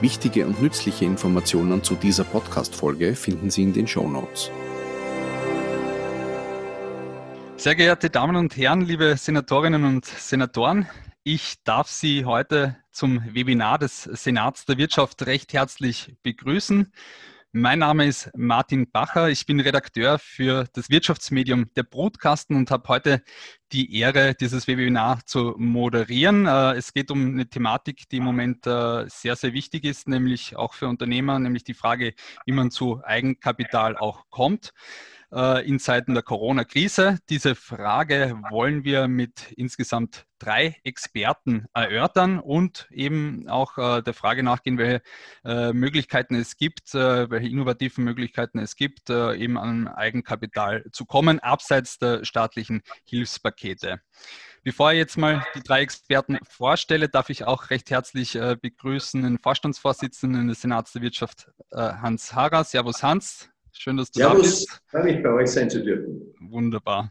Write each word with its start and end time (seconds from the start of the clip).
Wichtige 0.00 0.46
und 0.46 0.60
nützliche 0.60 1.04
Informationen 1.04 1.82
zu 1.82 1.94
dieser 1.94 2.24
Podcast-Folge 2.24 3.14
finden 3.14 3.50
Sie 3.50 3.62
in 3.62 3.72
den 3.72 3.86
Show 3.86 4.08
Notes. 4.08 4.50
Sehr 7.56 7.74
geehrte 7.74 8.10
Damen 8.10 8.36
und 8.36 8.56
Herren, 8.56 8.82
liebe 8.82 9.16
Senatorinnen 9.16 9.84
und 9.84 10.04
Senatoren, 10.04 10.88
ich 11.22 11.62
darf 11.64 11.88
Sie 11.88 12.24
heute 12.24 12.76
zum 12.90 13.22
Webinar 13.32 13.78
des 13.78 14.02
Senats 14.02 14.66
der 14.66 14.76
Wirtschaft 14.76 15.24
recht 15.26 15.52
herzlich 15.52 16.14
begrüßen. 16.22 16.92
Mein 17.56 17.78
Name 17.78 18.06
ist 18.06 18.32
Martin 18.36 18.90
Bacher. 18.90 19.28
Ich 19.28 19.46
bin 19.46 19.60
Redakteur 19.60 20.18
für 20.18 20.66
das 20.72 20.90
Wirtschaftsmedium 20.90 21.70
der 21.76 21.84
Brutkasten 21.84 22.56
und 22.56 22.72
habe 22.72 22.88
heute 22.88 23.22
die 23.70 23.96
Ehre, 23.96 24.34
dieses 24.34 24.66
Webinar 24.66 25.24
zu 25.24 25.54
moderieren. 25.56 26.46
Äh, 26.46 26.72
es 26.72 26.92
geht 26.92 27.12
um 27.12 27.24
eine 27.24 27.48
Thematik, 27.48 28.08
die 28.08 28.16
im 28.16 28.24
Moment 28.24 28.66
äh, 28.66 29.08
sehr, 29.08 29.36
sehr 29.36 29.52
wichtig 29.52 29.84
ist, 29.84 30.08
nämlich 30.08 30.56
auch 30.56 30.74
für 30.74 30.88
Unternehmer, 30.88 31.38
nämlich 31.38 31.62
die 31.62 31.74
Frage, 31.74 32.14
wie 32.44 32.50
man 32.50 32.72
zu 32.72 33.00
Eigenkapital 33.04 33.96
auch 33.96 34.24
kommt. 34.30 34.72
Äh, 35.34 35.66
in 35.66 35.80
Zeiten 35.80 36.14
der 36.14 36.22
Corona-Krise. 36.22 37.18
Diese 37.28 37.56
Frage 37.56 38.38
wollen 38.50 38.84
wir 38.84 39.08
mit 39.08 39.50
insgesamt 39.56 40.26
drei 40.38 40.76
Experten 40.84 41.66
erörtern 41.74 42.38
und 42.38 42.86
eben 42.92 43.48
auch 43.48 43.76
äh, 43.76 44.02
der 44.02 44.14
Frage 44.14 44.44
nachgehen, 44.44 44.78
welche 44.78 45.02
äh, 45.44 45.72
Möglichkeiten 45.72 46.36
es 46.36 46.56
gibt, 46.56 46.94
welche 46.94 47.48
innovativen 47.48 48.04
Möglichkeiten 48.04 48.60
es 48.60 48.76
gibt, 48.76 49.10
eben 49.10 49.58
an 49.58 49.88
Eigenkapital 49.88 50.84
zu 50.92 51.04
kommen, 51.04 51.40
abseits 51.40 51.98
der 51.98 52.24
staatlichen 52.24 52.82
Hilfspakete. 53.04 54.00
Bevor 54.62 54.92
ich 54.92 54.98
jetzt 54.98 55.18
mal 55.18 55.44
die 55.56 55.62
drei 55.62 55.80
Experten 55.80 56.38
vorstelle, 56.48 57.08
darf 57.08 57.28
ich 57.28 57.44
auch 57.44 57.70
recht 57.70 57.90
herzlich 57.90 58.32
begrüßen 58.32 59.22
den 59.22 59.38
Vorstandsvorsitzenden 59.38 60.48
des 60.48 60.62
Senats 60.62 60.92
der 60.92 61.02
Wirtschaft, 61.02 61.50
Hans 61.72 62.34
Harrer. 62.34 62.64
Servus 62.64 63.02
Hans. 63.02 63.50
Schön, 63.76 63.96
dass 63.96 64.10
du 64.10 64.20
Servus, 64.20 64.36
da 64.36 64.42
bist. 64.42 64.82
Freue 64.86 65.04
mich, 65.04 65.22
bei 65.22 65.30
euch 65.30 65.50
sein 65.50 65.68
zu 65.68 65.82
dürfen. 65.82 66.34
Wunderbar. 66.40 67.10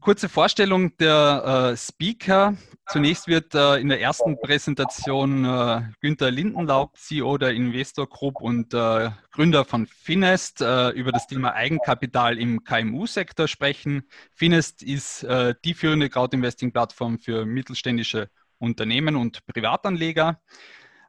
Kurze 0.00 0.28
Vorstellung 0.28 0.96
der 0.96 1.70
äh, 1.72 1.76
Speaker. 1.76 2.56
Zunächst 2.88 3.28
wird 3.28 3.54
äh, 3.54 3.76
in 3.76 3.88
der 3.88 4.00
ersten 4.00 4.36
Präsentation 4.36 5.44
äh, 5.44 5.82
Günther 6.00 6.32
Lindenlaub, 6.32 6.98
CEO 6.98 7.38
der 7.38 7.52
Investor 7.52 8.08
Group 8.08 8.40
und 8.40 8.74
äh, 8.74 9.10
Gründer 9.30 9.64
von 9.64 9.86
Finest, 9.86 10.60
äh, 10.60 10.90
über 10.90 11.12
das 11.12 11.28
Thema 11.28 11.54
Eigenkapital 11.54 12.36
im 12.36 12.64
KMU-Sektor 12.64 13.46
sprechen. 13.46 14.02
Finest 14.34 14.82
ist 14.82 15.22
äh, 15.22 15.54
die 15.64 15.72
führende 15.72 16.10
Crowd-Investing-Plattform 16.10 17.20
für 17.20 17.46
mittelständische 17.46 18.28
Unternehmen 18.58 19.14
und 19.14 19.46
Privatanleger. 19.46 20.40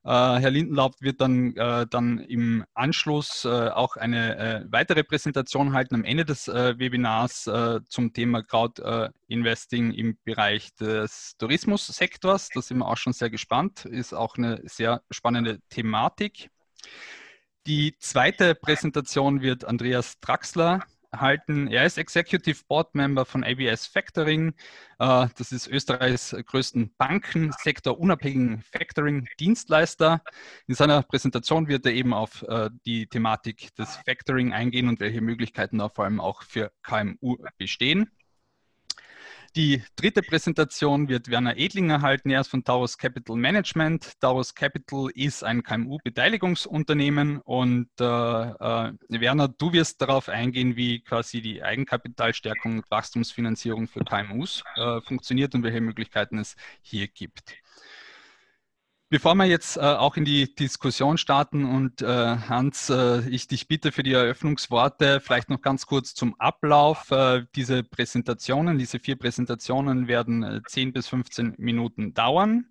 Äh, 0.05 0.09
Herr 0.09 0.51
Lindenlaub 0.51 0.95
wird 0.99 1.21
dann, 1.21 1.55
äh, 1.55 1.87
dann 1.87 2.19
im 2.19 2.65
Anschluss 2.73 3.45
äh, 3.45 3.69
auch 3.69 3.95
eine 3.95 4.65
weitere 4.69 5.03
Präsentation 5.03 5.73
halten 5.73 5.95
am 5.95 6.03
Ende 6.03 6.25
des 6.25 6.47
Webinars 6.47 7.49
zum 7.87 8.13
Thema 8.13 8.43
Crowd 8.43 8.81
Investing 9.27 9.91
im 9.91 10.17
Bereich 10.23 10.73
des 10.75 11.35
Tourismussektors. 11.37 12.49
Da 12.49 12.61
sind 12.61 12.79
wir 12.79 12.87
auch 12.87 12.97
schon 12.97 13.13
sehr 13.13 13.29
gespannt, 13.29 13.85
ist 13.85 14.13
auch 14.13 14.37
eine 14.37 14.61
sehr 14.65 15.01
spannende 15.09 15.59
Thematik. 15.69 16.49
Die 17.65 17.95
zweite 17.99 18.55
Präsentation 18.55 19.41
wird 19.41 19.65
Andreas 19.65 20.19
Draxler 20.19 20.85
halten. 21.13 21.67
Er 21.67 21.85
ist 21.85 21.97
Executive 21.97 22.63
Board 22.67 22.95
Member 22.95 23.25
von 23.25 23.43
ABS 23.43 23.87
Factoring. 23.87 24.53
Äh, 24.99 25.27
das 25.37 25.51
ist 25.51 25.67
Österreichs 25.67 26.35
größten 26.45 26.93
Bankensektor 26.97 27.99
unabhängigen 27.99 28.61
Factoring-Dienstleister. 28.61 30.21
In 30.67 30.75
seiner 30.75 31.03
Präsentation 31.03 31.67
wird 31.67 31.85
er 31.85 31.93
eben 31.93 32.13
auf 32.13 32.43
äh, 32.43 32.69
die 32.85 33.07
Thematik 33.07 33.75
des 33.75 33.97
Factoring 34.05 34.53
eingehen 34.53 34.87
und 34.87 34.99
welche 34.99 35.21
Möglichkeiten 35.21 35.77
da 35.77 35.89
vor 35.89 36.05
allem 36.05 36.19
auch 36.19 36.43
für 36.43 36.71
KMU 36.81 37.37
bestehen. 37.57 38.11
Die 39.55 39.83
dritte 39.95 40.23
Präsentation 40.23 41.09
wird 41.09 41.29
Werner 41.29 41.57
Edlinger 41.57 42.01
halten. 42.01 42.31
Er 42.31 42.41
ist 42.41 42.47
von 42.47 42.63
Taurus 42.63 42.97
Capital 42.97 43.35
Management. 43.35 44.19
Taurus 44.19 44.55
Capital 44.55 45.11
ist 45.13 45.43
ein 45.43 45.61
KMU-Beteiligungsunternehmen 45.61 47.37
und 47.37 47.87
äh, 47.99 48.03
äh, 48.03 48.93
Werner, 49.09 49.49
du 49.49 49.71
wirst 49.71 50.01
darauf 50.01 50.27
eingehen, 50.27 50.75
wie 50.75 51.01
quasi 51.01 51.39
die 51.43 51.61
Eigenkapitalstärkung 51.61 52.77
und 52.77 52.89
Wachstumsfinanzierung 52.89 53.87
für 53.87 54.03
KMUs 54.03 54.63
äh, 54.75 55.01
funktioniert 55.01 55.53
und 55.53 55.61
welche 55.61 55.81
Möglichkeiten 55.81 56.39
es 56.39 56.55
hier 56.81 57.07
gibt. 57.07 57.53
Bevor 59.13 59.35
wir 59.35 59.45
jetzt 59.45 59.77
äh, 59.77 59.81
auch 59.81 60.17
in 60.17 60.25
die 60.25 60.55
Diskussion 60.55 61.19
starten 61.19 61.65
und 61.65 62.01
äh, 62.01 62.07
Hans, 62.07 62.89
äh, 62.89 63.19
ich 63.29 63.47
dich 63.47 63.67
bitte 63.67 63.91
für 63.91 64.01
die 64.01 64.13
Eröffnungsworte, 64.13 65.19
vielleicht 65.19 65.51
noch 65.51 65.61
ganz 65.61 65.85
kurz 65.85 66.15
zum 66.15 66.33
Ablauf. 66.39 67.11
Äh, 67.11 67.45
diese 67.55 67.83
Präsentationen, 67.83 68.79
diese 68.79 68.97
vier 68.97 69.15
Präsentationen 69.15 70.07
werden 70.07 70.63
10 70.67 70.87
äh, 70.87 70.91
bis 70.93 71.09
15 71.09 71.53
Minuten 71.59 72.15
dauern. 72.15 72.65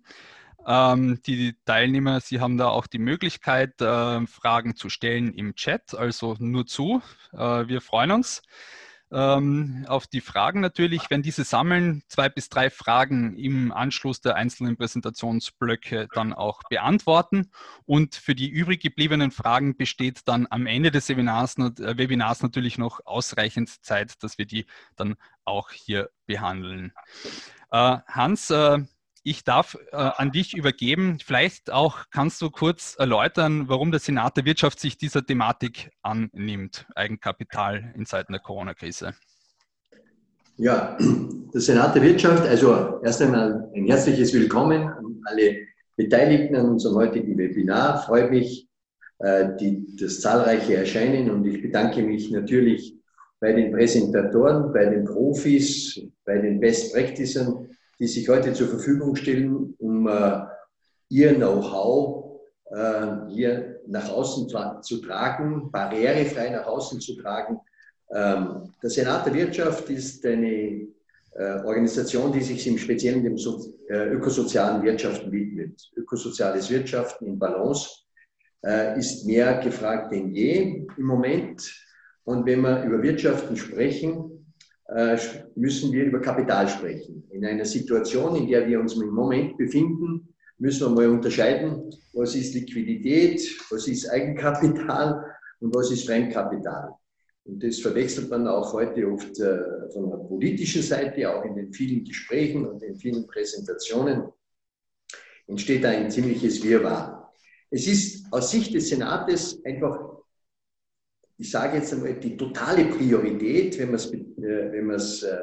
Ähm, 0.67 1.21
die 1.25 1.55
Teilnehmer, 1.63 2.19
Sie 2.19 2.41
haben 2.41 2.57
da 2.57 2.67
auch 2.67 2.87
die 2.87 2.99
Möglichkeit, 2.99 3.79
äh, 3.79 4.27
Fragen 4.27 4.75
zu 4.75 4.89
stellen 4.89 5.33
im 5.33 5.55
Chat, 5.55 5.95
also 5.95 6.35
nur 6.39 6.65
zu. 6.65 7.01
wir 7.31 7.79
freuen 7.79 8.11
uns 8.11 8.41
ähm, 9.13 9.85
auf 9.87 10.07
die 10.07 10.21
Fragen 10.21 10.59
natürlich. 10.59 11.09
Wenn 11.09 11.21
diese 11.21 11.43
sammeln, 11.43 12.03
zwei 12.07 12.29
bis 12.29 12.49
drei 12.49 12.69
Fragen 12.69 13.37
im 13.37 13.71
Anschluss 13.71 14.21
der 14.21 14.35
einzelnen 14.35 14.75
Präsentationsblöcke 14.75 16.07
dann 16.13 16.33
auch 16.33 16.61
beantworten. 16.69 17.51
Und 17.85 18.15
für 18.15 18.35
die 18.35 18.49
übrig 18.49 18.81
gebliebenen 18.81 19.31
Fragen 19.31 19.77
besteht 19.77 20.21
dann 20.25 20.47
am 20.49 20.65
Ende 20.65 20.89
des 20.91 21.07
Webinars, 21.09 21.57
äh, 21.57 21.97
Webinars 21.97 22.41
natürlich 22.41 22.77
noch 22.77 23.01
ausreichend 23.05 23.69
Zeit, 23.83 24.21
dass 24.23 24.37
wir 24.37 24.45
die 24.45 24.65
dann 24.95 25.15
auch 25.45 25.69
hier 25.71 26.09
behandeln. 26.25 26.93
Äh, 27.71 27.97
Hans, 28.07 28.49
äh, 28.49 28.79
ich 29.23 29.43
darf 29.43 29.77
äh, 29.91 29.95
an 29.95 30.31
dich 30.31 30.55
übergeben. 30.55 31.17
Vielleicht 31.23 31.71
auch 31.71 32.05
kannst 32.11 32.41
du 32.41 32.49
kurz 32.49 32.95
erläutern, 32.97 33.69
warum 33.69 33.91
der 33.91 33.99
Senat 33.99 34.37
der 34.37 34.45
Wirtschaft 34.45 34.79
sich 34.79 34.97
dieser 34.97 35.25
Thematik 35.25 35.91
annimmt, 36.01 36.85
Eigenkapital 36.95 37.93
in 37.95 38.05
Zeiten 38.05 38.33
der 38.33 38.41
Corona-Krise. 38.41 39.13
Ja, 40.57 40.97
der 40.99 41.61
Senat 41.61 41.95
der 41.95 42.03
Wirtschaft, 42.03 42.45
also 42.47 43.01
erst 43.03 43.21
einmal 43.21 43.71
ein 43.73 43.85
herzliches 43.87 44.33
Willkommen 44.33 44.87
an 44.87 45.21
alle 45.25 45.57
Beteiligten 45.95 46.55
an 46.55 46.69
unserem 46.69 46.97
heutigen 46.97 47.37
Webinar. 47.37 48.03
Freut 48.03 48.29
mich, 48.29 48.67
äh, 49.19 49.55
die, 49.59 49.95
das 49.95 50.19
zahlreiche 50.21 50.75
Erscheinen 50.75 51.31
und 51.31 51.45
ich 51.45 51.61
bedanke 51.61 52.03
mich 52.03 52.29
natürlich 52.29 52.95
bei 53.39 53.53
den 53.53 53.71
Präsentatoren, 53.71 54.71
bei 54.73 54.85
den 54.85 55.05
Profis, 55.05 55.99
bei 56.25 56.37
den 56.37 56.59
Best 56.59 56.93
Practicern 56.93 57.67
die 58.03 58.09
sich 58.09 58.27
heute 58.27 58.51
zur 58.51 58.67
Verfügung 58.67 59.15
stellen, 59.15 59.75
um 59.79 60.05
äh, 60.09 60.41
ihr 61.07 61.35
Know-how 61.35 62.41
äh, 62.69 63.29
hier 63.29 63.79
nach 63.87 64.09
außen 64.09 64.49
zu 64.81 64.97
tragen, 64.97 65.71
barrierefrei 65.71 66.49
nach 66.49 66.67
außen 66.67 66.99
zu 66.99 67.15
tragen. 67.15 67.61
Ähm, 68.13 68.73
der 68.81 68.89
Senat 68.89 69.25
der 69.25 69.33
Wirtschaft 69.35 69.89
ist 69.89 70.25
eine 70.25 70.85
äh, 71.31 71.63
Organisation, 71.63 72.33
die 72.33 72.41
sich 72.41 72.67
im 72.67 72.77
Speziellen 72.77 73.23
dem 73.23 73.37
so 73.37 73.73
ökosozialen 73.89 74.83
Wirtschaften 74.83 75.31
widmet. 75.31 75.89
Ökosoziales 75.95 76.69
Wirtschaften 76.69 77.25
in 77.25 77.39
Balance 77.39 77.89
ist 78.97 79.25
mehr 79.25 79.59
gefragt 79.59 80.11
denn 80.11 80.33
je 80.33 80.87
im 80.97 81.05
Moment. 81.05 81.61
Und 82.23 82.45
wenn 82.45 82.61
wir 82.61 82.83
über 82.83 83.01
Wirtschaften 83.01 83.57
sprechen, 83.57 84.32
müssen 85.55 85.91
wir 85.91 86.05
über 86.05 86.19
Kapital 86.19 86.67
sprechen. 86.67 87.23
In 87.31 87.45
einer 87.45 87.65
Situation, 87.65 88.35
in 88.35 88.47
der 88.47 88.67
wir 88.67 88.79
uns 88.79 88.93
im 88.95 89.09
Moment 89.09 89.57
befinden, 89.57 90.27
müssen 90.57 90.87
wir 90.87 90.95
mal 90.95 91.09
unterscheiden, 91.09 91.89
was 92.13 92.35
ist 92.35 92.53
Liquidität, 92.53 93.41
was 93.69 93.87
ist 93.87 94.09
Eigenkapital 94.09 95.25
und 95.59 95.73
was 95.75 95.91
ist 95.91 96.05
Fremdkapital. 96.05 96.91
Und 97.45 97.61
das 97.61 97.79
verwechselt 97.79 98.29
man 98.29 98.47
auch 98.47 98.71
heute 98.73 99.05
oft 99.07 99.37
äh, 99.39 99.89
von 99.91 100.09
der 100.09 100.17
politischen 100.17 100.81
Seite, 100.81 101.29
auch 101.29 101.43
in 101.43 101.55
den 101.55 101.73
vielen 101.73 102.05
Gesprächen 102.05 102.65
und 102.65 102.81
den 102.81 102.95
vielen 102.95 103.27
Präsentationen 103.27 104.23
entsteht 105.47 105.85
ein 105.85 106.09
ziemliches 106.09 106.63
Wirrwarr. 106.63 107.33
es 107.69 107.87
ist 107.87 108.31
aus 108.31 108.51
Sicht 108.51 108.73
des 108.73 108.89
Senates 108.89 109.59
einfach, 109.65 110.12
ich 111.37 111.51
sage 111.51 111.77
jetzt 111.77 111.93
einmal, 111.93 112.13
die 112.15 112.37
totale 112.37 112.85
Priorität, 112.85 113.77
wenn 113.79 113.87
man 113.87 113.95
es, 113.95 114.11
äh, 114.11 114.71
wenn 114.71 114.85
man 114.85 114.95
es 114.97 115.23
äh, 115.23 115.37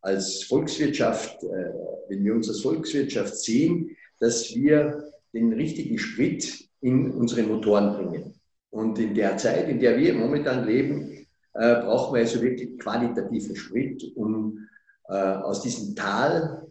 als 0.00 0.44
Volkswirtschaft, 0.44 1.42
äh, 1.42 1.72
wenn 2.08 2.24
wir 2.24 2.34
uns 2.34 2.48
als 2.48 2.60
Volkswirtschaft 2.60 3.36
sehen, 3.36 3.90
dass 4.20 4.54
wir 4.54 5.12
den 5.32 5.52
richtigen 5.52 5.98
Sprit 5.98 6.68
in 6.80 7.10
unsere 7.10 7.42
Motoren 7.42 7.94
bringen. 7.94 8.34
Und 8.70 8.98
in 8.98 9.14
der 9.14 9.36
Zeit, 9.36 9.68
in 9.68 9.80
der 9.80 9.96
wir 9.98 10.14
momentan 10.14 10.66
leben, 10.66 11.26
brauchen 11.52 12.14
wir 12.14 12.20
also 12.20 12.40
wirklich 12.40 12.78
qualitativen 12.78 13.56
Sprit, 13.56 14.12
um 14.14 14.68
aus 15.04 15.62
diesem 15.62 15.96
Tal 15.96 16.66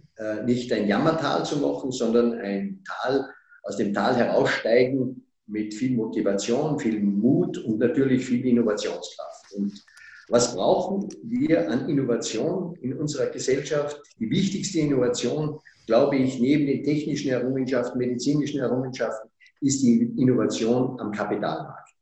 nicht 0.45 0.71
ein 0.71 0.87
Jammertal 0.87 1.43
zu 1.43 1.57
machen, 1.57 1.91
sondern 1.91 2.33
ein 2.39 2.83
Tal, 2.85 3.29
aus 3.63 3.77
dem 3.77 3.93
Tal 3.93 4.15
heraussteigen 4.15 5.26
mit 5.47 5.73
viel 5.73 5.95
Motivation, 5.95 6.79
viel 6.79 6.99
Mut 6.99 7.57
und 7.57 7.79
natürlich 7.79 8.25
viel 8.25 8.45
Innovationskraft. 8.45 9.53
Und 9.55 9.83
was 10.29 10.53
brauchen 10.55 11.07
wir 11.23 11.69
an 11.69 11.87
Innovation 11.87 12.75
in 12.81 12.93
unserer 12.93 13.27
Gesellschaft? 13.27 14.01
Die 14.19 14.29
wichtigste 14.29 14.79
Innovation, 14.79 15.59
glaube 15.85 16.17
ich, 16.17 16.39
neben 16.39 16.67
den 16.67 16.83
technischen 16.83 17.31
Errungenschaften, 17.31 17.97
medizinischen 17.97 18.59
Errungenschaften, 18.59 19.29
ist 19.61 19.81
die 19.81 20.13
Innovation 20.17 20.99
am 20.99 21.11
Kapitalmarkt. 21.11 21.93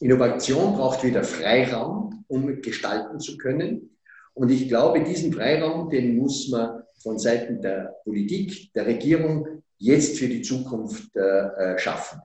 Innovation 0.00 0.74
braucht 0.74 1.02
wieder 1.02 1.24
Freiraum, 1.24 2.24
um 2.28 2.60
gestalten 2.60 3.20
zu 3.20 3.38
können. 3.38 3.96
Und 4.34 4.50
ich 4.50 4.68
glaube, 4.68 5.02
diesen 5.02 5.32
Freiraum, 5.32 5.88
den 5.88 6.16
muss 6.16 6.48
man 6.50 6.82
von 7.02 7.18
Seiten 7.18 7.60
der 7.62 7.96
Politik, 8.04 8.72
der 8.74 8.86
Regierung 8.86 9.62
jetzt 9.78 10.18
für 10.18 10.28
die 10.28 10.42
Zukunft 10.42 11.14
äh, 11.16 11.78
schaffen. 11.78 12.20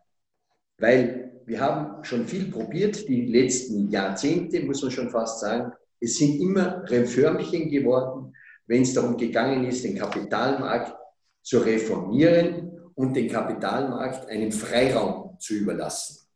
Weil 0.78 1.42
wir 1.46 1.60
haben 1.60 2.04
schon 2.04 2.28
viel 2.28 2.52
probiert, 2.52 3.08
die 3.08 3.26
letzten 3.26 3.90
Jahrzehnte, 3.90 4.62
muss 4.62 4.82
man 4.82 4.92
schon 4.92 5.10
fast 5.10 5.40
sagen. 5.40 5.72
Es 6.00 6.18
sind 6.18 6.40
immer 6.40 6.84
Reformchen 6.90 7.70
geworden, 7.70 8.34
wenn 8.68 8.84
es 8.84 8.94
darum 8.94 9.18
gegangen 9.18 9.66
ist, 9.66 9.84
den 9.84 9.98
Kapitalmarkt 9.98 10.94
zu 11.42 11.60
reformieren 11.60 12.72
und 12.96 13.16
den 13.16 13.30
Kapitalmarkt 13.30 14.30
einen 14.30 14.52
Freiraum 14.52 15.40
zu 15.40 15.54
überlassen. 15.54 16.28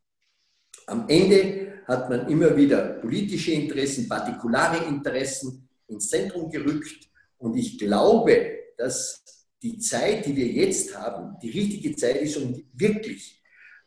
Am 0.87 1.07
Ende 1.07 1.73
hat 1.85 2.09
man 2.09 2.27
immer 2.27 2.55
wieder 2.55 2.93
politische 3.01 3.51
Interessen, 3.51 4.07
partikulare 4.07 4.85
Interessen 4.85 5.67
ins 5.87 6.09
Zentrum 6.09 6.49
gerückt. 6.49 7.09
Und 7.37 7.57
ich 7.57 7.77
glaube, 7.77 8.59
dass 8.77 9.23
die 9.61 9.77
Zeit, 9.77 10.25
die 10.25 10.35
wir 10.35 10.47
jetzt 10.47 10.97
haben, 10.97 11.37
die 11.41 11.51
richtige 11.51 11.95
Zeit 11.95 12.21
ist, 12.21 12.37
um 12.37 12.63
wirklich 12.73 13.40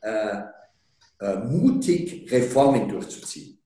äh, 0.04 0.42
äh, 1.20 1.36
mutig 1.38 2.30
Reformen 2.30 2.88
durchzuziehen. 2.88 3.58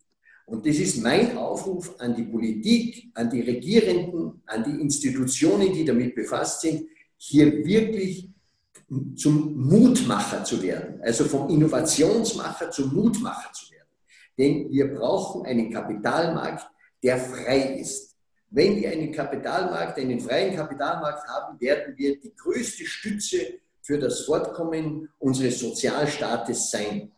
Und 0.46 0.66
das 0.66 0.76
ist 0.76 1.02
mein 1.02 1.36
Aufruf 1.36 1.94
an 1.98 2.14
die 2.14 2.22
Politik, 2.22 3.10
an 3.14 3.28
die 3.28 3.40
Regierenden, 3.40 4.42
an 4.46 4.64
die 4.64 4.80
Institutionen, 4.80 5.72
die 5.72 5.84
damit 5.84 6.14
befasst 6.14 6.60
sind, 6.62 6.88
hier 7.16 7.64
wirklich 7.64 8.30
zum 9.16 9.56
Mutmacher 9.68 10.44
zu 10.44 10.62
werden, 10.62 11.00
also 11.02 11.24
vom 11.24 11.50
Innovationsmacher 11.50 12.70
zum 12.70 12.94
Mutmacher 12.94 13.52
zu 13.52 13.70
werden. 13.72 13.88
Denn 14.38 14.70
wir 14.70 14.94
brauchen 14.94 15.44
einen 15.44 15.70
Kapitalmarkt, 15.70 16.66
der 17.02 17.18
frei 17.18 17.80
ist. 17.80 18.16
Wenn 18.50 18.76
wir 18.76 18.90
einen 18.90 19.12
Kapitalmarkt, 19.12 19.98
einen 19.98 20.20
freien 20.20 20.56
Kapitalmarkt 20.56 21.28
haben, 21.28 21.60
werden 21.60 21.94
wir 21.96 22.18
die 22.18 22.34
größte 22.34 22.86
Stütze 22.86 23.60
für 23.88 23.98
das 23.98 24.20
Fortkommen 24.20 25.08
unseres 25.18 25.60
Sozialstaates 25.60 26.70
sein. 26.70 27.10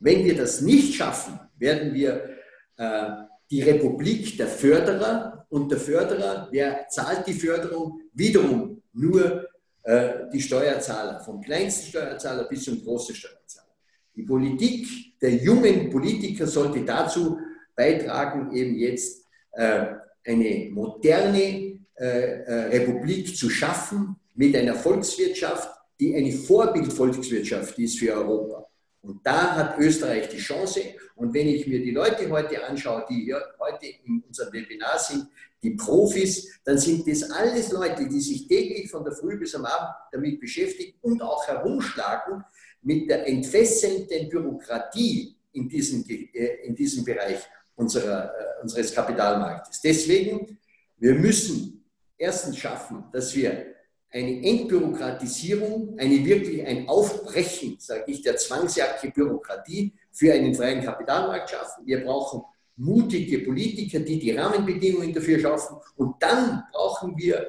Wenn 0.00 0.24
wir 0.24 0.34
das 0.34 0.62
nicht 0.62 0.94
schaffen, 0.94 1.38
werden 1.58 1.92
wir 1.92 2.30
äh, 2.78 3.08
die 3.50 3.60
Republik 3.60 4.38
der 4.38 4.46
Förderer 4.46 5.44
und 5.50 5.70
der 5.70 5.78
Förderer, 5.78 6.48
wer 6.50 6.88
zahlt 6.88 7.26
die 7.26 7.34
Förderung? 7.34 8.00
Wiederum 8.14 8.82
nur 8.94 9.46
äh, 9.82 10.30
die 10.32 10.40
Steuerzahler, 10.40 11.20
vom 11.20 11.42
kleinsten 11.42 11.88
Steuerzahler 11.88 12.44
bis 12.44 12.64
zum 12.64 12.82
großen 12.82 13.14
Steuerzahler. 13.14 13.74
Die 14.14 14.22
Politik 14.22 15.20
der 15.20 15.34
jungen 15.34 15.90
Politiker 15.90 16.46
sollte 16.46 16.82
dazu 16.82 17.38
beitragen, 17.74 18.56
eben 18.56 18.74
jetzt 18.78 19.22
äh, 19.52 19.84
eine 20.24 20.70
moderne 20.70 21.78
äh, 21.94 22.06
äh, 22.06 22.54
Republik 22.68 23.36
zu 23.36 23.50
schaffen 23.50 24.16
mit 24.34 24.56
einer 24.56 24.74
Volkswirtschaft, 24.74 25.75
die 25.98 26.14
eine 26.14 26.32
Vorbildvolkswirtschaft 26.32 27.78
ist 27.78 27.98
für 27.98 28.12
Europa. 28.12 28.66
Und 29.02 29.24
da 29.24 29.54
hat 29.54 29.78
Österreich 29.78 30.28
die 30.28 30.38
Chance. 30.38 30.80
Und 31.14 31.32
wenn 31.32 31.46
ich 31.46 31.66
mir 31.66 31.80
die 31.80 31.92
Leute 31.92 32.28
heute 32.28 32.64
anschaue, 32.66 33.06
die 33.08 33.24
hier 33.24 33.40
heute 33.60 33.86
in 34.04 34.22
unserem 34.26 34.52
Webinar 34.52 34.98
sind, 34.98 35.28
die 35.62 35.70
Profis, 35.70 36.60
dann 36.64 36.78
sind 36.78 37.08
das 37.08 37.30
alles 37.30 37.72
Leute, 37.72 38.08
die 38.08 38.20
sich 38.20 38.46
täglich 38.46 38.90
von 38.90 39.04
der 39.04 39.14
Früh 39.14 39.38
bis 39.38 39.54
am 39.54 39.64
Abend 39.64 39.94
damit 40.12 40.40
beschäftigen 40.40 40.98
und 41.02 41.22
auch 41.22 41.46
herumschlagen 41.46 42.44
mit 42.82 43.08
der 43.08 43.26
entfesselnden 43.26 44.28
Bürokratie 44.28 45.36
in 45.52 45.68
diesem, 45.68 46.04
äh, 46.08 46.66
in 46.66 46.74
diesem 46.74 47.04
Bereich 47.04 47.40
unserer, 47.74 48.32
äh, 48.34 48.62
unseres 48.62 48.94
Kapitalmarktes. 48.94 49.80
Deswegen, 49.80 50.58
wir 50.98 51.14
müssen 51.14 51.84
erstens 52.18 52.58
schaffen, 52.58 53.04
dass 53.12 53.34
wir 53.34 53.75
eine 54.10 54.42
Entbürokratisierung, 54.44 55.98
eine 55.98 56.24
wirklich 56.24 56.64
ein 56.66 56.88
Aufbrechen, 56.88 57.76
sage 57.78 58.04
ich, 58.06 58.22
der 58.22 58.36
zwangsjacke 58.36 59.10
Bürokratie 59.10 59.92
für 60.12 60.32
einen 60.32 60.54
freien 60.54 60.82
Kapitalmarkt 60.82 61.50
schaffen. 61.50 61.84
Wir 61.86 62.04
brauchen 62.04 62.42
mutige 62.76 63.40
Politiker, 63.40 64.00
die 64.00 64.18
die 64.18 64.32
Rahmenbedingungen 64.32 65.12
dafür 65.12 65.38
schaffen. 65.38 65.76
Und 65.96 66.16
dann 66.20 66.64
brauchen 66.72 67.16
wir 67.16 67.46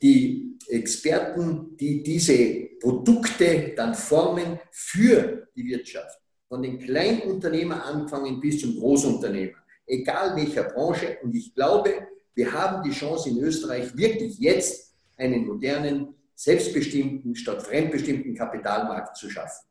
die 0.00 0.58
Experten, 0.68 1.76
die 1.76 2.02
diese 2.02 2.68
Produkte 2.80 3.72
dann 3.76 3.94
formen 3.94 4.58
für 4.70 5.48
die 5.56 5.64
Wirtschaft. 5.66 6.20
Von 6.48 6.62
den 6.62 6.78
Kleinunternehmer 6.78 7.84
angefangen 7.84 8.40
bis 8.40 8.60
zum 8.60 8.78
Großunternehmer, 8.78 9.58
egal 9.86 10.36
welcher 10.36 10.64
Branche. 10.64 11.18
Und 11.22 11.34
ich 11.34 11.54
glaube, 11.54 12.08
wir 12.34 12.52
haben 12.52 12.82
die 12.82 12.94
Chance 12.94 13.30
in 13.30 13.38
Österreich 13.38 13.96
wirklich 13.96 14.38
jetzt 14.38 14.93
einen 15.16 15.46
modernen, 15.46 16.14
selbstbestimmten 16.34 17.36
statt 17.36 17.62
fremdbestimmten 17.62 18.34
Kapitalmarkt 18.34 19.16
zu 19.16 19.30
schaffen. 19.30 19.64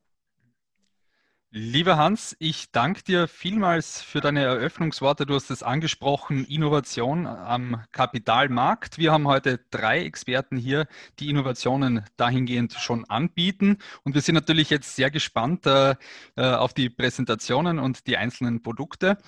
Lieber 1.56 1.98
Hans, 1.98 2.36
ich 2.40 2.72
danke 2.72 3.04
dir 3.04 3.28
vielmals 3.28 4.02
für 4.02 4.22
deine 4.22 4.42
Eröffnungsworte. 4.42 5.28
Du 5.28 5.36
hast 5.36 5.52
es 5.52 5.62
angesprochen, 5.62 6.46
Innovation 6.46 7.28
am 7.28 7.84
Kapitalmarkt. 7.92 8.98
Wir 8.98 9.12
haben 9.12 9.28
heute 9.28 9.60
drei 9.70 10.04
Experten 10.04 10.58
hier, 10.58 10.88
die 11.20 11.30
Innovationen 11.30 12.06
dahingehend 12.18 12.74
schon 12.74 13.06
anbieten. 13.06 13.78
Und 14.04 14.16
wir 14.16 14.24
sind 14.24 14.34
natürlich 14.34 14.72
jetzt 14.72 14.96
sehr 14.96 15.12
gespannt 15.12 15.68
äh, 15.68 15.92
äh 16.36 16.42
auf 16.42 16.74
die 16.74 16.90
Präsentationen 16.90 17.78
und 17.78 18.08
die 18.08 18.18
einzelnen 18.18 18.64
Produkte 18.64 19.20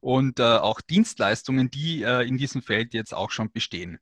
und 0.00 0.38
äh, 0.38 0.44
auch 0.44 0.80
Dienstleistungen, 0.80 1.68
die 1.68 2.04
äh, 2.04 2.28
in 2.28 2.38
diesem 2.38 2.62
Feld 2.62 2.94
jetzt 2.94 3.12
auch 3.12 3.32
schon 3.32 3.50
bestehen. 3.50 3.98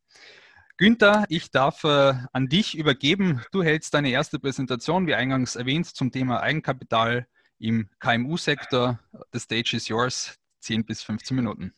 Günther, 0.81 1.25
ich 1.29 1.51
darf 1.51 1.83
äh, 1.83 2.15
an 2.33 2.47
dich 2.47 2.79
übergeben. 2.79 3.43
Du 3.51 3.65
hältst 3.65 3.95
deine 3.95 4.11
erste 4.11 4.39
Präsentation, 4.39 5.09
wie 5.09 5.15
eingangs 5.15 5.57
erwähnt, 5.57 5.87
zum 5.87 6.13
Thema 6.13 6.41
Eigenkapital 6.41 7.27
im 7.59 7.89
KMU-Sektor. 7.99 9.01
The 9.33 9.41
stage 9.41 9.75
is 9.75 9.89
yours, 9.89 10.39
10 10.61 10.87
bis 10.87 11.03
15 11.03 11.37
Minuten. 11.37 11.75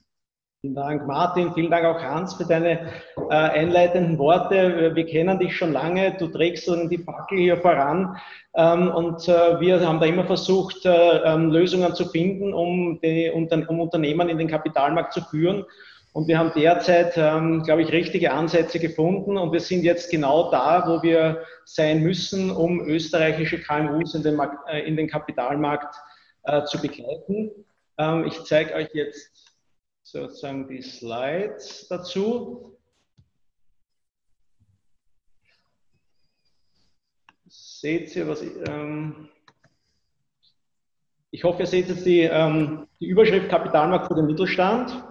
Vielen 0.60 0.74
Dank, 0.74 1.06
Martin. 1.06 1.54
Vielen 1.54 1.70
Dank 1.70 1.86
auch 1.86 2.02
Hans 2.02 2.34
für 2.34 2.44
deine 2.44 2.92
äh, 3.30 3.34
einleitenden 3.34 4.18
Worte. 4.18 4.94
Wir 4.94 5.06
kennen 5.06 5.38
dich 5.38 5.56
schon 5.56 5.72
lange. 5.72 6.14
Du 6.18 6.28
trägst 6.28 6.66
die 6.66 6.98
Fackel 6.98 7.38
hier 7.38 7.56
voran. 7.56 8.18
Ähm, 8.54 8.90
und 8.90 9.26
äh, 9.26 9.58
wir 9.60 9.80
haben 9.80 10.00
da 10.00 10.04
immer 10.04 10.26
versucht, 10.26 10.84
äh, 10.84 11.22
ähm, 11.24 11.50
Lösungen 11.50 11.94
zu 11.94 12.04
finden, 12.04 12.52
um, 12.52 13.00
die, 13.00 13.30
um 13.30 13.80
Unternehmen 13.80 14.28
in 14.28 14.36
den 14.36 14.48
Kapitalmarkt 14.48 15.14
zu 15.14 15.22
führen. 15.22 15.64
Und 16.12 16.26
wir 16.26 16.38
haben 16.38 16.52
derzeit, 16.54 17.16
ähm, 17.16 17.62
glaube 17.62 17.82
ich, 17.82 17.92
richtige 17.92 18.32
Ansätze 18.32 18.80
gefunden 18.80 19.38
und 19.38 19.52
wir 19.52 19.60
sind 19.60 19.84
jetzt 19.84 20.10
genau 20.10 20.50
da, 20.50 20.84
wo 20.88 21.02
wir 21.02 21.44
sein 21.64 22.02
müssen, 22.02 22.50
um 22.50 22.80
österreichische 22.80 23.60
KMUs 23.60 24.14
in 24.14 24.24
den, 24.24 24.40
äh, 24.66 24.80
in 24.80 24.96
den 24.96 25.08
Kapitalmarkt 25.08 25.94
äh, 26.42 26.64
zu 26.64 26.80
begleiten. 26.80 27.52
Ähm, 27.96 28.26
ich 28.26 28.42
zeige 28.42 28.74
euch 28.74 28.88
jetzt 28.92 29.54
sozusagen 30.02 30.66
die 30.66 30.82
Slides 30.82 31.86
dazu. 31.88 32.76
Seht 37.46 38.14
ihr, 38.16 38.26
was 38.26 38.42
ich, 38.42 38.52
ähm, 38.68 39.28
ich 41.30 41.44
hoffe, 41.44 41.60
ihr 41.60 41.66
seht 41.66 41.88
jetzt 41.88 42.04
die, 42.04 42.22
ähm, 42.22 42.88
die 42.98 43.06
Überschrift 43.06 43.48
Kapitalmarkt 43.48 44.08
für 44.08 44.16
den 44.16 44.26
Mittelstand. 44.26 45.04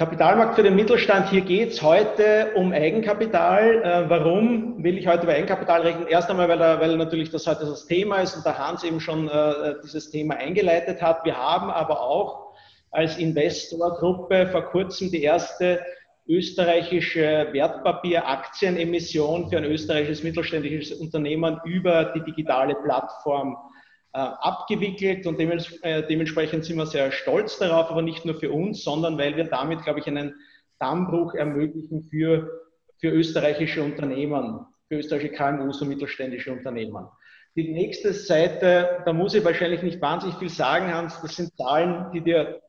Kapitalmarkt 0.00 0.54
für 0.54 0.62
den 0.62 0.76
Mittelstand, 0.76 1.28
hier 1.28 1.42
geht 1.42 1.72
es 1.72 1.82
heute 1.82 2.52
um 2.54 2.72
Eigenkapital. 2.72 3.82
Äh, 3.82 4.08
warum 4.08 4.82
will 4.82 4.96
ich 4.96 5.06
heute 5.06 5.24
über 5.24 5.34
Eigenkapital 5.34 5.82
reden? 5.82 6.06
Erst 6.08 6.30
einmal, 6.30 6.48
weil, 6.48 6.58
weil 6.58 6.96
natürlich 6.96 7.30
das 7.30 7.46
heute 7.46 7.66
das 7.66 7.84
Thema 7.84 8.22
ist 8.22 8.34
und 8.34 8.46
der 8.46 8.56
Hans 8.56 8.82
eben 8.82 8.98
schon 8.98 9.28
äh, 9.28 9.74
dieses 9.84 10.10
Thema 10.10 10.36
eingeleitet 10.36 11.02
hat. 11.02 11.22
Wir 11.26 11.36
haben 11.36 11.70
aber 11.70 12.00
auch 12.00 12.54
als 12.90 13.18
Investorgruppe 13.18 14.46
vor 14.46 14.62
kurzem 14.70 15.10
die 15.10 15.22
erste 15.22 15.84
österreichische 16.26 17.48
Wertpapier-Aktienemission 17.52 19.50
für 19.50 19.58
ein 19.58 19.64
österreichisches 19.64 20.22
mittelständisches 20.22 20.98
Unternehmen 20.98 21.60
über 21.66 22.04
die 22.14 22.24
digitale 22.24 22.74
Plattform 22.74 23.54
abgewickelt 24.18 25.26
und 25.26 25.38
äh, 25.38 26.06
dementsprechend 26.06 26.64
sind 26.64 26.76
wir 26.76 26.86
sehr 26.86 27.12
stolz 27.12 27.58
darauf, 27.58 27.90
aber 27.90 28.02
nicht 28.02 28.24
nur 28.24 28.34
für 28.34 28.50
uns, 28.50 28.82
sondern 28.82 29.16
weil 29.18 29.36
wir 29.36 29.44
damit, 29.44 29.84
glaube 29.84 30.00
ich, 30.00 30.06
einen 30.06 30.34
Dammbruch 30.80 31.34
ermöglichen 31.34 32.02
für, 32.02 32.50
für 32.98 33.08
österreichische 33.08 33.82
Unternehmen, 33.82 34.66
für 34.88 34.96
österreichische 34.96 35.34
KMUs 35.34 35.80
und 35.80 35.88
mittelständische 35.88 36.52
Unternehmen. 36.52 37.06
Die 37.56 37.72
nächste 37.72 38.12
Seite, 38.12 39.02
da 39.04 39.12
muss 39.12 39.34
ich 39.34 39.44
wahrscheinlich 39.44 39.82
nicht 39.82 40.00
wahnsinnig 40.00 40.36
viel 40.38 40.48
sagen, 40.48 40.92
Hans, 40.92 41.20
das 41.20 41.36
sind 41.36 41.56
Zahlen, 41.56 42.10
die 42.12 42.20
dir 42.20 42.60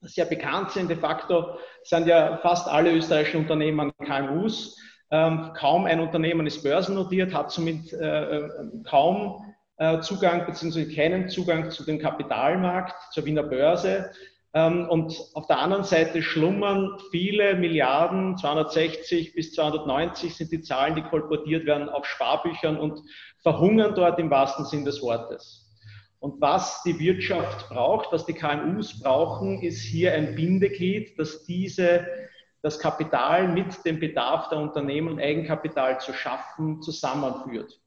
sehr 0.00 0.26
bekannt 0.26 0.70
sind. 0.70 0.90
De 0.90 0.96
facto 0.96 1.58
sind 1.82 2.06
ja 2.06 2.38
fast 2.38 2.68
alle 2.68 2.92
österreichischen 2.92 3.40
Unternehmen 3.40 3.92
KMUs. 4.04 4.78
Ähm, 5.10 5.52
kaum 5.54 5.84
ein 5.84 6.00
Unternehmen 6.00 6.46
ist 6.46 6.62
börsennotiert, 6.62 7.32
hat 7.34 7.50
somit 7.50 7.92
äh, 7.92 8.38
äh 8.38 8.50
kaum 8.84 9.44
äh, 9.48 9.53
Zugang 10.02 10.46
bzw. 10.46 10.94
keinen 10.94 11.28
Zugang 11.28 11.70
zu 11.70 11.84
dem 11.84 11.98
Kapitalmarkt, 11.98 13.12
zur 13.12 13.24
Wiener 13.24 13.42
Börse. 13.42 14.10
Ähm, 14.54 14.88
und 14.88 15.12
auf 15.34 15.48
der 15.48 15.58
anderen 15.58 15.82
Seite 15.82 16.22
schlummern 16.22 16.96
viele 17.10 17.56
Milliarden, 17.56 18.38
260 18.38 19.34
bis 19.34 19.52
290 19.52 20.34
sind 20.34 20.52
die 20.52 20.62
Zahlen, 20.62 20.94
die 20.94 21.02
kolportiert 21.02 21.66
werden 21.66 21.88
auf 21.88 22.06
Sparbüchern 22.06 22.78
und 22.78 23.00
verhungern 23.42 23.94
dort 23.96 24.18
im 24.20 24.30
wahrsten 24.30 24.64
Sinn 24.64 24.84
des 24.84 25.02
Wortes. 25.02 25.64
Und 26.20 26.40
was 26.40 26.82
die 26.84 26.98
Wirtschaft 27.00 27.68
braucht, 27.68 28.12
was 28.12 28.24
die 28.24 28.32
KMUs 28.32 29.00
brauchen, 29.00 29.60
ist 29.60 29.82
hier 29.82 30.14
ein 30.14 30.36
Bindeglied, 30.36 31.18
das 31.18 31.44
diese, 31.44 32.06
das 32.62 32.78
Kapital 32.78 33.48
mit 33.48 33.84
dem 33.84 33.98
Bedarf 33.98 34.48
der 34.48 34.58
Unternehmen, 34.58 35.18
Eigenkapital 35.18 36.00
zu 36.00 36.14
schaffen, 36.14 36.80
zusammenführt. 36.80 37.78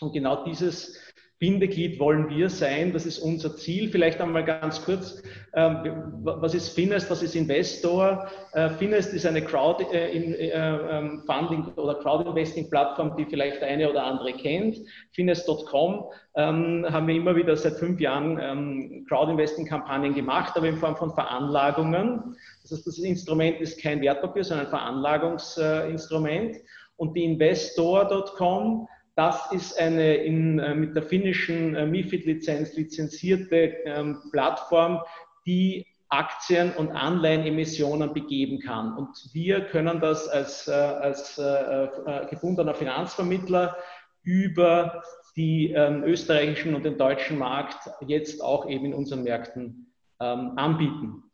Und 0.00 0.12
genau 0.12 0.44
dieses 0.44 1.09
Bindeglied 1.40 1.98
wollen 1.98 2.28
wir 2.28 2.50
sein. 2.50 2.92
Das 2.92 3.06
ist 3.06 3.18
unser 3.18 3.56
Ziel. 3.56 3.88
Vielleicht 3.88 4.20
einmal 4.20 4.44
ganz 4.44 4.84
kurz, 4.84 5.22
ähm, 5.54 6.12
was 6.22 6.52
ist 6.52 6.68
Finest, 6.68 7.10
was 7.10 7.22
ist 7.22 7.34
Investor? 7.34 8.28
Äh, 8.52 8.68
Finest 8.68 9.14
ist 9.14 9.24
eine 9.24 9.40
Crowdfunding 9.40 10.34
äh, 10.34 10.50
äh, 10.50 11.80
oder 11.80 11.94
Crowdinvesting-Plattform, 11.94 13.16
die 13.16 13.24
vielleicht 13.24 13.62
eine 13.62 13.88
oder 13.88 14.04
andere 14.04 14.34
kennt. 14.34 14.80
Finest.com 15.12 16.04
ähm, 16.36 16.86
haben 16.86 17.08
wir 17.08 17.14
immer 17.14 17.34
wieder 17.34 17.56
seit 17.56 17.76
fünf 17.76 17.98
Jahren 18.00 18.38
ähm, 18.38 19.06
Crowdinvesting-Kampagnen 19.08 20.14
gemacht, 20.14 20.52
aber 20.56 20.68
in 20.68 20.76
Form 20.76 20.96
von 20.96 21.14
Veranlagungen. 21.14 22.36
Das 22.60 22.72
heißt, 22.72 22.86
das 22.86 22.98
Instrument 22.98 23.62
ist 23.62 23.80
kein 23.80 24.02
Wertpapier, 24.02 24.44
sondern 24.44 24.66
ein 24.66 24.70
Veranlagungsinstrument. 24.70 26.58
Und 26.96 27.16
die 27.16 27.24
Investor.com 27.24 28.86
das 29.20 29.52
ist 29.52 29.78
eine 29.78 30.14
in, 30.14 30.58
äh, 30.58 30.74
mit 30.74 30.96
der 30.96 31.02
finnischen 31.02 31.76
äh, 31.76 31.84
MIFID-Lizenz 31.84 32.74
lizenzierte 32.74 33.74
ähm, 33.84 34.16
Plattform, 34.32 35.02
die 35.44 35.84
Aktien- 36.08 36.72
und 36.72 36.90
Anleihenemissionen 36.92 38.14
begeben 38.14 38.60
kann. 38.60 38.96
Und 38.96 39.10
wir 39.34 39.66
können 39.66 40.00
das 40.00 40.26
als, 40.26 40.68
äh, 40.68 40.72
als 40.72 41.38
gebundener 42.30 42.74
Finanzvermittler 42.74 43.76
über 44.22 45.02
die 45.36 45.72
ähm, 45.72 46.02
österreichischen 46.04 46.74
und 46.74 46.86
den 46.86 46.96
deutschen 46.96 47.36
Markt 47.36 47.90
jetzt 48.06 48.42
auch 48.42 48.66
eben 48.70 48.86
in 48.86 48.94
unseren 48.94 49.22
Märkten 49.22 49.92
ähm, 50.18 50.52
anbieten 50.56 51.29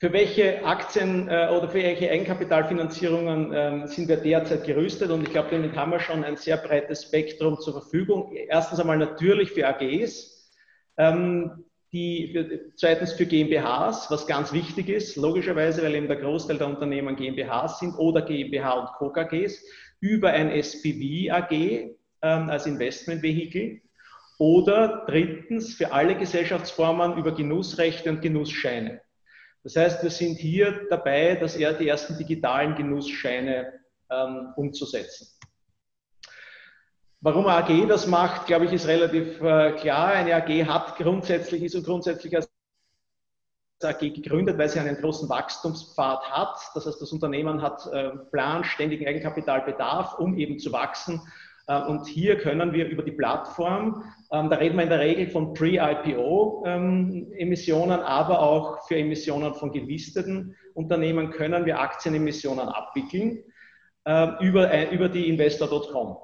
für 0.00 0.12
welche 0.12 0.64
Aktien 0.64 1.28
äh, 1.28 1.48
oder 1.50 1.68
für 1.68 1.82
welche 1.82 2.08
Eigenkapitalfinanzierungen 2.08 3.52
ähm, 3.52 3.86
sind 3.88 4.08
wir 4.08 4.18
derzeit 4.18 4.64
gerüstet? 4.64 5.10
Und 5.10 5.24
ich 5.24 5.30
glaube, 5.30 5.48
damit 5.50 5.74
haben 5.74 5.90
wir 5.90 5.98
schon 5.98 6.22
ein 6.22 6.36
sehr 6.36 6.56
breites 6.56 7.04
Spektrum 7.04 7.58
zur 7.58 7.72
Verfügung. 7.72 8.32
Erstens 8.32 8.78
einmal 8.78 8.98
natürlich 8.98 9.50
für 9.50 9.66
AGs, 9.66 10.52
ähm, 10.98 11.64
die 11.92 12.30
für, 12.32 12.72
zweitens 12.76 13.12
für 13.14 13.26
GmbHs, 13.26 14.08
was 14.08 14.26
ganz 14.28 14.52
wichtig 14.52 14.88
ist, 14.88 15.16
logischerweise, 15.16 15.82
weil 15.82 15.96
eben 15.96 16.06
der 16.06 16.18
Großteil 16.18 16.58
der 16.58 16.68
Unternehmen 16.68 17.16
GmbHs 17.16 17.80
sind 17.80 17.94
oder 17.94 18.22
GmbH 18.22 18.72
und 18.74 18.88
Co. 18.98 19.10
KGs, 19.10 19.64
über 20.00 20.30
ein 20.30 20.50
SPV 20.50 21.32
AG 21.32 21.50
ähm, 21.50 21.96
als 22.22 22.66
Investmentvehikel 22.66 23.80
oder 24.38 25.04
drittens 25.08 25.74
für 25.74 25.90
alle 25.90 26.16
Gesellschaftsformen 26.16 27.16
über 27.16 27.34
Genussrechte 27.34 28.10
und 28.10 28.22
Genussscheine. 28.22 29.00
Das 29.62 29.76
heißt, 29.76 30.02
wir 30.02 30.10
sind 30.10 30.38
hier 30.38 30.86
dabei, 30.88 31.34
dass 31.34 31.56
er 31.56 31.72
die 31.74 31.88
ersten 31.88 32.16
digitalen 32.16 32.74
Genussscheine 32.76 33.72
ähm, 34.10 34.52
umzusetzen. 34.56 35.28
Warum 37.20 37.46
AG 37.46 37.88
das 37.88 38.06
macht, 38.06 38.46
glaube 38.46 38.66
ich, 38.66 38.72
ist 38.72 38.86
relativ 38.86 39.40
äh, 39.40 39.72
klar. 39.72 40.12
Eine 40.12 40.36
AG 40.36 40.66
hat 40.66 40.96
grundsätzlich, 40.96 41.62
ist 41.64 41.74
und 41.74 41.84
grundsätzlich 41.84 42.36
als 42.36 42.48
AG 43.82 43.98
gegründet, 43.98 44.56
weil 44.56 44.68
sie 44.68 44.78
einen 44.78 44.96
großen 44.96 45.28
Wachstumspfad 45.28 46.30
hat. 46.30 46.56
Das 46.74 46.86
heißt, 46.86 47.02
das 47.02 47.12
Unternehmen 47.12 47.60
hat 47.60 47.86
äh, 47.92 48.10
Plan, 48.30 48.62
ständigen 48.62 49.06
Eigenkapitalbedarf, 49.06 50.18
um 50.18 50.36
eben 50.38 50.58
zu 50.58 50.72
wachsen 50.72 51.20
und 51.68 52.06
hier 52.06 52.38
können 52.38 52.72
wir 52.72 52.88
über 52.88 53.02
die 53.02 53.12
Plattform, 53.12 54.02
ähm, 54.32 54.48
da 54.48 54.56
reden 54.56 54.76
wir 54.76 54.84
in 54.84 54.88
der 54.88 55.00
Regel 55.00 55.28
von 55.28 55.52
Pre-IPO-Emissionen, 55.52 57.98
ähm, 57.98 58.04
aber 58.04 58.40
auch 58.40 58.86
für 58.86 58.96
Emissionen 58.96 59.52
von 59.54 59.70
gelisteten 59.72 60.56
Unternehmen 60.74 61.30
können 61.30 61.66
wir 61.66 61.80
Aktienemissionen 61.80 62.68
abwickeln 62.68 63.44
äh, 64.04 64.28
über, 64.40 65.10
die 65.10 65.28
investor.com. 65.28 66.16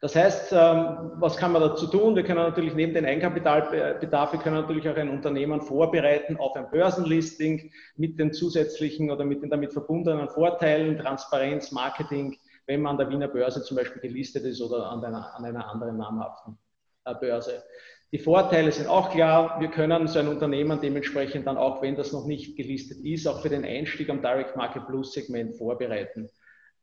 Das 0.00 0.16
heißt, 0.16 0.52
ähm, 0.52 1.12
was 1.16 1.36
kann 1.36 1.52
man 1.52 1.60
dazu 1.60 1.86
tun? 1.86 2.16
Wir 2.16 2.22
können 2.22 2.38
natürlich 2.38 2.74
neben 2.74 2.94
den 2.94 3.04
Eigenkapitalbedarf, 3.04 4.32
wir 4.32 4.40
können 4.40 4.56
natürlich 4.56 4.88
auch 4.88 4.96
ein 4.96 5.10
Unternehmen 5.10 5.60
vorbereiten 5.60 6.38
auf 6.38 6.56
ein 6.56 6.70
Börsenlisting 6.70 7.70
mit 7.96 8.18
den 8.18 8.32
zusätzlichen 8.32 9.10
oder 9.10 9.26
mit 9.26 9.42
den 9.42 9.50
damit 9.50 9.74
verbundenen 9.74 10.30
Vorteilen, 10.30 10.96
Transparenz, 10.96 11.72
Marketing, 11.72 12.38
wenn 12.70 12.82
man 12.82 12.92
an 12.92 12.98
der 12.98 13.10
Wiener 13.10 13.26
Börse 13.26 13.64
zum 13.64 13.76
Beispiel 13.76 14.00
gelistet 14.00 14.44
ist 14.44 14.62
oder 14.62 14.92
an 14.92 15.04
einer, 15.04 15.34
an 15.34 15.44
einer 15.44 15.68
anderen 15.68 15.96
namhaften 15.96 16.56
äh, 17.04 17.14
Börse. 17.16 17.64
Die 18.12 18.18
Vorteile 18.18 18.70
sind 18.70 18.88
auch 18.88 19.10
klar. 19.10 19.60
Wir 19.60 19.70
können 19.70 20.06
so 20.06 20.20
ein 20.20 20.28
Unternehmen 20.28 20.80
dementsprechend 20.80 21.48
dann 21.48 21.56
auch, 21.56 21.82
wenn 21.82 21.96
das 21.96 22.12
noch 22.12 22.26
nicht 22.26 22.56
gelistet 22.56 22.98
ist, 23.04 23.26
auch 23.26 23.42
für 23.42 23.48
den 23.48 23.64
Einstieg 23.64 24.08
am 24.08 24.22
Direct 24.22 24.56
Market 24.56 24.86
Plus 24.86 25.12
Segment 25.12 25.56
vorbereiten 25.56 26.30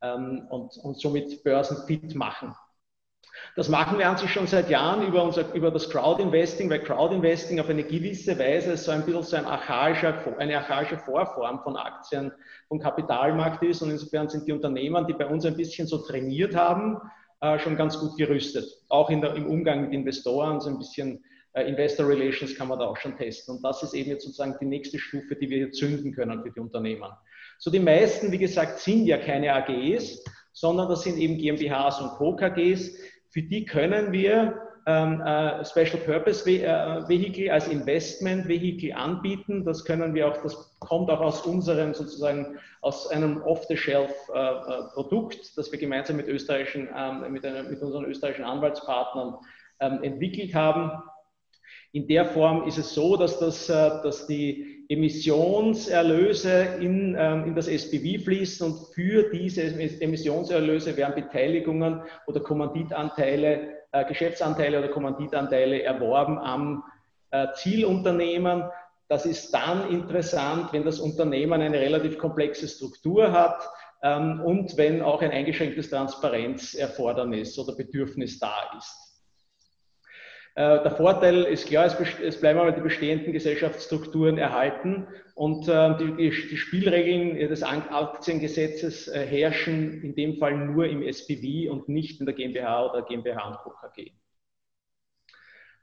ähm, 0.01 0.45
und, 0.49 0.75
und 0.75 0.99
somit 0.99 1.41
börsenfit 1.45 2.15
machen. 2.15 2.53
Das 3.55 3.69
machen 3.69 3.97
wir 3.97 4.07
an 4.07 4.17
sich 4.17 4.31
schon 4.31 4.45
seit 4.45 4.69
Jahren 4.69 5.05
über, 5.07 5.23
unser, 5.23 5.53
über 5.53 5.71
das 5.71 5.89
Crowdinvesting, 5.89 6.69
weil 6.69 6.79
Crowdinvesting 6.79 7.59
auf 7.59 7.69
eine 7.69 7.83
gewisse 7.83 8.37
Weise 8.37 8.77
so 8.77 8.91
ein 8.91 9.03
bisschen 9.03 9.23
so 9.23 9.35
ein 9.35 9.45
archaischer, 9.45 10.13
eine 10.37 10.57
archaische 10.57 10.97
Vorform 10.97 11.61
von 11.63 11.75
Aktien 11.75 12.31
vom 12.67 12.79
Kapitalmarkt 12.79 13.63
ist. 13.63 13.81
Und 13.81 13.89
insofern 13.89 14.29
sind 14.29 14.47
die 14.47 14.51
Unternehmen, 14.51 15.07
die 15.07 15.13
bei 15.13 15.25
uns 15.25 15.45
ein 15.45 15.57
bisschen 15.57 15.87
so 15.87 15.97
trainiert 15.97 16.55
haben, 16.55 16.97
äh, 17.41 17.57
schon 17.59 17.77
ganz 17.77 17.99
gut 17.99 18.17
gerüstet. 18.17 18.65
Auch 18.89 19.09
der, 19.09 19.35
im 19.35 19.47
Umgang 19.47 19.81
mit 19.81 19.93
Investoren, 19.93 20.59
so 20.61 20.69
ein 20.69 20.77
bisschen 20.77 21.23
äh, 21.53 21.67
Investor 21.67 22.07
Relations 22.07 22.55
kann 22.55 22.67
man 22.67 22.79
da 22.79 22.85
auch 22.85 22.97
schon 22.97 23.17
testen. 23.17 23.55
Und 23.55 23.63
das 23.63 23.81
ist 23.81 23.93
eben 23.93 24.09
jetzt 24.09 24.23
sozusagen 24.23 24.55
die 24.61 24.65
nächste 24.65 24.99
Stufe, 24.99 25.35
die 25.35 25.49
wir 25.49 25.57
hier 25.57 25.71
zünden 25.71 26.13
können 26.13 26.43
für 26.43 26.51
die 26.51 26.59
Unternehmen. 26.59 27.09
So 27.57 27.71
die 27.71 27.79
meisten, 27.79 28.31
wie 28.31 28.37
gesagt, 28.37 28.79
sind 28.79 29.05
ja 29.07 29.17
keine 29.17 29.53
AGs, 29.53 30.23
sondern 30.53 30.89
das 30.89 31.03
sind 31.03 31.17
eben 31.17 31.37
GmbHs 31.37 32.01
und 32.01 32.09
Co. 32.11 32.35
Für 33.37 33.43
die 33.43 33.65
können 33.65 34.11
wir 34.11 34.59
ähm, 34.87 35.21
äh, 35.21 35.63
Special 35.63 36.01
Purpose 36.03 36.43
Vehicle 36.43 37.51
als 37.51 37.67
Investment 37.67 38.47
Vehicle 38.47 38.95
anbieten. 38.95 39.63
Das 39.63 39.85
können 39.85 40.15
wir 40.15 40.27
auch, 40.27 40.41
das 40.41 40.75
kommt 40.79 41.11
auch 41.11 41.21
aus 41.21 41.41
unserem 41.41 41.93
sozusagen 41.93 42.57
aus 42.81 43.07
einem 43.11 43.43
Off-the-Shelf 43.43 44.11
äh, 44.33 44.39
äh, 44.39 44.83
Produkt, 44.95 45.55
das 45.55 45.71
wir 45.71 45.77
gemeinsam 45.77 46.17
mit 46.17 46.27
österreichischen, 46.27 46.89
ähm, 46.97 47.31
mit, 47.31 47.45
einer, 47.45 47.61
mit 47.61 47.79
unseren 47.79 48.05
österreichischen 48.05 48.45
Anwaltspartnern 48.45 49.35
ähm, 49.81 50.01
entwickelt 50.01 50.55
haben. 50.55 50.99
In 51.91 52.07
der 52.07 52.25
Form 52.25 52.67
ist 52.67 52.79
es 52.79 52.91
so, 52.95 53.17
dass, 53.17 53.37
das, 53.37 53.69
äh, 53.69 54.01
dass 54.01 54.25
die 54.25 54.76
Emissionserlöse 54.89 56.77
in, 56.79 57.15
ähm, 57.19 57.45
in 57.45 57.55
das 57.55 57.67
SPV 57.67 58.23
fließen 58.23 58.65
und 58.65 58.93
für 58.93 59.29
diese 59.29 59.63
Emissionserlöse 59.63 60.95
werden 60.95 61.15
Beteiligungen 61.15 62.01
oder 62.25 62.39
Kommanditanteile, 62.39 63.83
äh, 63.91 64.05
Geschäftsanteile 64.05 64.79
oder 64.79 64.87
Kommanditanteile 64.89 65.83
erworben 65.83 66.37
am 66.37 66.83
äh, 67.31 67.47
Zielunternehmen. 67.55 68.63
das 69.09 69.25
ist 69.25 69.51
dann 69.53 69.89
interessant, 69.89 70.73
wenn 70.73 70.83
das 70.83 70.99
Unternehmen 70.99 71.61
eine 71.61 71.79
relativ 71.79 72.17
komplexe 72.17 72.67
Struktur 72.67 73.31
hat 73.31 73.69
ähm, 74.03 74.41
und 74.41 74.77
wenn 74.77 75.01
auch 75.01 75.21
ein 75.21 75.31
eingeschränktes 75.31 75.89
Transparenzerfordernis 75.89 77.57
oder 77.59 77.75
Bedürfnis 77.75 78.39
da 78.39 78.53
ist. 78.77 79.06
Äh, 80.57 80.81
der 80.81 80.89
Vorteil 80.89 81.43
ist 81.43 81.67
klar, 81.67 81.85
es, 81.85 82.39
bleiben 82.39 82.57
aber 82.57 82.71
die 82.71 82.81
bestehenden 82.81 83.31
Gesellschaftsstrukturen 83.31 84.39
erhalten 84.39 85.05
und 85.35 85.67
äh, 85.67 86.15
die, 86.17 86.31
Spielregeln 86.31 87.37
des 87.47 87.61
Aktiengesetzes 87.61 89.07
äh, 89.07 89.23
herrschen 89.23 90.01
in 90.01 90.15
dem 90.15 90.37
Fall 90.37 90.57
nur 90.57 90.87
im 90.87 91.03
SPV 91.03 91.71
und 91.71 91.89
nicht 91.89 92.19
in 92.19 92.25
der 92.25 92.33
GmbH 92.33 92.89
oder 92.89 93.03
GmbH 93.03 93.49
und 93.49 93.57
Co. 93.57 93.69
KG. 93.69 94.09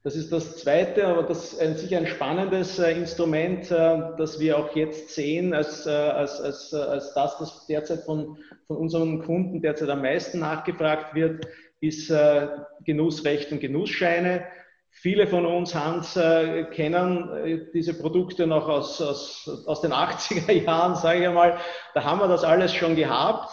Das 0.02 0.16
ist 0.16 0.33
das 0.33 0.57
zweite, 0.57 1.07
aber 1.07 1.23
das 1.23 1.52
ist 1.52 1.78
sicher 1.78 1.99
ein 1.99 2.09
spannendes 2.09 2.78
Instrument, 2.78 3.71
das 3.71 4.38
wir 4.38 4.59
auch 4.59 4.76
jetzt 4.76 5.09
sehen, 5.14 5.54
als, 5.54 5.87
als, 5.87 6.43
als, 6.43 6.75
als 6.75 7.14
das, 7.14 7.38
das 7.38 7.66
derzeit 7.69 8.00
von, 8.00 8.37
von 8.66 8.76
unseren 8.76 9.23
Kunden 9.23 9.62
derzeit 9.62 9.88
am 9.88 10.02
meisten 10.02 10.40
nachgefragt 10.40 11.14
wird, 11.14 11.47
ist 11.81 12.12
Genussrecht 12.85 13.50
und 13.50 13.61
Genussscheine. 13.61 14.45
Viele 14.97 15.27
von 15.27 15.45
uns, 15.45 15.75
Hans, 15.75 16.17
äh, 16.17 16.65
kennen 16.65 17.29
äh, 17.45 17.67
diese 17.75 17.99
Produkte 17.99 18.47
noch 18.47 18.69
aus, 18.69 19.03
aus, 19.03 19.65
aus 19.67 19.81
den 19.81 19.93
80er 19.93 20.53
Jahren, 20.53 20.95
sage 20.95 21.21
ich 21.21 21.29
einmal. 21.29 21.59
Da 21.95 22.05
haben 22.05 22.21
wir 22.21 22.29
das 22.29 22.45
alles 22.45 22.73
schon 22.73 22.97
gehabt. 22.97 23.51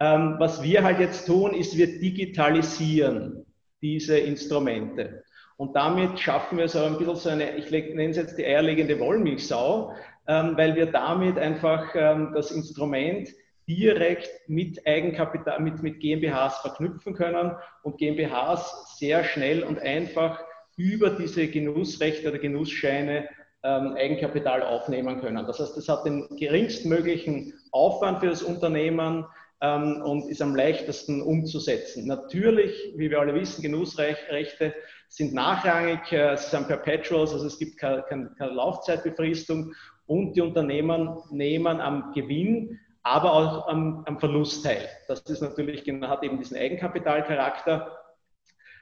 Ähm, 0.00 0.36
was 0.38 0.62
wir 0.62 0.82
halt 0.82 0.98
jetzt 0.98 1.26
tun, 1.26 1.54
ist, 1.54 1.76
wir 1.76 2.00
digitalisieren 2.00 3.46
diese 3.80 4.18
Instrumente. 4.18 5.22
Und 5.56 5.76
damit 5.76 6.18
schaffen 6.18 6.58
wir 6.58 6.68
so 6.68 6.82
ein 6.82 6.98
bisschen 6.98 7.16
so 7.16 7.28
eine, 7.30 7.56
ich 7.56 7.70
nenne 7.70 8.10
es 8.10 8.16
jetzt 8.16 8.36
die 8.36 8.44
eierlegende 8.44 8.98
Wollmilchsau, 8.98 9.94
ähm, 10.26 10.56
weil 10.56 10.74
wir 10.74 10.86
damit 10.86 11.38
einfach 11.38 11.94
ähm, 11.94 12.32
das 12.34 12.50
Instrument 12.50 13.28
direkt 13.68 14.28
mit 14.48 14.86
Eigenkapital, 14.86 15.60
mit, 15.60 15.82
mit 15.82 16.00
GmbHs 16.00 16.58
verknüpfen 16.58 17.14
können 17.14 17.52
und 17.84 17.98
GmbHs 17.98 18.96
sehr 18.98 19.22
schnell 19.22 19.62
und 19.62 19.78
einfach 19.78 20.40
über 20.80 21.10
diese 21.10 21.46
Genussrechte 21.48 22.28
oder 22.28 22.38
Genussscheine 22.38 23.28
ähm, 23.62 23.94
Eigenkapital 23.96 24.62
aufnehmen 24.62 25.20
können. 25.20 25.46
Das 25.46 25.60
heißt, 25.60 25.76
das 25.76 25.88
hat 25.88 26.06
den 26.06 26.26
geringstmöglichen 26.36 27.52
Aufwand 27.72 28.20
für 28.20 28.28
das 28.28 28.42
Unternehmen 28.42 29.26
ähm, 29.60 30.00
und 30.02 30.30
ist 30.30 30.40
am 30.40 30.54
leichtesten 30.54 31.20
umzusetzen. 31.20 32.06
Natürlich, 32.06 32.94
wie 32.96 33.10
wir 33.10 33.20
alle 33.20 33.34
wissen, 33.34 33.60
Genussrechte 33.60 34.74
sind 35.08 35.34
nachrangig, 35.34 36.10
äh, 36.12 36.36
sie 36.36 36.48
sind 36.48 36.68
Perpetuals, 36.68 37.32
also 37.32 37.46
es 37.46 37.58
gibt 37.58 37.76
keine, 37.76 38.02
keine, 38.08 38.30
keine 38.38 38.52
Laufzeitbefristung 38.52 39.74
und 40.06 40.34
die 40.34 40.40
Unternehmen 40.40 41.18
nehmen 41.30 41.80
am 41.80 42.12
Gewinn 42.14 42.80
aber 43.02 43.32
auch 43.32 43.68
am, 43.68 44.04
am 44.06 44.18
Verlust 44.18 44.64
teil. 44.64 44.88
Das 45.08 45.20
ist 45.22 45.40
natürlich, 45.40 45.84
hat 46.02 46.22
eben 46.22 46.38
diesen 46.38 46.56
Eigenkapitalcharakter, 46.56 47.98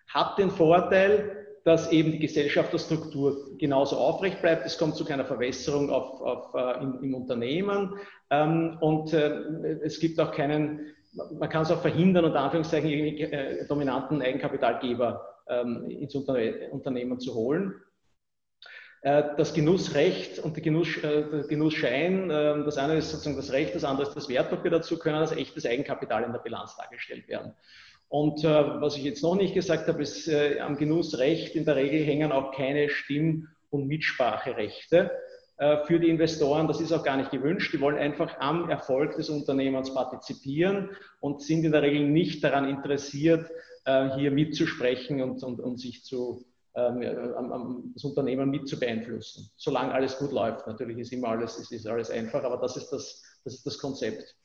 hat 0.08 0.38
den 0.38 0.50
Vorteil, 0.50 1.47
dass 1.64 1.90
eben 1.92 2.12
die 2.12 2.18
Gesellschafterstruktur 2.18 3.56
genauso 3.58 3.96
aufrecht 3.96 4.40
bleibt. 4.40 4.64
Es 4.66 4.78
kommt 4.78 4.96
zu 4.96 5.04
keiner 5.04 5.24
Verwässerung 5.24 5.90
auf, 5.90 6.20
auf, 6.20 6.54
äh, 6.54 6.82
im, 6.82 7.02
im, 7.02 7.14
Unternehmen 7.14 7.94
ähm, 8.30 8.78
und 8.80 9.12
äh, 9.12 9.78
es 9.82 10.00
gibt 10.00 10.18
auch 10.20 10.32
keinen, 10.32 10.94
man 11.12 11.48
kann 11.48 11.62
es 11.62 11.70
auch 11.70 11.80
verhindern, 11.80 12.24
unter 12.24 12.40
Anführungszeichen, 12.40 12.90
äh, 12.90 13.66
dominanten 13.66 14.22
Eigenkapitalgeber 14.22 15.26
ähm, 15.48 15.90
ins 15.90 16.14
Unterne 16.14 16.68
Unternehmen 16.70 17.18
zu 17.20 17.34
holen. 17.34 17.74
Äh, 19.02 19.36
das 19.36 19.54
Genussrecht 19.54 20.40
und 20.40 20.60
Genuss, 20.62 20.96
äh, 20.98 21.24
der 21.30 21.44
Genussschein, 21.44 22.30
äh, 22.30 22.64
das 22.64 22.78
eine 22.78 22.96
ist 22.96 23.10
sozusagen 23.10 23.36
das 23.36 23.52
Recht, 23.52 23.74
das 23.74 23.84
andere 23.84 24.08
ist 24.08 24.16
das 24.16 24.28
Wertpapier 24.28 24.72
dazu, 24.72 24.98
können 24.98 25.16
als 25.16 25.32
echtes 25.32 25.66
Eigenkapital 25.66 26.24
in 26.24 26.32
der 26.32 26.40
Bilanz 26.40 26.76
dargestellt 26.76 27.28
werden. 27.28 27.54
Und 28.08 28.42
äh, 28.42 28.48
was 28.80 28.96
ich 28.96 29.04
jetzt 29.04 29.22
noch 29.22 29.36
nicht 29.36 29.54
gesagt 29.54 29.86
habe, 29.86 30.02
ist, 30.02 30.28
äh, 30.28 30.60
am 30.60 30.76
Genussrecht 30.76 31.54
in 31.54 31.64
der 31.64 31.76
Regel 31.76 32.02
hängen 32.04 32.32
auch 32.32 32.52
keine 32.52 32.88
Stimm- 32.88 33.48
und 33.70 33.86
Mitspracherechte 33.86 35.10
äh, 35.58 35.84
für 35.84 36.00
die 36.00 36.08
Investoren. 36.08 36.68
Das 36.68 36.80
ist 36.80 36.92
auch 36.92 37.02
gar 37.02 37.18
nicht 37.18 37.30
gewünscht. 37.30 37.72
Die 37.74 37.80
wollen 37.80 37.98
einfach 37.98 38.38
am 38.40 38.70
Erfolg 38.70 39.16
des 39.16 39.28
Unternehmens 39.28 39.92
partizipieren 39.92 40.90
und 41.20 41.42
sind 41.42 41.64
in 41.64 41.72
der 41.72 41.82
Regel 41.82 42.08
nicht 42.08 42.42
daran 42.42 42.68
interessiert, 42.68 43.50
äh, 43.84 44.16
hier 44.16 44.30
mitzusprechen 44.30 45.20
und, 45.20 45.42
und, 45.42 45.60
und 45.60 45.78
sich 45.78 46.04
zu, 46.04 46.46
ähm, 46.74 47.92
das 47.92 48.04
Unternehmen 48.04 48.50
mit 48.50 48.68
zu 48.68 48.78
beeinflussen. 48.78 49.50
Solange 49.56 49.92
alles 49.92 50.16
gut 50.16 50.32
läuft. 50.32 50.66
Natürlich 50.66 50.96
ist 50.98 51.12
immer 51.12 51.28
alles, 51.28 51.58
ist, 51.58 51.72
ist 51.72 51.86
alles 51.86 52.10
einfach, 52.10 52.42
aber 52.42 52.56
das 52.56 52.76
ist 52.78 52.90
das, 52.90 53.22
das, 53.44 53.54
ist 53.54 53.66
das 53.66 53.78
Konzept. 53.78 54.36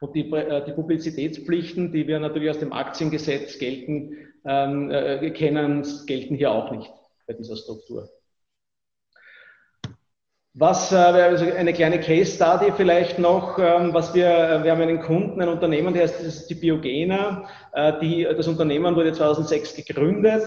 Und 0.00 0.14
die, 0.14 0.30
äh, 0.30 0.64
die 0.64 0.72
Publizitätspflichten, 0.72 1.92
die 1.92 2.06
wir 2.06 2.20
natürlich 2.20 2.50
aus 2.50 2.60
dem 2.60 2.72
Aktiengesetz 2.72 3.58
gelten, 3.58 4.16
ähm, 4.44 4.90
äh, 4.90 5.30
kennen, 5.30 5.86
gelten 6.06 6.36
hier 6.36 6.52
auch 6.52 6.70
nicht 6.70 6.90
bei 7.26 7.34
dieser 7.34 7.56
Struktur. 7.56 8.08
Was, 10.54 10.92
äh, 10.92 10.96
also 10.96 11.44
eine 11.44 11.72
kleine 11.72 12.00
Case 12.00 12.32
Study 12.32 12.72
vielleicht 12.76 13.18
noch, 13.18 13.58
ähm, 13.58 13.92
was 13.92 14.14
wir, 14.14 14.26
äh, 14.26 14.64
wir 14.64 14.72
haben 14.72 14.80
einen 14.80 15.00
Kunden, 15.00 15.40
ein 15.40 15.48
Unternehmen, 15.48 15.94
der 15.94 16.04
heißt, 16.04 16.20
das 16.20 16.26
ist 16.26 16.50
die 16.50 16.54
Biogena. 16.54 17.48
Die, 18.00 18.24
das 18.24 18.48
Unternehmen 18.48 18.96
wurde 18.96 19.12
2006 19.12 19.76
gegründet 19.76 20.42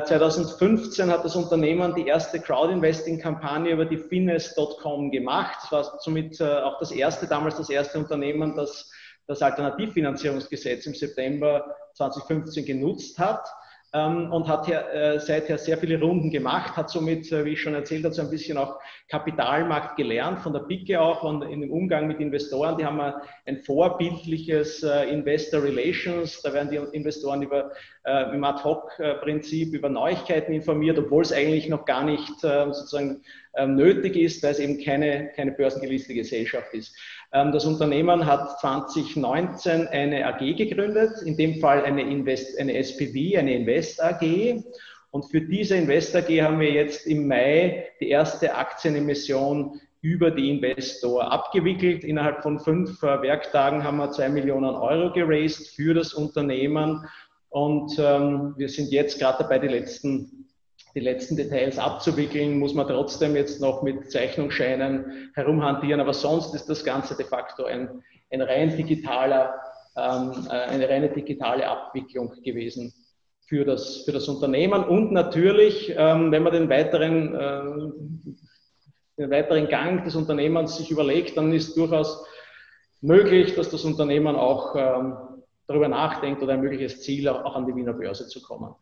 2015 0.00 1.08
äh, 1.08 1.12
hat 1.12 1.24
das 1.24 1.36
Unternehmen 1.36 1.94
die 1.94 2.06
erste 2.06 2.40
Crowd-Investing-Kampagne 2.40 3.72
über 3.72 3.84
die 3.84 3.98
Finest.com 3.98 5.10
gemacht. 5.10 5.58
Das 5.62 5.72
war 5.72 5.98
somit 6.00 6.40
äh, 6.40 6.44
auch 6.44 6.78
das 6.78 6.92
erste, 6.92 7.26
damals 7.26 7.56
das 7.56 7.70
erste 7.70 7.98
Unternehmen, 7.98 8.54
das 8.56 8.90
das 9.26 9.42
Alternativfinanzierungsgesetz 9.42 10.86
im 10.86 10.94
September 10.94 11.74
2015 11.94 12.64
genutzt 12.64 13.18
hat 13.18 13.48
und 13.94 14.48
hat 14.48 14.68
her, 14.68 14.94
äh, 14.94 15.20
seither 15.20 15.58
sehr 15.58 15.76
viele 15.76 16.00
Runden 16.00 16.30
gemacht, 16.30 16.76
hat 16.76 16.88
somit, 16.88 17.30
äh, 17.30 17.44
wie 17.44 17.50
ich 17.50 17.60
schon 17.60 17.74
erzählt 17.74 18.04
habe, 18.04 18.14
so 18.14 18.22
ein 18.22 18.30
bisschen 18.30 18.56
auch 18.56 18.80
Kapitalmarkt 19.08 19.96
gelernt, 19.96 20.40
von 20.40 20.54
der 20.54 20.60
Picke 20.60 20.98
auch 20.98 21.22
und 21.22 21.42
in 21.42 21.60
dem 21.60 21.70
Umgang 21.70 22.06
mit 22.06 22.18
Investoren. 22.18 22.78
Die 22.78 22.86
haben 22.86 23.00
ein 23.44 23.58
vorbildliches 23.58 24.82
äh, 24.82 25.10
Investor 25.10 25.62
Relations, 25.62 26.40
da 26.40 26.54
werden 26.54 26.70
die 26.70 26.96
Investoren 26.96 27.42
über, 27.42 27.72
äh, 28.04 28.34
im 28.34 28.42
Ad-Hoc-Prinzip 28.42 29.74
über 29.74 29.90
Neuigkeiten 29.90 30.54
informiert, 30.54 30.98
obwohl 30.98 31.22
es 31.22 31.32
eigentlich 31.32 31.68
noch 31.68 31.84
gar 31.84 32.02
nicht 32.02 32.42
äh, 32.44 32.72
sozusagen 32.72 33.20
ähm, 33.54 33.76
nötig 33.76 34.16
ist, 34.16 34.42
weil 34.42 34.52
es 34.52 34.58
eben 34.58 34.82
keine, 34.82 35.30
keine 35.36 35.52
börsengelistete 35.52 36.14
Gesellschaft 36.14 36.72
ist. 36.72 36.96
Ähm, 37.32 37.52
das 37.52 37.64
Unternehmen 37.64 38.26
hat 38.26 38.60
2019 38.60 39.88
eine 39.88 40.26
AG 40.26 40.56
gegründet, 40.56 41.22
in 41.24 41.36
dem 41.36 41.60
Fall 41.60 41.84
eine, 41.84 42.02
Invest, 42.02 42.58
eine 42.58 42.74
SPV, 42.76 43.38
eine 43.38 43.54
Invest 43.54 44.02
AG. 44.02 44.62
Und 45.10 45.24
für 45.30 45.40
diese 45.40 45.76
Invest 45.76 46.14
AG 46.14 46.28
haben 46.42 46.60
wir 46.60 46.70
jetzt 46.70 47.06
im 47.06 47.26
Mai 47.26 47.88
die 48.00 48.08
erste 48.08 48.54
Aktienemission 48.54 49.80
über 50.02 50.30
die 50.30 50.50
Investor 50.50 51.30
abgewickelt. 51.30 52.04
Innerhalb 52.04 52.42
von 52.42 52.58
fünf 52.58 53.02
äh, 53.02 53.22
Werktagen 53.22 53.84
haben 53.84 53.98
wir 53.98 54.10
zwei 54.10 54.28
Millionen 54.28 54.74
Euro 54.74 55.12
geraced 55.12 55.68
für 55.68 55.94
das 55.94 56.12
Unternehmen. 56.12 57.06
Und 57.50 57.96
ähm, 57.98 58.54
wir 58.56 58.68
sind 58.68 58.90
jetzt 58.90 59.18
gerade 59.18 59.44
dabei, 59.44 59.58
die 59.58 59.68
letzten 59.68 60.41
die 60.94 61.00
letzten 61.00 61.36
Details 61.36 61.78
abzuwickeln, 61.78 62.58
muss 62.58 62.74
man 62.74 62.86
trotzdem 62.86 63.34
jetzt 63.34 63.60
noch 63.60 63.82
mit 63.82 64.10
Zeichnungsscheinen 64.10 65.30
herumhantieren. 65.34 66.00
Aber 66.00 66.12
sonst 66.12 66.54
ist 66.54 66.68
das 66.68 66.84
Ganze 66.84 67.16
de 67.16 67.24
facto 67.24 67.64
ein, 67.64 68.02
ein 68.30 68.42
rein 68.42 68.76
digitaler, 68.76 69.54
ähm, 69.96 70.46
äh, 70.48 70.52
eine 70.52 70.88
reine 70.88 71.08
digitale 71.08 71.66
Abwicklung 71.66 72.32
gewesen 72.42 72.92
für 73.46 73.64
das, 73.64 74.02
für 74.04 74.12
das 74.12 74.28
Unternehmen. 74.28 74.84
Und 74.84 75.12
natürlich, 75.12 75.94
ähm, 75.96 76.30
wenn 76.30 76.42
man 76.42 76.52
den 76.52 76.68
weiteren, 76.68 77.34
äh, 77.34 77.62
den 79.18 79.30
weiteren 79.30 79.68
Gang 79.68 80.04
des 80.04 80.14
Unternehmens 80.14 80.76
sich 80.76 80.90
überlegt, 80.90 81.36
dann 81.36 81.52
ist 81.52 81.76
durchaus 81.76 82.24
möglich, 83.00 83.54
dass 83.54 83.70
das 83.70 83.84
Unternehmen 83.84 84.36
auch 84.36 84.74
ähm, 84.76 85.16
darüber 85.66 85.88
nachdenkt 85.88 86.42
oder 86.42 86.54
ein 86.54 86.60
mögliches 86.60 87.02
Ziel 87.02 87.28
auch 87.28 87.54
an 87.54 87.66
die 87.66 87.74
Wiener 87.74 87.94
Börse 87.94 88.26
zu 88.26 88.42
kommen. 88.42 88.74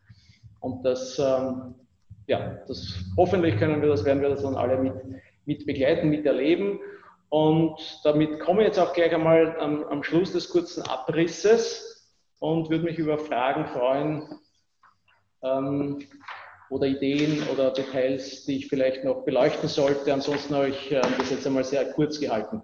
Und 0.61 0.85
das 0.85 1.19
ähm, 1.19 1.75
ja, 2.31 2.57
das, 2.69 2.95
hoffentlich 3.17 3.59
können 3.59 3.83
wir 3.83 3.89
das, 3.89 4.05
werden 4.05 4.23
wir 4.23 4.29
das 4.29 4.43
dann 4.43 4.55
alle 4.55 4.79
mit, 4.79 4.95
mit 5.47 5.67
begleiten, 5.67 6.11
miterleben. 6.11 6.79
Und 7.29 7.77
damit 8.05 8.39
komme 8.39 8.63
ich 8.63 8.69
jetzt 8.69 8.79
auch 8.79 8.93
gleich 8.93 9.13
einmal 9.13 9.59
am, 9.59 9.83
am 9.85 10.05
Schluss 10.05 10.33
des 10.33 10.49
kurzen 10.49 10.83
Abrisses 10.85 12.09
und 12.39 12.71
würde 12.71 12.85
mich 12.85 12.99
über 12.99 13.19
Fragen 13.19 13.67
freuen 13.67 14.29
ähm, 15.43 16.07
oder 16.71 16.87
Ideen 16.87 17.43
oder 17.53 17.73
Details, 17.73 18.45
die 18.45 18.59
ich 18.59 18.69
vielleicht 18.69 19.03
noch 19.03 19.25
beleuchten 19.25 19.69
sollte. 19.69 20.13
Ansonsten 20.15 20.55
habe 20.55 20.69
ich 20.69 20.93
äh, 20.93 21.03
das 21.19 21.31
jetzt 21.31 21.47
einmal 21.49 21.65
sehr 21.65 21.93
kurz 21.93 22.21
gehalten. 22.21 22.63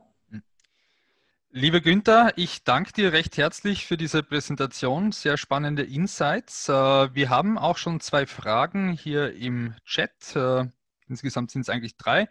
Lieber 1.58 1.80
Günther, 1.80 2.34
ich 2.36 2.64
danke 2.64 2.92
dir 2.92 3.14
recht 3.14 3.38
herzlich 3.38 3.86
für 3.86 3.96
diese 3.96 4.22
Präsentation. 4.22 5.10
Sehr 5.10 5.38
spannende 5.38 5.84
Insights. 5.84 6.68
Äh, 6.68 6.72
wir 6.72 7.30
haben 7.30 7.56
auch 7.56 7.78
schon 7.78 7.98
zwei 8.00 8.26
Fragen 8.26 8.92
hier 8.92 9.34
im 9.34 9.74
Chat. 9.86 10.36
Äh, 10.36 10.66
Insgesamt 11.08 11.50
sind 11.52 11.62
es 11.62 11.70
eigentlich 11.70 11.96
drei. 11.96 12.28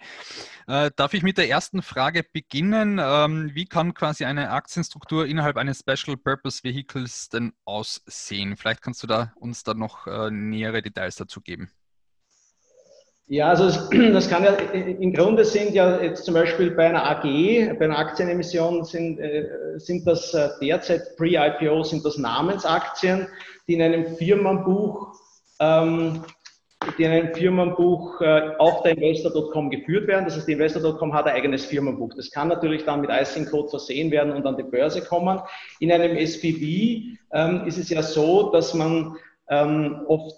Äh, 0.67 0.91
darf 0.95 1.15
ich 1.15 1.23
mit 1.23 1.39
der 1.39 1.49
ersten 1.49 1.81
Frage 1.81 2.23
beginnen? 2.23 2.99
Ähm, 3.01 3.49
wie 3.55 3.65
kann 3.65 3.95
quasi 3.95 4.25
eine 4.25 4.51
Aktienstruktur 4.51 5.25
innerhalb 5.25 5.57
eines 5.57 5.79
Special 5.79 6.17
Purpose 6.17 6.63
Vehicles 6.63 7.29
denn 7.29 7.53
aussehen? 7.63 8.57
Vielleicht 8.57 8.83
kannst 8.83 9.01
du 9.01 9.07
da 9.07 9.33
uns 9.37 9.63
da 9.63 9.73
noch 9.73 10.05
äh, 10.05 10.29
nähere 10.29 10.83
Details 10.83 11.15
dazu 11.15 11.41
geben. 11.41 11.71
Ja, 13.27 13.49
also 13.49 13.65
das, 13.65 13.89
das, 14.13 14.29
kann 14.29 14.43
ja, 14.43 14.51
im 14.51 15.13
Grunde 15.13 15.45
sind 15.45 15.73
ja 15.73 16.01
jetzt 16.01 16.25
zum 16.25 16.33
Beispiel 16.33 16.71
bei 16.71 16.87
einer 16.87 17.03
AG, 17.03 17.23
bei 17.23 17.85
einer 17.85 17.97
Aktienemission 17.97 18.83
sind, 18.83 19.19
äh, 19.19 19.49
sind 19.77 20.05
das 20.05 20.33
äh, 20.33 20.49
derzeit 20.61 21.15
Pre-IPO, 21.17 21.83
sind 21.83 22.05
das 22.05 22.17
Namensaktien, 22.17 23.27
die 23.67 23.73
in 23.73 23.81
einem 23.81 24.15
Firmenbuch 24.15 25.15
ähm, 25.59 26.23
die 26.97 27.03
in 27.03 27.11
einem 27.11 27.33
Firmenbuch 27.33 28.21
äh, 28.21 28.51
auf 28.59 28.83
der 28.83 28.91
Investor.com 28.91 29.69
geführt 29.69 30.07
werden. 30.07 30.25
Das 30.25 30.35
heißt, 30.35 30.47
die 30.47 30.53
Investor.com 30.53 31.13
hat 31.13 31.25
ein 31.25 31.35
eigenes 31.35 31.65
Firmenbuch. 31.65 32.13
Das 32.15 32.29
kann 32.31 32.47
natürlich 32.47 32.85
dann 32.85 33.01
mit 33.01 33.09
ISIN-Code 33.09 33.69
versehen 33.69 34.11
werden 34.11 34.33
und 34.33 34.45
an 34.45 34.57
die 34.57 34.63
Börse 34.63 35.01
kommen. 35.01 35.39
In 35.79 35.91
einem 35.91 36.15
SPV 36.15 37.15
ähm, 37.33 37.63
ist 37.65 37.77
es 37.77 37.89
ja 37.89 38.01
so, 38.03 38.51
dass 38.51 38.73
man 38.73 39.15
ähm, 39.49 40.01
oft 40.07 40.35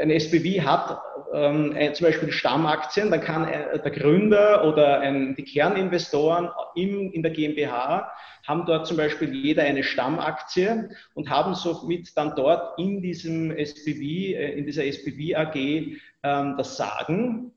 ein 0.00 0.10
SPV 0.10 0.64
hat 0.64 1.00
ähm, 1.32 1.74
ein, 1.76 1.94
zum 1.94 2.06
Beispiel 2.06 2.30
Stammaktien, 2.30 3.10
dann 3.10 3.20
kann 3.20 3.48
äh, 3.48 3.80
der 3.80 3.90
Gründer 3.90 4.64
oder 4.64 5.00
ein, 5.00 5.34
die 5.34 5.44
Kerninvestoren 5.44 6.48
im, 6.74 7.12
in 7.12 7.22
der 7.22 7.32
GmbH 7.32 8.12
haben 8.46 8.64
dort 8.64 8.86
zum 8.86 8.96
Beispiel 8.96 9.34
jeder 9.34 9.64
eine 9.64 9.82
Stammaktie 9.82 10.88
und 11.14 11.30
haben 11.30 11.54
somit 11.54 12.16
dann 12.16 12.34
dort 12.36 12.78
in 12.78 13.02
diesem 13.02 13.50
SPV, 13.50 14.00
äh, 14.00 14.52
in 14.52 14.66
dieser 14.66 14.84
SPV 14.84 15.36
AG 15.36 15.56
ähm, 16.22 16.54
das 16.56 16.76
Sagen. 16.76 17.52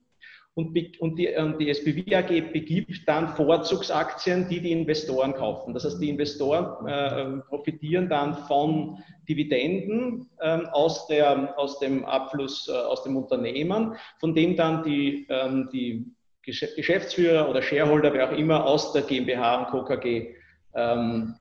Und, 0.59 0.77
und, 0.99 1.15
die, 1.17 1.29
und 1.37 1.57
die 1.57 1.69
SPV 1.69 2.01
AG 2.13 2.51
begibt 2.51 3.07
dann 3.07 3.29
Vorzugsaktien, 3.29 4.49
die 4.49 4.59
die 4.59 4.73
Investoren 4.73 5.33
kaufen. 5.33 5.73
Das 5.73 5.85
heißt, 5.85 6.01
die 6.01 6.09
Investoren 6.09 6.85
äh, 6.85 7.41
profitieren 7.47 8.09
dann 8.09 8.35
von 8.45 9.01
Dividenden 9.29 10.29
äh, 10.39 10.59
aus, 10.73 11.07
der, 11.07 11.57
aus 11.57 11.79
dem 11.79 12.03
Abfluss 12.03 12.67
äh, 12.67 12.73
aus 12.73 13.03
dem 13.03 13.15
Unternehmen, 13.15 13.95
von 14.19 14.35
dem 14.35 14.57
dann 14.57 14.83
die, 14.83 15.25
ähm, 15.29 15.69
die 15.71 16.05
Geschäftsführer 16.43 17.49
oder 17.49 17.61
Shareholder, 17.61 18.11
wer 18.11 18.29
auch 18.29 18.37
immer, 18.37 18.65
aus 18.65 18.91
der 18.91 19.03
GmbH 19.03 19.59
und 19.59 19.67
Co. 19.67 19.85
KG 19.85 20.35
ähm, 20.75 21.35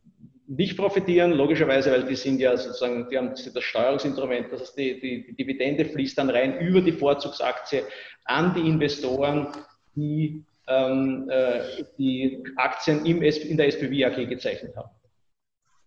nicht 0.49 0.77
profitieren, 0.77 1.33
logischerweise, 1.33 1.93
weil 1.93 2.05
die 2.05 2.17
sind 2.17 2.41
ja 2.41 2.57
sozusagen, 2.57 3.09
die 3.11 3.19
haben 3.19 3.31
das 3.31 3.65
Steuerungsinstrument, 3.65 4.51
das 4.51 4.63
heißt, 4.63 4.79
die, 4.79 4.99
die, 4.99 5.27
die 5.27 5.35
Dividende 5.35 5.85
fließt 5.85 6.17
dann 6.17 6.31
rein 6.31 6.59
über 6.59 6.81
die 6.81 6.93
Vorzugsaktie 6.93 7.85
an 8.25 8.55
die 8.55 8.67
Investoren, 8.67 9.49
die 9.95 10.45
ähm, 10.67 11.29
äh, 11.31 11.85
die 11.99 12.43
Aktien 12.57 13.05
im, 13.05 13.23
in 13.23 13.57
der 13.57 13.69
SPV 13.69 14.07
AG 14.07 14.29
gezeichnet 14.29 14.75
haben. 14.77 14.91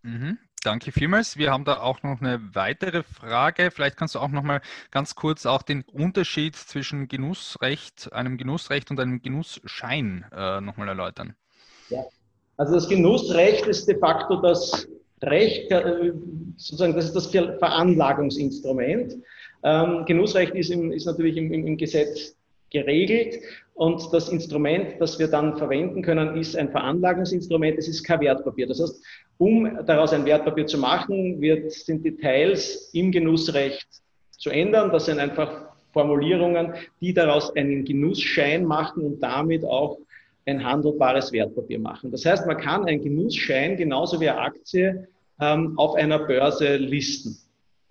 Mhm. 0.04 0.38
Danke 0.64 0.92
vielmals. 0.92 1.38
Wir 1.38 1.52
haben 1.52 1.66
da 1.66 1.80
auch 1.80 2.04
noch 2.04 2.22
eine 2.22 2.40
weitere 2.54 3.02
Frage. 3.02 3.72
Vielleicht 3.72 3.98
kannst 3.98 4.14
du 4.14 4.20
auch 4.20 4.28
noch 4.28 4.44
mal 4.44 4.62
ganz 4.92 5.16
kurz 5.16 5.48
auch 5.48 5.64
den 5.64 5.82
Unterschied 5.84 6.56
zwischen 6.56 7.08
Genussrecht, 7.08 8.14
einem 8.14 8.38
Genussrecht 8.38 8.92
und 8.92 9.00
einem 9.00 9.24
Genussschein 9.24 10.26
äh, 10.32 10.62
noch 10.62 10.78
mal 10.78 10.88
erläutern. 10.88 11.36
Ja, 11.90 12.04
also 12.62 12.76
das 12.76 12.88
Genussrecht 12.88 13.66
ist 13.66 13.88
de 13.88 13.98
facto 13.98 14.36
das 14.36 14.88
Recht, 15.24 15.72
äh, 15.72 16.12
sozusagen, 16.58 16.94
das 16.94 17.06
ist 17.06 17.16
das 17.16 17.26
Veranlagungsinstrument. 17.26 19.18
Ähm, 19.64 20.06
Genussrecht 20.06 20.54
ist, 20.54 20.70
im, 20.70 20.92
ist 20.92 21.06
natürlich 21.08 21.38
im, 21.38 21.52
im, 21.52 21.76
Gesetz 21.76 22.36
geregelt 22.70 23.40
und 23.74 24.14
das 24.14 24.30
Instrument, 24.30 25.02
das 25.02 25.18
wir 25.18 25.28
dann 25.28 25.58
verwenden 25.58 26.04
können, 26.04 26.38
ist 26.38 26.56
ein 26.56 26.70
Veranlagungsinstrument, 26.70 27.80
es 27.80 27.88
ist 27.88 28.04
kein 28.04 28.20
Wertpapier. 28.20 28.68
Das 28.68 28.80
heißt, 28.80 29.04
um 29.40 29.80
daraus 29.88 30.14
ein 30.14 30.26
Wertpapier 30.26 30.68
zu 30.68 30.78
machen, 30.78 31.42
wird, 31.42 31.72
sind 31.72 32.06
Details 32.06 32.92
im 32.94 33.12
Genussrecht 33.12 33.88
zu 34.38 34.52
ändern. 34.52 34.92
Das 34.92 35.08
sind 35.08 35.18
einfach 35.18 35.66
Formulierungen, 35.94 36.76
die 37.02 37.12
daraus 37.12 37.56
einen 37.56 37.86
Genussschein 37.86 38.66
machen 38.66 39.04
und 39.04 39.20
damit 39.20 39.66
auch 39.66 39.98
ein 40.46 40.64
handelbares 40.64 41.32
Wertpapier 41.32 41.80
machen. 41.80 42.12
Das 42.12 42.26
heißt, 42.26 42.46
man 42.48 42.58
kann 42.58 42.86
einen 42.86 43.02
Genussschein 43.02 43.78
genauso 43.78 44.20
wie 44.20 44.30
eine 44.30 44.40
Aktie 44.42 45.08
ähm, 45.40 45.78
auf 45.78 45.96
einer 45.96 46.20
Börse 46.20 46.78
listen. 46.78 47.38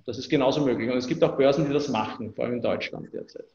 Das 0.07 0.19
ist 0.19 0.29
genauso 0.29 0.65
möglich. 0.65 0.91
Und 0.91 0.97
es 0.97 1.07
gibt 1.07 1.23
auch 1.23 1.37
Börsen, 1.37 1.67
die 1.67 1.73
das 1.73 1.89
machen, 1.89 2.33
vor 2.35 2.45
allem 2.45 2.55
in 2.55 2.63
Deutschland 2.63 3.13
derzeit. 3.13 3.47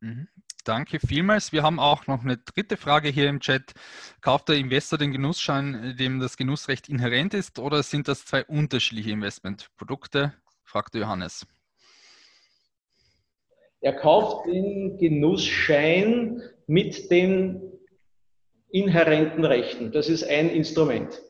Mhm. 0.00 0.28
Danke 0.64 1.00
vielmals. 1.00 1.52
Wir 1.52 1.64
haben 1.64 1.80
auch 1.80 2.06
noch 2.06 2.22
eine 2.22 2.36
dritte 2.36 2.76
Frage 2.76 3.08
hier 3.08 3.28
im 3.28 3.40
Chat. 3.40 3.72
Kauft 4.20 4.48
der 4.48 4.56
Investor 4.56 4.96
den 4.96 5.10
Genussschein, 5.10 5.96
dem 5.98 6.20
das 6.20 6.36
Genussrecht 6.36 6.88
inhärent 6.88 7.34
ist, 7.34 7.58
oder 7.58 7.82
sind 7.82 8.06
das 8.06 8.24
zwei 8.24 8.44
unterschiedliche 8.44 9.10
Investmentprodukte? 9.10 10.34
fragte 10.64 11.00
Johannes. 11.00 11.46
Er 13.80 13.94
kauft 13.94 14.46
den 14.46 14.98
Genussschein 14.98 16.40
mit 16.68 17.10
den 17.10 17.71
inhärenten 18.72 19.44
Rechten. 19.44 19.92
Das 19.92 20.08
ist 20.08 20.24
ein 20.24 20.50
Instrument, 20.50 21.20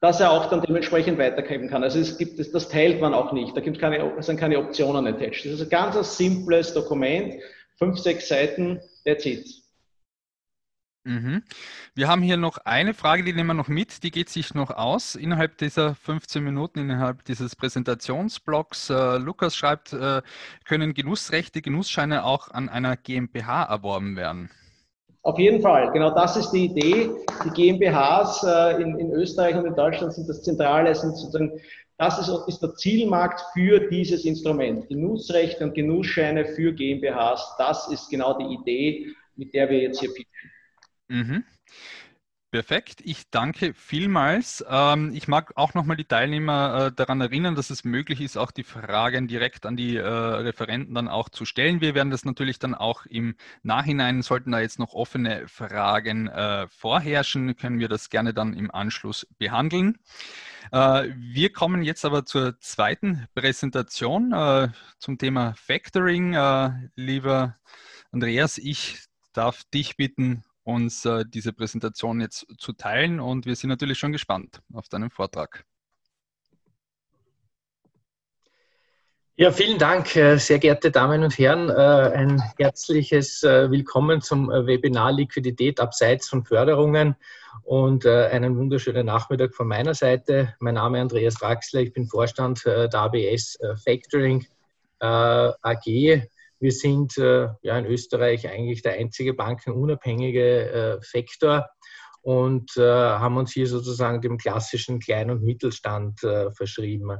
das 0.00 0.20
er 0.20 0.30
auch 0.30 0.50
dann 0.50 0.60
dementsprechend 0.60 1.18
weitergeben 1.18 1.68
kann. 1.68 1.82
Also 1.82 1.98
es 1.98 2.18
gibt, 2.18 2.38
das 2.38 2.68
teilt 2.68 3.00
man 3.00 3.14
auch 3.14 3.32
nicht. 3.32 3.56
Da 3.56 3.60
gibt 3.60 3.78
keine, 3.78 4.12
sind 4.22 4.38
keine 4.38 4.58
Optionen 4.58 5.06
attached. 5.06 5.46
Das 5.46 5.52
ist 5.54 5.62
ein 5.62 5.68
ganz 5.70 6.16
simples 6.16 6.74
Dokument, 6.74 7.34
fünf, 7.78 7.98
sechs 7.98 8.28
Seiten, 8.28 8.80
that's 9.04 9.24
it. 9.24 9.46
Mhm. 11.08 11.42
Wir 11.94 12.06
haben 12.06 12.20
hier 12.20 12.36
noch 12.36 12.58
eine 12.58 12.92
Frage, 12.92 13.24
die 13.24 13.32
nehmen 13.32 13.46
wir 13.46 13.54
noch 13.54 13.68
mit, 13.68 14.02
die 14.02 14.10
geht 14.10 14.28
sich 14.28 14.52
noch 14.52 14.70
aus 14.70 15.14
innerhalb 15.14 15.56
dieser 15.56 15.94
15 15.94 16.44
Minuten, 16.44 16.80
innerhalb 16.80 17.24
dieses 17.24 17.56
Präsentationsblocks. 17.56 18.90
Äh, 18.90 19.16
Lukas 19.16 19.56
schreibt, 19.56 19.94
äh, 19.94 20.20
können 20.66 20.92
Genussrechte, 20.92 21.62
Genussscheine 21.62 22.24
auch 22.24 22.50
an 22.50 22.68
einer 22.68 22.98
GmbH 22.98 23.64
erworben 23.64 24.16
werden? 24.16 24.50
Auf 25.28 25.38
jeden 25.38 25.60
Fall, 25.60 25.92
genau 25.92 26.08
das 26.14 26.38
ist 26.38 26.52
die 26.52 26.64
Idee. 26.64 27.10
Die 27.44 27.50
GmbHs 27.50 28.42
äh, 28.44 28.80
in, 28.80 28.98
in, 28.98 29.12
Österreich 29.12 29.54
und 29.56 29.66
in 29.66 29.74
Deutschland 29.74 30.14
sind 30.14 30.26
das 30.26 30.42
Zentrale, 30.42 30.94
sind 30.94 31.14
sozusagen, 31.18 31.60
das 31.98 32.18
ist, 32.18 32.30
ist 32.48 32.62
der 32.62 32.74
Zielmarkt 32.76 33.42
für 33.52 33.90
dieses 33.90 34.24
Instrument. 34.24 34.88
Genussrechte 34.88 35.64
und 35.64 35.74
Genussscheine 35.74 36.46
für 36.46 36.72
GmbHs, 36.72 37.56
das 37.58 37.88
ist 37.88 38.08
genau 38.08 38.38
die 38.38 38.54
Idee, 38.54 39.14
mit 39.36 39.52
der 39.52 39.68
wir 39.68 39.82
jetzt 39.82 40.00
hier 40.00 40.08
pitchen. 40.14 40.50
Mhm. 41.08 41.44
Perfekt, 42.50 43.02
ich 43.04 43.28
danke 43.30 43.74
vielmals. 43.74 44.64
Ähm, 44.66 45.12
ich 45.12 45.28
mag 45.28 45.52
auch 45.56 45.74
nochmal 45.74 45.98
die 45.98 46.06
Teilnehmer 46.06 46.86
äh, 46.86 46.92
daran 46.92 47.20
erinnern, 47.20 47.54
dass 47.54 47.68
es 47.68 47.84
möglich 47.84 48.22
ist, 48.22 48.38
auch 48.38 48.50
die 48.52 48.64
Fragen 48.64 49.28
direkt 49.28 49.66
an 49.66 49.76
die 49.76 49.96
äh, 49.96 50.02
Referenten 50.02 50.94
dann 50.94 51.08
auch 51.08 51.28
zu 51.28 51.44
stellen. 51.44 51.82
Wir 51.82 51.94
werden 51.94 52.10
das 52.10 52.24
natürlich 52.24 52.58
dann 52.58 52.74
auch 52.74 53.04
im 53.04 53.36
Nachhinein, 53.62 54.22
sollten 54.22 54.52
da 54.52 54.60
jetzt 54.60 54.78
noch 54.78 54.94
offene 54.94 55.46
Fragen 55.46 56.28
äh, 56.28 56.66
vorherrschen, 56.68 57.54
können 57.54 57.80
wir 57.80 57.88
das 57.88 58.08
gerne 58.08 58.32
dann 58.32 58.54
im 58.54 58.70
Anschluss 58.70 59.26
behandeln. 59.38 59.98
Wir 60.70 61.50
kommen 61.50 61.82
jetzt 61.82 62.04
aber 62.04 62.26
zur 62.26 62.60
zweiten 62.60 63.26
Präsentation 63.34 64.72
zum 64.98 65.16
Thema 65.16 65.54
Factoring. 65.54 66.36
Lieber 66.94 67.56
Andreas, 68.12 68.58
ich 68.58 68.98
darf 69.32 69.64
dich 69.72 69.96
bitten, 69.96 70.44
uns 70.68 71.06
äh, 71.06 71.24
diese 71.26 71.54
Präsentation 71.54 72.20
jetzt 72.20 72.46
zu 72.58 72.74
teilen 72.74 73.20
und 73.20 73.46
wir 73.46 73.56
sind 73.56 73.70
natürlich 73.70 73.98
schon 73.98 74.12
gespannt 74.12 74.60
auf 74.74 74.88
deinen 74.88 75.10
Vortrag. 75.10 75.64
Ja, 79.36 79.50
vielen 79.50 79.78
Dank, 79.78 80.14
äh, 80.16 80.36
sehr 80.36 80.58
geehrte 80.58 80.90
Damen 80.90 81.22
und 81.22 81.38
Herren. 81.38 81.70
Äh, 81.70 81.72
ein 81.72 82.42
herzliches 82.58 83.42
äh, 83.44 83.70
Willkommen 83.70 84.20
zum 84.20 84.48
Webinar 84.48 85.12
Liquidität 85.12 85.80
abseits 85.80 86.28
von 86.28 86.44
Förderungen 86.44 87.16
und 87.62 88.06
einen 88.06 88.56
wunderschönen 88.56 89.06
Nachmittag 89.06 89.54
von 89.54 89.68
meiner 89.68 89.94
Seite. 89.94 90.54
Mein 90.58 90.74
Name 90.74 90.98
ist 90.98 91.02
Andreas 91.02 91.34
Draxler, 91.34 91.80
ich 91.80 91.92
bin 91.92 92.06
Vorstand 92.06 92.64
der 92.64 92.94
ABS 92.94 93.58
Factoring 93.84 94.46
AG. 95.00 96.28
Wir 96.60 96.72
sind 96.72 97.16
äh, 97.18 97.48
ja 97.62 97.78
in 97.78 97.86
Österreich 97.86 98.48
eigentlich 98.48 98.82
der 98.82 98.94
einzige 98.94 99.34
bankenunabhängige 99.34 100.70
äh, 100.70 100.98
Sektor 101.00 101.68
und 102.22 102.76
äh, 102.76 102.82
haben 102.82 103.36
uns 103.36 103.52
hier 103.52 103.66
sozusagen 103.66 104.20
dem 104.20 104.38
klassischen 104.38 104.98
Klein- 104.98 105.30
und 105.30 105.42
Mittelstand 105.42 106.20
verschrieben. 106.52 107.18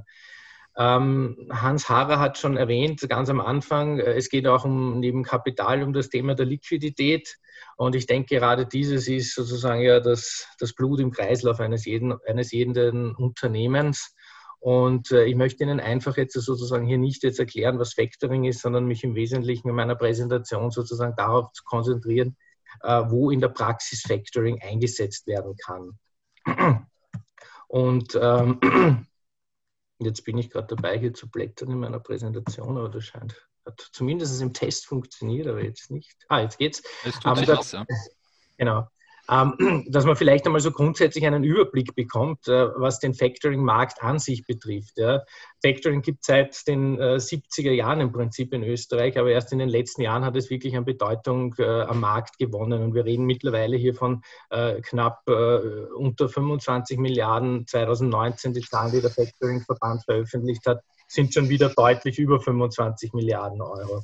Ähm, 0.76 1.48
Hans 1.50 1.88
Harrer 1.88 2.20
hat 2.20 2.38
schon 2.38 2.56
erwähnt, 2.56 3.04
ganz 3.08 3.28
am 3.30 3.40
Anfang, 3.40 3.98
es 3.98 4.28
geht 4.28 4.46
auch 4.46 4.64
um 4.64 5.00
neben 5.00 5.24
Kapital 5.24 5.82
um 5.82 5.92
das 5.92 6.08
Thema 6.08 6.34
der 6.36 6.46
Liquidität. 6.46 7.36
Und 7.76 7.96
ich 7.96 8.06
denke, 8.06 8.36
gerade 8.36 8.66
dieses 8.66 9.08
ist 9.08 9.34
sozusagen 9.34 9.82
ja 9.82 9.98
das, 9.98 10.46
das 10.60 10.74
Blut 10.74 11.00
im 11.00 11.10
Kreislauf 11.10 11.58
eines 11.58 11.84
jeden, 11.84 12.14
eines 12.26 12.52
jeden 12.52 13.14
Unternehmens. 13.16 14.14
Und 14.60 15.12
äh, 15.12 15.24
ich 15.24 15.36
möchte 15.36 15.62
Ihnen 15.62 15.80
einfach 15.80 16.16
jetzt 16.16 16.34
sozusagen 16.34 16.86
hier 16.86 16.98
nicht 16.98 17.22
jetzt 17.22 17.38
erklären, 17.38 17.78
was 17.78 17.94
Factoring 17.94 18.44
ist, 18.44 18.60
sondern 18.60 18.86
mich 18.86 19.04
im 19.04 19.14
Wesentlichen 19.14 19.68
in 19.68 19.74
meiner 19.74 19.94
Präsentation 19.94 20.70
sozusagen 20.70 21.14
darauf 21.16 21.52
zu 21.52 21.62
konzentrieren, 21.64 22.36
äh, 22.82 23.02
wo 23.06 23.30
in 23.30 23.40
der 23.40 23.48
Praxis 23.48 24.02
Factoring 24.02 24.60
eingesetzt 24.60 25.26
werden 25.26 25.54
kann. 25.56 25.98
Und 27.68 28.18
ähm, 28.20 29.06
jetzt 29.98 30.24
bin 30.24 30.38
ich 30.38 30.50
gerade 30.50 30.74
dabei, 30.74 30.98
hier 30.98 31.14
zu 31.14 31.30
blättern 31.30 31.70
in 31.70 31.78
meiner 31.78 32.00
Präsentation, 32.00 32.78
aber 32.78 32.88
das 32.88 33.04
scheint, 33.04 33.48
hat 33.64 33.88
zumindest 33.92 34.40
im 34.40 34.52
Test 34.52 34.86
funktioniert, 34.86 35.46
aber 35.46 35.62
jetzt 35.62 35.90
nicht. 35.90 36.16
Ah, 36.28 36.40
jetzt 36.40 36.58
geht's. 36.58 36.82
Es 37.04 37.20
tut 37.20 37.36
sich 37.36 37.48
was, 37.48 37.72
ja. 37.72 37.86
Genau. 38.56 38.88
Ähm, 39.30 39.84
dass 39.88 40.04
man 40.04 40.16
vielleicht 40.16 40.46
einmal 40.46 40.60
so 40.60 40.70
grundsätzlich 40.70 41.26
einen 41.26 41.44
Überblick 41.44 41.94
bekommt, 41.94 42.48
äh, 42.48 42.68
was 42.76 42.98
den 42.98 43.14
Factoring-Markt 43.14 44.02
an 44.02 44.18
sich 44.18 44.44
betrifft. 44.44 44.94
Factoring 45.62 46.02
gibt 46.02 46.20
es 46.22 46.26
seit 46.26 46.66
den 46.66 46.98
70er 46.98 47.70
äh, 47.70 47.74
Jahren 47.74 48.00
im 48.00 48.12
Prinzip 48.12 48.52
in 48.54 48.62
Österreich, 48.62 49.18
aber 49.18 49.30
erst 49.30 49.52
in 49.52 49.58
den 49.58 49.68
letzten 49.68 50.02
Jahren 50.02 50.24
hat 50.24 50.36
es 50.36 50.50
wirklich 50.50 50.76
an 50.76 50.84
Bedeutung 50.84 51.54
äh, 51.58 51.82
am 51.82 52.00
Markt 52.00 52.38
gewonnen. 52.38 52.82
Und 52.82 52.94
wir 52.94 53.04
reden 53.04 53.26
mittlerweile 53.26 53.76
hier 53.76 53.94
von 53.94 54.22
knapp 54.82 55.22
unter 55.26 56.28
25 56.28 56.98
Milliarden 56.98 57.66
2019. 57.66 58.54
Die 58.54 58.60
Zahlen, 58.60 58.92
die 58.92 59.00
der 59.00 59.10
Factoring-Verband 59.10 60.04
veröffentlicht 60.04 60.66
hat, 60.66 60.80
sind 61.06 61.32
schon 61.34 61.48
wieder 61.48 61.70
deutlich 61.70 62.18
über 62.18 62.40
25 62.40 63.12
Milliarden 63.12 63.60
Euro. 63.60 64.02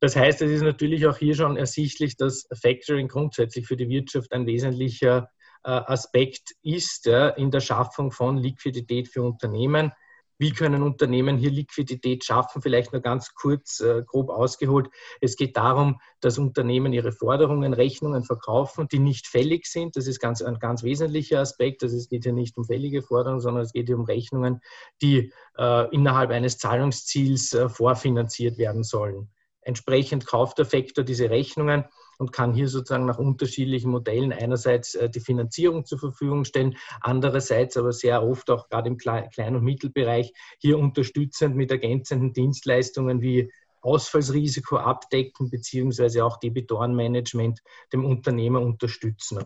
Das 0.00 0.16
heißt, 0.16 0.42
es 0.42 0.50
ist 0.50 0.62
natürlich 0.62 1.06
auch 1.06 1.18
hier 1.18 1.34
schon 1.34 1.56
ersichtlich, 1.56 2.16
dass 2.16 2.48
Factoring 2.52 3.08
grundsätzlich 3.08 3.66
für 3.66 3.76
die 3.76 3.88
Wirtschaft 3.88 4.32
ein 4.32 4.46
wesentlicher 4.46 5.30
äh, 5.62 5.70
Aspekt 5.70 6.54
ist 6.62 7.06
in 7.06 7.50
der 7.50 7.60
Schaffung 7.60 8.10
von 8.10 8.38
Liquidität 8.38 9.08
für 9.08 9.22
Unternehmen. 9.22 9.92
Wie 10.40 10.52
können 10.52 10.82
Unternehmen 10.82 11.36
hier 11.36 11.50
Liquidität 11.50 12.24
schaffen? 12.24 12.62
Vielleicht 12.62 12.94
nur 12.94 13.02
ganz 13.02 13.34
kurz, 13.34 13.80
äh, 13.80 14.02
grob 14.06 14.30
ausgeholt. 14.30 14.88
Es 15.20 15.36
geht 15.36 15.54
darum, 15.58 16.00
dass 16.20 16.38
Unternehmen 16.38 16.94
ihre 16.94 17.12
Forderungen, 17.12 17.74
Rechnungen 17.74 18.24
verkaufen, 18.24 18.88
die 18.88 19.00
nicht 19.00 19.26
fällig 19.26 19.66
sind. 19.66 19.96
Das 19.96 20.06
ist 20.06 20.18
ganz, 20.18 20.40
ein 20.40 20.58
ganz 20.58 20.82
wesentlicher 20.82 21.40
Aspekt. 21.40 21.82
Also 21.82 21.94
es 21.94 22.08
geht 22.08 22.24
hier 22.24 22.32
nicht 22.32 22.56
um 22.56 22.64
fällige 22.64 23.02
Forderungen, 23.02 23.42
sondern 23.42 23.64
es 23.64 23.74
geht 23.74 23.88
hier 23.88 23.98
um 23.98 24.06
Rechnungen, 24.06 24.62
die 25.02 25.30
äh, 25.58 25.94
innerhalb 25.94 26.30
eines 26.30 26.56
Zahlungsziels 26.56 27.52
äh, 27.52 27.68
vorfinanziert 27.68 28.56
werden 28.56 28.82
sollen. 28.82 29.28
Entsprechend 29.62 30.26
kauft 30.26 30.58
der 30.58 30.66
Faktor 30.66 31.04
diese 31.04 31.28
Rechnungen 31.28 31.84
und 32.18 32.32
kann 32.32 32.54
hier 32.54 32.68
sozusagen 32.68 33.06
nach 33.06 33.18
unterschiedlichen 33.18 33.90
Modellen 33.90 34.32
einerseits 34.32 34.94
äh, 34.94 35.08
die 35.10 35.20
Finanzierung 35.20 35.84
zur 35.84 35.98
Verfügung 35.98 36.44
stellen, 36.44 36.76
andererseits 37.00 37.76
aber 37.76 37.92
sehr 37.92 38.22
oft 38.22 38.50
auch 38.50 38.68
gerade 38.68 38.88
im 38.88 38.96
Klein- 38.96 39.56
und 39.56 39.64
Mittelbereich 39.64 40.32
hier 40.58 40.78
unterstützend 40.78 41.56
mit 41.56 41.70
ergänzenden 41.70 42.32
Dienstleistungen 42.32 43.20
wie 43.20 43.50
Ausfallsrisiko 43.82 44.76
abdecken 44.76 45.50
beziehungsweise 45.50 46.24
auch 46.24 46.38
Debitorenmanagement 46.38 47.60
dem 47.92 48.04
Unternehmer 48.04 48.60
unterstützen. 48.60 49.44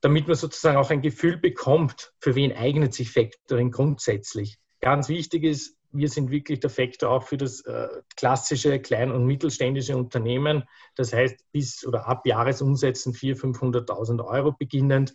Damit 0.00 0.26
man 0.26 0.36
sozusagen 0.36 0.76
auch 0.76 0.90
ein 0.90 1.02
Gefühl 1.02 1.38
bekommt, 1.38 2.12
für 2.20 2.34
wen 2.34 2.52
eignet 2.52 2.94
sich 2.94 3.10
Factoring 3.10 3.70
grundsätzlich. 3.70 4.58
Ganz 4.80 5.08
wichtig 5.08 5.44
ist, 5.44 5.77
wir 5.90 6.08
sind 6.08 6.30
wirklich 6.30 6.60
der 6.60 6.70
Faktor 6.70 7.10
auch 7.10 7.22
für 7.22 7.36
das 7.36 7.60
äh, 7.62 7.88
klassische 8.16 8.78
klein- 8.80 9.12
und 9.12 9.24
mittelständische 9.24 9.96
Unternehmen. 9.96 10.64
Das 10.96 11.12
heißt, 11.12 11.44
bis 11.52 11.86
oder 11.86 12.06
ab 12.08 12.26
Jahresumsätzen 12.26 13.14
400.000, 13.14 13.86
500.000 13.86 14.24
Euro 14.24 14.52
beginnend. 14.52 15.14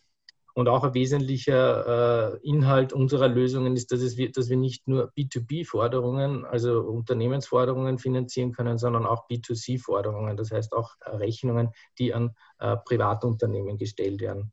Und 0.56 0.70
auch 0.70 0.84
ein 0.84 0.94
wesentlicher 0.94 2.36
äh, 2.36 2.48
Inhalt 2.48 2.94
unserer 2.94 3.28
Lösungen 3.28 3.76
ist, 3.76 3.92
dass, 3.92 4.02
es, 4.02 4.16
dass 4.34 4.50
wir 4.50 4.58
nicht 4.58 4.88
nur 4.88 5.12
B2B-Forderungen, 5.18 6.46
also 6.46 6.82
Unternehmensforderungen 6.82 7.98
finanzieren 7.98 8.52
können, 8.52 8.78
sondern 8.78 9.08
auch 9.08 9.28
B2C-Forderungen, 9.28 10.38
das 10.38 10.52
heißt 10.52 10.74
auch 10.74 10.92
Rechnungen, 11.06 11.72
die 11.98 12.14
an 12.14 12.36
äh, 12.60 12.78
Privatunternehmen 12.78 13.80
gestellt 13.80 14.22
werden. 14.22 14.52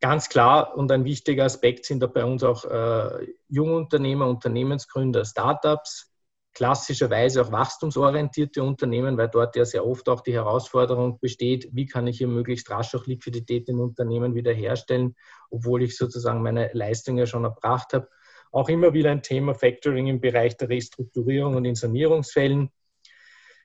Ganz 0.00 0.30
klar 0.30 0.76
und 0.76 0.90
ein 0.92 1.04
wichtiger 1.04 1.44
Aspekt 1.44 1.84
sind 1.84 2.00
da 2.00 2.06
bei 2.06 2.24
uns 2.24 2.42
auch 2.42 2.64
äh, 2.64 3.34
Jungunternehmer, 3.48 4.28
Unternehmensgründer, 4.28 5.26
Startups, 5.26 6.10
klassischerweise 6.54 7.42
auch 7.42 7.52
wachstumsorientierte 7.52 8.62
Unternehmen, 8.62 9.18
weil 9.18 9.28
dort 9.28 9.56
ja 9.56 9.64
sehr 9.66 9.86
oft 9.86 10.08
auch 10.08 10.22
die 10.22 10.32
Herausforderung 10.32 11.18
besteht, 11.20 11.68
wie 11.72 11.84
kann 11.84 12.06
ich 12.06 12.18
hier 12.18 12.28
möglichst 12.28 12.70
rasch 12.70 12.94
auch 12.94 13.06
Liquidität 13.06 13.68
im 13.68 13.80
Unternehmen 13.80 14.34
wiederherstellen, 14.34 15.16
obwohl 15.50 15.82
ich 15.82 15.96
sozusagen 15.96 16.42
meine 16.42 16.70
Leistung 16.72 17.18
ja 17.18 17.26
schon 17.26 17.44
erbracht 17.44 17.92
habe. 17.92 18.08
Auch 18.52 18.68
immer 18.70 18.94
wieder 18.94 19.10
ein 19.10 19.22
Thema 19.22 19.54
Factoring 19.54 20.06
im 20.08 20.20
Bereich 20.20 20.56
der 20.56 20.70
Restrukturierung 20.70 21.56
und 21.56 21.66
in 21.66 21.74
Sanierungsfällen 21.76 22.70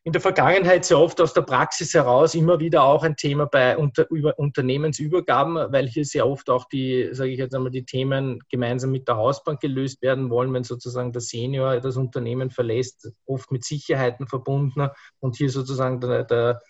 in 0.05 0.11
der 0.11 0.21
Vergangenheit 0.21 0.85
sehr 0.85 0.99
oft 0.99 1.19
aus 1.19 1.33
der 1.33 1.41
Praxis 1.41 1.95
heraus 1.95 2.35
immer 2.35 2.59
wieder 2.59 2.83
auch 2.83 3.01
ein 3.01 3.15
Thema 3.15 3.47
bei 3.47 3.75
Unter 3.75 4.07
über 4.11 4.37
Unternehmensübergaben, 4.37 5.55
weil 5.73 5.87
hier 5.87 6.05
sehr 6.05 6.27
oft 6.27 6.47
auch 6.51 6.65
die, 6.65 7.09
sage 7.11 7.31
ich 7.31 7.39
jetzt 7.39 7.55
einmal, 7.55 7.71
die 7.71 7.85
Themen 7.85 8.39
gemeinsam 8.51 8.91
mit 8.91 9.07
der 9.07 9.17
Hausbank 9.17 9.61
gelöst 9.61 10.03
werden 10.03 10.29
wollen, 10.29 10.53
wenn 10.53 10.63
sozusagen 10.63 11.11
der 11.11 11.23
Senior 11.23 11.79
das 11.79 11.97
Unternehmen 11.97 12.51
verlässt, 12.51 13.11
oft 13.25 13.51
mit 13.51 13.65
Sicherheiten 13.65 14.27
verbunden 14.27 14.89
und 15.21 15.37
hier 15.37 15.49
sozusagen 15.49 15.99
der, 15.99 16.23
der 16.23 16.61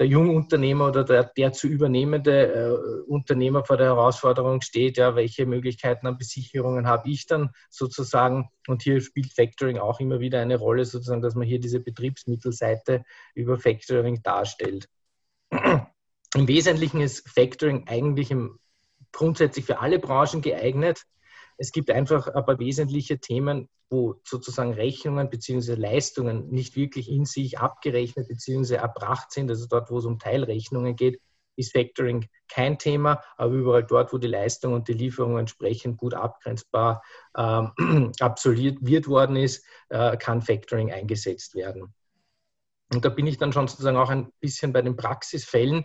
der 0.00 0.06
Jungunternehmer 0.06 0.88
oder 0.88 1.04
der, 1.04 1.24
der 1.24 1.52
zu 1.52 1.68
übernehmende 1.68 2.52
äh, 2.52 3.10
Unternehmer 3.10 3.66
vor 3.66 3.76
der 3.76 3.88
Herausforderung 3.88 4.62
steht, 4.62 4.96
ja, 4.96 5.14
welche 5.14 5.44
Möglichkeiten 5.44 6.06
an 6.06 6.16
Besicherungen 6.16 6.86
habe 6.86 7.10
ich 7.10 7.26
dann 7.26 7.50
sozusagen? 7.68 8.48
Und 8.66 8.82
hier 8.82 9.02
spielt 9.02 9.34
Factoring 9.34 9.76
auch 9.78 10.00
immer 10.00 10.18
wieder 10.18 10.40
eine 10.40 10.56
Rolle, 10.56 10.86
sozusagen, 10.86 11.20
dass 11.20 11.34
man 11.34 11.46
hier 11.46 11.60
diese 11.60 11.80
Betriebsmittelseite 11.80 13.04
über 13.34 13.58
Factoring 13.58 14.22
darstellt. 14.22 14.88
Im 15.50 16.48
Wesentlichen 16.48 17.02
ist 17.02 17.28
Factoring 17.28 17.86
eigentlich 17.86 18.30
im, 18.30 18.58
grundsätzlich 19.12 19.66
für 19.66 19.80
alle 19.80 19.98
Branchen 19.98 20.40
geeignet. 20.40 21.02
Es 21.60 21.72
gibt 21.72 21.90
einfach 21.90 22.26
ein 22.26 22.46
paar 22.46 22.58
wesentliche 22.58 23.18
Themen, 23.18 23.68
wo 23.90 24.18
sozusagen 24.24 24.72
Rechnungen 24.72 25.28
bzw. 25.28 25.74
Leistungen 25.74 26.48
nicht 26.48 26.74
wirklich 26.74 27.10
in 27.10 27.26
sich 27.26 27.58
abgerechnet 27.58 28.28
bzw. 28.28 28.76
erbracht 28.76 29.30
sind. 29.30 29.50
Also 29.50 29.66
dort, 29.68 29.90
wo 29.90 29.98
es 29.98 30.06
um 30.06 30.18
Teilrechnungen 30.18 30.96
geht, 30.96 31.20
ist 31.56 31.72
Factoring 31.72 32.30
kein 32.48 32.78
Thema, 32.78 33.22
aber 33.36 33.52
überall 33.52 33.84
dort, 33.84 34.10
wo 34.14 34.16
die 34.16 34.26
Leistung 34.26 34.72
und 34.72 34.88
die 34.88 34.94
Lieferung 34.94 35.36
entsprechend 35.36 35.98
gut 35.98 36.14
abgrenzbar 36.14 37.02
ähm, 37.36 38.12
absolviert 38.20 38.78
wird 38.80 39.06
worden 39.06 39.36
ist, 39.36 39.62
äh, 39.90 40.16
kann 40.16 40.40
Factoring 40.40 40.90
eingesetzt 40.90 41.54
werden. 41.54 41.92
Und 42.90 43.04
da 43.04 43.10
bin 43.10 43.26
ich 43.26 43.36
dann 43.36 43.52
schon 43.52 43.68
sozusagen 43.68 43.98
auch 43.98 44.08
ein 44.08 44.32
bisschen 44.40 44.72
bei 44.72 44.80
den 44.80 44.96
Praxisfällen 44.96 45.84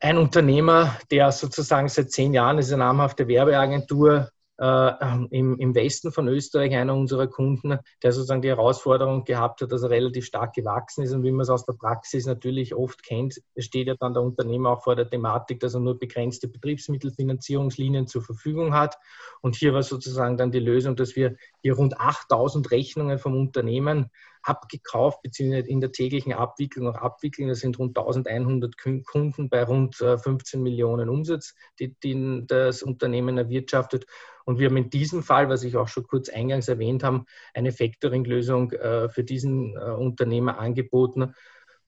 ein 0.00 0.18
Unternehmer, 0.18 0.96
der 1.10 1.30
sozusagen 1.30 1.88
seit 1.88 2.10
zehn 2.10 2.32
Jahren 2.32 2.58
ist 2.58 2.72
eine 2.72 2.84
namhafte 2.84 3.28
Werbeagentur 3.28 4.30
äh, 4.60 4.92
im, 5.30 5.58
im 5.58 5.74
Westen 5.74 6.12
von 6.12 6.28
Österreich, 6.28 6.74
einer 6.74 6.94
unserer 6.94 7.26
Kunden, 7.26 7.78
der 8.02 8.12
sozusagen 8.12 8.42
die 8.42 8.48
Herausforderung 8.48 9.24
gehabt 9.24 9.60
hat, 9.60 9.72
dass 9.72 9.82
er 9.82 9.90
relativ 9.90 10.26
stark 10.26 10.54
gewachsen 10.54 11.02
ist. 11.02 11.12
Und 11.12 11.22
wie 11.22 11.30
man 11.30 11.42
es 11.42 11.50
aus 11.50 11.64
der 11.64 11.74
Praxis 11.74 12.26
natürlich 12.26 12.74
oft 12.74 13.02
kennt, 13.02 13.40
steht 13.56 13.88
ja 13.88 13.94
dann 13.98 14.14
der 14.14 14.22
Unternehmer 14.22 14.70
auch 14.70 14.82
vor 14.82 14.96
der 14.96 15.08
Thematik, 15.08 15.60
dass 15.60 15.74
er 15.74 15.80
nur 15.80 15.98
begrenzte 15.98 16.48
Betriebsmittelfinanzierungslinien 16.48 18.06
zur 18.06 18.22
Verfügung 18.22 18.74
hat. 18.74 18.96
Und 19.40 19.56
hier 19.56 19.72
war 19.72 19.82
sozusagen 19.82 20.36
dann 20.36 20.50
die 20.50 20.60
Lösung, 20.60 20.96
dass 20.96 21.16
wir 21.16 21.36
hier 21.62 21.74
rund 21.74 21.98
8000 21.98 22.70
Rechnungen 22.70 23.18
vom 23.18 23.34
Unternehmen 23.34 24.10
abgekauft, 24.42 25.22
beziehungsweise 25.22 25.68
in 25.68 25.80
der 25.80 25.92
täglichen 25.92 26.32
Abwicklung 26.32 26.88
auch 26.88 27.00
abwickeln. 27.00 27.48
Das 27.48 27.60
sind 27.60 27.78
rund 27.78 27.96
1100 27.96 28.74
Kunden 29.04 29.48
bei 29.48 29.64
rund 29.64 29.96
15 29.96 30.60
äh, 30.60 30.62
Millionen 30.62 31.08
Umsatz, 31.08 31.54
die, 31.78 31.94
die 32.02 32.44
das 32.46 32.82
Unternehmen 32.82 33.38
erwirtschaftet. 33.38 34.06
Und 34.44 34.58
wir 34.58 34.68
haben 34.68 34.76
in 34.76 34.90
diesem 34.90 35.22
Fall, 35.22 35.48
was 35.48 35.62
ich 35.62 35.76
auch 35.76 35.88
schon 35.88 36.06
kurz 36.06 36.28
eingangs 36.28 36.68
erwähnt 36.68 37.04
habe, 37.04 37.24
eine 37.54 37.72
Factoring-Lösung 37.72 38.72
äh, 38.72 39.08
für 39.08 39.24
diesen 39.24 39.76
äh, 39.76 39.80
Unternehmer 39.80 40.58
angeboten, 40.58 41.34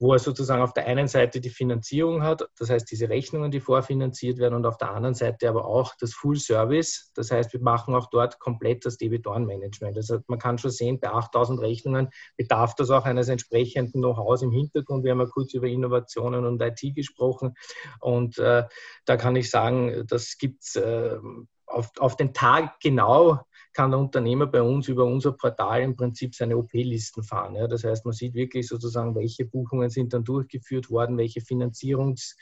wo 0.03 0.11
er 0.11 0.19
sozusagen 0.19 0.61
auf 0.61 0.73
der 0.73 0.85
einen 0.85 1.07
Seite 1.07 1.39
die 1.39 1.49
Finanzierung 1.49 2.23
hat, 2.23 2.45
das 2.59 2.69
heißt 2.69 2.91
diese 2.91 3.07
Rechnungen, 3.07 3.51
die 3.51 3.61
vorfinanziert 3.61 4.37
werden, 4.37 4.53
und 4.53 4.65
auf 4.65 4.77
der 4.77 4.91
anderen 4.91 5.15
Seite 5.15 5.47
aber 5.47 5.63
auch 5.63 5.93
das 5.97 6.13
Full 6.13 6.35
Service. 6.35 7.09
Das 7.15 7.31
heißt, 7.31 7.53
wir 7.53 7.61
machen 7.61 7.95
auch 7.95 8.09
dort 8.09 8.37
komplett 8.37 8.85
das 8.85 8.97
Debitorenmanagement. 8.97 9.95
Also 9.95 10.19
man 10.27 10.39
kann 10.39 10.57
schon 10.57 10.71
sehen, 10.71 10.99
bei 10.99 11.09
8000 11.09 11.61
Rechnungen 11.61 12.09
bedarf 12.35 12.75
das 12.75 12.89
auch 12.89 13.05
eines 13.05 13.29
entsprechenden 13.29 14.01
Know-hows 14.01 14.41
im 14.41 14.51
Hintergrund. 14.51 15.05
Wir 15.05 15.11
haben 15.11 15.21
ja 15.21 15.25
kurz 15.25 15.53
über 15.53 15.67
Innovationen 15.67 16.43
und 16.43 16.61
IT 16.61 16.81
gesprochen 16.93 17.53
und 18.01 18.37
äh, 18.39 18.65
da 19.05 19.15
kann 19.15 19.37
ich 19.37 19.49
sagen, 19.49 20.03
das 20.05 20.37
gibt 20.37 20.63
es 20.63 20.75
äh, 20.75 21.17
auf, 21.65 21.91
auf 21.99 22.17
den 22.17 22.33
Tag 22.33 22.81
genau 22.81 23.39
kann 23.73 23.91
der 23.91 23.99
Unternehmer 23.99 24.47
bei 24.47 24.61
uns 24.61 24.87
über 24.87 25.05
unser 25.05 25.31
Portal 25.31 25.81
im 25.81 25.95
Prinzip 25.95 26.35
seine 26.35 26.57
OP-Listen 26.57 27.23
fahren. 27.23 27.55
Ja. 27.55 27.67
Das 27.67 27.83
heißt, 27.83 28.05
man 28.05 28.13
sieht 28.13 28.33
wirklich 28.33 28.67
sozusagen, 28.67 29.15
welche 29.15 29.45
Buchungen 29.45 29.89
sind 29.89 30.13
dann 30.13 30.23
durchgeführt 30.23 30.89
worden, 30.89 31.17
welche 31.17 31.41
Finanzierungsquote 31.41 32.37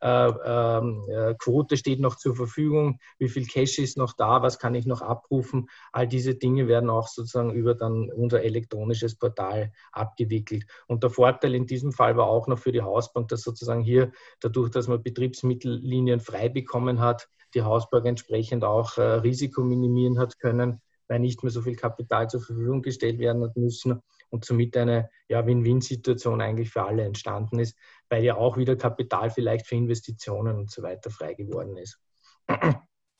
äh, 0.00 1.74
äh, 1.74 1.76
steht 1.76 2.00
noch 2.00 2.16
zur 2.16 2.36
Verfügung, 2.36 2.98
wie 3.18 3.28
viel 3.28 3.46
Cash 3.46 3.78
ist 3.78 3.98
noch 3.98 4.12
da, 4.12 4.42
was 4.42 4.58
kann 4.58 4.74
ich 4.74 4.86
noch 4.86 5.02
abrufen. 5.02 5.68
All 5.92 6.06
diese 6.06 6.34
Dinge 6.34 6.68
werden 6.68 6.90
auch 6.90 7.08
sozusagen 7.08 7.52
über 7.52 7.74
dann 7.74 8.10
unser 8.10 8.42
elektronisches 8.42 9.16
Portal 9.16 9.72
abgewickelt. 9.92 10.66
Und 10.86 11.02
der 11.02 11.10
Vorteil 11.10 11.54
in 11.54 11.66
diesem 11.66 11.92
Fall 11.92 12.16
war 12.16 12.26
auch 12.26 12.46
noch 12.46 12.58
für 12.58 12.72
die 12.72 12.82
Hausbank, 12.82 13.28
dass 13.28 13.42
sozusagen 13.42 13.82
hier 13.82 14.12
dadurch, 14.40 14.70
dass 14.70 14.88
man 14.88 15.02
Betriebsmittellinien 15.02 16.20
frei 16.20 16.48
bekommen 16.48 17.00
hat, 17.00 17.28
die 17.56 17.62
Hausbank 17.62 18.06
entsprechend 18.06 18.64
auch 18.64 18.98
äh, 18.98 19.02
Risiko 19.02 19.62
minimieren 19.62 20.18
hat 20.18 20.38
können, 20.38 20.80
weil 21.08 21.20
nicht 21.20 21.42
mehr 21.42 21.50
so 21.50 21.62
viel 21.62 21.76
Kapital 21.76 22.28
zur 22.28 22.40
Verfügung 22.40 22.82
gestellt 22.82 23.18
werden 23.18 23.42
hat 23.42 23.56
müssen 23.56 24.00
und 24.30 24.44
somit 24.44 24.76
eine 24.76 25.10
ja, 25.28 25.46
Win-Win-Situation 25.46 26.40
eigentlich 26.40 26.70
für 26.70 26.82
alle 26.82 27.04
entstanden 27.04 27.58
ist, 27.58 27.76
weil 28.08 28.22
ja 28.24 28.36
auch 28.36 28.56
wieder 28.56 28.76
Kapital 28.76 29.30
vielleicht 29.30 29.66
für 29.66 29.76
Investitionen 29.76 30.56
und 30.56 30.70
so 30.70 30.82
weiter 30.82 31.10
frei 31.10 31.34
geworden 31.34 31.76
ist. 31.76 31.98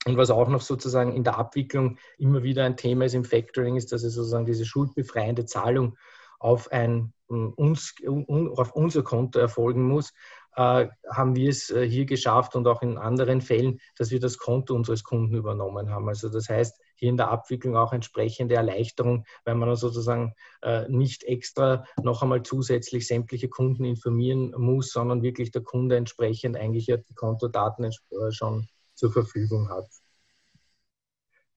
Und 0.06 0.16
was 0.16 0.30
auch 0.30 0.48
noch 0.48 0.60
sozusagen 0.60 1.12
in 1.14 1.24
der 1.24 1.36
Abwicklung 1.36 1.98
immer 2.18 2.44
wieder 2.44 2.64
ein 2.64 2.76
Thema 2.76 3.06
ist 3.06 3.14
im 3.14 3.24
Factoring, 3.24 3.76
ist, 3.76 3.90
dass 3.90 4.04
es 4.04 4.14
sozusagen 4.14 4.46
diese 4.46 4.64
schuldbefreiende 4.64 5.46
Zahlung 5.46 5.96
auf, 6.38 6.70
ein, 6.70 7.12
uns, 7.26 7.94
auf 8.06 8.72
unser 8.72 9.02
Konto 9.02 9.38
erfolgen 9.38 9.82
muss 9.82 10.12
haben 10.56 11.36
wir 11.36 11.50
es 11.50 11.70
äh, 11.70 11.86
hier 11.88 12.06
geschafft 12.06 12.56
und 12.56 12.66
auch 12.66 12.82
in 12.82 12.96
anderen 12.96 13.40
Fällen, 13.40 13.80
dass 13.96 14.10
wir 14.10 14.20
das 14.20 14.38
Konto 14.38 14.74
unseres 14.74 15.04
Kunden 15.04 15.36
übernommen 15.36 15.90
haben. 15.90 16.08
Also 16.08 16.28
das 16.28 16.48
heißt, 16.48 16.80
hier 16.96 17.10
in 17.10 17.16
der 17.16 17.28
Abwicklung 17.28 17.76
auch 17.76 17.92
entsprechende 17.92 18.54
Erleichterung, 18.54 19.26
weil 19.44 19.54
man 19.54 19.76
sozusagen 19.76 20.34
äh, 20.62 20.88
nicht 20.88 21.24
extra 21.24 21.84
noch 22.02 22.22
einmal 22.22 22.42
zusätzlich 22.42 23.06
sämtliche 23.06 23.48
Kunden 23.48 23.84
informieren 23.84 24.54
muss, 24.56 24.92
sondern 24.92 25.22
wirklich 25.22 25.50
der 25.50 25.62
Kunde 25.62 25.96
entsprechend 25.96 26.56
eigentlich 26.56 26.86
die 26.86 27.14
Kontodaten 27.14 27.90
schon 28.30 28.66
zur 28.94 29.12
Verfügung 29.12 29.68
hat. 29.68 29.86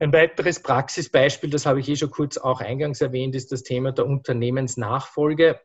Ein 0.02 0.14
weiteres 0.14 0.62
Praxisbeispiel, 0.62 1.50
das 1.50 1.66
habe 1.66 1.82
ich 1.82 1.90
eh 1.90 1.96
schon 1.96 2.10
kurz 2.10 2.38
auch 2.38 2.62
eingangs 2.62 3.02
erwähnt, 3.02 3.36
ist 3.36 3.52
das 3.52 3.64
Thema 3.64 3.92
der 3.92 4.06
Unternehmensnachfolge. 4.06 5.60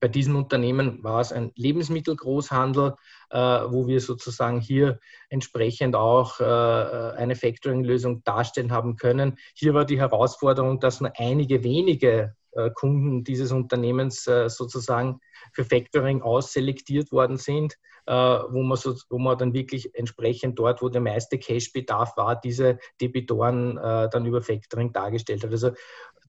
Bei 0.00 0.08
diesem 0.08 0.36
Unternehmen 0.36 1.02
war 1.02 1.20
es 1.20 1.32
ein 1.32 1.50
Lebensmittelgroßhandel, 1.56 2.94
äh, 3.30 3.38
wo 3.38 3.86
wir 3.86 4.00
sozusagen 4.00 4.60
hier 4.60 5.00
entsprechend 5.28 5.96
auch 5.96 6.40
äh, 6.40 6.44
eine 6.44 7.34
Factoring-Lösung 7.34 8.22
darstellen 8.22 8.70
haben 8.70 8.96
können. 8.96 9.38
Hier 9.54 9.74
war 9.74 9.84
die 9.84 9.98
Herausforderung, 9.98 10.78
dass 10.78 11.00
nur 11.00 11.12
einige 11.16 11.64
wenige 11.64 12.36
äh, 12.52 12.70
Kunden 12.70 13.24
dieses 13.24 13.50
Unternehmens 13.50 14.26
äh, 14.26 14.48
sozusagen 14.48 15.20
für 15.52 15.64
Factoring 15.64 16.22
ausselektiert 16.22 17.10
worden 17.10 17.36
sind, 17.36 17.76
äh, 18.06 18.12
wo, 18.12 18.62
man 18.62 18.76
so, 18.76 18.94
wo 19.10 19.18
man 19.18 19.38
dann 19.38 19.52
wirklich 19.52 19.94
entsprechend 19.94 20.58
dort, 20.58 20.82
wo 20.82 20.88
der 20.88 21.00
meiste 21.00 21.38
Cash-Bedarf 21.38 22.16
war, 22.16 22.40
diese 22.40 22.78
Debitoren 23.00 23.78
äh, 23.78 24.08
dann 24.10 24.26
über 24.26 24.42
Factoring 24.42 24.92
dargestellt 24.92 25.42
hat. 25.42 25.50
Also 25.50 25.72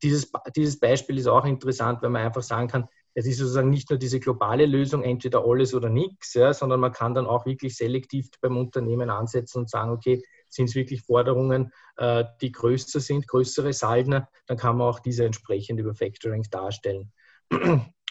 dieses, 0.02 0.32
dieses 0.56 0.80
Beispiel 0.80 1.18
ist 1.18 1.28
auch 1.28 1.46
interessant, 1.46 2.02
weil 2.02 2.10
man 2.10 2.26
einfach 2.26 2.44
sagen 2.44 2.68
kann, 2.68 2.88
es 3.16 3.26
ist 3.28 3.38
sozusagen 3.38 3.70
nicht 3.70 3.90
nur 3.90 4.00
diese 4.00 4.20
globale 4.20 4.66
Lösung, 4.66 5.04
entweder 5.04 5.46
alles 5.46 5.74
oder 5.74 5.90
nichts, 5.90 6.34
ja, 6.34 6.54
sondern 6.54 6.80
man 6.80 6.92
kann 6.92 7.14
dann 7.14 7.28
auch 7.28 7.46
wirklich 7.46 7.76
selektiv 7.76 8.30
beim 8.42 8.58
Unternehmen 8.58 9.10
ansetzen 9.10 9.60
und 9.60 9.70
sagen, 9.70 9.92
okay, 9.92 10.24
sind 10.50 10.70
es 10.70 10.76
wirklich 10.76 11.02
Forderungen, 11.02 11.72
äh, 11.98 12.26
die 12.42 12.52
größer 12.52 13.00
sind, 13.00 13.28
größere 13.28 13.74
Salden, 13.74 14.26
dann 14.48 14.58
kann 14.58 14.78
man 14.78 14.88
auch 14.88 15.00
diese 15.00 15.26
entsprechend 15.26 15.80
über 15.80 15.94
Factoring 15.94 16.44
darstellen. 16.50 17.12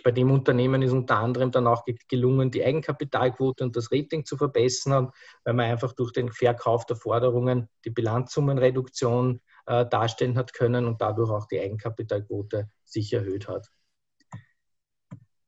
Bei 0.04 0.10
dem 0.10 0.32
Unternehmen 0.32 0.82
ist 0.82 0.92
unter 0.92 1.18
anderem 1.18 1.52
dann 1.52 1.68
auch 1.68 1.84
gelungen, 2.08 2.50
die 2.50 2.64
Eigenkapitalquote 2.64 3.62
und 3.62 3.76
das 3.76 3.92
Rating 3.92 4.24
zu 4.24 4.36
verbessern, 4.36 5.10
weil 5.44 5.54
man 5.54 5.70
einfach 5.70 5.92
durch 5.92 6.12
den 6.12 6.32
Verkauf 6.32 6.86
der 6.86 6.96
Forderungen 6.96 7.68
die 7.84 7.90
Bilanzsummenreduktion 7.90 9.40
äh, 9.66 9.86
darstellen 9.86 10.36
hat 10.36 10.54
können 10.54 10.86
und 10.86 11.00
dadurch 11.00 11.30
auch 11.30 11.46
die 11.46 11.60
Eigenkapitalquote 11.60 12.68
sich 12.84 13.12
erhöht 13.12 13.46
hat 13.46 13.68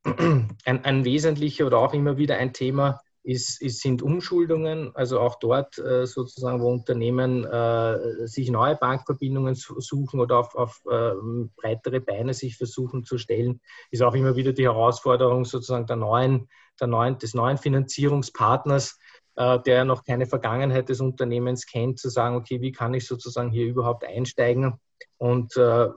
ein, 0.65 0.85
ein 0.85 1.05
wesentlicher 1.05 1.65
oder 1.65 1.79
auch 1.79 1.93
immer 1.93 2.17
wieder 2.17 2.37
ein 2.37 2.53
Thema 2.53 3.01
ist, 3.25 3.61
ist, 3.61 3.81
sind 3.81 4.03
Umschuldungen, 4.03 4.95
also 4.95 5.19
auch 5.19 5.35
dort 5.39 5.79
äh, 5.79 6.05
sozusagen, 6.05 6.61
wo 6.61 6.71
Unternehmen 6.71 7.43
äh, 7.43 8.27
sich 8.27 8.51
neue 8.51 8.75
Bankverbindungen 8.75 9.55
suchen 9.55 10.19
oder 10.19 10.39
auf, 10.39 10.55
auf 10.55 10.81
äh, 10.89 11.13
breitere 11.55 11.99
Beine 11.99 12.35
sich 12.35 12.55
versuchen 12.55 13.03
zu 13.03 13.17
stellen, 13.17 13.61
ist 13.89 14.03
auch 14.03 14.13
immer 14.13 14.35
wieder 14.35 14.53
die 14.53 14.65
Herausforderung 14.65 15.43
sozusagen 15.43 15.87
der 15.87 15.95
neuen, 15.95 16.47
der 16.79 16.87
neuen, 16.87 17.17
des 17.17 17.33
neuen 17.33 17.57
Finanzierungspartners, 17.57 18.99
äh, 19.37 19.59
der 19.61 19.85
noch 19.85 20.03
keine 20.03 20.27
Vergangenheit 20.27 20.89
des 20.89 21.01
Unternehmens 21.01 21.65
kennt, 21.65 21.99
zu 21.99 22.09
sagen, 22.09 22.35
okay, 22.35 22.61
wie 22.61 22.71
kann 22.71 22.93
ich 22.93 23.07
sozusagen 23.07 23.49
hier 23.49 23.65
überhaupt 23.65 24.05
einsteigen? 24.05 24.79
Und 25.17 25.57
äh, 25.57 25.87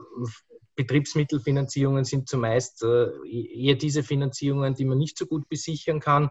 Betriebsmittelfinanzierungen 0.79 2.05
sind 2.05 2.29
zumeist 2.29 2.83
äh, 2.83 3.09
eher 3.27 3.75
diese 3.75 4.01
Finanzierungen, 4.01 4.75
die 4.75 4.85
man 4.85 4.97
nicht 4.97 5.17
so 5.17 5.25
gut 5.25 5.49
besichern 5.49 5.99
kann, 5.99 6.29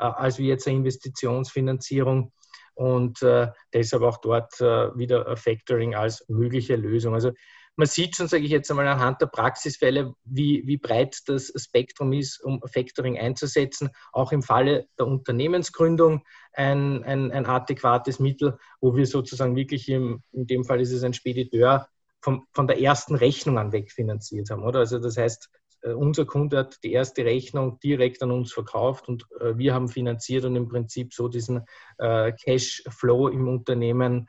äh, 0.00 0.04
als 0.04 0.38
wie 0.38 0.48
jetzt 0.48 0.66
eine 0.66 0.78
Investitionsfinanzierung 0.78 2.32
und 2.74 3.22
äh, 3.22 3.52
deshalb 3.72 4.02
auch 4.02 4.16
dort 4.16 4.58
wieder 4.58 5.36
Factoring 5.36 5.94
als 5.94 6.24
mögliche 6.28 6.74
Lösung. 6.74 7.14
Also 7.14 7.30
man 7.76 7.86
sieht 7.86 8.16
schon, 8.16 8.26
sage 8.26 8.42
ich 8.44 8.50
jetzt 8.50 8.68
einmal 8.70 8.88
anhand 8.88 9.20
der 9.20 9.26
Praxisfälle, 9.26 10.14
wie, 10.24 10.62
wie 10.66 10.76
breit 10.76 11.18
das 11.26 11.52
Spektrum 11.56 12.12
ist, 12.12 12.42
um 12.42 12.60
Factoring 12.66 13.16
einzusetzen. 13.16 13.90
Auch 14.12 14.32
im 14.32 14.42
Falle 14.42 14.88
der 14.98 15.06
Unternehmensgründung 15.06 16.24
ein, 16.52 17.04
ein, 17.04 17.30
ein 17.30 17.46
adäquates 17.46 18.18
Mittel, 18.18 18.58
wo 18.80 18.96
wir 18.96 19.06
sozusagen 19.06 19.54
wirklich, 19.54 19.88
im, 19.88 20.22
in 20.32 20.46
dem 20.46 20.64
Fall 20.64 20.80
ist 20.80 20.92
es 20.92 21.04
ein 21.04 21.14
Spediteur, 21.14 21.88
vom, 22.24 22.46
von 22.54 22.66
der 22.66 22.80
ersten 22.80 23.16
Rechnung 23.16 23.58
an 23.58 23.72
wegfinanziert 23.72 24.48
haben, 24.48 24.64
oder? 24.64 24.78
Also 24.78 24.98
das 24.98 25.18
heißt, 25.18 25.50
äh, 25.82 25.92
unser 25.92 26.24
Kunde 26.24 26.56
hat 26.56 26.82
die 26.82 26.92
erste 26.92 27.22
Rechnung 27.22 27.78
direkt 27.80 28.22
an 28.22 28.30
uns 28.30 28.50
verkauft 28.50 29.08
und 29.08 29.26
äh, 29.40 29.58
wir 29.58 29.74
haben 29.74 29.88
finanziert 29.88 30.46
und 30.46 30.56
im 30.56 30.66
Prinzip 30.66 31.12
so 31.12 31.28
diesen 31.28 31.66
äh, 31.98 32.32
Cashflow 32.32 33.28
im 33.28 33.46
Unternehmen 33.46 34.28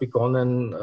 begonnen 0.00 0.74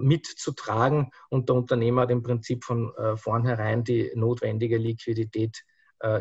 mitzutragen 0.00 1.10
und 1.28 1.48
der 1.48 1.56
Unternehmer 1.56 2.02
hat 2.02 2.10
im 2.10 2.22
Prinzip 2.22 2.64
von 2.64 2.92
vornherein 3.16 3.84
die 3.84 4.10
notwendige 4.14 4.78
Liquidität 4.78 5.62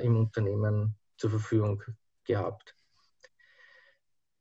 im 0.02 0.18
Unternehmen 0.18 0.96
zur 1.18 1.30
Verfügung 1.30 1.82
gehabt. 2.26 2.76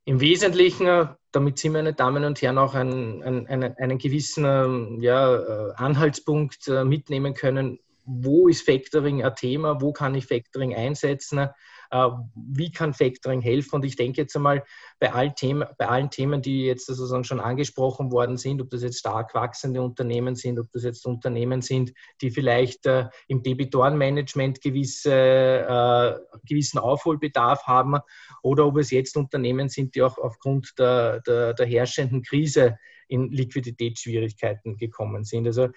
Im 0.04 0.20
Wesentlichen 0.20 1.08
damit 1.36 1.58
Sie, 1.58 1.68
meine 1.68 1.92
Damen 1.92 2.24
und 2.24 2.40
Herren, 2.40 2.56
auch 2.56 2.74
einen, 2.74 3.22
einen, 3.22 3.76
einen 3.76 3.98
gewissen 3.98 4.46
ähm, 4.46 4.98
ja, 5.02 5.36
äh, 5.36 5.72
Anhaltspunkt 5.76 6.66
äh, 6.68 6.82
mitnehmen 6.82 7.34
können, 7.34 7.78
wo 8.06 8.48
ist 8.48 8.64
Factoring 8.64 9.22
ein 9.22 9.34
Thema, 9.34 9.82
wo 9.82 9.92
kann 9.92 10.14
ich 10.14 10.24
Factoring 10.24 10.74
einsetzen, 10.74 11.50
wie 11.90 12.70
kann 12.70 12.94
Factoring 12.94 13.40
helfen. 13.40 13.76
Und 13.76 13.84
ich 13.84 13.96
denke 13.96 14.22
jetzt 14.22 14.36
einmal 14.36 14.64
bei, 14.98 15.12
all 15.12 15.34
Themen, 15.34 15.66
bei 15.78 15.88
allen 15.88 16.10
Themen, 16.10 16.42
die 16.42 16.64
jetzt 16.64 16.86
sozusagen 16.86 17.24
schon 17.24 17.40
angesprochen 17.40 18.10
worden 18.10 18.36
sind, 18.36 18.60
ob 18.60 18.70
das 18.70 18.82
jetzt 18.82 18.98
stark 18.98 19.34
wachsende 19.34 19.82
Unternehmen 19.82 20.34
sind, 20.36 20.58
ob 20.58 20.70
das 20.72 20.84
jetzt 20.84 21.06
Unternehmen 21.06 21.62
sind, 21.62 21.92
die 22.20 22.30
vielleicht 22.30 22.86
äh, 22.86 23.08
im 23.28 23.42
Debitorenmanagement 23.42 24.60
gewisse, 24.60 25.12
äh, 25.12 26.14
gewissen 26.46 26.78
Aufholbedarf 26.78 27.64
haben 27.64 27.98
oder 28.42 28.66
ob 28.66 28.78
es 28.78 28.90
jetzt 28.90 29.16
Unternehmen 29.16 29.68
sind, 29.68 29.94
die 29.94 30.02
auch 30.02 30.18
aufgrund 30.18 30.78
der, 30.78 31.20
der, 31.20 31.54
der 31.54 31.66
herrschenden 31.66 32.22
Krise 32.22 32.78
in 33.08 33.30
Liquiditätsschwierigkeiten 33.30 34.76
gekommen 34.76 35.24
sind. 35.24 35.46
Also 35.46 35.68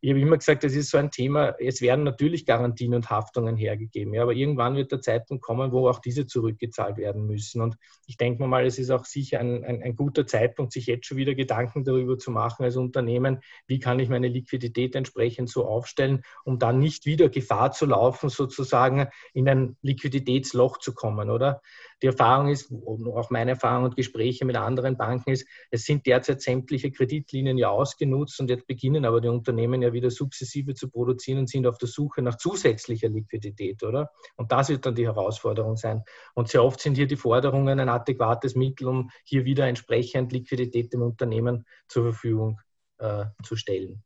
ich 0.00 0.10
habe 0.10 0.20
immer 0.20 0.38
gesagt, 0.38 0.64
das 0.64 0.74
ist 0.74 0.90
so 0.90 0.98
ein 0.98 1.10
Thema, 1.10 1.54
es 1.58 1.80
werden 1.80 2.04
natürlich 2.04 2.46
Garantien 2.46 2.94
und 2.94 3.10
Haftungen 3.10 3.56
hergegeben, 3.56 4.14
ja, 4.14 4.22
aber 4.22 4.32
irgendwann 4.32 4.76
wird 4.76 4.92
der 4.92 5.00
Zeitpunkt 5.00 5.42
kommen, 5.42 5.72
wo 5.72 5.88
auch 5.88 5.98
diese 5.98 6.26
zurückgezahlt 6.26 6.96
werden 6.96 7.26
müssen. 7.26 7.60
Und 7.60 7.76
ich 8.06 8.16
denke 8.16 8.46
mal, 8.46 8.66
es 8.66 8.78
ist 8.78 8.90
auch 8.90 9.04
sicher 9.04 9.40
ein, 9.40 9.64
ein, 9.64 9.82
ein 9.82 9.96
guter 9.96 10.26
Zeitpunkt, 10.26 10.72
sich 10.72 10.86
jetzt 10.86 11.06
schon 11.06 11.16
wieder 11.16 11.34
Gedanken 11.34 11.84
darüber 11.84 12.18
zu 12.18 12.30
machen 12.30 12.64
als 12.64 12.76
Unternehmen, 12.76 13.40
wie 13.66 13.78
kann 13.78 13.98
ich 13.98 14.08
meine 14.08 14.28
Liquidität 14.28 14.94
entsprechend 14.94 15.50
so 15.50 15.66
aufstellen, 15.66 16.22
um 16.44 16.58
dann 16.58 16.78
nicht 16.78 17.06
wieder 17.06 17.28
Gefahr 17.28 17.72
zu 17.72 17.86
laufen, 17.86 18.28
sozusagen 18.28 19.08
in 19.32 19.48
ein 19.48 19.76
Liquiditätsloch 19.82 20.78
zu 20.78 20.94
kommen, 20.94 21.30
oder? 21.30 21.60
Die 22.02 22.06
Erfahrung 22.06 22.48
ist, 22.48 22.72
auch 22.72 23.30
meine 23.30 23.52
Erfahrung 23.52 23.84
und 23.84 23.96
Gespräche 23.96 24.44
mit 24.44 24.56
anderen 24.56 24.96
Banken 24.96 25.30
ist, 25.30 25.48
es 25.70 25.84
sind 25.84 26.06
derzeit 26.06 26.40
sämtliche 26.40 26.92
Kreditlinien 26.92 27.58
ja 27.58 27.70
ausgenutzt 27.70 28.38
und 28.40 28.50
jetzt 28.50 28.66
beginnen 28.66 29.04
aber 29.04 29.20
die 29.20 29.28
Unternehmen 29.28 29.82
ja 29.82 29.92
wieder 29.92 30.10
sukzessive 30.10 30.74
zu 30.74 30.90
produzieren 30.90 31.40
und 31.40 31.50
sind 31.50 31.66
auf 31.66 31.78
der 31.78 31.88
Suche 31.88 32.22
nach 32.22 32.36
zusätzlicher 32.36 33.08
Liquidität, 33.08 33.82
oder? 33.82 34.10
Und 34.36 34.52
das 34.52 34.68
wird 34.68 34.86
dann 34.86 34.94
die 34.94 35.06
Herausforderung 35.06 35.76
sein. 35.76 36.04
Und 36.34 36.48
sehr 36.48 36.62
oft 36.62 36.80
sind 36.80 36.94
hier 36.94 37.06
die 37.06 37.16
Forderungen 37.16 37.80
ein 37.80 37.88
adäquates 37.88 38.54
Mittel, 38.54 38.86
um 38.86 39.10
hier 39.24 39.44
wieder 39.44 39.66
entsprechend 39.66 40.32
Liquidität 40.32 40.92
dem 40.92 41.02
Unternehmen 41.02 41.66
zur 41.88 42.04
Verfügung 42.04 42.60
äh, 42.98 43.24
zu 43.42 43.56
stellen. 43.56 44.02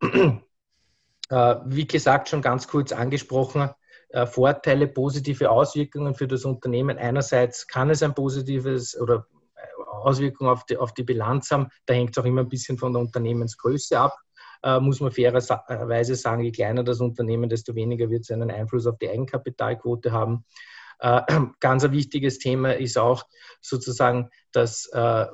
Äh, 1.30 1.60
wie 1.64 1.86
gesagt, 1.86 2.28
schon 2.28 2.42
ganz 2.42 2.68
kurz 2.68 2.92
angesprochen, 2.92 3.70
Vorteile, 4.26 4.88
positive 4.88 5.50
Auswirkungen 5.50 6.14
für 6.14 6.28
das 6.28 6.44
Unternehmen. 6.44 6.98
Einerseits 6.98 7.66
kann 7.66 7.90
es 7.90 8.02
ein 8.02 8.14
positives 8.14 8.98
oder 9.00 9.26
äh, 9.56 9.82
Auswirkungen 9.90 10.50
auf 10.50 10.64
die, 10.66 10.76
auf 10.76 10.92
die 10.92 11.02
Bilanz 11.02 11.50
haben. 11.50 11.68
Da 11.86 11.94
hängt 11.94 12.10
es 12.10 12.22
auch 12.22 12.26
immer 12.26 12.42
ein 12.42 12.48
bisschen 12.48 12.76
von 12.76 12.92
der 12.92 13.00
Unternehmensgröße 13.00 13.98
ab. 13.98 14.16
Äh, 14.62 14.80
muss 14.80 15.00
man 15.00 15.10
fairerweise 15.10 16.14
sagen, 16.14 16.42
je 16.42 16.52
kleiner 16.52 16.84
das 16.84 17.00
Unternehmen, 17.00 17.48
desto 17.48 17.74
weniger 17.74 18.10
wird 18.10 18.22
es 18.22 18.30
einen 18.30 18.50
Einfluss 18.50 18.86
auf 18.86 18.98
die 18.98 19.08
Eigenkapitalquote 19.08 20.12
haben. 20.12 20.44
Äh, 21.00 21.22
ganz 21.60 21.84
ein 21.84 21.92
wichtiges 21.92 22.38
Thema 22.38 22.76
ist 22.76 22.98
auch 22.98 23.24
sozusagen, 23.60 24.28
dass 24.52 24.86
äh, 24.92 25.26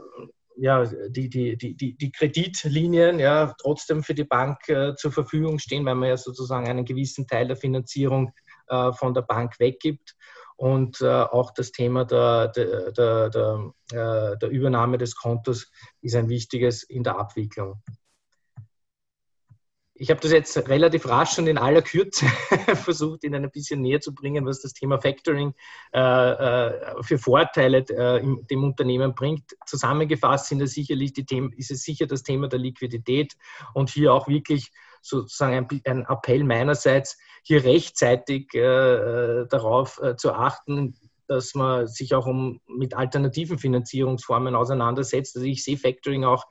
ja, 0.60 0.84
die, 1.08 1.28
die, 1.28 1.56
die, 1.56 1.96
die 1.96 2.12
Kreditlinien 2.12 3.20
ja 3.20 3.54
trotzdem 3.60 4.02
für 4.02 4.14
die 4.14 4.24
Bank 4.24 4.68
äh, 4.68 4.94
zur 4.96 5.12
Verfügung 5.12 5.58
stehen, 5.58 5.84
weil 5.84 5.94
man 5.94 6.08
ja 6.08 6.16
sozusagen 6.16 6.68
einen 6.68 6.84
gewissen 6.84 7.26
Teil 7.26 7.46
der 7.46 7.56
Finanzierung 7.56 8.28
äh, 8.28 8.47
von 8.68 9.14
der 9.14 9.22
Bank 9.22 9.58
weggibt. 9.58 10.16
Und 10.58 11.00
äh, 11.02 11.06
auch 11.06 11.52
das 11.52 11.70
Thema 11.70 12.04
der, 12.04 12.48
der, 12.48 12.90
der, 12.90 13.72
äh, 13.92 14.36
der 14.38 14.48
Übernahme 14.48 14.98
des 14.98 15.14
Kontos 15.14 15.70
ist 16.00 16.16
ein 16.16 16.28
wichtiges 16.28 16.82
in 16.82 17.04
der 17.04 17.16
Abwicklung. 17.16 17.80
Ich 20.00 20.10
habe 20.10 20.20
das 20.20 20.32
jetzt 20.32 20.56
relativ 20.68 21.08
rasch 21.08 21.38
und 21.38 21.46
in 21.46 21.58
aller 21.58 21.82
Kürze 21.82 22.26
versucht, 22.74 23.22
Ihnen 23.22 23.44
ein 23.44 23.50
bisschen 23.52 23.80
näher 23.80 24.00
zu 24.00 24.12
bringen, 24.12 24.46
was 24.46 24.60
das 24.60 24.72
Thema 24.72 25.00
Factoring 25.00 25.54
äh, 25.92 26.00
äh, 26.00 27.02
für 27.02 27.18
Vorteile 27.18 27.78
äh, 27.78 28.20
dem 28.50 28.64
Unternehmen 28.64 29.14
bringt. 29.14 29.56
Zusammengefasst 29.64 30.46
sind 30.46 30.66
sicherlich 30.66 31.12
die 31.12 31.24
Themen, 31.24 31.52
ist 31.52 31.70
es 31.70 31.82
sicher 31.82 32.06
das 32.06 32.24
Thema 32.24 32.48
der 32.48 32.58
Liquidität 32.58 33.36
und 33.74 33.90
hier 33.90 34.12
auch 34.12 34.26
wirklich 34.26 34.72
sozusagen 35.02 35.68
ein, 35.84 36.06
Appell 36.06 36.44
meinerseits, 36.44 37.18
hier 37.42 37.64
rechtzeitig 37.64 38.54
äh, 38.54 38.60
äh 38.60 39.46
darauf 39.48 40.00
äh, 40.02 40.16
zu 40.16 40.32
achten, 40.32 40.94
dass 41.28 41.54
man 41.54 41.86
sich 41.86 42.14
auch 42.14 42.26
um, 42.26 42.60
mit 42.66 42.94
alternativen 42.94 43.58
Finanzierungsformen 43.58 44.54
auseinandersetzt. 44.54 45.36
Also 45.36 45.46
ich 45.46 45.62
sehe 45.62 45.76
Factoring 45.76 46.24
auch 46.24 46.46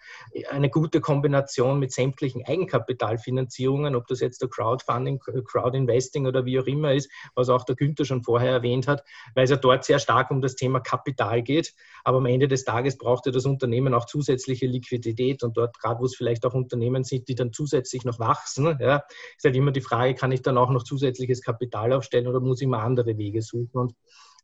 eine 0.49 0.69
gute 0.69 1.01
Kombination 1.01 1.80
mit 1.80 1.91
sämtlichen 1.91 2.45
Eigenkapitalfinanzierungen, 2.45 3.95
ob 3.95 4.07
das 4.07 4.19
jetzt 4.19 4.41
der 4.41 4.49
Crowdfunding, 4.49 5.19
Crowdinvesting 5.19 6.28
oder 6.28 6.45
wie 6.45 6.59
auch 6.59 6.67
immer 6.67 6.93
ist, 6.93 7.11
was 7.36 7.49
auch 7.49 7.63
der 7.65 7.75
Günther 7.75 8.05
schon 8.05 8.23
vorher 8.23 8.51
erwähnt 8.51 8.88
hat, 8.88 9.03
weil 9.34 9.45
es 9.45 9.49
ja 9.49 9.57
dort 9.57 9.84
sehr 9.84 9.99
stark 9.99 10.30
um 10.30 10.41
das 10.41 10.55
Thema 10.55 10.80
Kapital 10.80 11.41
geht. 11.41 11.73
Aber 12.03 12.19
am 12.19 12.25
Ende 12.28 12.47
des 12.47 12.63
Tages 12.63 12.97
braucht 12.97 13.25
ja 13.25 13.32
das 13.32 13.45
Unternehmen 13.45 13.93
auch 13.93 14.05
zusätzliche 14.05 14.67
Liquidität 14.67 15.43
und 15.43 15.57
dort, 15.57 15.80
gerade 15.80 15.99
wo 15.99 16.05
es 16.05 16.15
vielleicht 16.15 16.45
auch 16.45 16.53
Unternehmen 16.53 17.03
sind, 17.03 17.28
die 17.28 17.36
dann 17.36 17.51
zusätzlich 17.51 18.05
noch 18.05 18.19
wachsen, 18.19 18.78
ja, 18.80 19.03
ist 19.36 19.43
halt 19.43 19.55
immer 19.55 19.71
die 19.71 19.82
Frage, 19.82 20.13
kann 20.13 20.32
ich 20.32 20.41
dann 20.43 20.57
auch 20.57 20.69
noch 20.69 20.84
zusätzliches 20.84 21.41
Kapital 21.41 21.93
aufstellen 21.93 22.28
oder 22.28 22.39
muss 22.39 22.61
ich 22.61 22.67
mal 22.67 22.84
andere 22.84 23.17
Wege 23.17 23.41
suchen? 23.41 23.71
Und 23.73 23.91
äh, 23.91 23.95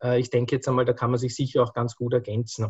ich 0.04 0.30
denke 0.30 0.56
jetzt 0.56 0.68
einmal, 0.68 0.86
da 0.86 0.94
kann 0.94 1.12
man 1.12 1.20
sich 1.20 1.36
sicher 1.36 1.64
auch 1.64 1.74
ganz 1.74 1.96
gut 1.96 2.14
ergänzen. 2.14 2.68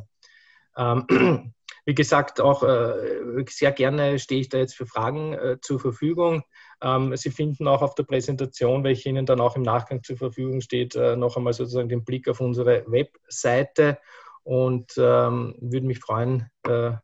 Ähm, 0.78 1.06
wie 1.86 1.96
gesagt, 1.96 2.40
auch 2.40 2.64
äh, 2.64 3.44
sehr 3.50 3.72
gerne 3.72 4.20
stehe 4.20 4.42
ich 4.42 4.50
da 4.50 4.58
jetzt 4.58 4.76
für 4.76 4.86
Fragen 4.86 5.34
äh, 5.34 5.58
zur 5.62 5.80
Verfügung. 5.80 6.44
Ähm, 6.82 7.16
Sie 7.18 7.32
finden 7.32 7.68
auch 7.68 7.82
auf 7.82 7.96
der 7.96 8.04
Präsentation, 8.04 8.84
welche 8.84 9.10
Ihnen 9.10 9.26
dann 9.26 9.42
auch 9.42 9.56
im 9.56 9.64
Nachgang 9.64 10.04
zur 10.04 10.18
Verfügung 10.18 10.62
steht, 10.62 10.96
noch 10.96 11.38
einmal 11.38 11.54
sozusagen 11.54 11.90
den 11.90 12.04
Blick 12.04 12.28
auf 12.28 12.40
unsere 12.40 12.84
Webseite 12.88 13.98
und 14.44 14.94
ähm, 14.98 15.56
würde 15.60 15.88
mich 15.88 16.00
freuen, 16.00 16.50
da 16.64 17.02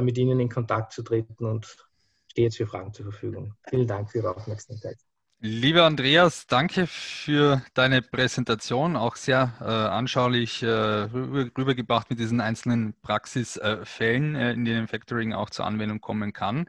mit 0.00 0.18
Ihnen 0.18 0.40
in 0.40 0.48
Kontakt 0.48 0.92
zu 0.92 1.02
treten 1.02 1.44
und 1.44 1.86
stehe 2.30 2.46
jetzt 2.46 2.56
für 2.56 2.66
Fragen 2.66 2.92
zur 2.92 3.04
Verfügung. 3.04 3.54
Vielen 3.68 3.86
Dank 3.86 4.10
für 4.10 4.18
Ihre 4.18 4.34
Aufmerksamkeit. 4.34 4.98
Lieber 5.46 5.84
Andreas, 5.84 6.46
danke 6.46 6.86
für 6.86 7.60
deine 7.74 8.00
Präsentation, 8.00 8.96
auch 8.96 9.14
sehr 9.14 9.52
äh, 9.60 9.64
anschaulich 9.64 10.62
äh, 10.62 10.68
rüber, 10.68 11.50
rübergebracht 11.58 12.08
mit 12.08 12.18
diesen 12.18 12.40
einzelnen 12.40 12.94
Praxisfällen, 13.02 14.36
äh, 14.36 14.52
in 14.52 14.64
denen 14.64 14.88
Factoring 14.88 15.34
auch 15.34 15.50
zur 15.50 15.66
Anwendung 15.66 16.00
kommen 16.00 16.32
kann. 16.32 16.66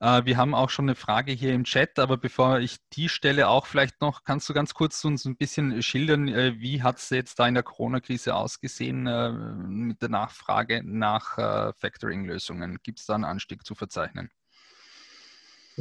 Äh, 0.00 0.26
wir 0.26 0.36
haben 0.36 0.54
auch 0.54 0.68
schon 0.68 0.84
eine 0.84 0.96
Frage 0.96 1.32
hier 1.32 1.54
im 1.54 1.64
Chat, 1.64 1.98
aber 1.98 2.18
bevor 2.18 2.58
ich 2.58 2.76
die 2.92 3.08
stelle, 3.08 3.48
auch 3.48 3.64
vielleicht 3.64 4.02
noch, 4.02 4.22
kannst 4.22 4.50
du 4.50 4.52
ganz 4.52 4.74
kurz 4.74 5.02
uns 5.02 5.24
ein 5.24 5.38
bisschen 5.38 5.82
schildern, 5.82 6.28
äh, 6.28 6.60
wie 6.60 6.82
hat 6.82 6.98
es 6.98 7.08
jetzt 7.08 7.38
da 7.38 7.48
in 7.48 7.54
der 7.54 7.62
Corona-Krise 7.62 8.34
ausgesehen 8.34 9.06
äh, 9.06 9.32
mit 9.32 10.02
der 10.02 10.10
Nachfrage 10.10 10.82
nach 10.84 11.36
Factoring-Lösungen? 11.78 12.80
Gibt 12.82 13.00
es 13.00 13.06
da 13.06 13.14
einen 13.14 13.24
Anstieg 13.24 13.64
zu 13.64 13.74
verzeichnen? 13.74 14.30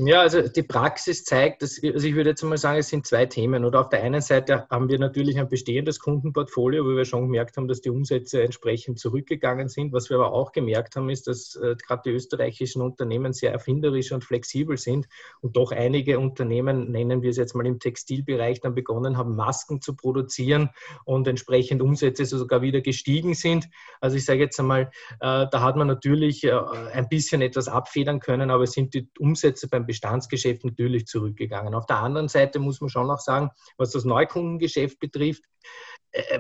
Ja, 0.05 0.21
also 0.21 0.41
die 0.47 0.63
Praxis 0.63 1.25
zeigt, 1.25 1.61
dass, 1.61 1.77
also 1.83 2.07
ich 2.07 2.15
würde 2.15 2.29
jetzt 2.29 2.41
mal 2.43 2.57
sagen, 2.57 2.79
es 2.79 2.87
sind 2.87 3.05
zwei 3.05 3.25
Themen. 3.25 3.65
Oder 3.65 3.81
auf 3.81 3.89
der 3.89 4.01
einen 4.01 4.21
Seite 4.21 4.65
haben 4.69 4.87
wir 4.87 4.97
natürlich 4.97 5.37
ein 5.37 5.49
bestehendes 5.49 5.99
Kundenportfolio, 5.99 6.85
wo 6.85 6.95
wir 6.95 7.03
schon 7.03 7.23
gemerkt 7.23 7.57
haben, 7.57 7.67
dass 7.67 7.81
die 7.81 7.89
Umsätze 7.89 8.41
entsprechend 8.41 8.97
zurückgegangen 8.97 9.67
sind. 9.67 9.91
Was 9.91 10.09
wir 10.09 10.15
aber 10.15 10.31
auch 10.31 10.53
gemerkt 10.53 10.95
haben, 10.95 11.09
ist, 11.09 11.27
dass 11.27 11.57
äh, 11.57 11.75
gerade 11.75 12.03
die 12.05 12.11
österreichischen 12.11 12.81
Unternehmen 12.81 13.33
sehr 13.33 13.51
erfinderisch 13.51 14.13
und 14.13 14.23
flexibel 14.23 14.77
sind 14.77 15.09
und 15.41 15.57
doch 15.57 15.73
einige 15.73 16.17
Unternehmen, 16.17 16.91
nennen 16.91 17.21
wir 17.21 17.31
es 17.31 17.37
jetzt 17.37 17.53
mal 17.53 17.65
im 17.65 17.79
Textilbereich, 17.79 18.61
dann 18.61 18.75
begonnen 18.75 19.17
haben, 19.17 19.35
Masken 19.35 19.81
zu 19.81 19.97
produzieren 19.97 20.69
und 21.03 21.27
entsprechend 21.27 21.81
Umsätze 21.81 22.25
sogar 22.25 22.61
wieder 22.61 22.79
gestiegen 22.79 23.33
sind. 23.33 23.67
Also 23.99 24.15
ich 24.15 24.23
sage 24.23 24.39
jetzt 24.39 24.59
einmal, 24.61 24.91
äh, 25.19 25.45
da 25.51 25.61
hat 25.61 25.75
man 25.75 25.87
natürlich 25.87 26.45
äh, 26.45 26.53
ein 26.93 27.09
bisschen 27.09 27.41
etwas 27.41 27.67
abfedern 27.67 28.21
können, 28.21 28.49
aber 28.49 28.65
sind 28.65 28.93
die 28.93 29.09
Umsätze 29.19 29.67
beim 29.67 29.88
Bestandsgeschäft 29.89 30.63
natürlich 30.63 31.07
zurückgegangen. 31.07 31.73
Auf 31.73 31.87
der 31.87 31.97
anderen 31.97 32.27
Seite 32.27 32.59
muss 32.59 32.79
man 32.79 32.91
schon 32.91 33.09
auch 33.09 33.19
sagen, 33.19 33.49
was 33.75 33.89
das 33.89 34.05
Neukundengeschäft 34.05 34.99
betrifft, 34.99 35.43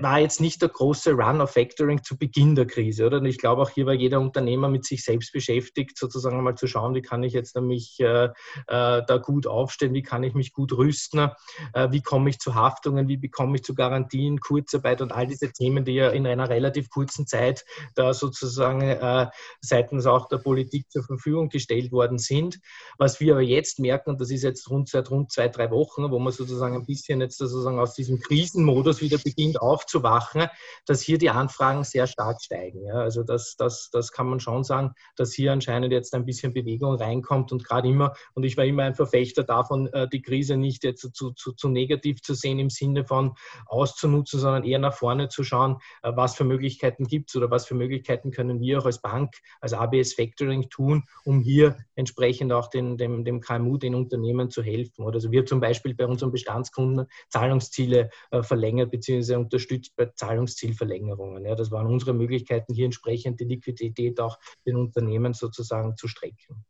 war 0.01 0.19
jetzt 0.19 0.41
nicht 0.41 0.61
der 0.61 0.69
große 0.69 1.11
Run 1.11 1.41
of 1.41 1.51
Factoring 1.51 2.01
zu 2.03 2.17
Beginn 2.17 2.55
der 2.55 2.65
Krise, 2.65 3.05
oder? 3.05 3.17
Und 3.17 3.25
ich 3.25 3.37
glaube, 3.37 3.61
auch 3.61 3.69
hier 3.69 3.85
war 3.85 3.93
jeder 3.93 4.19
Unternehmer 4.19 4.67
mit 4.67 4.85
sich 4.85 5.03
selbst 5.03 5.31
beschäftigt, 5.31 5.97
sozusagen 5.97 6.41
mal 6.41 6.55
zu 6.55 6.65
schauen, 6.65 6.95
wie 6.95 7.01
kann 7.01 7.21
ich 7.21 7.33
jetzt 7.33 7.55
mich 7.59 7.99
äh, 7.99 8.25
äh, 8.25 8.29
da 8.67 9.17
gut 9.21 9.45
aufstellen, 9.45 9.93
wie 9.93 10.01
kann 10.01 10.23
ich 10.23 10.33
mich 10.33 10.53
gut 10.53 10.73
rüsten, 10.73 11.29
äh, 11.73 11.91
wie 11.91 12.01
komme 12.01 12.29
ich 12.31 12.39
zu 12.39 12.55
Haftungen, 12.55 13.07
wie 13.07 13.17
bekomme 13.17 13.57
ich 13.57 13.63
zu 13.63 13.75
Garantien, 13.75 14.39
Kurzarbeit 14.39 15.01
und 15.01 15.11
all 15.11 15.27
diese 15.27 15.51
Themen, 15.51 15.85
die 15.85 15.93
ja 15.93 16.09
in 16.09 16.25
einer 16.25 16.49
relativ 16.49 16.89
kurzen 16.89 17.27
Zeit 17.27 17.63
da 17.93 18.13
sozusagen 18.13 18.81
äh, 18.81 19.27
seitens 19.61 20.07
auch 20.07 20.27
der 20.29 20.37
Politik 20.37 20.89
zur 20.89 21.03
Verfügung 21.03 21.49
gestellt 21.49 21.91
worden 21.91 22.17
sind. 22.17 22.59
Was 22.97 23.19
wir 23.19 23.33
aber 23.33 23.43
jetzt 23.43 23.79
merken, 23.79 24.11
und 24.11 24.21
das 24.21 24.31
ist 24.31 24.43
jetzt 24.43 24.69
rund 24.69 24.89
seit 24.89 25.11
rund 25.11 25.31
zwei, 25.31 25.47
drei 25.47 25.69
Wochen, 25.69 26.09
wo 26.09 26.17
man 26.17 26.33
sozusagen 26.33 26.75
ein 26.75 26.85
bisschen 26.85 27.21
jetzt 27.21 27.37
sozusagen 27.37 27.79
aus 27.79 27.93
diesem 27.93 28.19
Krisenmodus 28.19 29.01
wieder 29.01 29.17
beginnt, 29.17 29.58
aufzuwachen, 29.59 30.47
dass 30.85 31.01
hier 31.01 31.17
die 31.17 31.29
Anfragen 31.29 31.83
sehr 31.83 32.07
stark 32.07 32.41
steigen. 32.41 32.85
Ja, 32.85 32.95
also 32.95 33.23
das, 33.23 33.55
das, 33.57 33.89
das 33.91 34.11
kann 34.11 34.27
man 34.27 34.39
schon 34.39 34.63
sagen, 34.63 34.93
dass 35.15 35.33
hier 35.33 35.51
anscheinend 35.51 35.91
jetzt 35.91 36.13
ein 36.13 36.25
bisschen 36.25 36.53
Bewegung 36.53 36.95
reinkommt 36.95 37.51
und 37.51 37.63
gerade 37.63 37.87
immer, 37.87 38.13
und 38.33 38.43
ich 38.43 38.57
war 38.57 38.65
immer 38.65 38.83
ein 38.83 38.95
Verfechter 38.95 39.43
davon, 39.43 39.87
äh, 39.87 40.07
die 40.09 40.21
Krise 40.21 40.57
nicht 40.57 40.83
jetzt 40.83 41.13
zu, 41.13 41.31
zu, 41.31 41.53
zu 41.53 41.69
negativ 41.69 42.21
zu 42.21 42.33
sehen 42.33 42.59
im 42.59 42.69
Sinne 42.69 43.05
von 43.05 43.33
auszunutzen, 43.65 44.39
sondern 44.39 44.63
eher 44.63 44.79
nach 44.79 44.93
vorne 44.93 45.29
zu 45.29 45.43
schauen, 45.43 45.77
äh, 46.03 46.11
was 46.15 46.35
für 46.35 46.43
Möglichkeiten 46.43 47.05
gibt 47.05 47.29
es 47.29 47.35
oder 47.35 47.51
was 47.51 47.65
für 47.65 47.75
Möglichkeiten 47.75 48.31
können 48.31 48.59
wir 48.59 48.79
auch 48.79 48.85
als 48.85 49.01
Bank, 49.01 49.35
als 49.61 49.73
ABS 49.73 50.13
Factoring 50.13 50.69
tun, 50.69 51.03
um 51.25 51.41
hier 51.41 51.77
entsprechend 51.95 52.51
auch 52.53 52.67
den, 52.67 52.97
dem, 52.97 53.23
dem 53.23 53.41
KMU, 53.41 53.77
den 53.77 53.95
Unternehmen 53.95 54.49
zu 54.49 54.63
helfen. 54.63 55.03
Oder 55.03 55.15
also 55.15 55.31
wir 55.31 55.45
zum 55.45 55.59
Beispiel 55.59 55.93
bei 55.93 56.05
unseren 56.05 56.31
Bestandskunden 56.31 57.07
Zahlungsziele 57.29 58.09
äh, 58.31 58.43
verlängert 58.43 58.91
bzw 58.91 59.35
unterstützt 59.49 59.95
bei 59.95 60.05
Zahlungszielverlängerungen. 60.05 61.43
Ja, 61.43 61.55
das 61.55 61.71
waren 61.71 61.87
unsere 61.87 62.13
Möglichkeiten, 62.13 62.73
hier 62.73 62.85
entsprechend 62.85 63.39
die 63.39 63.45
Liquidität 63.45 64.19
auch 64.19 64.37
den 64.65 64.75
Unternehmen 64.75 65.33
sozusagen 65.33 65.97
zu 65.97 66.07
strecken. 66.07 66.63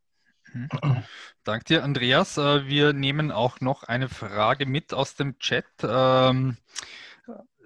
Mhm. 0.54 1.04
Danke 1.44 1.66
dir, 1.66 1.84
Andreas. 1.84 2.38
Äh, 2.38 2.66
wir 2.68 2.94
nehmen 2.94 3.32
auch 3.32 3.60
noch 3.60 3.84
eine 3.84 4.10
Frage 4.10 4.66
mit 4.66 4.94
aus 4.94 5.16
dem 5.16 5.38
Chat. 5.40 5.66
Ähm, 5.84 6.58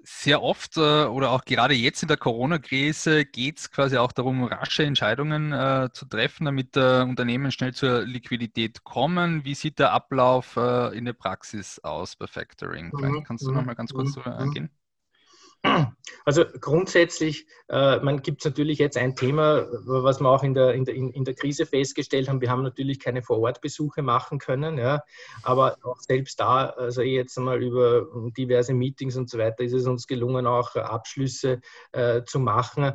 sehr 0.03 0.43
oft 0.43 0.75
äh, 0.75 1.05
oder 1.05 1.31
auch 1.31 1.45
gerade 1.45 1.73
jetzt 1.73 2.01
in 2.01 2.09
der 2.09 2.17
Corona-Krise 2.17 3.23
geht 3.23 3.59
es 3.59 3.71
quasi 3.71 3.95
auch 3.95 4.11
darum, 4.11 4.43
rasche 4.43 4.83
Entscheidungen 4.83 5.53
äh, 5.53 5.89
zu 5.93 6.05
treffen, 6.05 6.43
damit 6.43 6.75
Unternehmen 6.75 7.51
schnell 7.51 7.73
zur 7.73 8.01
Liquidität 8.01 8.83
kommen. 8.83 9.45
Wie 9.45 9.55
sieht 9.55 9.79
der 9.79 9.93
Ablauf 9.93 10.57
in 10.57 11.05
der 11.05 11.13
Praxis 11.13 11.79
aus 11.79 12.17
bei 12.17 12.27
Factoring? 12.27 12.91
Vielleicht 12.93 13.13
mhm. 13.13 13.23
kannst 13.23 13.45
du 13.45 13.51
noch 13.51 13.63
mal 13.63 13.75
ganz 13.75 13.93
kurz 13.93 14.17
mhm. 14.17 14.23
eingehen. 14.23 14.69
Also 16.25 16.45
grundsätzlich, 16.59 17.47
äh, 17.69 17.99
man 17.99 18.21
gibt 18.21 18.41
es 18.41 18.45
natürlich 18.45 18.79
jetzt 18.79 18.97
ein 18.97 19.15
Thema, 19.15 19.67
was 19.85 20.21
wir 20.21 20.29
auch 20.29 20.43
in 20.43 20.53
der, 20.53 20.73
in, 20.73 20.85
der, 20.85 20.95
in 20.95 21.25
der 21.25 21.33
Krise 21.33 21.65
festgestellt 21.65 22.29
haben. 22.29 22.41
Wir 22.41 22.49
haben 22.49 22.63
natürlich 22.63 22.99
keine 22.99 23.21
Vorortbesuche 23.21 24.01
machen 24.01 24.39
können, 24.39 24.77
ja, 24.77 25.01
aber 25.41 25.77
auch 25.83 25.99
selbst 25.99 26.39
da, 26.39 26.67
also 26.67 27.01
jetzt 27.01 27.37
einmal 27.37 27.61
über 27.61 28.07
diverse 28.37 28.73
Meetings 28.73 29.17
und 29.17 29.29
so 29.29 29.37
weiter, 29.37 29.63
ist 29.63 29.73
es 29.73 29.87
uns 29.87 30.07
gelungen, 30.07 30.47
auch 30.47 30.75
Abschlüsse 30.75 31.61
äh, 31.91 32.23
zu 32.23 32.39
machen. 32.39 32.93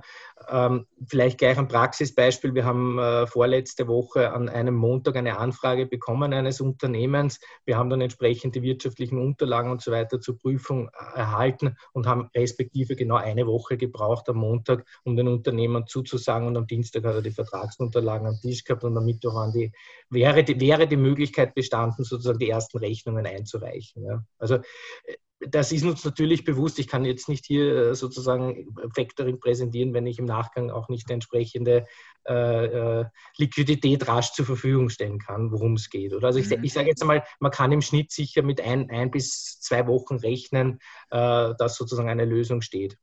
Ähm, 0.48 0.86
vielleicht 1.06 1.38
gleich 1.38 1.58
ein 1.58 1.68
Praxisbeispiel. 1.68 2.54
Wir 2.54 2.64
haben 2.64 2.98
äh, 2.98 3.26
vorletzte 3.26 3.88
Woche 3.88 4.32
an 4.32 4.48
einem 4.48 4.74
Montag 4.74 5.16
eine 5.16 5.38
Anfrage 5.38 5.86
bekommen 5.86 6.32
eines 6.32 6.60
Unternehmens. 6.60 7.40
Wir 7.64 7.76
haben 7.76 7.90
dann 7.90 8.00
entsprechend 8.00 8.54
die 8.54 8.62
wirtschaftlichen 8.62 9.18
Unterlagen 9.18 9.70
und 9.70 9.82
so 9.82 9.90
weiter 9.90 10.20
zur 10.20 10.38
Prüfung 10.38 10.88
äh, 10.88 11.18
erhalten 11.18 11.76
und 11.92 12.06
haben 12.06 12.30
respektive 12.34 12.57
genau 12.64 13.16
eine 13.16 13.46
Woche 13.46 13.76
gebraucht 13.76 14.28
am 14.28 14.38
Montag, 14.38 14.86
um 15.04 15.16
den 15.16 15.28
Unternehmern 15.28 15.86
zuzusagen. 15.86 16.46
Und 16.48 16.56
am 16.56 16.66
Dienstag 16.66 17.04
hat 17.04 17.14
er 17.14 17.22
die 17.22 17.30
Vertragsunterlagen 17.30 18.26
am 18.26 18.40
Tisch 18.40 18.64
gehabt 18.64 18.84
und 18.84 18.96
am 18.96 19.04
Mittwoch 19.04 19.34
waren 19.34 19.52
die, 19.52 19.72
wäre, 20.10 20.44
die, 20.44 20.60
wäre 20.60 20.86
die 20.86 20.96
Möglichkeit 20.96 21.54
bestanden, 21.54 22.04
sozusagen 22.04 22.38
die 22.38 22.50
ersten 22.50 22.78
Rechnungen 22.78 23.26
einzureichen. 23.26 24.04
Ja. 24.04 24.24
Also 24.38 24.56
äh, 24.56 25.14
das 25.40 25.72
ist 25.72 25.84
uns 25.84 26.04
natürlich 26.04 26.44
bewusst. 26.44 26.78
Ich 26.78 26.88
kann 26.88 27.04
jetzt 27.04 27.28
nicht 27.28 27.46
hier 27.46 27.90
äh, 27.90 27.94
sozusagen 27.94 28.74
Factoring 28.94 29.38
präsentieren, 29.38 29.94
wenn 29.94 30.06
ich 30.06 30.18
im 30.18 30.24
Nachgang 30.24 30.70
auch 30.70 30.88
nicht 30.88 31.10
entsprechende 31.10 31.86
äh, 32.26 32.66
äh, 33.00 33.04
Liquidität 33.36 34.08
rasch 34.08 34.32
zur 34.32 34.46
Verfügung 34.46 34.88
stellen 34.90 35.18
kann, 35.18 35.52
worum 35.52 35.74
es 35.74 35.90
geht. 35.90 36.12
Oder? 36.12 36.28
Also 36.28 36.40
ich, 36.40 36.50
mhm. 36.50 36.64
ich 36.64 36.72
sage 36.72 36.88
jetzt 36.88 37.02
einmal, 37.02 37.24
man 37.40 37.52
kann 37.52 37.72
im 37.72 37.82
Schnitt 37.82 38.10
sicher 38.10 38.42
mit 38.42 38.60
ein, 38.60 38.90
ein 38.90 39.10
bis 39.10 39.60
zwei 39.60 39.86
Wochen 39.86 40.16
rechnen, 40.16 40.80
äh, 41.10 41.54
dass 41.56 41.76
sozusagen 41.76 42.08
eine 42.08 42.24
Lösung 42.24 42.60
steht. 42.60 42.98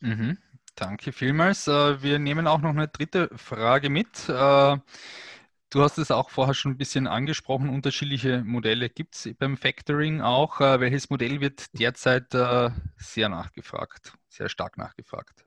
Mhm. 0.00 0.38
Danke 0.74 1.12
vielmals. 1.12 1.68
Äh, 1.68 2.02
wir 2.02 2.18
nehmen 2.18 2.46
auch 2.46 2.60
noch 2.60 2.70
eine 2.70 2.88
dritte 2.88 3.30
Frage 3.36 3.88
mit. 3.88 4.28
Du 5.72 5.80
hast 5.80 5.96
es 5.96 6.10
auch 6.10 6.28
vorher 6.28 6.52
schon 6.52 6.72
ein 6.72 6.76
bisschen 6.76 7.06
angesprochen, 7.06 7.70
unterschiedliche 7.70 8.42
Modelle 8.44 8.90
gibt 8.90 9.14
es 9.14 9.30
beim 9.38 9.56
Factoring 9.56 10.20
auch. 10.20 10.60
Äh, 10.60 10.80
welches 10.80 11.08
Modell 11.08 11.40
wird 11.40 11.78
derzeit 11.78 12.34
äh, 12.34 12.68
sehr 12.98 13.30
nachgefragt, 13.30 14.12
sehr 14.28 14.50
stark 14.50 14.76
nachgefragt? 14.76 15.46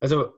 Also 0.00 0.32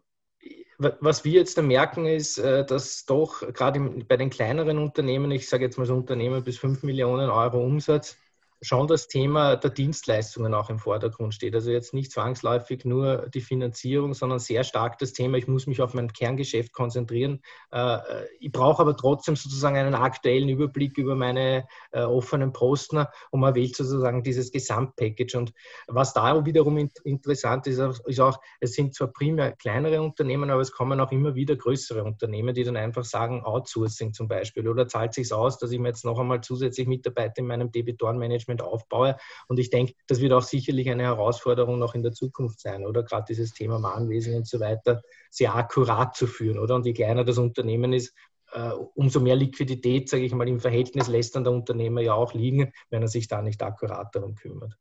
was 0.79 1.25
wir 1.25 1.33
jetzt 1.33 1.57
da 1.57 1.63
merken, 1.63 2.05
ist, 2.05 2.37
äh, 2.37 2.67
dass 2.67 3.07
doch 3.07 3.41
gerade 3.55 3.81
bei 3.81 4.19
den 4.19 4.29
kleineren 4.29 4.77
Unternehmen, 4.77 5.31
ich 5.31 5.49
sage 5.49 5.65
jetzt 5.65 5.79
mal 5.79 5.87
so 5.87 5.95
Unternehmen 5.95 6.45
bis 6.45 6.59
5 6.59 6.83
Millionen 6.83 7.31
Euro 7.31 7.65
Umsatz, 7.65 8.19
schon 8.63 8.87
das 8.87 9.09
Thema 9.09 9.57
der 9.57 9.71
Dienstleistungen 9.71 10.53
auch 10.53 10.69
im 10.69 10.79
Vordergrund 10.79 11.35
steht. 11.35 11.55
Also 11.55 11.71
jetzt 11.71 11.95
nicht 11.95 12.13
zwangsläufig 12.13 12.85
nur 12.85 13.29
die 13.33 13.41
Finanzierung, 13.41 14.13
sondern 14.13 14.39
sehr 14.39 14.65
stark 14.65 14.99
das 14.99 15.13
Thema, 15.13 15.39
ich 15.39 15.49
muss 15.49 15.67
mich 15.67 15.81
auf 15.81 15.95
mein 15.95 16.13
Kerngeschäft 16.13 16.73
konzentrieren. 16.73 17.41
Äh, 17.73 17.99
ich 18.39 18.53
brauche 18.53 18.83
aber 18.83 18.97
trotzdem 18.97 19.37
sozusagen 19.37 19.77
einen 19.77 19.95
aktuellen 19.95 20.49
Überblick 20.49 20.99
über 20.99 21.15
meine 21.15 21.67
äh, 21.93 22.03
offenen 22.03 22.53
Posten 22.53 23.07
und 23.31 23.41
man 23.41 23.55
wählt 23.55 23.77
sozusagen 23.77 24.23
dieses 24.23 24.53
Gesamtpackage. 24.53 25.37
Und 25.37 25.53
was 25.87 26.13
da 26.13 26.45
wiederum 26.45 26.91
interessant 27.05 27.67
ist, 27.67 27.79
ist 27.79 28.21
auch, 28.21 28.41
es 28.61 28.75
sind 28.75 28.95
zwar 28.95 29.09
primär 29.09 29.53
kleinere 29.53 30.03
Unternehmen, 30.03 30.51
aber 30.51 30.61
es 30.61 30.73
kommen 30.73 31.01
auch 31.01 31.13
immer 31.13 31.35
wieder 31.35 31.57
größere 31.57 32.05
Unternehmen, 32.05 32.55
die 32.55 32.65
dann 32.65 32.77
einfach 32.77 33.05
sagen, 33.05 33.43
Outsourcing 33.43 34.13
zum 34.13 34.29
Beispiel 34.29 34.69
oder 34.69 34.87
zahlt 34.87 35.15
sich 35.15 35.33
aus, 35.33 35.59
dass 35.59 35.73
ich 35.73 35.79
mir 35.79 35.89
jetzt 35.89 36.05
noch 36.05 36.19
einmal 36.19 36.43
zusätzlich 36.43 36.87
Mitarbeiter 36.87 37.39
in 37.39 37.47
meinem 37.47 37.71
Debitorenmanagement 37.71 38.50
Management 38.51 38.63
aufbaue. 38.63 39.17
Und 39.49 39.59
ich 39.59 39.71
denke, 39.71 39.95
das 40.07 40.21
wird 40.21 40.33
auch 40.33 40.43
sicherlich 40.43 40.91
eine 40.91 41.05
Herausforderung 41.05 41.79
noch 41.79 41.95
in 41.95 42.03
der 42.03 42.13
Zukunft 42.13 42.61
sein, 42.61 42.85
oder? 42.85 43.03
Gerade 43.03 43.27
dieses 43.29 43.53
Thema 43.53 43.79
Mahnwesen 43.79 44.35
und 44.35 44.47
so 44.47 44.61
weiter 44.61 45.03
sehr 45.31 45.55
akkurat 45.55 46.17
zu 46.17 46.27
führen, 46.27 46.59
oder? 46.59 46.75
Und 46.75 46.87
je 46.87 46.93
kleiner 46.93 47.25
das 47.25 47.39
Unternehmen 47.39 47.93
ist, 47.93 48.15
Uh, 48.53 48.89
umso 48.97 49.21
mehr 49.21 49.37
Liquidität, 49.37 50.09
sage 50.09 50.25
ich 50.25 50.35
mal, 50.35 50.49
im 50.49 50.59
Verhältnis 50.59 51.07
lässt 51.07 51.37
dann 51.37 51.45
der 51.45 51.53
Unternehmer 51.53 52.01
ja 52.01 52.15
auch 52.15 52.35
liegen, 52.35 52.73
wenn 52.89 53.01
er 53.01 53.07
sich 53.07 53.29
da 53.29 53.43
nicht 53.43 53.63
akkurat 53.63 54.13
darum 54.13 54.35
kümmert. 54.35 54.77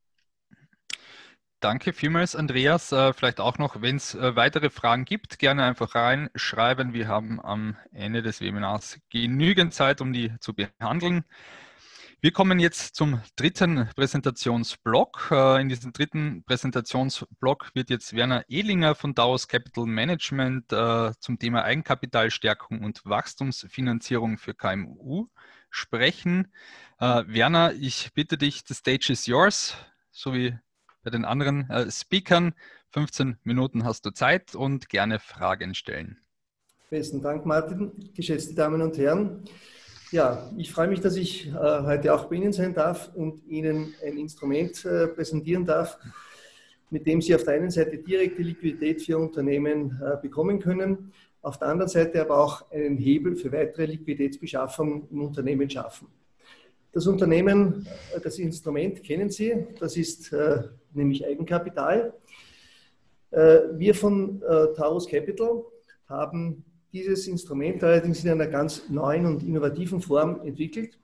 Danke 1.60 1.94
vielmals, 1.94 2.36
Andreas. 2.36 2.92
Uh, 2.92 3.14
vielleicht 3.14 3.40
auch 3.40 3.60
noch, 3.60 3.80
wenn 3.80 3.98
es 3.98 4.16
uh, 4.16 4.36
weitere 4.36 4.72
Fragen 4.72 5.06
gibt, 5.06 5.38
gerne 5.38 5.66
einfach 5.66 5.94
reinschreiben. 5.94 6.94
Wir 6.94 7.08
haben 7.08 7.40
am 7.40 7.78
Ende 7.92 8.24
des 8.24 8.42
Webinars 8.42 8.98
genügend 9.12 9.72
Zeit, 9.76 10.02
um 10.02 10.14
die 10.14 10.32
zu 10.40 10.56
behandeln. 10.56 11.24
Wir 12.22 12.34
kommen 12.34 12.60
jetzt 12.60 12.98
zum 12.98 13.22
dritten 13.38 13.88
Präsentationsblock. 13.96 15.30
Äh, 15.32 15.62
in 15.62 15.70
diesem 15.70 15.94
dritten 15.94 16.44
Präsentationsblock 16.44 17.74
wird 17.76 17.90
jetzt 17.90 18.14
Werner 18.14 18.44
Ehlinger 18.50 18.94
von 18.94 19.16
Davos 19.16 19.48
Capital 19.48 19.86
Management 19.86 20.74
äh, 20.74 21.14
zum 21.22 21.40
Thema 21.40 21.64
Eigenkapitalstärkung 21.64 22.82
und 22.82 23.06
Wachstumsfinanzierung 23.06 24.38
für 24.38 24.54
KMU 24.54 25.28
sprechen. 25.70 26.52
Äh, 27.00 27.24
Werner, 27.28 27.72
ich 27.80 28.12
bitte 28.14 28.38
dich, 28.38 28.64
the 28.68 28.74
stage 28.74 29.14
is 29.14 29.26
yours, 29.26 29.78
so 30.12 30.34
wie 30.34 30.58
bei 31.04 31.12
den 31.12 31.24
anderen 31.24 31.90
Speakern. 31.90 32.54
15 32.92 33.38
Minuten 33.44 33.86
hast 33.86 34.06
du 34.06 34.12
Zeit 34.12 34.56
und 34.56 34.90
gerne 34.90 35.20
Fragen 35.20 35.74
stellen. 35.74 36.18
Besten 36.90 37.22
Dank, 37.22 37.46
Martin. 37.46 38.12
Geschätzte 38.14 38.56
Damen 38.56 38.82
und 38.82 38.98
Herren. 38.98 39.46
Ja, 40.12 40.52
ich 40.58 40.72
freue 40.72 40.88
mich, 40.88 41.02
dass 41.02 41.16
ich 41.18 41.50
äh, 41.50 41.52
heute 41.54 42.16
auch 42.16 42.26
bei 42.26 42.38
Ihnen 42.38 42.52
sein 42.52 42.74
darf 42.74 43.12
und 43.14 43.46
Ihnen 43.48 43.94
ein 44.04 44.18
Instrument 44.18 44.84
äh, 44.84 45.08
präsentieren 45.08 45.66
darf, 45.66 46.00
mit 46.90 47.06
dem 47.06 47.22
Sie 47.22 47.36
auf 47.36 47.44
der 47.44 47.54
einen 47.54 47.70
Seite 47.70 48.00
direkte 48.00 48.42
Liquidität 48.42 49.04
für 49.04 49.20
Unternehmen 49.20 50.02
äh, 50.04 50.20
bekommen 50.20 50.60
können, 50.60 51.14
auf 51.44 51.60
der 51.60 51.68
anderen 51.68 51.90
Seite 51.90 52.22
aber 52.22 52.40
auch 52.40 52.72
einen 52.72 52.98
Hebel 52.98 53.36
für 53.36 53.52
weitere 53.52 53.86
Liquiditätsbeschaffung 53.86 55.08
im 55.12 55.22
Unternehmen 55.22 55.70
schaffen. 55.70 56.08
Das 56.92 57.06
Unternehmen, 57.06 57.88
das 58.24 58.40
Instrument 58.40 59.04
kennen 59.04 59.30
Sie, 59.30 59.68
das 59.80 59.96
ist 59.96 60.36
nämlich 60.92 61.24
Eigenkapital. 61.24 62.14
Wir 63.30 63.94
von 63.94 64.42
Taurus 64.76 65.08
Capital 65.08 65.64
haben 66.08 66.66
dieses 66.92 67.28
Instrument 67.28 67.84
allerdings 67.84 68.24
in 68.24 68.32
einer 68.32 68.48
ganz 68.48 68.90
neuen 68.90 69.26
und 69.26 69.44
innovativen 69.44 70.02
Form 70.02 70.42
entwickelt. 70.46 70.98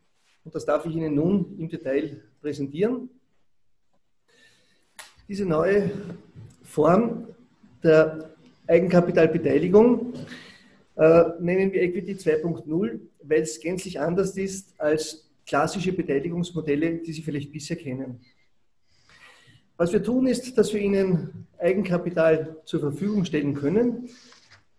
Und 0.44 0.56
das 0.56 0.66
darf 0.66 0.86
ich 0.86 0.96
Ihnen 0.96 1.16
nun 1.16 1.58
im 1.60 1.70
Detail 1.70 2.22
präsentieren. 2.42 3.10
Diese 5.28 5.46
neue 5.46 5.92
Form 6.64 7.28
der 7.84 8.32
Eigenkapitalbeteiligung 8.68 10.14
äh, 10.96 11.24
nennen 11.40 11.72
wir 11.72 11.82
Equity 11.82 12.14
2.0, 12.14 13.00
weil 13.24 13.42
es 13.42 13.60
gänzlich 13.60 14.00
anders 14.00 14.38
ist 14.38 14.80
als 14.80 15.30
klassische 15.46 15.94
Beteiligungsmodelle, 15.94 16.98
die 16.98 17.14
Sie 17.14 17.22
vielleicht 17.22 17.52
bisher 17.52 17.76
kennen. 17.76 18.20
Was 19.78 19.92
wir 19.92 20.02
tun, 20.02 20.28
ist, 20.28 20.58
dass 20.58 20.74
wir 20.74 20.80
Ihnen 20.80 21.48
Eigenkapital 21.58 22.58
zur 22.66 22.80
Verfügung 22.80 23.26
stellen 23.26 23.54
können, 23.54 24.10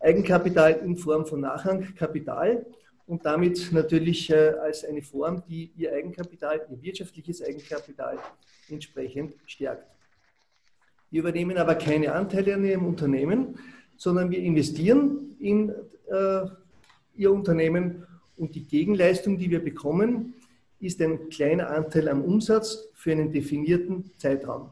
Eigenkapital 0.01 0.72
in 0.84 0.97
Form 0.97 1.26
von 1.26 1.40
Nachrangkapital 1.40 2.66
und 3.07 3.24
damit 3.24 3.72
natürlich 3.72 4.30
äh, 4.30 4.55
als 4.62 4.84
eine 4.84 5.03
Form, 5.03 5.42
die 5.49 5.70
ihr 5.76 5.92
Eigenkapital, 5.92 6.66
ihr 6.70 6.82
wirtschaftliches 6.82 7.42
Eigenkapital 7.42 8.18
entsprechend 8.68 9.34
stärkt. 9.47 9.86
Wir 11.11 11.20
übernehmen 11.20 11.57
aber 11.57 11.76
keine 11.76 12.12
Anteile 12.12 12.55
an 12.55 12.64
Ihrem 12.64 12.86
Unternehmen, 12.86 13.59
sondern 13.97 14.30
wir 14.30 14.38
investieren 14.38 15.36
in 15.38 15.70
äh, 16.09 16.47
Ihr 17.14 17.32
Unternehmen 17.32 18.07
und 18.36 18.55
die 18.55 18.64
Gegenleistung, 18.64 19.38
die 19.38 19.51
wir 19.51 19.64
bekommen, 19.64 20.34
ist 20.80 21.01
ein 21.01 21.30
kleiner 21.30 21.70
Anteil 21.70 22.09
am 22.09 22.22
Umsatz 22.22 22.88
für 22.92 23.12
einen 23.12 23.32
definierten 23.32 24.11
Zeitraum. 24.18 24.70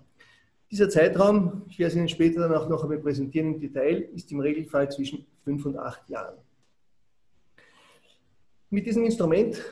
Dieser 0.75 0.91
Zeitraum, 0.91 1.63
ich 1.69 1.79
werde 1.79 1.93
es 1.93 1.97
Ihnen 1.97 2.09
später 2.09 2.41
dann 2.41 2.53
auch 2.53 2.69
noch 2.69 2.83
einmal 2.83 2.99
präsentieren 2.99 3.55
im 3.55 3.61
Detail, 3.61 4.09
ist 4.13 4.33
im 4.33 4.41
Regelfall 4.41 4.91
zwischen 4.91 5.25
fünf 5.45 5.65
und 5.67 5.79
acht 5.79 6.11
Jahren. 6.11 6.35
Mit 8.71 8.85
diesem 8.85 9.05
Instrument 9.05 9.63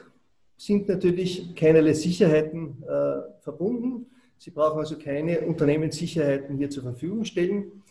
sind 0.56 0.88
natürlich 0.88 1.56
keinerlei 1.56 1.92
Sicherheiten 1.94 2.84
äh, 2.84 3.42
verbunden. 3.42 4.06
Sie 4.38 4.52
brauchen 4.52 4.78
also 4.78 4.96
keine 4.96 5.40
Unternehmenssicherheiten 5.40 6.56
hier 6.56 6.70
zur 6.70 6.84
Verfügung 6.84 7.24
stellen. 7.24 7.82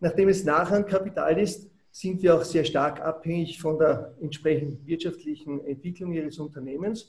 Nachdem 0.00 0.28
es 0.28 0.42
Nachrangkapital 0.42 1.38
ist, 1.38 1.70
sind 1.92 2.24
wir 2.24 2.34
auch 2.34 2.42
sehr 2.42 2.64
stark 2.64 3.00
abhängig 3.02 3.60
von 3.60 3.78
der 3.78 4.16
entsprechenden 4.20 4.84
wirtschaftlichen 4.84 5.64
Entwicklung 5.64 6.12
Ihres 6.12 6.40
Unternehmens. 6.40 7.08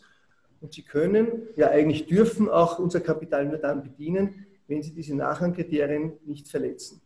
Und 0.62 0.74
Sie 0.74 0.84
können, 0.84 1.48
ja 1.56 1.72
eigentlich 1.72 2.06
dürfen 2.06 2.50
auch 2.50 2.78
unser 2.78 3.00
Kapital 3.00 3.48
nur 3.48 3.58
dann 3.58 3.82
bedienen, 3.82 4.46
wenn 4.68 4.82
sie 4.82 4.92
diese 4.92 5.16
Nachrangkriterien 5.16 6.14
nicht 6.26 6.48
verletzen. 6.48 7.02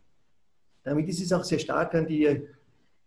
Damit 0.84 1.08
ist 1.08 1.20
es 1.20 1.32
auch 1.32 1.44
sehr 1.44 1.58
stark 1.58 1.94
an 1.94 2.06
die 2.06 2.40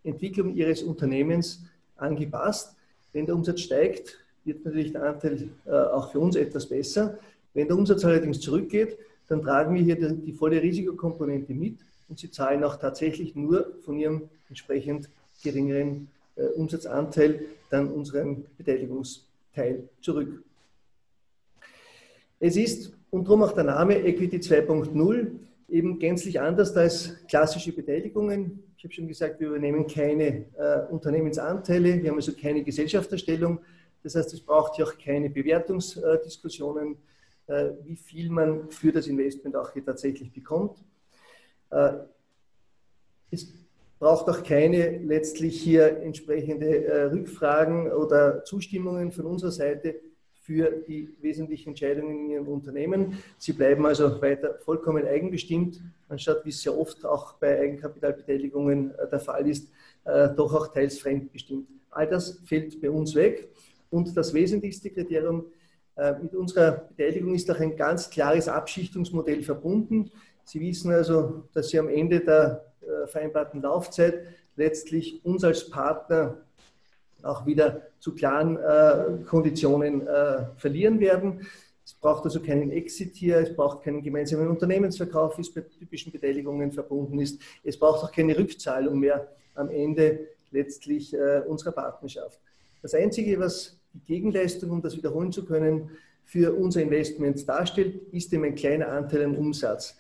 Entwicklung 0.04 0.54
ihres 0.56 0.84
Unternehmens 0.84 1.64
angepasst. 1.96 2.76
Wenn 3.14 3.26
der 3.26 3.36
Umsatz 3.36 3.62
steigt, 3.62 4.18
wird 4.44 4.66
natürlich 4.66 4.92
der 4.92 5.04
Anteil 5.04 5.50
äh, 5.66 5.72
auch 5.72 6.12
für 6.12 6.20
uns 6.20 6.36
etwas 6.36 6.68
besser. 6.68 7.20
Wenn 7.54 7.68
der 7.68 7.78
Umsatz 7.78 8.04
allerdings 8.04 8.40
zurückgeht, 8.40 8.98
dann 9.28 9.42
tragen 9.42 9.76
wir 9.76 9.82
hier 9.82 9.96
die, 9.96 10.16
die 10.26 10.34
volle 10.34 10.62
Risikokomponente 10.62 11.54
mit 11.54 11.80
und 12.10 12.20
sie 12.20 12.32
zahlen 12.32 12.64
auch 12.64 12.78
tatsächlich 12.78 13.36
nur 13.36 13.76
von 13.82 13.98
ihrem 13.98 14.30
entsprechend 14.50 15.10
geringeren 15.44 16.10
äh, 16.36 16.44
Umsatzanteil 16.48 17.46
dann 17.70 17.92
unseren 17.92 18.46
Beteiligungsteil 18.58 19.88
zurück. 20.02 20.44
Es 22.40 22.58
ist, 22.58 22.94
und 23.12 23.26
darum 23.28 23.44
auch 23.44 23.52
der 23.52 23.66
Name 23.66 24.00
Equity 24.00 24.38
2.0, 24.38 25.32
eben 25.70 26.00
gänzlich 26.00 26.40
anders 26.40 26.76
als 26.76 27.16
klassische 27.28 27.74
Beteiligungen. 27.74 28.64
Ich 28.78 28.84
habe 28.84 28.94
schon 28.94 29.08
gesagt, 29.08 29.40
wir 29.40 29.50
übernehmen 29.50 29.86
keine 29.86 30.46
äh, 30.58 30.88
Unternehmensanteile, 30.90 32.02
wir 32.02 32.10
haben 32.10 32.18
also 32.18 32.34
keine 32.34 32.64
Gesellschafterstellung. 32.64 33.60
Das 34.02 34.16
heißt, 34.16 34.34
es 34.34 34.42
braucht 34.42 34.80
ja 34.80 34.86
auch 34.86 34.98
keine 34.98 35.30
Bewertungsdiskussionen, 35.30 36.98
äh, 37.48 37.70
wie 37.84 37.96
viel 37.96 38.30
man 38.30 38.70
für 38.70 38.92
das 38.92 39.08
Investment 39.08 39.56
auch 39.56 39.72
hier 39.72 39.86
tatsächlich 39.86 40.32
bekommt. 40.32 40.84
Äh, 41.70 41.94
es 43.30 43.54
braucht 44.00 44.28
auch 44.30 44.44
keine 44.44 44.98
letztlich 45.00 45.62
hier 45.62 46.02
entsprechende 46.02 46.86
äh, 46.86 47.04
Rückfragen 47.04 47.92
oder 47.92 48.44
Zustimmungen 48.46 49.12
von 49.12 49.26
unserer 49.26 49.52
Seite 49.52 49.96
für 50.52 50.84
die 50.86 51.10
wesentlichen 51.22 51.70
Entscheidungen 51.70 52.26
in 52.26 52.30
Ihrem 52.32 52.48
Unternehmen. 52.50 53.18
Sie 53.38 53.54
bleiben 53.54 53.86
also 53.86 54.22
weiter 54.22 54.60
vollkommen 54.66 55.08
eigenbestimmt, 55.08 55.82
anstatt 56.10 56.44
wie 56.44 56.50
es 56.50 56.62
sehr 56.62 56.78
oft 56.78 57.06
auch 57.06 57.36
bei 57.36 57.58
Eigenkapitalbeteiligungen 57.58 58.94
der 59.10 59.20
Fall 59.20 59.48
ist, 59.48 59.72
doch 60.04 60.54
auch 60.54 60.68
teils 60.68 61.00
fremdbestimmt. 61.00 61.68
All 61.90 62.08
das 62.08 62.42
fällt 62.46 62.82
bei 62.82 62.90
uns 62.90 63.16
weg. 63.16 63.48
Und 63.90 64.16
das 64.18 64.34
wesentlichste 64.34 64.90
Kriterium 64.90 65.46
mit 66.22 66.36
unserer 66.36 66.72
Beteiligung 66.72 67.34
ist 67.34 67.50
auch 67.50 67.60
ein 67.60 67.78
ganz 67.78 68.10
klares 68.10 68.50
Abschichtungsmodell 68.50 69.44
verbunden. 69.44 70.12
Sie 70.44 70.60
wissen 70.60 70.92
also, 70.92 71.44
dass 71.54 71.70
Sie 71.70 71.80
am 71.80 71.88
Ende 71.88 72.20
der 72.20 72.66
äh, 72.82 73.08
vereinbarten 73.08 73.62
Laufzeit 73.62 74.26
letztlich 74.56 75.24
uns 75.24 75.44
als 75.44 75.70
Partner 75.70 76.38
auch 77.24 77.46
wieder 77.46 77.91
zu 78.02 78.16
klaren 78.16 78.58
äh, 78.58 79.24
Konditionen 79.26 80.08
äh, 80.08 80.46
verlieren 80.58 81.00
werden. 81.00 81.48
Es 81.86 81.94
braucht 81.94 82.26
also 82.26 82.42
keinen 82.42 82.72
Exit 82.72 83.16
hier, 83.16 83.38
es 83.38 83.56
braucht 83.56 83.84
keinen 83.84 84.02
gemeinsamen 84.02 84.48
Unternehmensverkauf, 84.48 85.38
wie 85.38 85.42
es 85.42 85.54
bei 85.54 85.62
typischen 85.62 86.12
Beteiligungen 86.12 86.72
verbunden 86.72 87.20
ist. 87.20 87.40
Es 87.64 87.78
braucht 87.78 88.04
auch 88.04 88.12
keine 88.12 88.38
Rückzahlung 88.38 89.00
mehr 89.00 89.28
am 89.54 89.70
Ende 89.70 90.28
letztlich 90.50 91.14
äh, 91.14 91.42
unserer 91.48 91.74
Partnerschaft. 91.74 92.40
Das 92.82 92.96
Einzige, 92.96 93.40
was 93.40 93.80
die 93.94 94.00
Gegenleistung, 94.00 94.72
um 94.72 94.82
das 94.82 94.98
wiederholen 94.98 95.32
zu 95.32 95.46
können, 95.46 95.92
für 96.24 96.54
unser 96.54 96.82
Investment 96.82 97.48
darstellt, 97.48 98.02
ist 98.12 98.34
eben 98.34 98.46
ein 98.46 98.56
kleiner 98.56 98.88
Anteil 98.88 99.26
am 99.26 99.36
Umsatz. 99.36 99.96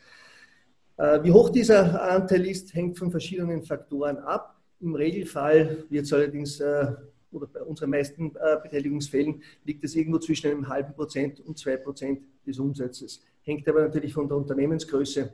Äh, 0.97 1.23
wie 1.23 1.31
hoch 1.31 1.49
dieser 1.49 2.01
Anteil 2.01 2.47
ist, 2.47 2.73
hängt 2.73 2.97
von 2.97 3.11
verschiedenen 3.11 3.61
Faktoren 3.61 4.17
ab. 4.17 4.59
Im 4.79 4.95
Regelfall 4.95 5.83
wird 5.89 6.05
es 6.05 6.13
allerdings, 6.13 6.59
äh, 6.59 6.93
oder 7.31 7.47
bei 7.47 7.61
unseren 7.61 7.89
meisten 7.89 8.31
äh, 8.35 8.57
Beteiligungsfällen, 8.61 9.41
liegt 9.65 9.83
es 9.83 9.95
irgendwo 9.95 10.19
zwischen 10.19 10.51
einem 10.51 10.67
halben 10.67 10.93
Prozent 10.93 11.39
und 11.41 11.57
zwei 11.57 11.77
Prozent 11.77 12.21
des 12.45 12.59
Umsatzes. 12.59 13.23
Hängt 13.43 13.67
aber 13.67 13.81
natürlich 13.81 14.13
von 14.13 14.27
der 14.27 14.37
Unternehmensgröße 14.37 15.33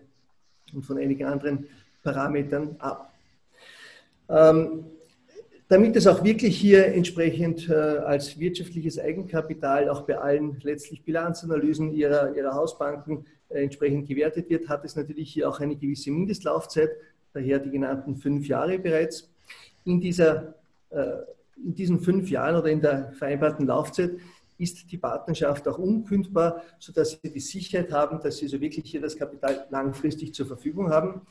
und 0.73 0.83
von 0.83 0.97
einigen 0.97 1.25
anderen 1.25 1.67
Parametern 2.03 2.75
ab. 2.79 3.13
Ähm, 4.29 4.85
damit 5.69 5.97
es 5.97 6.07
auch 6.07 6.23
wirklich 6.23 6.57
hier 6.57 6.85
entsprechend 6.85 7.69
als 7.69 8.39
wirtschaftliches 8.39 8.97
Eigenkapital 8.99 9.89
auch 9.89 10.03
bei 10.03 10.17
allen 10.17 10.57
letztlich 10.61 11.03
Bilanzanalysen 11.03 11.91
ihrer, 11.91 12.33
ihrer 12.35 12.53
Hausbanken 12.53 13.25
äh, 13.49 13.63
entsprechend 13.63 14.07
gewertet 14.07 14.49
wird, 14.49 14.67
hat 14.69 14.85
es 14.85 14.95
natürlich 14.95 15.31
hier 15.33 15.49
auch 15.49 15.59
eine 15.59 15.75
gewisse 15.75 16.11
Mindestlaufzeit, 16.11 16.89
daher 17.33 17.59
die 17.59 17.71
genannten 17.71 18.15
fünf 18.15 18.47
Jahre 18.47 18.79
bereits. 18.79 19.29
In, 19.85 20.01
dieser, 20.01 20.55
äh, 20.89 21.17
in 21.63 21.75
diesen 21.75 21.99
fünf 21.99 22.29
Jahren 22.29 22.55
oder 22.55 22.69
in 22.69 22.81
der 22.81 23.13
vereinbarten 23.13 23.65
Laufzeit 23.65 24.11
ist 24.57 24.91
die 24.91 24.97
Partnerschaft 24.97 25.67
auch 25.67 25.77
unkündbar, 25.77 26.63
sodass 26.79 27.19
sie 27.21 27.31
die 27.31 27.39
Sicherheit 27.39 27.91
haben, 27.91 28.19
dass 28.21 28.37
sie 28.37 28.47
so 28.47 28.59
wirklich 28.59 28.89
hier 28.89 29.01
das 29.01 29.15
Kapital 29.15 29.67
langfristig 29.69 30.33
zur 30.33 30.47
Verfügung 30.47 30.89
haben. 30.89 31.21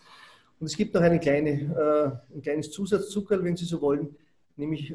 Und 0.60 0.66
es 0.66 0.76
gibt 0.76 0.94
noch 0.94 1.02
eine 1.02 1.18
kleine, 1.18 1.50
äh, 1.50 2.34
ein 2.36 2.42
kleines 2.42 2.70
Zusatzzuckerl, 2.70 3.42
wenn 3.44 3.56
Sie 3.56 3.66
so 3.66 3.80
wollen, 3.82 4.14
nämlich 4.56 4.94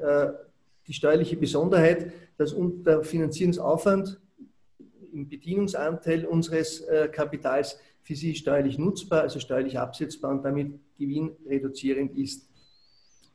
die 0.87 0.93
steuerliche 0.93 1.37
Besonderheit, 1.37 2.11
dass 2.37 2.55
der 2.57 3.03
Finanzierungsaufwand 3.03 4.19
im 5.13 5.27
Bedienungsanteil 5.27 6.25
unseres 6.25 6.81
äh, 6.81 7.07
Kapitals 7.11 7.79
für 8.01 8.15
Sie 8.15 8.33
steuerlich 8.35 8.77
nutzbar, 8.77 9.21
also 9.21 9.39
steuerlich 9.39 9.77
absetzbar 9.77 10.31
und 10.31 10.43
damit 10.43 10.79
gewinnreduzierend 10.97 12.17
ist. 12.17 12.49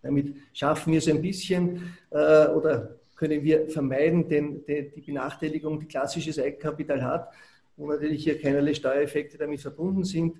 Damit 0.06 0.34
schaffen 0.52 0.92
wir 0.92 0.98
es 0.98 1.08
ein 1.08 1.20
bisschen 1.20 1.96
äh, 2.10 2.46
oder 2.48 2.96
können 3.16 3.42
wir 3.42 3.68
vermeiden, 3.68 4.28
denn 4.28 4.64
die 4.66 5.00
Benachteiligung, 5.00 5.80
die 5.80 5.86
klassisches 5.86 6.38
Eigenkapital 6.38 7.02
hat, 7.02 7.32
wo 7.76 7.86
natürlich 7.86 8.24
hier 8.24 8.38
keinerlei 8.38 8.74
Steuereffekte 8.74 9.38
damit 9.38 9.60
verbunden 9.60 10.04
sind. 10.04 10.36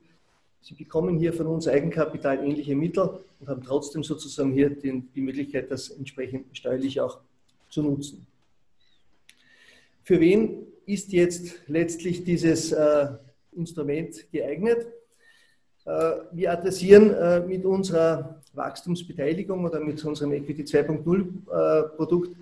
Sie 0.60 0.74
bekommen 0.74 1.18
hier 1.18 1.32
von 1.32 1.46
uns 1.46 1.68
Eigenkapital 1.68 2.44
ähnliche 2.44 2.74
Mittel 2.74 3.20
und 3.40 3.48
haben 3.48 3.62
trotzdem 3.62 4.02
sozusagen 4.02 4.52
hier 4.52 4.70
den, 4.70 5.08
die 5.14 5.20
Möglichkeit, 5.20 5.70
das 5.70 5.90
entsprechend 5.90 6.56
steuerlich 6.56 7.00
auch 7.00 7.20
zu 7.70 7.82
nutzen. 7.82 8.26
Für 10.02 10.20
wen 10.20 10.66
ist 10.86 11.12
jetzt 11.12 11.56
letztlich 11.66 12.24
dieses 12.24 12.72
äh, 12.72 13.08
Instrument 13.52 14.30
geeignet. 14.30 14.86
Äh, 15.84 15.90
wir 16.32 16.52
adressieren 16.52 17.12
äh, 17.12 17.40
mit 17.40 17.64
unserer 17.64 18.36
Wachstumsbeteiligung 18.57 19.64
oder 19.64 19.80
mit 19.80 20.04
unserem 20.04 20.32
Equity 20.32 20.62
2.0 20.62 21.88
Produkt 21.96 22.36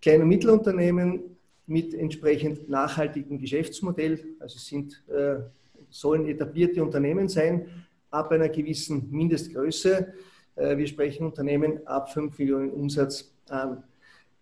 kleine 0.00 0.22
und 0.22 0.28
Mittelunternehmen 0.28 1.20
mit 1.66 1.94
entsprechend 1.94 2.68
nachhaltigem 2.68 3.38
Geschäftsmodell. 3.38 4.18
Also 4.38 4.58
sind, 4.58 5.02
sollen 5.90 6.26
etablierte 6.26 6.82
Unternehmen 6.82 7.28
sein, 7.28 7.66
ab 8.10 8.30
einer 8.32 8.48
gewissen 8.48 9.08
Mindestgröße. 9.10 10.12
Wir 10.56 10.86
sprechen 10.86 11.26
Unternehmen 11.26 11.86
ab 11.86 12.12
5 12.12 12.38
Millionen 12.38 12.70
Umsatz 12.70 13.32
an. 13.48 13.82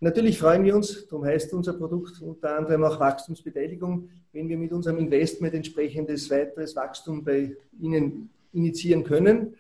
Natürlich 0.01 0.39
freuen 0.39 0.65
wir 0.65 0.77
uns, 0.77 1.07
darum 1.09 1.25
heißt 1.25 1.53
unser 1.55 1.73
Produkt 1.73 2.23
unter 2.23 2.57
anderem 2.57 2.85
auch 2.85 3.01
Wachstumsbeteiligung, 3.01 4.09
wenn 4.33 4.49
wir 4.49 4.57
mit 4.57 4.73
unserem 4.73 4.99
Investment 4.99 5.55
entsprechendes 5.55 6.31
weiteres 6.31 6.77
Wachstum 6.77 7.25
bei 7.25 7.57
Ihnen 7.81 8.31
initiieren 8.53 9.03
können. 9.03 9.55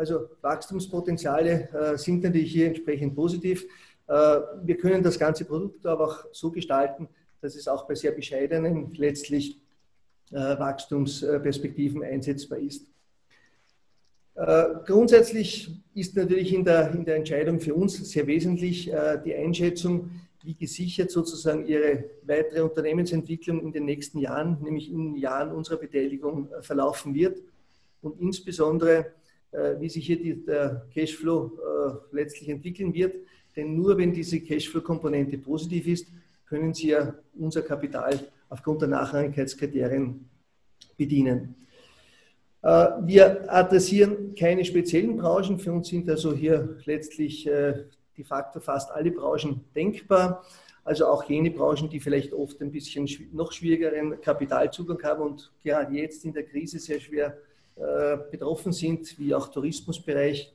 Also 0.00 0.30
Wachstumspotenziale 0.40 1.68
äh, 1.74 1.98
sind 1.98 2.22
natürlich 2.22 2.52
hier 2.52 2.68
entsprechend 2.68 3.14
positiv. 3.14 3.66
Äh, 4.08 4.40
wir 4.62 4.78
können 4.78 5.02
das 5.02 5.18
ganze 5.18 5.44
Produkt 5.44 5.84
aber 5.84 6.06
auch 6.06 6.24
so 6.32 6.50
gestalten, 6.50 7.06
dass 7.42 7.54
es 7.54 7.68
auch 7.68 7.86
bei 7.86 7.94
sehr 7.94 8.12
bescheidenen 8.12 8.94
letztlich 8.94 9.60
äh, 10.30 10.36
Wachstumsperspektiven 10.36 12.02
einsetzbar 12.02 12.58
ist. 12.58 12.86
Grundsätzlich 14.86 15.82
ist 15.92 16.16
natürlich 16.16 16.54
in 16.54 16.64
der, 16.64 16.92
in 16.94 17.04
der 17.04 17.16
Entscheidung 17.16 17.60
für 17.60 17.74
uns 17.74 17.96
sehr 18.10 18.26
wesentlich 18.26 18.90
die 19.24 19.34
Einschätzung, 19.34 20.08
wie 20.42 20.54
gesichert 20.54 21.10
sozusagen 21.10 21.66
Ihre 21.66 22.04
weitere 22.22 22.62
Unternehmensentwicklung 22.62 23.60
in 23.60 23.72
den 23.72 23.84
nächsten 23.84 24.18
Jahren, 24.18 24.56
nämlich 24.62 24.90
in 24.90 25.12
den 25.12 25.16
Jahren 25.16 25.52
unserer 25.52 25.76
Beteiligung, 25.76 26.48
verlaufen 26.62 27.14
wird 27.14 27.42
und 28.00 28.18
insbesondere, 28.18 29.12
wie 29.52 29.88
sich 29.88 30.06
hier 30.06 30.16
die, 30.16 30.44
der 30.44 30.86
Cashflow 30.94 31.50
letztlich 32.12 32.48
entwickeln 32.48 32.94
wird. 32.94 33.14
Denn 33.56 33.74
nur 33.74 33.98
wenn 33.98 34.12
diese 34.12 34.40
Cashflow-Komponente 34.40 35.38
positiv 35.38 35.86
ist, 35.86 36.06
können 36.48 36.74
Sie 36.74 36.88
ja 36.88 37.14
unser 37.38 37.62
Kapital 37.62 38.18
aufgrund 38.48 38.82
der 38.82 38.88
Nachrangigkeitskriterien 38.88 40.28
bedienen. 40.96 41.54
Äh, 42.62 42.88
wir 43.02 43.52
adressieren 43.52 44.34
keine 44.34 44.64
speziellen 44.64 45.16
Branchen. 45.16 45.58
Für 45.58 45.72
uns 45.72 45.88
sind 45.88 46.08
also 46.10 46.34
hier 46.34 46.76
letztlich 46.84 47.46
äh, 47.46 47.84
de 48.16 48.24
facto 48.24 48.60
fast 48.60 48.90
alle 48.90 49.10
Branchen 49.10 49.64
denkbar. 49.74 50.44
Also 50.84 51.06
auch 51.06 51.24
jene 51.24 51.50
Branchen, 51.50 51.88
die 51.88 52.00
vielleicht 52.00 52.32
oft 52.32 52.60
ein 52.60 52.72
bisschen 52.72 53.08
noch 53.32 53.52
schwierigeren 53.52 54.20
Kapitalzugang 54.20 55.02
haben 55.02 55.22
und 55.22 55.52
gerade 55.62 55.94
jetzt 55.94 56.24
in 56.24 56.32
der 56.32 56.44
Krise 56.44 56.78
sehr 56.78 57.00
schwer 57.00 57.28
äh, 57.28 57.49
betroffen 58.30 58.72
sind, 58.72 59.18
wie 59.18 59.34
auch 59.34 59.48
Tourismusbereich, 59.48 60.52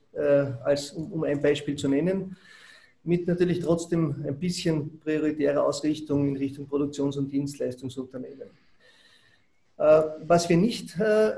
als, 0.64 0.92
um 0.92 1.24
ein 1.24 1.42
Beispiel 1.42 1.76
zu 1.76 1.88
nennen, 1.88 2.38
mit 3.06 3.28
natürlich 3.28 3.60
trotzdem 3.60 4.24
ein 4.26 4.40
bisschen 4.40 5.00
prioritärer 5.00 5.64
Ausrichtung 5.64 6.28
in 6.28 6.38
Richtung 6.38 6.68
Produktions- 6.68 7.18
und 7.18 7.32
Dienstleistungsunternehmen. 7.32 8.50
Äh, 9.78 10.02
was 10.26 10.50
wir 10.50 10.58
nicht 10.58 10.98
äh, 11.00 11.34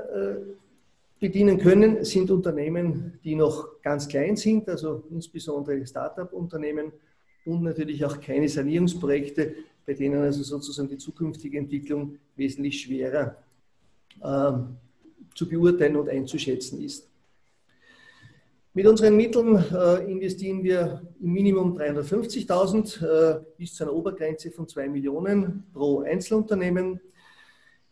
bedienen 1.20 1.58
können, 1.58 2.04
sind 2.04 2.30
Unternehmen, 2.30 3.18
die 3.24 3.34
noch 3.34 3.82
ganz 3.82 4.06
klein 4.08 4.36
sind, 4.36 4.68
also 4.68 5.04
insbesondere 5.10 5.84
Start-up-Unternehmen 5.84 6.92
und 7.44 7.62
natürlich 7.62 8.04
auch 8.04 8.20
keine 8.20 8.48
Sanierungsprojekte, 8.48 9.54
bei 9.84 9.94
denen 9.94 10.22
also 10.22 10.42
sozusagen 10.42 10.88
die 10.88 10.98
zukünftige 10.98 11.58
Entwicklung 11.58 12.18
wesentlich 12.36 12.80
schwerer 12.80 13.36
zu 15.38 15.48
beurteilen 15.48 15.94
und 15.94 16.08
einzuschätzen 16.08 16.82
ist. 16.82 17.08
Mit 18.74 18.86
unseren 18.86 19.16
Mitteln 19.16 19.56
äh, 19.72 20.10
investieren 20.10 20.64
wir 20.64 21.00
im 21.20 21.32
Minimum 21.32 21.78
350.000 21.78 23.04
äh, 23.04 23.40
bis 23.56 23.74
zu 23.74 23.84
einer 23.84 23.92
Obergrenze 23.92 24.50
von 24.50 24.66
2 24.66 24.88
Millionen 24.88 25.64
pro 25.72 26.00
Einzelunternehmen. 26.00 27.00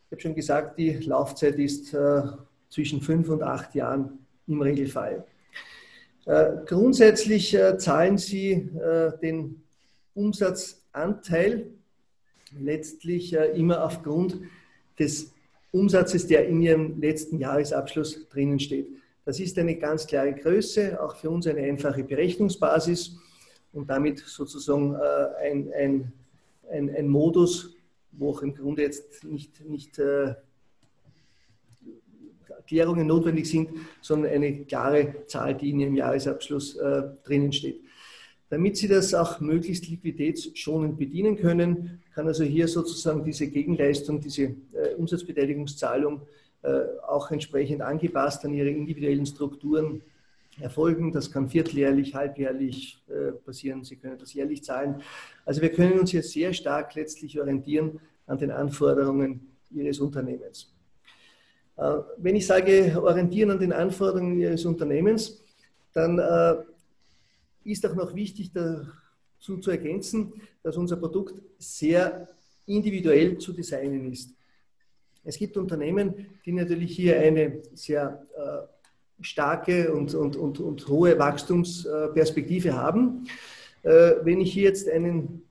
Ich 0.07 0.13
habe 0.13 0.21
schon 0.21 0.35
gesagt, 0.35 0.77
die 0.79 0.95
Laufzeit 0.95 1.57
ist 1.61 1.95
äh, 1.95 2.23
zwischen 2.69 3.01
fünf 3.01 3.29
und 3.29 3.45
acht 3.45 3.77
Jahren 3.77 4.19
im 4.49 4.61
Regelfall. 4.61 5.25
Grundsätzlich 6.67 7.57
zahlen 7.79 8.19
Sie 8.19 8.69
den 9.23 9.63
Umsatzanteil 10.13 11.69
letztlich 12.59 13.33
immer 13.33 13.85
aufgrund 13.85 14.41
des 14.99 15.36
Umsatzes, 15.71 16.27
der 16.27 16.47
in 16.47 16.63
Ihrem 16.63 17.01
letzten 17.01 17.39
Jahresabschluss 17.39 18.29
drinnen 18.29 18.59
steht. 18.59 18.89
Das 19.25 19.41
ist 19.41 19.59
eine 19.59 19.77
ganz 19.77 20.07
klare 20.07 20.33
Größe, 20.33 21.03
auch 21.03 21.17
für 21.17 21.31
uns 21.31 21.47
eine 21.47 21.63
einfache 21.63 22.05
Berechnungsbasis 22.05 23.17
und 23.73 23.91
damit 23.91 24.21
sozusagen 24.21 24.95
äh, 24.95 25.51
ein, 25.51 25.73
ein, 25.73 26.13
ein, 26.71 26.95
ein, 26.95 27.09
Modus, 27.09 27.77
wo 28.13 28.31
auch 28.31 28.43
im 28.43 28.55
Grunde 28.55 28.83
jetzt 28.83 29.25
nicht, 29.25 29.65
nicht 29.69 29.99
äh, 29.99 30.35
Erklärungen 32.49 33.07
notwendig 33.07 33.49
sind, 33.49 33.71
sondern 34.01 34.33
eine 34.33 34.65
klare 34.65 35.27
Zahl, 35.27 35.57
die 35.57 35.71
in 35.71 35.81
Ihrem 35.81 35.95
Jahresabschluss 35.97 36.77
äh, 36.77 37.03
drinnen 37.25 37.53
steht. 37.53 37.81
Damit 38.49 38.77
Sie 38.77 38.87
das 38.87 39.13
auch 39.13 39.41
möglichst 39.41 39.89
liquiditätsschonend 39.89 40.99
bedienen 40.99 41.37
können, 41.37 42.01
kann 42.15 42.29
also 42.29 42.45
hier 42.45 42.69
sozusagen 42.69 43.25
diese 43.25 43.49
Gegenleistung, 43.49 44.21
diese 44.21 44.43
äh, 44.45 44.95
Umsatzbeteiligungszahlung 44.97 46.23
äh, 46.63 46.83
auch 47.07 47.31
entsprechend 47.33 47.83
angepasst 47.83 48.45
an 48.45 48.55
ihre 48.55 48.71
individuellen 48.71 49.27
Strukturen 49.27 50.01
erfolgen. 50.61 51.11
Das 51.11 51.31
kann 51.31 51.49
vierteljährlich, 51.49 52.15
halbjährlich 52.15 53.03
äh, 53.09 53.33
passieren. 53.33 53.83
Sie 53.83 53.97
können 53.97 54.17
das 54.17 54.33
jährlich 54.33 54.63
zahlen. 54.63 55.03
Also 55.45 55.61
wir 55.61 55.71
können 55.71 55.99
uns 55.99 56.13
hier 56.13 56.23
sehr 56.23 56.53
stark 56.53 56.95
letztlich 56.95 57.41
orientieren 57.41 57.99
an 58.27 58.39
den 58.39 58.53
Anforderungen 58.53 59.57
Ihres 59.71 60.01
Unternehmens. 60.01 60.73
Wenn 62.17 62.37
ich 62.37 62.47
sage, 62.47 62.99
orientieren 63.03 63.51
an 63.51 63.59
den 63.59 63.73
Anforderungen 63.73 64.41
Ihres 64.41 64.65
Unternehmens, 64.65 65.43
dann 65.93 66.19
ist 67.67 67.87
auch 67.87 67.95
noch 67.95 68.15
wichtig 68.15 68.53
dazu 68.53 69.59
zu 69.59 69.71
ergänzen, 69.71 70.33
dass 70.63 70.77
unser 70.77 70.97
Produkt 70.97 71.41
sehr 71.59 72.29
individuell 72.67 73.39
zu 73.39 73.53
designen 73.53 74.13
ist. 74.13 74.31
Es 75.25 75.39
gibt 75.39 75.57
Unternehmen, 75.57 76.27
die 76.45 76.53
natürlich 76.53 76.95
hier 76.95 77.19
eine 77.19 77.61
sehr 77.75 78.25
äh, 78.37 79.23
starke 79.23 79.93
und, 79.93 80.15
und, 80.15 80.37
und, 80.37 80.61
und 80.61 80.89
hohe 80.89 81.19
Wachstumsperspektive 81.19 82.75
haben. 82.75 83.27
Äh, 83.83 84.15
wenn 84.23 84.41
ich 84.41 84.53
hier 84.53 84.65
jetzt 84.65 84.89
einen 84.89 85.43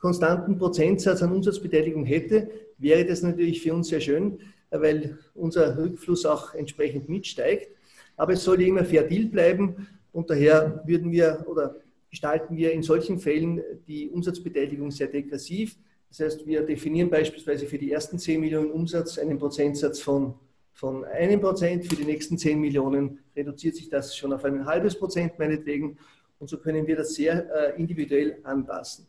konstanten 0.00 0.58
Prozentsatz 0.58 1.22
an 1.22 1.32
Umsatzbeteiligung 1.32 2.04
hätte, 2.04 2.48
wäre 2.78 3.04
das 3.04 3.22
natürlich 3.22 3.60
für 3.62 3.74
uns 3.74 3.88
sehr 3.88 4.00
schön, 4.00 4.38
weil 4.70 5.18
unser 5.34 5.76
Rückfluss 5.76 6.26
auch 6.26 6.54
entsprechend 6.54 7.08
mitsteigt. 7.08 7.68
Aber 8.16 8.34
es 8.34 8.44
soll 8.44 8.62
immer 8.62 8.84
fair 8.84 9.04
Deal 9.04 9.26
bleiben 9.26 9.88
und 10.16 10.30
daher 10.30 10.82
würden 10.86 11.12
wir 11.12 11.44
oder 11.46 11.76
gestalten 12.08 12.56
wir 12.56 12.72
in 12.72 12.82
solchen 12.82 13.18
Fällen 13.18 13.62
die 13.86 14.08
Umsatzbeteiligung 14.08 14.90
sehr 14.90 15.08
degressiv. 15.08 15.76
Das 16.08 16.20
heißt, 16.20 16.46
wir 16.46 16.62
definieren 16.62 17.10
beispielsweise 17.10 17.66
für 17.66 17.76
die 17.76 17.92
ersten 17.92 18.18
10 18.18 18.40
Millionen 18.40 18.70
Umsatz 18.70 19.18
einen 19.18 19.38
Prozentsatz 19.38 20.00
von, 20.00 20.32
von 20.72 21.04
einem 21.04 21.38
Prozent. 21.38 21.84
Für 21.84 21.96
die 21.96 22.06
nächsten 22.06 22.38
10 22.38 22.58
Millionen 22.58 23.18
reduziert 23.36 23.76
sich 23.76 23.90
das 23.90 24.16
schon 24.16 24.32
auf 24.32 24.42
ein 24.46 24.64
halbes 24.64 24.98
Prozent 24.98 25.38
meinetwegen. 25.38 25.98
Und 26.38 26.48
so 26.48 26.56
können 26.56 26.86
wir 26.86 26.96
das 26.96 27.14
sehr 27.14 27.74
äh, 27.74 27.78
individuell 27.78 28.38
anpassen. 28.44 29.06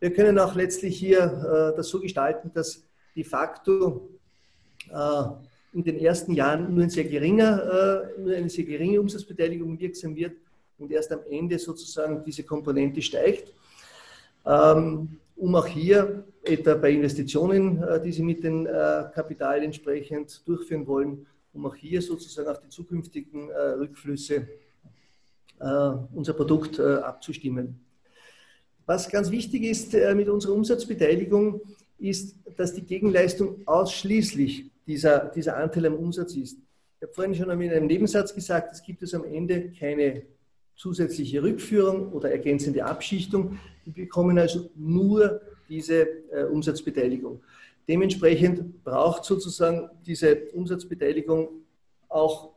Wir 0.00 0.12
können 0.12 0.36
auch 0.40 0.56
letztlich 0.56 0.98
hier 0.98 1.20
äh, 1.20 1.76
das 1.76 1.86
so 1.86 2.00
gestalten, 2.00 2.50
dass 2.52 2.84
de 3.14 3.22
facto 3.22 4.10
äh, 4.88 5.22
in 5.72 5.84
den 5.84 5.98
ersten 5.98 6.32
Jahren 6.32 6.74
nur, 6.74 6.82
ein 6.82 6.90
sehr 6.90 7.04
geringer, 7.04 8.12
äh, 8.16 8.20
nur 8.20 8.34
eine 8.34 8.48
sehr 8.48 8.64
geringe 8.64 9.00
Umsatzbeteiligung 9.00 9.78
wirksam 9.78 10.16
wird 10.16 10.32
und 10.78 10.90
erst 10.90 11.12
am 11.12 11.20
Ende 11.30 11.58
sozusagen 11.58 12.24
diese 12.24 12.42
Komponente 12.42 13.00
steigt. 13.02 13.52
Ähm, 14.46 15.20
um 15.36 15.54
auch 15.54 15.66
hier 15.66 16.24
etwa 16.42 16.74
bei 16.74 16.90
Investitionen, 16.92 17.82
äh, 17.82 18.02
die 18.02 18.12
Sie 18.12 18.22
mit 18.22 18.42
dem 18.42 18.66
äh, 18.66 18.70
Kapital 19.14 19.62
entsprechend 19.62 20.46
durchführen 20.46 20.86
wollen, 20.86 21.26
um 21.52 21.66
auch 21.66 21.74
hier 21.74 22.02
sozusagen 22.02 22.48
auf 22.48 22.60
die 22.60 22.68
zukünftigen 22.68 23.50
Rückflüsse 23.50 24.46
unser 26.14 26.32
Produkt 26.32 26.78
abzustimmen. 26.78 27.80
Was 28.86 29.10
ganz 29.10 29.32
wichtig 29.32 29.64
ist 29.64 29.92
mit 30.14 30.28
unserer 30.28 30.52
Umsatzbeteiligung, 30.52 31.60
ist, 31.98 32.36
dass 32.56 32.72
die 32.72 32.82
Gegenleistung 32.82 33.66
ausschließlich 33.66 34.69
dieser, 34.86 35.30
dieser 35.30 35.56
Anteil 35.56 35.86
am 35.86 35.94
Umsatz 35.94 36.34
ist. 36.34 36.58
Ich 37.00 37.02
habe 37.02 37.14
vorhin 37.14 37.34
schon 37.34 37.50
in 37.62 37.70
einem 37.70 37.86
Nebensatz 37.86 38.34
gesagt, 38.34 38.72
es 38.72 38.82
gibt 38.82 39.02
es 39.02 39.14
am 39.14 39.24
Ende 39.24 39.72
keine 39.72 40.22
zusätzliche 40.76 41.42
Rückführung 41.42 42.12
oder 42.12 42.30
ergänzende 42.30 42.84
Abschichtung. 42.84 43.58
Die 43.86 43.90
bekommen 43.90 44.38
also 44.38 44.70
nur 44.74 45.40
diese 45.68 46.02
äh, 46.30 46.44
Umsatzbeteiligung. 46.44 47.42
Dementsprechend 47.88 48.84
braucht 48.84 49.24
sozusagen 49.24 49.88
diese 50.06 50.36
Umsatzbeteiligung 50.52 51.48
auch 52.08 52.50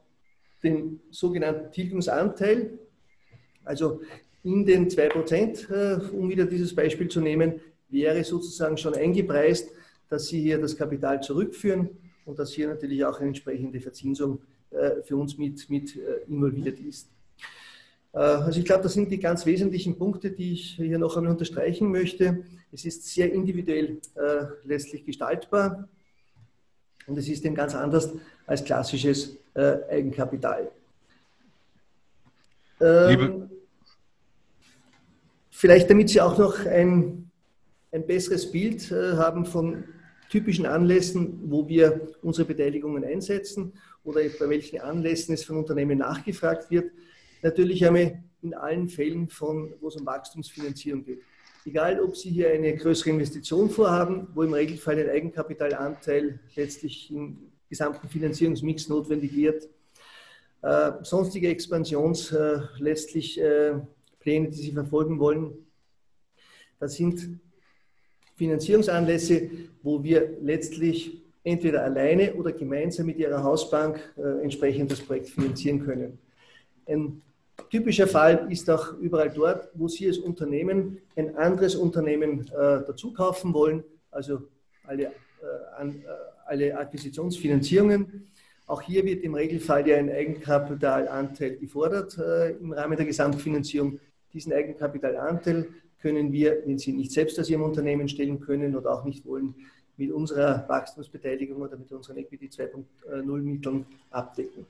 den 0.63 0.99
sogenannten 1.09 1.71
Tilgungsanteil. 1.71 2.78
Also 3.63 4.01
in 4.43 4.65
den 4.65 4.89
2%, 4.89 5.71
äh, 5.71 6.09
um 6.11 6.30
wieder 6.30 6.45
dieses 6.45 6.76
Beispiel 6.76 7.07
zu 7.07 7.21
nehmen, 7.21 7.61
wäre 7.89 8.24
sozusagen 8.24 8.78
schon 8.78 8.95
eingepreist, 8.95 9.69
dass 10.09 10.28
Sie 10.28 10.41
hier 10.41 10.59
das 10.59 10.76
Kapital 10.76 11.21
zurückführen 11.21 11.89
und 12.26 12.39
dass 12.39 12.51
hier 12.53 12.67
natürlich 12.67 13.03
auch 13.05 13.19
eine 13.19 13.30
entsprechende 13.30 13.80
Verzinsung 13.80 14.41
äh, 14.71 15.01
für 15.03 15.17
uns 15.17 15.38
mit, 15.38 15.69
mit 15.69 15.95
äh, 15.95 16.24
involviert 16.28 16.80
ist. 16.80 17.09
Äh, 18.13 18.19
also 18.19 18.59
ich 18.59 18.65
glaube, 18.65 18.84
das 18.84 18.93
sind 18.93 19.11
die 19.11 19.19
ganz 19.19 19.45
wesentlichen 19.45 19.97
Punkte, 19.97 20.32
die 20.32 20.53
ich 20.53 20.76
hier 20.76 20.99
noch 20.99 21.17
einmal 21.17 21.32
unterstreichen 21.32 21.91
möchte. 21.91 22.43
Es 22.71 22.86
ist 22.86 23.05
sehr 23.05 23.32
individuell 23.32 23.99
äh, 24.15 24.45
letztlich 24.63 25.05
gestaltbar 25.05 25.88
und 27.07 27.17
es 27.17 27.28
ist 27.28 27.45
eben 27.45 27.55
ganz 27.55 27.76
anders 27.76 28.11
als 28.45 28.63
klassisches 28.63 29.38
äh, 29.53 29.78
Eigenkapital. 29.89 30.71
Ähm, 32.82 33.49
vielleicht 35.49 35.89
damit 35.89 36.09
Sie 36.09 36.19
auch 36.19 36.38
noch 36.38 36.65
ein, 36.65 37.30
ein 37.91 38.05
besseres 38.05 38.51
Bild 38.51 38.91
äh, 38.91 39.13
haben 39.13 39.45
von 39.45 39.84
typischen 40.34 40.65
Anlässen, 40.65 41.39
wo 41.45 41.67
wir 41.67 42.09
unsere 42.23 42.47
Beteiligungen 42.47 43.05
einsetzen 43.05 43.73
oder 44.03 44.21
bei 44.39 44.49
welchen 44.49 44.81
Anlässen 44.81 45.36
es 45.36 45.43
von 45.43 45.57
Unternehmen 45.57 45.99
nachgefragt 45.99 46.71
wird 46.71 46.91
natürlich 47.43 47.86
einmal 47.86 48.23
in 48.41 48.53
allen 48.53 48.89
Fällen 48.89 49.27
von, 49.27 49.75
wo 49.79 49.89
es 49.89 49.95
um 49.95 50.05
Wachstumsfinanzierung 50.05 51.03
geht. 51.03 51.21
Egal, 51.65 52.01
ob 52.01 52.17
Sie 52.17 52.29
hier 52.29 52.49
eine 52.49 52.75
größere 52.75 53.11
Investition 53.11 53.69
vorhaben, 53.69 54.27
wo 54.34 54.43
im 54.43 54.53
Regelfall 54.53 54.99
ein 54.99 55.09
Eigenkapitalanteil 55.09 56.39
letztlich 56.55 57.11
im 57.11 57.51
gesamten 57.69 58.09
Finanzierungsmix 58.09 58.89
notwendig 58.89 59.36
wird, 59.36 59.69
äh, 60.61 60.91
sonstige 61.03 61.49
Expansions 61.49 62.31
äh, 62.31 62.59
letztlich 62.79 63.39
äh, 63.39 63.75
Pläne, 64.19 64.49
die 64.49 64.57
Sie 64.57 64.71
verfolgen 64.71 65.19
wollen. 65.19 65.53
Das 66.79 66.95
sind 66.95 67.39
Finanzierungsanlässe, 68.43 69.49
wo 69.83 70.03
wir 70.03 70.37
letztlich 70.41 71.21
entweder 71.45 71.83
alleine 71.83 72.33
oder 72.33 72.51
gemeinsam 72.51 73.05
mit 73.05 73.17
Ihrer 73.17 73.41
Hausbank 73.41 73.99
äh, 74.17 74.43
entsprechend 74.43 74.91
das 74.91 74.99
Projekt 74.99 75.29
finanzieren 75.29 75.85
können. 75.85 76.17
Ein 76.85 77.21
Typischer 77.69 78.07
Fall 78.07 78.47
ist 78.49 78.69
auch 78.69 78.97
überall 78.99 79.29
dort, 79.29 79.69
wo 79.75 79.87
Sie 79.87 80.07
als 80.07 80.17
Unternehmen 80.17 80.97
ein 81.15 81.37
anderes 81.37 81.75
Unternehmen 81.75 82.41
äh, 82.47 82.83
dazu 82.85 83.13
kaufen 83.13 83.53
wollen, 83.53 83.83
also 84.11 84.41
alle, 84.85 85.05
äh, 85.05 85.87
äh, 85.87 85.91
alle 86.45 86.77
Akquisitionsfinanzierungen. 86.77 88.27
Auch 88.67 88.81
hier 88.81 89.05
wird 89.05 89.23
im 89.23 89.35
Regelfall 89.35 89.87
ja 89.87 89.97
ein 89.97 90.09
Eigenkapitalanteil 90.09 91.57
gefordert 91.57 92.17
im 92.61 92.71
Rahmen 92.71 92.95
der 92.95 93.05
Gesamtfinanzierung. 93.05 93.99
Diesen 94.33 94.53
Eigenkapitalanteil 94.53 95.67
können 96.04 96.34
wir, 96.34 96.62
wenn 96.66 96.78
Sie 96.78 96.91
nicht 96.91 97.14
selbst 97.14 97.39
aus 97.39 97.49
Ihrem 97.49 97.64
Unternehmen 97.64 98.10
stellen 98.10 98.41
können 98.41 98.76
oder 98.76 98.93
auch 98.93 99.06
nicht 99.06 99.26
wollen, 99.26 99.56
mit 99.95 100.12
unserer 100.12 100.68
Wachstumsbeteiligung 100.68 101.62
oder 101.62 101.78
mit 101.78 101.91
unseren 101.91 102.18
Equity 102.18 102.47
2.0 102.47 103.24
Mitteln 103.41 103.86
abdecken. 104.12 104.66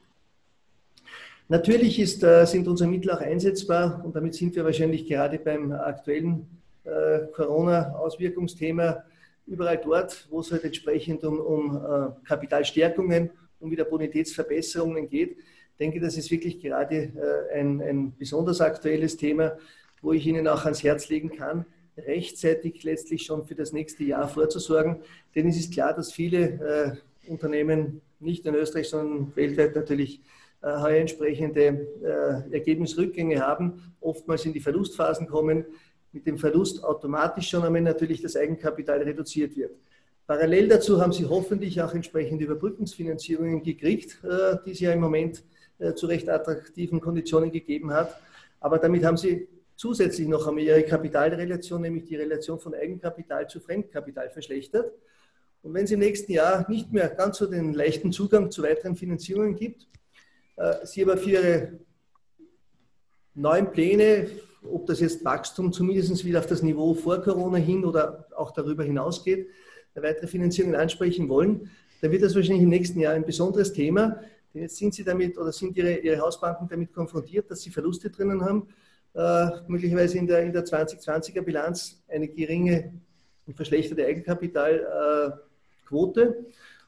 Natürlich 1.49 1.99
ist, 1.99 2.23
äh, 2.23 2.45
sind 2.45 2.67
unsere 2.67 2.89
Mittel 2.89 3.11
auch 3.11 3.19
einsetzbar 3.19 4.03
und 4.05 4.15
damit 4.15 4.35
sind 4.35 4.55
wir 4.55 4.63
wahrscheinlich 4.63 5.07
gerade 5.07 5.39
beim 5.39 5.71
aktuellen 5.71 6.45
äh, 6.83 7.25
Corona-Auswirkungsthema 7.33 9.03
überall 9.47 9.77
dort, 9.83 10.27
wo 10.29 10.39
es 10.39 10.51
halt 10.51 10.63
entsprechend 10.63 11.23
um, 11.23 11.39
um 11.39 11.75
äh, 11.75 12.27
Kapitalstärkungen, 12.27 13.31
um 13.59 13.71
wieder 13.71 13.85
Bonitätsverbesserungen 13.85 15.09
geht. 15.09 15.37
Ich 15.37 15.77
denke, 15.79 15.99
das 15.99 16.15
ist 16.15 16.29
wirklich 16.29 16.61
gerade 16.61 17.11
ein, 17.51 17.81
ein 17.81 18.13
besonders 18.15 18.61
aktuelles 18.61 19.17
Thema, 19.17 19.57
wo 20.03 20.13
ich 20.13 20.27
Ihnen 20.27 20.47
auch 20.47 20.65
ans 20.65 20.83
Herz 20.83 21.09
legen 21.09 21.31
kann, 21.31 21.65
rechtzeitig 21.97 22.83
letztlich 22.83 23.23
schon 23.23 23.45
für 23.45 23.55
das 23.55 23.71
nächste 23.71 24.03
Jahr 24.03 24.27
vorzusorgen. 24.27 24.97
Denn 25.33 25.47
es 25.47 25.57
ist 25.57 25.73
klar, 25.73 25.93
dass 25.93 26.11
viele 26.11 26.99
äh, 27.25 27.31
Unternehmen, 27.31 28.01
nicht 28.19 28.45
in 28.45 28.53
Österreich, 28.53 28.89
sondern 28.89 29.35
weltweit 29.35 29.75
natürlich, 29.75 30.21
äh, 30.61 30.79
heuer 30.79 30.99
entsprechende 30.99 31.87
äh, 32.03 32.53
Ergebnisrückgänge 32.53 33.39
haben, 33.39 33.93
oftmals 34.01 34.45
in 34.45 34.53
die 34.53 34.59
Verlustphasen 34.59 35.27
kommen, 35.27 35.65
mit 36.11 36.27
dem 36.27 36.37
Verlust 36.37 36.83
automatisch 36.83 37.49
schon 37.49 37.63
einmal 37.63 37.81
natürlich 37.81 38.21
das 38.21 38.35
Eigenkapital 38.35 39.01
reduziert 39.01 39.55
wird. 39.57 39.71
Parallel 40.27 40.69
dazu 40.69 41.01
haben 41.01 41.11
Sie 41.11 41.25
hoffentlich 41.25 41.81
auch 41.81 41.93
entsprechende 41.93 42.45
Überbrückungsfinanzierungen 42.45 43.63
gekriegt, 43.63 44.19
äh, 44.23 44.57
die 44.65 44.71
es 44.71 44.79
ja 44.79 44.91
im 44.91 45.01
Moment 45.01 45.43
äh, 45.79 45.93
zu 45.93 46.07
recht 46.07 46.29
attraktiven 46.29 46.99
Konditionen 47.01 47.51
gegeben 47.51 47.91
hat. 47.91 48.17
Aber 48.59 48.79
damit 48.79 49.03
haben 49.03 49.17
Sie 49.17 49.47
zusätzlich 49.75 50.27
noch 50.27 50.47
einmal 50.47 50.63
Ihre 50.63 50.83
Kapitalrelation, 50.83 51.81
nämlich 51.81 52.05
die 52.05 52.15
Relation 52.15 52.59
von 52.59 52.73
Eigenkapital 52.73 53.47
zu 53.47 53.59
Fremdkapital 53.59 54.29
verschlechtert. 54.29 54.91
Und 55.61 55.73
wenn 55.73 55.85
es 55.85 55.91
im 55.91 55.99
nächsten 55.99 56.31
Jahr 56.31 56.69
nicht 56.69 56.91
mehr 56.91 57.09
ganz 57.09 57.37
so 57.37 57.45
den 57.45 57.73
leichten 57.73 58.11
Zugang 58.11 58.51
zu 58.51 58.63
weiteren 58.63 58.95
Finanzierungen 58.95 59.55
gibt, 59.55 59.87
äh, 60.57 60.85
Sie 60.85 61.03
aber 61.03 61.17
für 61.17 61.29
Ihre 61.29 61.79
neuen 63.33 63.71
Pläne, 63.71 64.27
ob 64.69 64.85
das 64.85 64.99
jetzt 64.99 65.25
Wachstum 65.25 65.73
zumindest 65.73 66.23
wieder 66.23 66.39
auf 66.39 66.47
das 66.47 66.61
Niveau 66.61 66.93
vor 66.93 67.21
Corona 67.21 67.57
hin 67.57 67.83
oder 67.85 68.27
auch 68.35 68.51
darüber 68.51 68.83
hinausgeht, 68.83 69.47
weitere 69.95 70.27
Finanzierungen 70.27 70.75
ansprechen 70.75 71.29
wollen, 71.29 71.69
dann 72.01 72.11
wird 72.11 72.23
das 72.23 72.35
wahrscheinlich 72.35 72.63
im 72.63 72.69
nächsten 72.69 72.99
Jahr 72.99 73.13
ein 73.13 73.25
besonderes 73.25 73.73
Thema. 73.73 74.19
Denn 74.53 74.63
jetzt 74.63 74.77
sind 74.77 74.93
Sie 74.93 75.03
damit 75.03 75.37
oder 75.37 75.51
sind 75.51 75.77
Ihre, 75.77 75.97
Ihre 75.97 76.19
Hausbanken 76.19 76.67
damit 76.67 76.93
konfrontiert, 76.93 77.49
dass 77.49 77.61
Sie 77.61 77.69
Verluste 77.69 78.09
drinnen 78.09 78.41
haben, 78.43 78.67
äh, 79.15 79.47
möglicherweise 79.67 80.17
in 80.17 80.25
der, 80.25 80.41
in 80.41 80.51
der 80.51 80.65
2020er 80.65 81.41
Bilanz 81.41 82.01
eine 82.07 82.27
geringe 82.27 82.93
und 83.45 83.55
verschlechterte 83.55 84.03
Eigenkapitalquote 84.05 86.21
äh, 86.21 86.33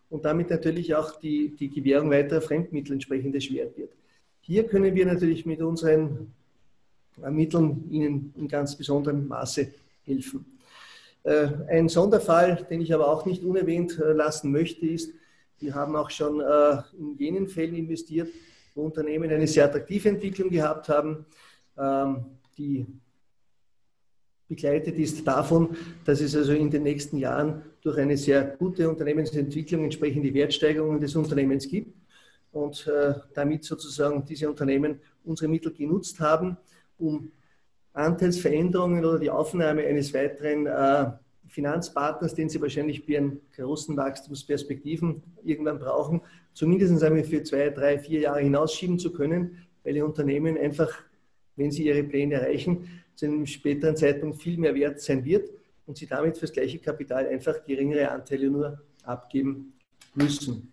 und 0.09 0.25
damit 0.25 0.49
natürlich 0.49 0.95
auch 0.95 1.19
die, 1.19 1.55
die 1.55 1.69
Gewährung 1.69 2.09
weiterer 2.09 2.41
Fremdmittel 2.41 2.93
entsprechend 2.93 3.35
erschwert 3.35 3.77
wird. 3.77 3.91
Hier 4.41 4.65
können 4.65 4.95
wir 4.95 5.05
natürlich 5.05 5.45
mit 5.45 5.61
unseren 5.61 6.33
Mitteln 7.29 7.87
Ihnen 7.91 8.33
in 8.35 8.47
ganz 8.47 8.75
besonderem 8.75 9.27
Maße 9.27 9.67
helfen. 10.03 10.47
Äh, 11.23 11.49
ein 11.69 11.89
Sonderfall, 11.89 12.65
den 12.69 12.81
ich 12.81 12.91
aber 12.91 13.07
auch 13.07 13.27
nicht 13.27 13.43
unerwähnt 13.43 13.99
äh, 13.99 14.13
lassen 14.13 14.51
möchte, 14.51 14.87
ist, 14.87 15.13
wir 15.59 15.75
haben 15.75 15.95
auch 15.95 16.09
schon 16.09 16.41
in 16.99 17.15
jenen 17.17 17.47
Fällen 17.47 17.75
investiert, 17.75 18.27
wo 18.75 18.81
Unternehmen 18.81 19.31
eine 19.31 19.47
sehr 19.47 19.63
attraktive 19.63 20.09
Entwicklung 20.09 20.49
gehabt 20.49 20.89
haben, 20.89 21.25
die 21.77 22.85
begleitet 24.47 24.97
ist 24.97 25.25
davon, 25.27 25.75
dass 26.05 26.21
es 26.21 26.35
also 26.35 26.53
in 26.53 26.69
den 26.69 26.83
nächsten 26.83 27.17
Jahren 27.17 27.63
durch 27.81 27.97
eine 27.97 28.15
sehr 28.15 28.43
gute 28.43 28.89
Unternehmensentwicklung 28.89 29.83
entsprechende 29.83 30.33
Wertsteigerungen 30.33 31.01
des 31.01 31.15
Unternehmens 31.15 31.67
gibt 31.67 31.93
und 32.51 32.89
damit 33.33 33.63
sozusagen 33.63 34.23
diese 34.25 34.49
Unternehmen 34.49 34.99
unsere 35.25 35.49
Mittel 35.49 35.73
genutzt 35.73 36.19
haben, 36.19 36.57
um 36.97 37.31
Anteilsveränderungen 37.95 39.03
oder 39.05 39.19
die 39.19 39.29
Aufnahme 39.29 39.83
eines 39.83 40.13
weiteren 40.13 40.65
äh, 40.67 41.11
Finanzpartners, 41.47 42.35
den 42.35 42.49
Sie 42.49 42.61
wahrscheinlich 42.61 43.05
bei 43.05 43.13
Ihren 43.13 43.39
großen 43.55 43.95
Wachstumsperspektiven 43.95 45.23
irgendwann 45.43 45.79
brauchen, 45.79 46.21
zumindest 46.53 47.01
einmal 47.03 47.23
für 47.23 47.43
zwei, 47.43 47.69
drei, 47.69 47.97
vier 47.97 48.21
Jahre 48.21 48.41
hinausschieben 48.41 48.99
zu 48.99 49.13
können, 49.13 49.65
weil 49.83 49.95
Ihr 49.95 50.05
Unternehmen 50.05 50.57
einfach, 50.57 50.91
wenn 51.55 51.71
Sie 51.71 51.85
Ihre 51.85 52.03
Pläne 52.03 52.35
erreichen, 52.35 53.03
zu 53.15 53.25
einem 53.25 53.45
späteren 53.45 53.95
Zeitpunkt 53.95 54.41
viel 54.41 54.57
mehr 54.57 54.75
wert 54.75 54.99
sein 55.01 55.23
wird 55.23 55.49
und 55.85 55.97
Sie 55.97 56.05
damit 56.05 56.37
für 56.37 56.45
das 56.45 56.53
gleiche 56.53 56.79
Kapital 56.79 57.27
einfach 57.27 57.63
geringere 57.63 58.09
Anteile 58.09 58.49
nur 58.49 58.81
abgeben 59.03 59.73
müssen. 60.13 60.71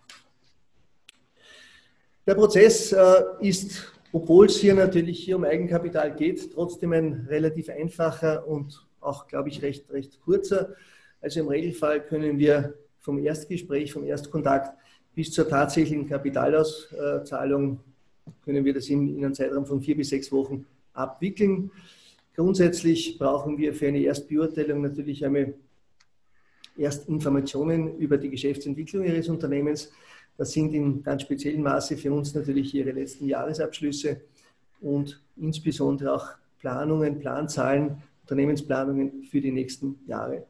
Der 2.27 2.35
Prozess 2.35 2.93
äh, 2.93 3.23
ist 3.41 3.93
obwohl 4.13 4.47
es 4.47 4.59
hier 4.59 4.75
natürlich 4.75 5.25
hier 5.25 5.37
um 5.37 5.45
Eigenkapital 5.45 6.15
geht, 6.15 6.53
trotzdem 6.53 6.93
ein 6.93 7.27
relativ 7.29 7.71
einfacher 7.71 8.47
und 8.47 8.87
auch, 9.01 9.27
glaube 9.27 9.49
ich, 9.49 9.63
recht, 9.63 9.91
recht 9.91 10.21
kurzer. 10.21 10.75
Also 11.21 11.41
im 11.41 11.49
Regelfall 11.49 12.05
können 12.05 12.39
wir 12.39 12.75
vom 12.99 13.19
Erstgespräch, 13.19 13.93
vom 13.93 14.05
Erstkontakt 14.05 14.77
bis 15.15 15.33
zur 15.33 15.49
tatsächlichen 15.49 16.09
Kapitalauszahlung 16.09 17.81
können 18.45 18.65
wir 18.65 18.75
das 18.75 18.89
in, 18.89 19.17
in 19.17 19.25
einem 19.25 19.35
Zeitraum 19.35 19.67
von 19.67 19.81
vier 19.81 19.97
bis 19.97 20.11
sechs 20.11 20.31
Wochen 20.33 20.67
abwickeln. 20.93 21.71
Grundsätzlich 22.35 23.19
brauchen 23.19 23.59
wir 23.59 23.75
für 23.75 23.89
eine 23.89 24.01
Erstbeurteilung 24.01 24.81
natürlich 24.81 25.25
einmal 25.25 25.55
Erstinformationen 26.77 27.99
über 27.99 28.17
die 28.17 28.31
Geschäftsentwicklung 28.31 29.05
Ihres 29.05 29.29
Unternehmens. 29.29 29.93
Das 30.39 30.53
sind 30.53 30.73
in 30.73 31.03
ganz 31.03 31.23
speziellem 31.23 31.63
Maße 31.63 31.97
für 31.97 32.13
uns 32.13 32.35
natürlich 32.35 32.75
Ihre 32.75 32.93
letzten 32.93 33.27
Jahresabschlüsse 33.27 34.23
und 34.81 35.23
insbesondere 35.37 36.15
auch 36.15 36.29
Planungen, 36.59 37.19
Planzahlen, 37.19 38.03
Unternehmensplanungen 38.23 39.25
für 39.25 39.41
die 39.41 39.53
nächsten 39.53 39.99
Jahre. 40.07 40.47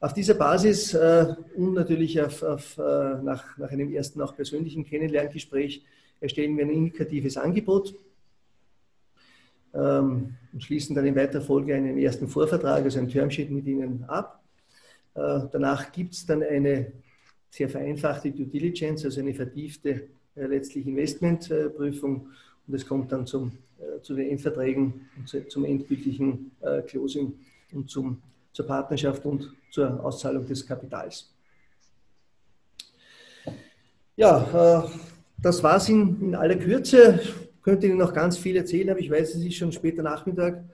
Auf 0.00 0.14
dieser 0.14 0.34
Basis 0.34 0.94
äh, 0.94 1.34
und 1.54 1.74
natürlich 1.74 2.20
auf, 2.20 2.42
auf, 2.42 2.78
äh, 2.78 2.82
nach, 3.22 3.56
nach 3.58 3.70
einem 3.70 3.92
ersten 3.92 4.20
auch 4.20 4.34
persönlichen 4.34 4.84
Kennenlerngespräch 4.84 5.84
erstellen 6.22 6.56
wir 6.56 6.64
ein 6.64 6.70
indikatives 6.70 7.36
Angebot 7.36 7.94
ähm, 9.74 10.36
und 10.52 10.62
schließen 10.62 10.94
dann 10.94 11.04
in 11.04 11.16
weiterer 11.16 11.42
Folge 11.42 11.74
einen 11.74 11.98
ersten 11.98 12.28
Vorvertrag, 12.28 12.84
also 12.84 12.98
ein 12.98 13.08
Termsheet 13.08 13.50
mit 13.50 13.66
Ihnen 13.66 14.04
ab. 14.04 14.42
Äh, 15.14 15.40
danach 15.50 15.90
gibt 15.92 16.14
es 16.14 16.24
dann 16.24 16.42
eine 16.42 16.92
sehr 17.50 17.68
vereinfachte 17.68 18.30
Due 18.30 18.46
Diligence, 18.46 19.04
also 19.04 19.20
eine 19.20 19.34
vertiefte 19.34 20.08
äh, 20.36 20.46
letztlich 20.46 20.86
Investmentprüfung 20.86 22.28
und 22.66 22.74
es 22.74 22.86
kommt 22.86 23.10
dann 23.10 23.26
zum, 23.26 23.52
äh, 23.78 24.00
zu 24.00 24.14
den 24.14 24.30
Endverträgen, 24.30 25.08
zu, 25.26 25.46
zum 25.48 25.64
endgültigen 25.64 26.52
äh, 26.60 26.82
Closing 26.82 27.34
und 27.72 27.90
zum, 27.90 28.22
zur 28.52 28.66
Partnerschaft 28.66 29.24
und 29.26 29.52
zur 29.70 30.02
Auszahlung 30.04 30.46
des 30.46 30.64
Kapitals. 30.66 31.28
Ja, 34.14 34.84
äh, 34.84 34.88
das 35.42 35.62
war 35.62 35.76
es 35.76 35.88
in, 35.88 36.20
in, 36.22 36.34
aller 36.34 36.56
Kürze. 36.56 37.20
Ich 37.22 37.62
könnte 37.62 37.86
Ihnen 37.86 37.98
noch 37.98 38.14
ganz 38.14 38.38
viel 38.38 38.56
erzählen, 38.56 38.90
aber 38.90 39.00
ich 39.00 39.10
weiß, 39.10 39.34
es 39.34 39.44
ist 39.44 39.56
schon 39.56 39.72
später 39.72 40.02
Nachmittag 40.02 40.64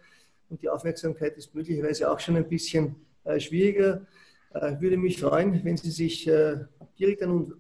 und 0.51 0.63
die 0.63 0.69
Aufmerksamkeit 0.69 1.37
ist 1.37 1.55
möglicherweise 1.55 2.11
auch 2.11 2.21
schon 2.21 2.37
ein 2.37 2.49
bisschen 2.49 2.97
äh, 3.25 3.41
schwieriger. 3.41 4.07
Ich 4.55 4.81
würde 4.81 4.97
mich 4.97 5.21
freuen, 5.21 5.63
wenn 5.63 5.77
Sie 5.77 5.91
sich 5.91 6.27
äh, 6.27 6.57
direkt 6.99 7.23
an, 7.23 7.53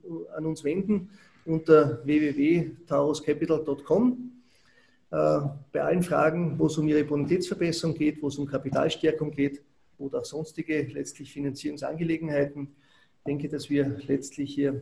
uns 0.42 0.64
wenden 0.64 1.10
unter 1.44 2.00
www.tauruscapital.com. 2.04 4.32
Äh, 5.10 5.40
bei 5.72 5.82
allen 5.82 6.02
Fragen, 6.02 6.58
wo 6.58 6.66
es 6.66 6.76
um 6.78 6.88
Ihre 6.88 7.04
Bonitätsverbesserung 7.04 7.94
geht, 7.94 8.22
wo 8.22 8.28
es 8.28 8.38
um 8.38 8.46
Kapitalstärkung 8.46 9.30
geht 9.30 9.62
oder 9.98 10.20
auch 10.20 10.24
sonstige 10.24 10.80
letztlich 10.82 11.30
Finanzierungsangelegenheiten. 11.32 12.68
Ich 13.18 13.24
denke, 13.26 13.48
dass 13.48 13.68
wir 13.68 13.98
letztlich 14.06 14.54
hier 14.54 14.70
äh, 14.70 14.80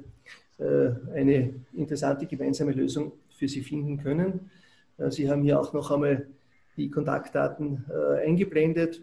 eine 0.58 1.54
interessante 1.74 2.26
gemeinsame 2.26 2.72
Lösung 2.72 3.12
für 3.28 3.46
Sie 3.46 3.60
finden 3.60 3.98
können. 3.98 4.50
Sie 5.10 5.30
haben 5.30 5.42
hier 5.42 5.60
auch 5.60 5.74
noch 5.74 5.90
einmal 5.90 6.26
die 6.76 6.90
Kontaktdaten 6.90 7.84
eingeblendet. 8.24 9.02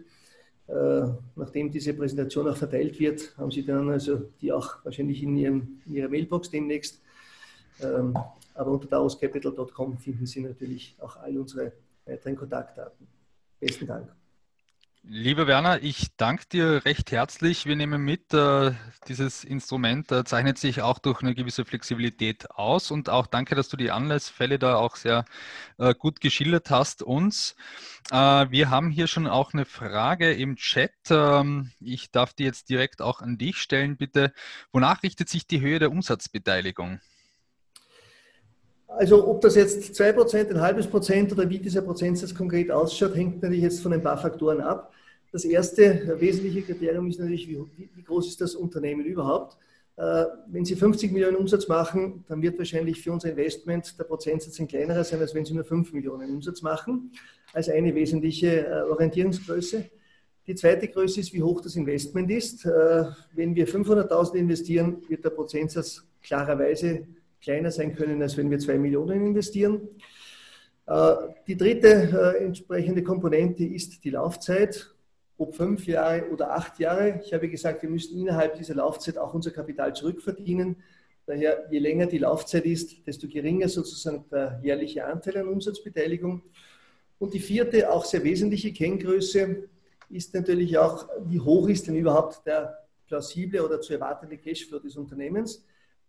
Äh, 0.66 1.08
nachdem 1.36 1.70
diese 1.70 1.92
Präsentation 1.92 2.48
auch 2.48 2.56
verteilt 2.56 2.98
wird, 2.98 3.36
haben 3.36 3.50
Sie 3.50 3.64
dann 3.64 3.90
also 3.90 4.30
die 4.40 4.50
auch 4.50 4.82
wahrscheinlich 4.84 5.22
in, 5.22 5.36
Ihrem, 5.36 5.82
in 5.84 5.94
Ihrer 5.94 6.08
Mailbox 6.08 6.50
demnächst. 6.50 7.02
Ähm, 7.82 8.16
aber 8.54 8.70
unter 8.70 8.88
daoscapital.com 8.88 9.98
finden 9.98 10.26
Sie 10.26 10.40
natürlich 10.40 10.96
auch 11.00 11.16
all 11.16 11.36
unsere 11.36 11.72
weiteren 12.06 12.36
Kontaktdaten. 12.36 13.06
Besten 13.60 13.86
Dank. 13.86 14.23
Lieber 15.06 15.46
Werner, 15.46 15.82
ich 15.82 16.16
danke 16.16 16.46
dir 16.50 16.84
recht 16.86 17.12
herzlich. 17.12 17.66
Wir 17.66 17.76
nehmen 17.76 18.02
mit, 18.02 18.32
äh, 18.32 18.72
dieses 19.06 19.44
Instrument 19.44 20.10
äh, 20.10 20.24
zeichnet 20.24 20.56
sich 20.56 20.80
auch 20.80 20.98
durch 20.98 21.20
eine 21.20 21.34
gewisse 21.34 21.66
Flexibilität 21.66 22.50
aus 22.50 22.90
und 22.90 23.10
auch 23.10 23.26
danke, 23.26 23.54
dass 23.54 23.68
du 23.68 23.76
die 23.76 23.90
Anlassfälle 23.90 24.58
da 24.58 24.76
auch 24.76 24.96
sehr 24.96 25.26
äh, 25.76 25.94
gut 25.94 26.22
geschildert 26.22 26.70
hast 26.70 27.02
uns. 27.02 27.54
Wir 28.10 28.70
haben 28.70 28.90
hier 28.90 29.06
schon 29.06 29.26
auch 29.26 29.54
eine 29.54 29.64
Frage 29.64 30.32
im 30.32 30.56
Chat. 30.56 30.92
Ähm, 31.10 31.70
ich 31.80 32.10
darf 32.10 32.34
die 32.34 32.44
jetzt 32.44 32.68
direkt 32.70 33.00
auch 33.02 33.20
an 33.20 33.38
dich 33.38 33.58
stellen, 33.58 33.96
bitte. 33.96 34.32
Wonach 34.72 35.02
richtet 35.02 35.28
sich 35.28 35.46
die 35.46 35.60
Höhe 35.60 35.78
der 35.78 35.90
Umsatzbeteiligung? 35.90 37.00
Also 38.96 39.26
ob 39.26 39.40
das 39.40 39.56
jetzt 39.56 40.00
2%, 40.00 40.50
ein 40.50 40.60
halbes 40.60 40.86
Prozent 40.86 41.32
oder 41.32 41.48
wie 41.48 41.58
dieser 41.58 41.82
Prozentsatz 41.82 42.34
konkret 42.34 42.70
ausschaut, 42.70 43.16
hängt 43.16 43.42
natürlich 43.42 43.62
jetzt 43.62 43.80
von 43.80 43.92
ein 43.92 44.02
paar 44.02 44.18
Faktoren 44.18 44.60
ab. 44.60 44.92
das 45.32 45.44
erste 45.44 46.16
wesentliche 46.20 46.62
Kriterium 46.62 47.08
ist 47.08 47.18
natürlich, 47.18 47.48
wie, 47.48 47.58
wie 47.76 48.02
groß 48.02 48.28
ist 48.28 48.40
das 48.40 48.54
Unternehmen 48.54 49.04
überhaupt? 49.04 49.56
Äh, 49.96 50.26
wenn 50.46 50.64
Sie 50.64 50.76
50 50.76 51.10
Millionen 51.10 51.36
Umsatz 51.36 51.66
machen, 51.66 52.24
dann 52.28 52.40
wird 52.40 52.56
wahrscheinlich 52.56 53.00
für 53.00 53.12
unser 53.12 53.30
Investment 53.30 53.98
der 53.98 54.04
Prozentsatz 54.04 54.60
ein 54.60 54.68
kleinerer 54.68 55.02
sein, 55.02 55.20
als 55.20 55.34
wenn 55.34 55.44
Sie 55.44 55.54
nur 55.54 55.64
5 55.64 55.92
Millionen 55.92 56.30
Umsatz 56.30 56.62
machen, 56.62 57.10
als 57.52 57.68
eine 57.68 57.94
wesentliche 57.94 58.66
äh, 58.66 58.82
Orientierungsgröße. 58.82 59.84
Die 60.46 60.54
zweite 60.54 60.86
Größe 60.86 61.20
ist, 61.20 61.32
wie 61.32 61.42
hoch 61.42 61.60
das 61.60 61.74
Investment 61.74 62.30
ist. 62.30 62.64
Äh, 62.64 63.04
wenn 63.32 63.56
wir 63.56 63.66
500.000 63.66 64.34
investieren, 64.34 65.02
wird 65.08 65.24
der 65.24 65.30
Prozentsatz 65.30 66.04
klarerweise 66.22 67.06
kleiner 67.44 67.70
sein 67.70 67.94
können, 67.94 68.20
als 68.20 68.36
wenn 68.36 68.50
wir 68.50 68.58
2 68.58 68.78
Millionen 68.78 69.26
investieren. 69.26 69.88
Die 71.46 71.56
dritte 71.56 72.36
entsprechende 72.40 73.02
Komponente 73.02 73.64
ist 73.64 74.04
die 74.04 74.10
Laufzeit 74.10 74.94
ob 75.36 75.54
fünf 75.54 75.86
Jahre 75.86 76.28
oder 76.30 76.52
acht 76.52 76.78
Jahre. 76.78 77.20
Ich 77.24 77.32
habe 77.32 77.48
gesagt, 77.48 77.82
wir 77.82 77.90
müssen 77.90 78.18
innerhalb 78.18 78.56
dieser 78.56 78.74
Laufzeit 78.74 79.18
auch 79.18 79.34
unser 79.34 79.50
Kapital 79.50 79.94
zurückverdienen. 79.94 80.76
Daher, 81.26 81.66
je 81.70 81.78
länger 81.78 82.06
die 82.06 82.18
Laufzeit 82.18 82.66
ist, 82.66 83.06
desto 83.06 83.26
geringer 83.28 83.68
sozusagen 83.68 84.24
der 84.30 84.60
jährliche 84.62 85.04
Anteil 85.04 85.38
an 85.38 85.48
Umsatzbeteiligung. 85.48 86.42
Und 87.18 87.34
die 87.34 87.40
vierte, 87.40 87.90
auch 87.90 88.04
sehr 88.04 88.22
wesentliche 88.22 88.72
Kenngröße 88.72 89.68
ist 90.10 90.34
natürlich 90.34 90.76
auch, 90.78 91.08
wie 91.26 91.40
hoch 91.40 91.68
ist 91.68 91.86
denn 91.86 91.96
überhaupt 91.96 92.46
der 92.46 92.78
plausible 93.06 93.64
oder 93.64 93.80
zu 93.80 93.94
erwartende 93.94 94.36
Cashflow 94.36 94.78
des 94.78 94.96
Unternehmens. 94.96 95.64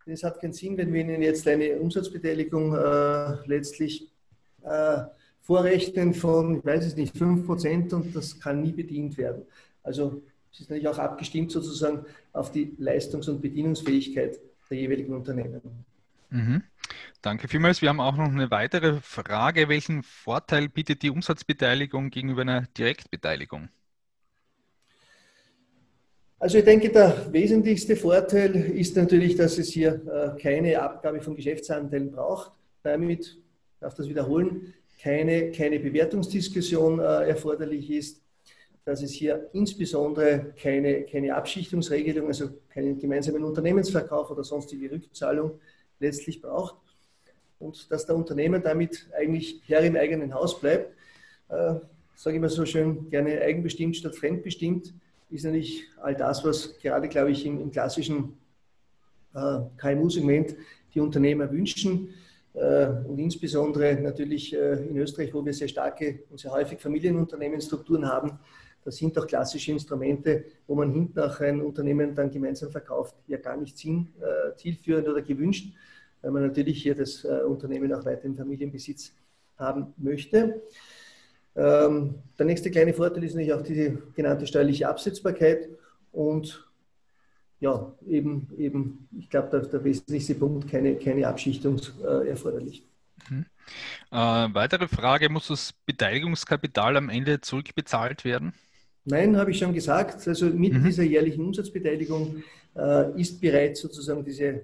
Es 0.06 0.24
hat 0.24 0.40
keinen 0.40 0.54
Sinn, 0.54 0.78
wenn 0.78 0.94
wir 0.94 1.02
Ihnen 1.02 1.22
jetzt 1.22 1.48
eine 1.48 1.78
Umsatzbeteiligung 1.80 2.76
äh, 2.76 3.48
letztlich 3.48 4.08
äh, 4.64 5.04
vorrechnen 5.42 6.14
von, 6.14 6.60
ich 6.60 6.66
weiß 6.66 6.86
es 6.86 6.96
nicht, 6.96 7.16
5% 7.16 7.94
und 7.94 8.16
das 8.16 8.40
kann 8.40 8.62
nie 8.62 8.72
bedient 8.72 9.18
werden. 9.18 9.44
Also 9.84 10.22
es 10.52 10.62
ist 10.62 10.70
natürlich 10.70 10.88
auch 10.88 11.00
abgestimmt 11.00 11.52
sozusagen 11.52 12.06
auf 12.34 12.52
die 12.52 12.76
Leistungs- 12.78 13.28
und 13.28 13.42
Bedienungsfähigkeit 13.42 14.40
der 14.70 14.78
jeweiligen 14.78 15.14
Unternehmen. 15.14 15.62
Mhm. 16.30 16.64
Danke 17.22 17.48
vielmals. 17.48 17.82
Wir 17.82 17.90
haben 17.90 18.00
auch 18.00 18.18
noch 18.18 18.30
eine 18.30 18.52
weitere 18.52 19.02
Frage. 19.02 19.70
Welchen 19.70 20.04
Vorteil 20.04 20.70
bietet 20.70 21.02
die 21.02 21.10
Umsatzbeteiligung 21.10 22.10
gegenüber 22.10 22.42
einer 22.42 22.62
Direktbeteiligung? 22.78 23.70
Also 26.38 26.58
ich 26.58 26.66
denke, 26.66 26.90
der 26.90 27.32
wesentlichste 27.32 27.96
Vorteil 27.96 28.56
ist 28.56 28.96
natürlich, 28.98 29.36
dass 29.36 29.58
es 29.58 29.70
hier 29.70 30.02
äh, 30.38 30.42
keine 30.42 30.82
Abgabe 30.82 31.22
von 31.22 31.36
Geschäftsanteilen 31.36 32.12
braucht. 32.12 32.52
Damit, 32.84 33.26
ich 33.26 33.80
darf 33.80 33.94
das 33.94 34.10
wiederholen, 34.10 34.74
keine, 35.02 35.52
keine 35.52 35.80
Bewertungsdiskussion 35.80 37.00
äh, 37.00 37.30
erforderlich 37.30 37.90
ist, 37.90 38.22
dass 38.84 39.02
es 39.02 39.12
hier 39.12 39.50
insbesondere 39.54 40.54
keine, 40.62 41.04
keine 41.04 41.36
Abschichtungsregelung, 41.36 42.28
also 42.28 42.50
keinen 42.70 43.00
gemeinsamen 43.00 43.44
Unternehmensverkauf 43.44 44.30
oder 44.30 44.44
sonstige 44.44 44.92
Rückzahlung 44.92 45.60
letztlich 46.00 46.42
braucht 46.42 46.76
und 47.60 47.90
dass 47.90 48.06
der 48.06 48.16
Unternehmer 48.16 48.60
damit 48.60 49.08
eigentlich 49.18 49.62
Herr 49.68 49.82
im 49.82 49.96
eigenen 49.96 50.34
Haus 50.34 50.60
bleibt. 50.60 50.94
Äh, 51.48 51.76
sage 52.16 52.36
ich 52.36 52.42
mal 52.42 52.50
so 52.50 52.66
schön, 52.66 53.10
gerne 53.10 53.42
eigenbestimmt 53.42 53.96
statt 53.96 54.16
fremdbestimmt, 54.16 54.94
ist 55.30 55.44
natürlich 55.44 55.86
all 56.02 56.16
das, 56.16 56.44
was 56.44 56.78
gerade, 56.80 57.08
glaube 57.08 57.32
ich, 57.32 57.46
im, 57.46 57.60
im 57.60 57.72
klassischen 57.72 58.38
äh, 59.34 59.60
KMU-Segment 59.78 60.56
die 60.94 61.00
Unternehmer 61.00 61.52
wünschen. 61.52 62.10
Äh, 62.54 62.88
und 63.06 63.20
insbesondere 63.20 63.96
natürlich 63.96 64.56
äh, 64.56 64.86
in 64.88 64.98
Österreich, 64.98 65.34
wo 65.34 65.46
wir 65.46 65.54
sehr 65.54 65.68
starke 65.68 66.24
und 66.30 66.40
sehr 66.40 66.52
häufig 66.52 66.80
Familienunternehmensstrukturen 66.80 68.08
haben, 68.08 68.40
das 68.84 68.98
sind 68.98 69.18
auch 69.18 69.26
klassische 69.26 69.72
Instrumente, 69.72 70.46
wo 70.68 70.76
man 70.76 70.94
hinten 70.94 71.20
auch 71.20 71.40
ein 71.40 71.60
Unternehmen 71.60 72.14
dann 72.14 72.30
gemeinsam 72.30 72.70
verkauft, 72.70 73.16
ja 73.28 73.38
gar 73.38 73.58
nicht 73.58 73.78
sinn, 73.78 74.14
äh, 74.22 74.56
zielführend 74.56 75.10
oder 75.10 75.22
gewünscht, 75.22 75.74
weil 76.22 76.32
man 76.32 76.44
natürlich 76.44 76.82
hier 76.82 76.96
das 76.96 77.26
Unternehmen 77.26 77.92
auch 77.94 78.06
weiter 78.06 78.26
im 78.26 78.36
Familienbesitz 78.36 79.12
haben 79.58 79.94
möchte. 79.98 80.62
Ähm, 81.56 82.16
der 82.38 82.46
nächste 82.46 82.70
kleine 82.70 82.94
Vorteil 82.94 83.24
ist 83.24 83.34
natürlich 83.34 83.54
auch 83.54 83.62
die 83.62 83.98
genannte 84.16 84.46
steuerliche 84.46 84.90
Absetzbarkeit 84.90 85.70
und 86.12 86.66
ja, 87.60 87.94
eben, 88.08 88.50
eben 88.58 89.08
ich 89.18 89.30
glaube, 89.30 89.50
der, 89.50 89.62
der, 89.62 89.84
wesentlichste 89.84 90.36
Punkt, 90.36 90.70
keine, 90.70 90.96
keine 90.98 91.28
Abschichtung 91.28 91.80
äh, 92.04 92.30
erforderlich. 92.30 92.86
Mhm. 93.30 93.46
Äh, 94.12 94.18
weitere 94.18 94.88
Frage, 94.88 95.30
muss 95.30 95.48
das 95.48 95.74
Beteiligungskapital 95.86 96.98
am 96.98 97.10
Ende 97.10 97.40
zurückbezahlt 97.42 98.26
werden? 98.26 98.54
Nein, 99.06 99.38
habe 99.38 99.52
ich 99.52 99.60
schon 99.60 99.74
gesagt. 99.74 100.28
Also 100.28 100.48
mit 100.48 100.74
mhm. 100.74 100.84
dieser 100.84 101.04
jährlichen 101.04 101.46
Umsatzbeteiligung 101.46 102.44
äh, 102.76 103.20
ist 103.20 103.40
bereits 103.40 103.82
sozusagen 103.82 104.26
diese, 104.26 104.64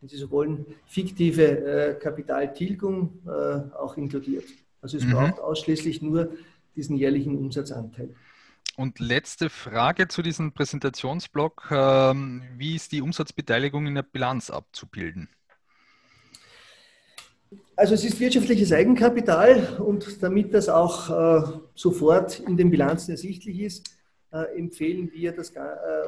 wenn 0.00 0.08
Sie 0.08 0.16
so 0.16 0.30
wollen, 0.30 0.66
fiktive 0.86 1.44
äh, 1.44 1.94
Kapitaltilgung 1.94 3.22
äh, 3.26 3.74
auch 3.76 3.96
inkludiert. 3.96 4.44
Also 4.82 4.98
es 4.98 5.04
mhm. 5.04 5.12
braucht 5.12 5.40
ausschließlich 5.40 6.02
nur 6.02 6.32
diesen 6.76 6.96
jährlichen 6.96 7.38
Umsatzanteil. 7.38 8.14
Und 8.76 8.98
letzte 8.98 9.50
Frage 9.50 10.08
zu 10.08 10.22
diesem 10.22 10.52
Präsentationsblock. 10.52 11.68
Ähm, 11.70 12.42
wie 12.56 12.74
ist 12.74 12.92
die 12.92 13.02
Umsatzbeteiligung 13.02 13.86
in 13.86 13.94
der 13.94 14.02
Bilanz 14.02 14.50
abzubilden? 14.50 15.28
Also 17.76 17.94
es 17.94 18.04
ist 18.04 18.18
wirtschaftliches 18.18 18.72
Eigenkapital 18.72 19.76
und 19.78 20.22
damit 20.22 20.54
das 20.54 20.68
auch 20.68 21.10
äh, 21.10 21.58
sofort 21.74 22.40
in 22.40 22.56
den 22.56 22.70
Bilanzen 22.70 23.10
ersichtlich 23.10 23.60
ist, 23.60 23.96
äh, 24.32 24.58
empfehlen 24.58 25.10
wir, 25.12 25.32
dass, 25.32 25.50
äh, 25.50 25.60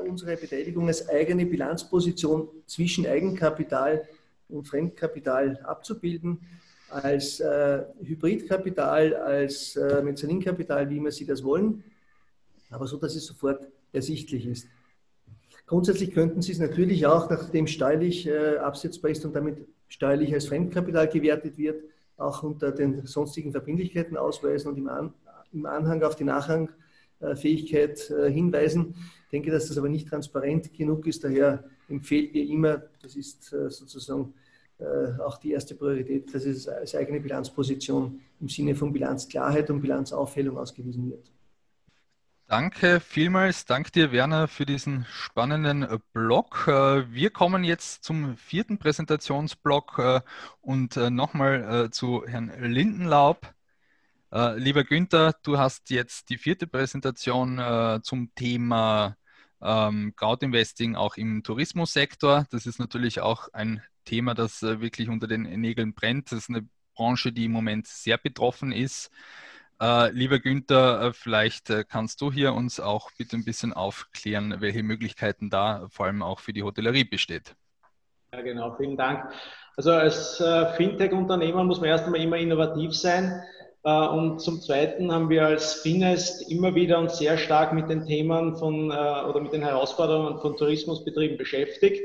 unsere 0.09 0.37
Beteiligung 0.37 0.89
als 0.89 1.07
eigene 1.09 1.45
Bilanzposition 1.45 2.49
zwischen 2.67 3.07
Eigenkapital 3.07 4.09
und 4.49 4.67
Fremdkapital 4.67 5.59
abzubilden, 5.65 6.41
als 6.91 7.41
äh, 7.41 7.85
Hybridkapital, 8.03 9.15
als 9.15 9.77
äh, 9.77 10.03
Mezzaninkapital, 10.03 10.89
wie 10.91 10.99
immer 10.99 11.11
Sie 11.11 11.27
das 11.27 11.43
wollen 11.43 11.83
aber 12.75 12.87
so, 12.87 12.97
dass 12.97 13.15
es 13.15 13.27
sofort 13.27 13.67
ersichtlich 13.93 14.47
ist. 14.47 14.69
Grundsätzlich 15.67 16.13
könnten 16.13 16.43
Sie 16.43 16.53
es 16.53 16.59
natürlich 16.59 17.07
auch, 17.07 17.31
nachdem 17.31 17.67
steuerlich 17.67 18.27
äh, 18.27 18.57
absetzbar 18.57 19.11
ist 19.13 19.25
und 19.25 19.35
damit 19.35 19.67
steuerlich 19.89 20.35
als 20.35 20.47
Fremdkapital 20.47 21.09
gewertet 21.09 21.57
wird, 21.57 21.85
auch 22.17 22.43
unter 22.43 22.73
den 22.73 23.07
sonstigen 23.07 23.53
Verbindlichkeiten 23.53 24.17
ausweisen 24.17 24.71
und 24.71 24.79
im, 24.79 24.89
An 24.89 25.15
im 25.53 25.67
Anhang 25.67 26.03
auf 26.03 26.17
die 26.17 26.25
Nachrangfähigkeit 26.25 28.11
äh, 28.11 28.31
hinweisen. 28.31 28.97
Ich 29.25 29.31
denke, 29.31 29.53
dass 29.53 29.69
das 29.69 29.79
aber 29.79 29.89
nicht 29.89 30.09
transparent 30.09 30.73
genug 30.73 31.07
ist. 31.07 31.23
Daher 31.23 31.65
empfehlen 31.89 32.31
wir 32.33 32.45
immer, 32.45 32.83
das 33.01 33.15
ist 33.15 33.53
äh, 33.53 33.71
sozusagen 33.71 34.35
auch 35.25 35.39
die 35.39 35.53
erste 35.53 35.75
Priorität, 35.75 36.35
dass 36.35 36.45
es 36.45 36.69
als 36.69 36.95
eigene 36.95 37.21
Bilanzposition 37.21 38.21
im 38.41 38.49
Sinne 38.49 38.75
von 38.75 38.93
Bilanzklarheit 38.93 39.71
und 39.71 39.81
Bilanzaufhellung 39.81 40.59
ausgewiesen 40.59 41.11
wird. 41.11 41.31
Danke 42.47 43.01
vielmals. 43.01 43.65
Dank 43.65 43.91
dir, 43.93 44.13
Werner, 44.13 44.49
für 44.49 44.67
diesen 44.67 45.07
spannenden 45.07 45.83
äh, 45.83 45.99
Blog. 46.13 46.69
Äh, 46.69 47.11
wir 47.11 47.31
kommen 47.31 47.65
jetzt 47.65 48.05
zum 48.05 48.37
vierten 48.37 48.77
Präsentationsblock 48.79 49.99
äh, 49.99 50.21
und 50.61 50.97
nochmal 50.97 51.89
zu 51.91 52.25
Herrn 52.27 52.53
Lindenlaub. 52.61 53.53
Lieber 54.57 54.85
Günther, 54.85 55.35
du 55.43 55.59
hast 55.59 55.91
jetzt 55.91 56.29
die 56.29 56.39
vierte 56.39 56.67
Präsentation 56.67 57.61
zum 58.03 58.35
Thema 58.35 59.17
ähm, 59.63 60.13
Crowdinvesting 60.17 60.97
auch 60.97 61.17
im 61.17 61.43
Tourismussektor. 61.43 62.47
Das 62.51 62.67
ist 62.67 62.79
natürlich 62.79 63.21
auch 63.21 63.49
ein 63.53 63.83
Thema, 64.05 64.35
das 64.35 64.63
wirklich 64.63 65.09
unter 65.09 65.27
den 65.27 65.43
Nägeln 65.43 65.95
brennt. 65.95 66.33
Das 66.33 66.41
ist 66.41 66.51
eine 66.51 66.69
Branche, 66.95 67.33
die 67.33 67.47
im 67.47 67.53
Moment 67.53 67.87
sehr 67.87 68.19
betroffen 68.19 68.73
ist. 68.73 69.11
Äh, 69.81 70.11
lieber 70.13 70.39
Günther, 70.39 71.03
äh, 71.03 71.13
vielleicht 71.13 71.69
äh, 71.71 71.85
kannst 71.87 72.21
du 72.21 72.31
hier 72.31 72.55
uns 72.55 72.79
auch 72.79 73.11
bitte 73.19 73.37
ein 73.37 73.45
bisschen 73.45 73.73
aufklären, 73.73 74.61
welche 74.61 74.83
Möglichkeiten 74.83 75.51
da 75.51 75.89
vor 75.91 76.07
allem 76.07 76.23
auch 76.23 76.39
für 76.39 76.53
die 76.53 76.63
Hotellerie 76.63 77.05
besteht. 77.05 77.57
Ja, 78.33 78.43
genau, 78.43 78.77
vielen 78.77 78.97
Dank. 78.97 79.33
Also 79.77 79.91
als 79.93 80.41
äh, 80.41 80.73
Fintech-Unternehmer 80.75 81.65
muss 81.65 81.81
man 81.81 81.89
erst 81.89 82.05
einmal 82.05 82.21
immer 82.21 82.37
innovativ 82.37 82.95
sein. 82.95 83.43
Äh, 83.83 84.07
und 84.09 84.41
zum 84.41 84.61
Zweiten 84.61 85.13
haben 85.13 85.29
wir 85.29 85.45
als 85.45 85.75
Finest 85.75 86.51
immer 86.51 86.75
wieder 86.75 86.99
uns 86.99 87.19
sehr 87.19 87.37
stark 87.37 87.73
mit 87.73 87.91
den 87.91 88.07
Themen 88.07 88.57
von 88.57 88.91
äh, 88.91 88.95
oder 88.95 89.41
mit 89.41 89.53
den 89.53 89.63
Herausforderungen 89.63 90.41
von 90.41 90.57
Tourismusbetrieben 90.57 91.37
beschäftigt. 91.37 92.01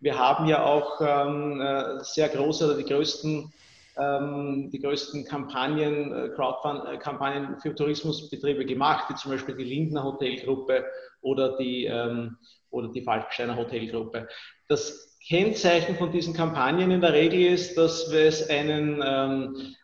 Wir 0.00 0.18
haben 0.18 0.46
ja 0.46 0.64
auch 0.64 1.00
ähm, 1.00 1.62
sehr 2.02 2.28
große 2.28 2.64
oder 2.66 2.76
die 2.76 2.84
größten 2.84 3.52
ähm, 3.98 4.70
die 4.72 4.80
größten 4.80 5.24
Kampagnen, 5.24 6.12
äh, 6.12 6.28
Crowdfund-Kampagnen 6.30 7.60
für 7.60 7.74
Tourismusbetriebe 7.74 8.64
gemacht, 8.64 9.10
wie 9.10 9.14
zum 9.14 9.32
Beispiel 9.32 9.56
die 9.56 9.64
Lindner 9.64 10.04
Hotelgruppe 10.04 10.84
oder 11.20 11.56
die, 11.56 11.84
ähm, 11.84 12.36
oder 12.70 12.88
die 12.88 13.02
Falksteiner 13.02 13.56
Hotelgruppe. 13.56 14.28
Das 14.68 15.18
Kennzeichen 15.26 15.96
von 15.96 16.12
diesen 16.12 16.34
Kampagnen 16.34 16.90
in 16.90 17.00
der 17.00 17.12
Regel 17.12 17.52
ist, 17.52 17.76
dass 17.76 18.10
es 18.12 18.48
einen, 18.48 19.02
ähm, 19.04 19.74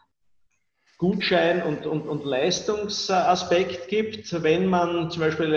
Gutschein- 0.99 1.63
und, 1.63 1.85
und, 1.85 2.09
und 2.09 2.25
Leistungsaspekt 2.25 3.89
gibt. 3.89 4.43
Wenn 4.43 4.67
man 4.67 5.11
zum 5.11 5.21
Beispiel 5.21 5.53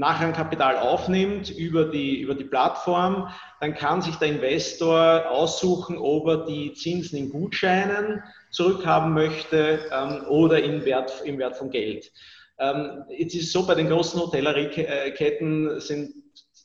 Nachrangkapital 0.00 0.78
aufnimmt 0.78 1.50
über 1.50 1.84
die, 1.84 2.20
über 2.20 2.34
die 2.34 2.44
Plattform, 2.44 3.28
dann 3.60 3.74
kann 3.74 4.00
sich 4.00 4.16
der 4.16 4.28
Investor 4.28 5.30
aussuchen, 5.30 5.98
ob 5.98 6.26
er 6.26 6.46
die 6.46 6.72
Zinsen 6.72 7.18
in 7.18 7.30
Gutscheinen 7.30 8.22
zurückhaben 8.50 9.12
möchte 9.12 9.80
ähm, 9.92 10.24
oder 10.28 10.62
im 10.62 10.86
Wert, 10.86 11.22
im 11.24 11.38
Wert 11.38 11.56
von 11.56 11.70
Geld. 11.70 12.10
Ähm, 12.58 13.04
jetzt 13.10 13.34
ist 13.34 13.44
es 13.44 13.52
so, 13.52 13.66
bei 13.66 13.74
den 13.74 13.90
großen 13.90 14.18
Hotellerieketten 14.18 15.80
sind 15.80 16.14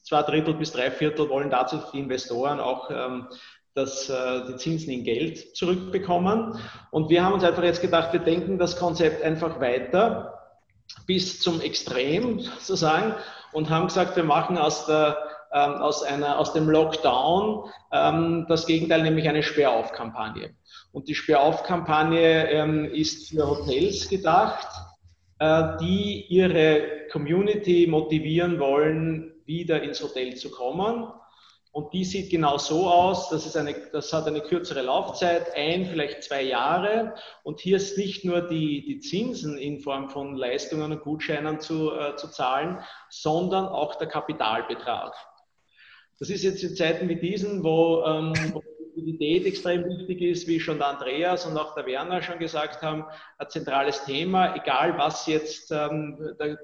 zwei 0.03 0.21
Drittel 0.21 0.53
bis 0.53 0.71
drei 0.71 0.89
Viertel 0.89 1.27
wollen 1.27 1.49
dazu 1.49 1.81
die 1.91 1.99
Investoren 1.99 2.61
auch 2.61 2.89
ähm, 2.89 3.27
dass 3.73 4.09
äh, 4.09 4.45
die 4.47 4.55
Zinsen 4.55 4.89
in 4.93 5.03
Geld 5.03 5.57
zurückbekommen. 5.57 6.57
Und 6.91 7.09
wir 7.09 7.25
haben 7.25 7.33
uns 7.33 7.43
einfach 7.43 7.63
jetzt 7.63 7.81
gedacht, 7.81 8.13
wir 8.13 8.21
denken 8.21 8.57
das 8.57 8.77
Konzept 8.77 9.21
einfach 9.21 9.59
weiter 9.59 10.34
bis 11.05 11.39
zum 11.39 11.61
Extrem 11.61 12.39
sozusagen 12.39 13.15
und 13.53 13.69
haben 13.69 13.87
gesagt, 13.87 14.15
wir 14.15 14.23
machen 14.23 14.57
aus, 14.57 14.85
der, 14.85 15.17
ähm, 15.53 15.73
aus, 15.75 16.03
einer, 16.03 16.39
aus 16.39 16.53
dem 16.53 16.69
Lockdown 16.69 17.69
ähm, 17.91 18.45
das 18.47 18.65
Gegenteil, 18.65 19.03
nämlich 19.03 19.27
eine 19.29 19.43
Sperrauf-Kampagne. 19.43 20.55
Und 20.91 21.07
die 21.07 21.15
Sperrauf-Kampagne 21.15 22.49
ähm, 22.49 22.85
ist 22.85 23.29
für 23.29 23.47
Hotels 23.47 24.09
gedacht, 24.09 24.67
äh, 25.39 25.77
die 25.79 26.25
ihre 26.29 27.07
Community 27.11 27.87
motivieren 27.87 28.59
wollen, 28.59 29.33
wieder 29.45 29.81
ins 29.83 30.01
Hotel 30.01 30.35
zu 30.35 30.49
kommen 30.49 31.07
und 31.75 31.91
die 31.91 32.05
sieht 32.05 32.29
genau 32.29 32.57
so 32.57 32.89
aus, 32.89 33.27
das, 33.27 33.45
ist 33.45 33.57
eine, 33.57 33.75
das 33.91 34.13
hat 34.13 34.27
eine 34.27 34.39
kürzere 34.39 34.81
Laufzeit, 34.81 35.53
ein, 35.57 35.85
vielleicht 35.85 36.23
zwei 36.23 36.41
Jahre. 36.41 37.15
Und 37.43 37.59
hier 37.59 37.75
ist 37.75 37.97
nicht 37.97 38.23
nur 38.23 38.47
die, 38.47 38.85
die 38.85 39.01
Zinsen 39.01 39.57
in 39.57 39.81
Form 39.81 40.09
von 40.09 40.37
Leistungen 40.37 40.93
und 40.93 41.01
Gutscheinen 41.01 41.59
zu, 41.59 41.91
äh, 41.91 42.15
zu 42.15 42.29
zahlen, 42.29 42.79
sondern 43.09 43.67
auch 43.67 43.95
der 43.95 44.07
Kapitalbetrag. 44.07 45.13
Das 46.17 46.29
ist 46.29 46.43
jetzt 46.43 46.63
in 46.63 46.77
Zeiten 46.77 47.09
wie 47.09 47.19
diesen, 47.19 47.61
wo, 47.61 48.05
ähm, 48.05 48.31
wo 48.53 48.63
Liquidität 49.05 49.45
extrem 49.45 49.85
wichtig 49.85 50.21
ist, 50.21 50.47
wie 50.47 50.59
schon 50.59 50.79
der 50.79 50.87
Andreas 50.87 51.45
und 51.45 51.57
auch 51.57 51.75
der 51.75 51.85
Werner 51.85 52.21
schon 52.23 52.39
gesagt 52.39 52.81
haben, 52.81 53.05
ein 53.37 53.49
zentrales 53.49 54.03
Thema, 54.05 54.55
egal 54.55 54.97
was 54.97 55.27
jetzt 55.27 55.71
ähm, 55.71 56.35
der, 56.39 56.57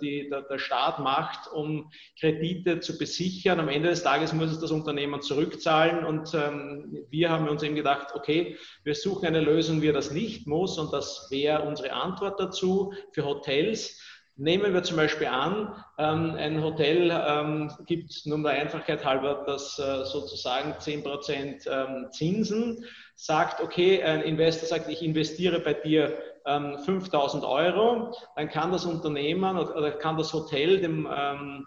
die, 0.00 0.28
der, 0.28 0.42
der, 0.42 0.58
Staat 0.58 1.00
macht, 1.00 1.50
um 1.52 1.90
Kredite 2.18 2.80
zu 2.80 2.96
besichern. 2.98 3.60
Am 3.60 3.68
Ende 3.68 3.90
des 3.90 4.02
Tages 4.02 4.32
muss 4.32 4.50
es 4.50 4.60
das 4.60 4.70
Unternehmen 4.70 5.20
zurückzahlen 5.22 6.04
und 6.04 6.32
ähm, 6.34 7.06
wir 7.10 7.30
haben 7.30 7.48
uns 7.48 7.62
eben 7.62 7.74
gedacht, 7.74 8.14
okay, 8.14 8.56
wir 8.84 8.94
suchen 8.94 9.26
eine 9.26 9.40
Lösung, 9.40 9.82
wie 9.82 9.88
er 9.88 9.92
das 9.92 10.12
nicht 10.12 10.46
muss 10.46 10.78
und 10.78 10.92
das 10.92 11.26
wäre 11.30 11.62
unsere 11.62 11.92
Antwort 11.92 12.38
dazu 12.38 12.92
für 13.12 13.24
Hotels 13.24 14.00
Nehmen 14.40 14.72
wir 14.72 14.84
zum 14.84 14.96
Beispiel 14.96 15.26
an, 15.26 15.74
ähm, 15.98 16.36
ein 16.36 16.62
Hotel 16.62 17.10
ähm, 17.12 17.72
gibt 17.86 18.24
nur 18.24 18.40
der 18.44 18.52
Einfachheit 18.52 19.04
halber 19.04 19.42
das 19.44 19.80
äh, 19.80 20.04
sozusagen 20.04 20.74
10% 20.74 21.68
ähm, 21.68 22.06
Zinsen, 22.12 22.84
sagt, 23.16 23.60
okay, 23.60 24.00
ein 24.00 24.22
Investor 24.22 24.68
sagt, 24.68 24.88
ich 24.88 25.02
investiere 25.02 25.58
bei 25.60 25.74
dir 25.74 26.16
5000 26.46 27.44
Euro, 27.44 28.14
dann 28.36 28.48
kann 28.48 28.72
das 28.72 28.86
Unternehmen 28.86 29.58
oder 29.58 29.90
kann 29.90 30.16
das 30.16 30.32
Hotel 30.32 30.80
dem, 30.80 31.06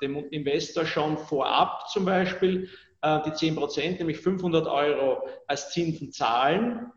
dem 0.02 0.16
Investor 0.32 0.86
schon 0.86 1.20
vorab 1.20 1.88
zum 1.90 2.06
Beispiel 2.06 2.68
äh, 3.02 3.20
die 3.26 3.32
10%, 3.32 3.98
nämlich 3.98 4.20
500 4.20 4.66
Euro 4.66 5.28
als 5.46 5.72
Zinsen 5.72 6.12
zahlen 6.12 6.92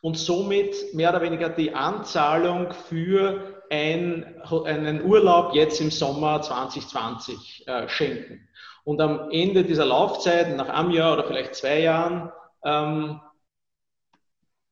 und 0.00 0.16
somit 0.18 0.94
mehr 0.94 1.10
oder 1.10 1.22
weniger 1.22 1.50
die 1.50 1.74
Anzahlung 1.74 2.72
für 2.72 3.59
ein, 3.70 4.42
einen 4.64 5.04
Urlaub 5.04 5.54
jetzt 5.54 5.80
im 5.80 5.90
Sommer 5.90 6.42
2020 6.42 7.66
äh, 7.66 7.88
schenken. 7.88 8.48
Und 8.84 9.00
am 9.00 9.30
Ende 9.30 9.64
dieser 9.64 9.86
Laufzeit, 9.86 10.56
nach 10.56 10.68
einem 10.68 10.90
Jahr 10.90 11.12
oder 11.12 11.24
vielleicht 11.24 11.54
zwei 11.54 11.80
Jahren, 11.80 12.32
ähm, 12.64 13.20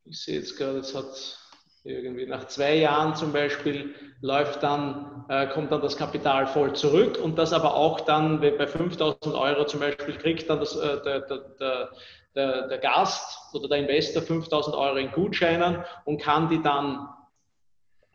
ich 0.05 0.21
sehe 0.21 0.39
jetzt 0.39 0.57
gerade, 0.57 0.79
es 0.79 0.95
hat 0.95 1.39
irgendwie 1.85 2.27
nach 2.27 2.47
zwei 2.49 2.75
Jahren 2.77 3.15
zum 3.15 3.33
Beispiel 3.33 3.95
läuft 4.21 4.63
dann, 4.63 5.25
äh, 5.29 5.47
kommt 5.47 5.71
dann 5.71 5.81
das 5.81 5.97
Kapital 5.97 6.47
voll 6.47 6.73
zurück 6.75 7.19
und 7.23 7.39
das 7.39 7.53
aber 7.53 7.75
auch 7.75 8.01
dann 8.01 8.41
bei 8.41 8.67
5000 8.67 9.35
Euro 9.35 9.65
zum 9.65 9.81
Beispiel 9.81 10.17
kriegt 10.17 10.51
dann 10.51 10.59
das, 10.59 10.77
äh, 10.77 11.03
der, 11.03 11.21
der, 11.21 11.91
der, 12.35 12.69
der, 12.69 12.79
Gast 12.79 13.55
oder 13.55 13.69
der 13.69 13.79
Investor 13.79 14.23
5000 14.23 14.75
Euro 14.77 14.97
in 14.97 15.13
Gutscheinen 15.13 15.85
und 16.05 16.21
kann 16.21 16.49
die 16.49 16.63
dann 16.63 17.09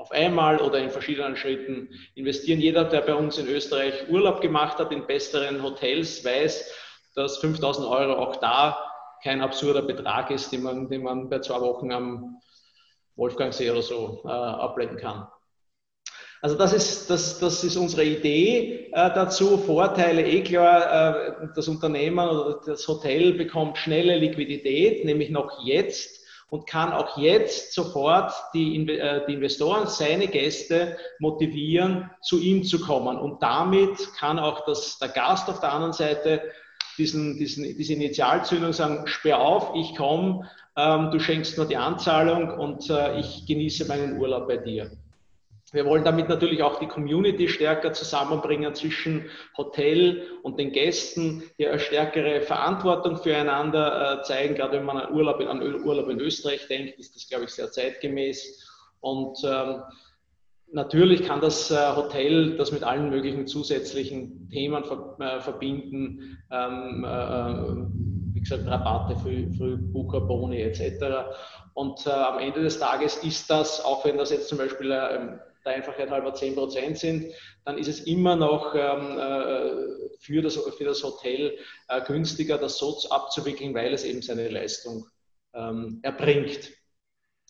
auf 0.03 0.11
einmal 0.11 0.59
oder 0.59 0.79
in 0.79 0.89
verschiedenen 0.89 1.37
Schritten 1.37 1.87
investieren. 2.15 2.59
Jeder, 2.59 2.83
der 2.83 3.01
bei 3.01 3.15
uns 3.15 3.37
in 3.37 3.47
Österreich 3.47 4.09
Urlaub 4.09 4.41
gemacht 4.41 4.77
hat, 4.77 4.91
in 4.91 5.07
besseren 5.07 5.63
Hotels, 5.63 6.25
weiß, 6.25 6.73
dass 7.15 7.37
5000 7.37 7.87
Euro 7.87 8.15
auch 8.15 8.35
da 8.35 8.77
kein 9.23 9.39
absurder 9.39 9.81
Betrag 9.81 10.29
ist, 10.29 10.51
den 10.51 10.63
man, 10.63 10.89
den 10.89 11.03
man 11.03 11.29
bei 11.29 11.39
zwei 11.39 11.61
Wochen 11.61 11.93
am 11.93 12.35
Wolfgangsee 13.15 13.71
oder 13.71 13.81
so 13.81 14.23
äh, 14.25 14.27
abblenden 14.27 14.97
kann. 14.97 15.25
Also 16.41 16.57
das 16.57 16.73
ist, 16.73 17.09
das, 17.09 17.39
das 17.39 17.63
ist 17.63 17.77
unsere 17.77 18.03
Idee 18.03 18.89
äh, 18.91 19.09
dazu. 19.13 19.57
Vorteile, 19.57 20.25
eh 20.25 20.41
klar, 20.41 21.45
äh, 21.45 21.47
das 21.55 21.69
Unternehmen 21.69 22.27
oder 22.27 22.59
das 22.65 22.85
Hotel 22.89 23.35
bekommt 23.35 23.77
schnelle 23.77 24.17
Liquidität, 24.17 25.05
nämlich 25.05 25.29
noch 25.29 25.65
jetzt 25.65 26.22
und 26.49 26.67
kann 26.67 26.91
auch 26.93 27.17
jetzt 27.17 27.73
sofort 27.73 28.33
die, 28.53 28.87
äh, 28.89 29.25
die 29.27 29.33
Investoren, 29.33 29.87
seine 29.87 30.27
Gäste 30.27 30.97
motivieren, 31.19 32.09
zu 32.21 32.39
ihm 32.39 32.63
zu 32.63 32.79
kommen. 32.79 33.17
Und 33.17 33.41
damit 33.41 34.13
kann 34.15 34.39
auch 34.39 34.65
das, 34.65 34.99
der 34.99 35.09
Gast 35.09 35.49
auf 35.49 35.59
der 35.59 35.73
anderen 35.73 35.93
Seite 35.93 36.41
diesen, 36.97 37.37
diesen, 37.37 37.63
diese 37.63 37.93
Initialzündung 37.93 38.73
sagen, 38.73 39.07
sperr 39.07 39.39
auf, 39.39 39.71
ich 39.75 39.95
komme, 39.95 40.49
ähm, 40.75 41.11
du 41.11 41.19
schenkst 41.19 41.57
nur 41.57 41.67
die 41.67 41.77
Anzahlung 41.77 42.57
und 42.59 42.89
äh, 42.89 43.19
ich 43.19 43.45
genieße 43.45 43.85
meinen 43.85 44.17
Urlaub 44.19 44.47
bei 44.47 44.57
dir. 44.57 44.91
Wir 45.73 45.85
wollen 45.85 46.03
damit 46.03 46.29
natürlich 46.29 46.61
auch 46.61 46.77
die 46.77 46.87
Community 46.87 47.49
stärker 47.49 47.93
zusammenbringen 47.93 48.75
zwischen 48.75 49.25
Hotel 49.57 50.21
und 50.43 50.59
den 50.59 50.71
Gästen, 50.71 51.43
hier 51.57 51.71
eine 51.71 51.79
stärkere 51.79 52.41
Verantwortung 52.41 53.17
füreinander 53.17 54.19
äh, 54.19 54.23
zeigen. 54.23 54.53
Gerade 54.53 54.77
wenn 54.77 54.85
man 54.85 54.97
an 54.97 55.13
Urlaub, 55.13 55.41
an 55.41 55.63
Urlaub 55.83 56.09
in 56.09 56.19
Österreich 56.19 56.67
denkt, 56.67 56.99
ist 56.99 57.15
das, 57.15 57.27
glaube 57.27 57.45
ich, 57.45 57.49
sehr 57.49 57.71
zeitgemäß. 57.71 58.69
Und 58.99 59.39
ähm, 59.43 59.81
natürlich 60.71 61.23
kann 61.23 61.41
das 61.41 61.71
äh, 61.71 61.95
Hotel 61.95 62.55
das 62.55 62.71
mit 62.71 62.83
allen 62.83 63.09
möglichen 63.09 63.47
zusätzlichen 63.47 64.49
Themen 64.51 64.83
äh, 64.83 65.39
verbinden. 65.39 66.37
Ähm, 66.51 67.03
äh, 67.03 68.35
wie 68.35 68.41
gesagt, 68.41 68.67
Rabatte, 68.67 69.15
Früh, 69.15 69.51
Frühbucher, 69.57 70.21
Boni 70.21 70.61
etc. 70.61 71.03
Und 71.73 72.05
äh, 72.05 72.11
am 72.11 72.37
Ende 72.37 72.61
des 72.61 72.77
Tages 72.77 73.17
ist 73.23 73.49
das, 73.49 73.83
auch 73.83 74.05
wenn 74.05 74.19
das 74.19 74.29
jetzt 74.29 74.49
zum 74.49 74.59
Beispiel 74.59 74.91
äh, 74.91 75.37
der 75.65 75.73
Einfachheit 75.75 76.09
halber 76.09 76.33
10 76.33 76.55
Prozent 76.55 76.97
sind, 76.97 77.33
dann 77.65 77.77
ist 77.77 77.87
es 77.87 78.01
immer 78.01 78.35
noch 78.35 78.75
ähm, 78.75 79.17
äh, 79.17 80.17
für, 80.19 80.41
das, 80.41 80.55
für 80.55 80.85
das 80.85 81.03
Hotel 81.03 81.57
äh, 81.87 82.01
günstiger, 82.01 82.57
das 82.57 82.77
so 82.77 82.97
abzuwickeln, 83.09 83.73
weil 83.73 83.93
es 83.93 84.03
eben 84.03 84.21
seine 84.21 84.49
Leistung 84.49 85.07
ähm, 85.53 85.99
erbringt 86.01 86.71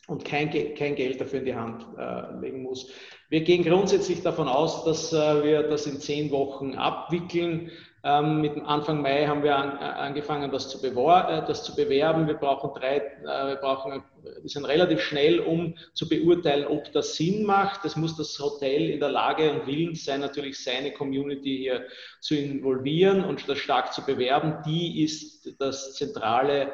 und 0.08 0.26
kein, 0.26 0.52
kein 0.76 0.96
Geld 0.96 1.22
dafür 1.22 1.40
in 1.40 1.46
die 1.46 1.56
Hand 1.56 1.86
äh, 1.98 2.40
legen 2.40 2.64
muss. 2.64 2.92
Wir 3.30 3.42
gehen 3.42 3.64
grundsätzlich 3.64 4.22
davon 4.22 4.48
aus, 4.48 4.84
dass 4.84 5.14
äh, 5.14 5.44
wir 5.44 5.64
das 5.64 5.88
in 5.88 6.00
zehn 6.00 6.30
Wochen 6.32 6.76
abwickeln. 6.76 7.72
Ähm, 8.06 8.42
mit 8.42 8.58
Anfang 8.66 9.02
Mai 9.02 9.26
haben 9.28 9.44
wir 9.44 9.56
an, 9.56 9.78
äh, 9.78 9.82
angefangen, 9.82 10.52
das 10.52 10.68
zu, 10.68 10.86
äh, 10.86 11.46
das 11.48 11.64
zu, 11.64 11.74
bewerben. 11.74 12.28
Wir 12.28 12.34
brauchen 12.34 12.72
drei, 12.78 12.98
äh, 12.98 13.48
wir 13.48 13.56
brauchen, 13.56 14.04
wir 14.22 14.50
sind 14.50 14.66
relativ 14.66 15.00
schnell, 15.00 15.40
um 15.40 15.76
zu 15.94 16.10
beurteilen, 16.10 16.68
ob 16.68 16.92
das 16.92 17.16
Sinn 17.16 17.46
macht. 17.46 17.86
Es 17.86 17.96
muss 17.96 18.18
das 18.18 18.38
Hotel 18.40 18.90
in 18.90 19.00
der 19.00 19.10
Lage 19.10 19.50
und 19.52 19.68
willens 19.68 20.04
sein, 20.04 20.20
natürlich 20.20 20.62
seine 20.62 20.92
Community 20.92 21.60
hier 21.60 21.86
zu 22.20 22.36
involvieren 22.36 23.24
und 23.24 23.48
das 23.48 23.60
stark 23.60 23.94
zu 23.94 24.06
bewerben. 24.06 24.58
Die 24.66 25.02
ist 25.02 25.56
das 25.60 25.96
zentrale, 25.96 26.74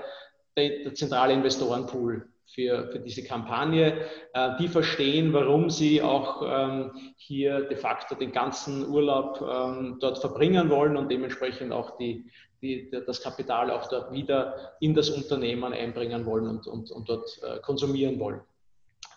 der, 0.57 0.83
der 0.83 0.95
zentrale 0.95 1.33
Investorenpool 1.33 2.27
für, 2.59 2.91
für 2.91 2.99
diese 2.99 3.23
Kampagne. 3.23 4.05
Äh, 4.33 4.49
die 4.59 4.67
verstehen, 4.67 5.31
warum 5.33 5.69
sie 5.69 6.01
auch 6.01 6.43
ähm, 6.45 6.91
hier 7.17 7.61
de 7.61 7.77
facto 7.77 8.15
den 8.15 8.31
ganzen 8.31 8.87
Urlaub 8.87 9.41
ähm, 9.41 9.97
dort 9.99 10.19
verbringen 10.19 10.69
wollen 10.69 10.97
und 10.97 11.09
dementsprechend 11.09 11.71
auch 11.71 11.97
die, 11.97 12.25
die, 12.61 12.91
das 12.91 13.21
Kapital 13.21 13.71
auch 13.71 13.87
dort 13.87 14.11
wieder 14.11 14.73
in 14.81 14.93
das 14.93 15.09
Unternehmen 15.09 15.73
einbringen 15.73 16.25
wollen 16.25 16.47
und, 16.47 16.67
und, 16.67 16.91
und 16.91 17.07
dort 17.07 17.39
äh, 17.43 17.59
konsumieren 17.59 18.19
wollen. 18.19 18.41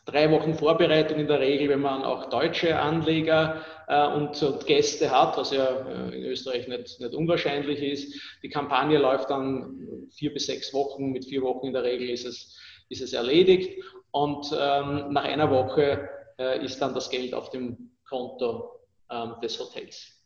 Drei 0.04 0.30
Wochen 0.32 0.54
Vorbereitung 0.54 1.18
in 1.18 1.28
der 1.28 1.38
Regel, 1.38 1.68
wenn 1.68 1.80
man 1.80 2.02
auch 2.02 2.28
deutsche 2.28 2.76
Anleger 2.76 3.64
äh, 3.86 4.06
und, 4.08 4.40
und, 4.42 4.66
Gäste 4.66 5.10
hat, 5.10 5.36
was 5.36 5.52
ja 5.52 5.64
äh, 5.64 6.16
in 6.16 6.24
Österreich 6.24 6.66
nicht, 6.66 6.98
nicht 6.98 7.14
unwahrscheinlich 7.14 7.80
ist. 7.80 8.20
Die 8.42 8.48
Kampagne 8.48 8.98
läuft 8.98 9.30
dann 9.30 10.08
vier 10.10 10.32
bis 10.32 10.46
sechs 10.46 10.74
Wochen. 10.74 11.12
Mit 11.12 11.24
vier 11.24 11.42
Wochen 11.42 11.68
in 11.68 11.72
der 11.72 11.84
Regel 11.84 12.10
ist 12.10 12.26
es 12.26 12.58
ist 12.92 13.02
es 13.02 13.12
erledigt. 13.12 13.82
und 14.12 14.46
ähm, 14.52 15.12
nach 15.12 15.24
einer 15.24 15.50
Woche 15.50 16.08
äh, 16.38 16.64
ist 16.64 16.80
dann 16.80 16.94
das 16.94 17.08
Geld 17.08 17.32
auf 17.34 17.50
dem 17.50 17.96
Konto 18.06 18.80
ähm, 19.10 19.36
des 19.42 19.58
Hotels. 19.58 20.22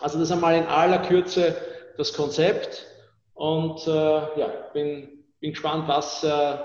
Also 0.00 0.18
das 0.18 0.32
einmal 0.32 0.56
in 0.56 0.66
aller 0.66 0.98
Kürze 1.00 1.54
das 1.96 2.12
Konzept 2.14 2.86
und 3.34 3.86
äh, 3.86 3.90
ja, 3.90 4.70
bin, 4.72 5.24
bin 5.40 5.50
gespannt, 5.50 5.86
was, 5.88 6.24
äh, 6.24 6.58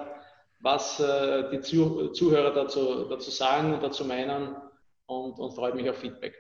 was 0.62 1.00
äh, 1.00 1.50
die 1.52 1.60
Zuh 1.62 2.10
Zuhörer 2.10 2.54
dazu, 2.54 3.06
dazu 3.10 3.30
sagen 3.30 3.74
und 3.74 3.84
dazu 3.84 4.06
meinen 4.06 4.56
und, 5.06 5.40
und 5.40 5.54
freue 5.54 5.74
mich 5.74 5.90
auf 5.90 5.98
Feedback. 5.98 6.36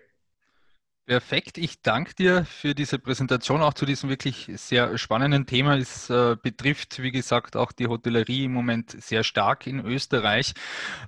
Perfekt, 1.08 1.58
ich 1.58 1.82
danke 1.82 2.14
dir 2.16 2.44
für 2.44 2.76
diese 2.76 3.00
Präsentation, 3.00 3.62
auch 3.62 3.74
zu 3.74 3.86
diesem 3.86 4.10
wirklich 4.10 4.52
sehr 4.56 4.98
spannenden 4.98 5.46
Thema. 5.46 5.78
Es 5.78 6.10
äh, 6.10 6.36
betrifft, 6.36 7.02
wie 7.02 7.12
gesagt, 7.12 7.56
auch 7.56 7.72
die 7.72 7.88
Hotellerie 7.88 8.44
im 8.44 8.52
Moment 8.52 8.92
sehr 9.02 9.24
stark 9.24 9.68
in 9.68 9.86
Österreich. 9.86 10.54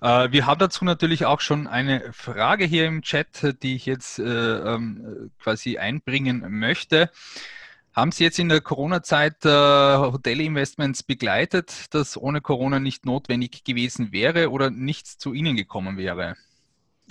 Äh, 0.01 0.31
wir 0.31 0.45
haben 0.45 0.57
dazu 0.57 0.85
natürlich 0.85 1.25
auch 1.25 1.41
schon 1.41 1.67
eine 1.67 2.13
Frage 2.13 2.63
hier 2.63 2.85
im 2.85 3.01
Chat, 3.01 3.61
die 3.61 3.75
ich 3.75 3.85
jetzt 3.87 4.19
äh, 4.19 4.23
ähm, 4.23 5.31
quasi 5.37 5.77
einbringen 5.77 6.45
möchte. 6.47 7.11
Haben 7.93 8.13
Sie 8.13 8.23
jetzt 8.23 8.39
in 8.39 8.47
der 8.47 8.61
Corona-Zeit 8.61 9.43
äh, 9.43 9.49
Hotelinvestments 9.49 11.03
begleitet, 11.03 11.87
das 11.93 12.15
ohne 12.15 12.39
Corona 12.39 12.79
nicht 12.79 13.05
notwendig 13.05 13.65
gewesen 13.65 14.13
wäre 14.13 14.49
oder 14.49 14.69
nichts 14.69 15.17
zu 15.17 15.33
Ihnen 15.33 15.57
gekommen 15.57 15.97
wäre? 15.97 16.37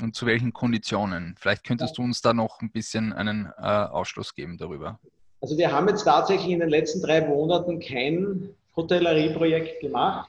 Und 0.02 0.14
zu 0.14 0.26
welchen 0.26 0.52
Konditionen? 0.52 1.34
Vielleicht 1.38 1.64
könntest 1.64 1.98
du 1.98 2.02
uns 2.02 2.22
da 2.22 2.32
noch 2.32 2.60
ein 2.60 2.70
bisschen 2.70 3.12
einen 3.12 3.52
äh, 3.58 3.62
Ausschluss 3.62 4.34
geben 4.34 4.58
darüber. 4.58 4.98
Also 5.40 5.56
wir 5.56 5.70
haben 5.70 5.88
jetzt 5.88 6.04
tatsächlich 6.04 6.50
in 6.50 6.60
den 6.60 6.68
letzten 6.68 7.00
drei 7.00 7.20
Monaten 7.26 7.78
kein 7.78 8.50
Hotellerieprojekt 8.76 9.80
gemacht, 9.80 10.28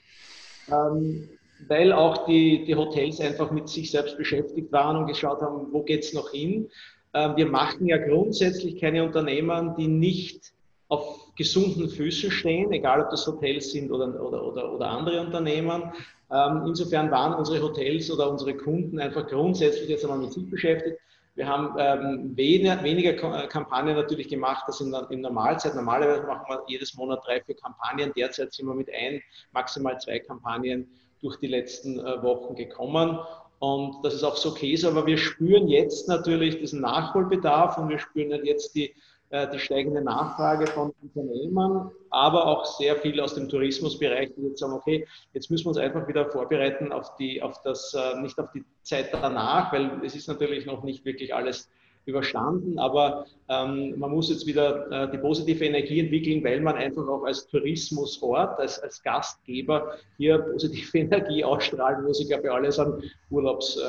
ähm, 0.72 1.30
weil 1.68 1.92
auch 1.92 2.26
die, 2.26 2.64
die 2.66 2.76
Hotels 2.76 3.20
einfach 3.20 3.52
mit 3.52 3.68
sich 3.70 3.92
selbst 3.92 4.18
beschäftigt 4.18 4.72
waren 4.72 4.98
und 4.98 5.08
geschaut 5.08 5.42
haben, 5.42 5.68
wo 5.72 5.84
geht 5.84 6.04
es 6.04 6.14
noch 6.14 6.32
hin. 6.32 6.70
Ähm, 7.14 7.36
wir 7.36 7.48
machen 7.48 7.88
ja 7.88 7.98
grundsätzlich 7.98 8.80
keine 8.80 9.04
Unternehmen, 9.04 9.76
die 9.76 9.88
nicht 9.88 10.54
auf 10.90 11.34
gesunden 11.36 11.90
Füßen 11.90 12.32
stehen, 12.32 12.72
egal 12.72 13.02
ob 13.02 13.10
das 13.10 13.26
Hotels 13.26 13.72
sind 13.72 13.92
oder, 13.92 14.08
oder, 14.22 14.44
oder, 14.44 14.74
oder 14.74 14.90
andere 14.90 15.22
Unternehmen. 15.22 15.92
Ähm, 16.32 16.64
insofern 16.68 17.10
waren 17.12 17.34
unsere 17.34 17.62
Hotels 17.62 18.12
oder 18.12 18.30
unsere 18.30 18.56
Kunden 18.56 19.00
einfach 19.00 19.28
grundsätzlich 19.28 19.90
jetzt 19.90 20.04
einmal 20.04 20.20
mit 20.20 20.34
sich 20.34 20.50
beschäftigt. 20.50 21.00
Wir 21.36 21.48
haben 21.48 21.76
ähm, 21.80 22.36
weniger, 22.36 22.84
weniger 22.84 23.12
äh, 23.12 23.48
Kampagnen 23.48 23.96
natürlich 23.96 24.28
gemacht 24.28 24.64
als 24.68 24.82
in, 24.82 24.94
in 25.10 25.22
Normalzeit. 25.22 25.74
Normalerweise 25.74 26.28
machen 26.28 26.46
wir 26.50 26.64
jedes 26.68 26.96
Monat 26.96 27.22
drei, 27.26 27.42
vier 27.42 27.56
Kampagnen. 27.56 28.12
Derzeit 28.16 28.54
sind 28.54 28.68
wir 28.68 28.76
mit 28.76 28.90
ein, 28.94 29.22
maximal 29.54 29.98
zwei 30.00 30.20
Kampagnen 30.20 30.90
durch 31.22 31.38
die 31.38 31.48
letzten 31.48 32.00
äh, 32.00 32.22
Wochen 32.22 32.56
gekommen. 32.56 33.20
Und 33.60 34.04
das 34.04 34.14
ist 34.14 34.24
auch 34.24 34.38
so 34.38 34.50
okay, 34.50 34.78
aber 34.86 35.06
wir 35.06 35.18
spüren 35.18 35.68
jetzt 35.68 36.08
natürlich 36.08 36.60
diesen 36.60 36.82
Nachholbedarf 36.82 37.78
und 37.78 37.90
wir 37.90 38.00
spüren 38.00 38.46
jetzt 38.46 38.74
die, 38.76 38.94
die 39.32 39.60
steigende 39.60 40.02
Nachfrage 40.02 40.66
von 40.66 40.92
Unternehmen, 41.04 41.92
aber 42.10 42.48
auch 42.48 42.66
sehr 42.66 42.96
viel 42.96 43.20
aus 43.22 43.36
dem 43.36 43.48
Tourismusbereich, 43.48 44.32
die 44.36 44.48
jetzt 44.48 44.60
sagen, 44.60 44.74
okay, 44.74 45.08
jetzt 45.34 45.52
müssen 45.52 45.66
wir 45.66 45.70
uns 45.70 45.78
einfach 45.78 46.08
wieder 46.08 46.26
vorbereiten 46.32 46.92
auf 46.92 47.16
die, 47.18 47.42
auf 47.42 47.62
das, 47.62 47.94
äh, 47.94 48.20
nicht 48.22 48.40
auf 48.40 48.52
die 48.52 48.66
Zeit 48.82 49.10
danach, 49.14 49.72
weil 49.72 50.04
es 50.04 50.16
ist 50.16 50.28
natürlich 50.28 50.66
noch 50.66 50.84
nicht 50.84 51.06
wirklich 51.06 51.36
alles 51.36 51.70
überstanden, 52.10 52.78
aber 52.80 53.26
ähm, 53.48 53.98
man 53.98 54.12
muss 54.12 54.30
jetzt 54.30 54.46
wieder 54.46 54.92
äh, 54.92 55.12
die 55.12 55.18
positive 55.18 55.66
Energie 55.66 56.00
entwickeln, 56.00 56.44
weil 56.44 56.62
man 56.62 56.76
einfach 56.76 57.08
auch 57.08 57.24
als 57.24 57.48
Tourismusort, 57.48 58.60
als, 58.60 58.80
als 58.80 59.02
Gastgeber 59.02 59.96
hier 60.18 60.40
positive 60.40 60.98
Energie 60.98 61.44
ausstrahlen 61.44 62.04
muss. 62.04 62.20
Ich 62.20 62.28
glaube, 62.28 62.52
alle 62.52 62.72
sind 62.72 63.04
urlaubsfähig 63.30 63.82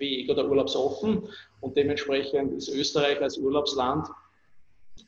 äh, 0.00 0.26
äh, 0.26 0.30
oder 0.30 0.48
urlaubsoffen 0.48 1.28
und 1.60 1.76
dementsprechend 1.76 2.54
ist 2.54 2.68
Österreich 2.68 3.20
als 3.20 3.38
Urlaubsland 3.38 4.08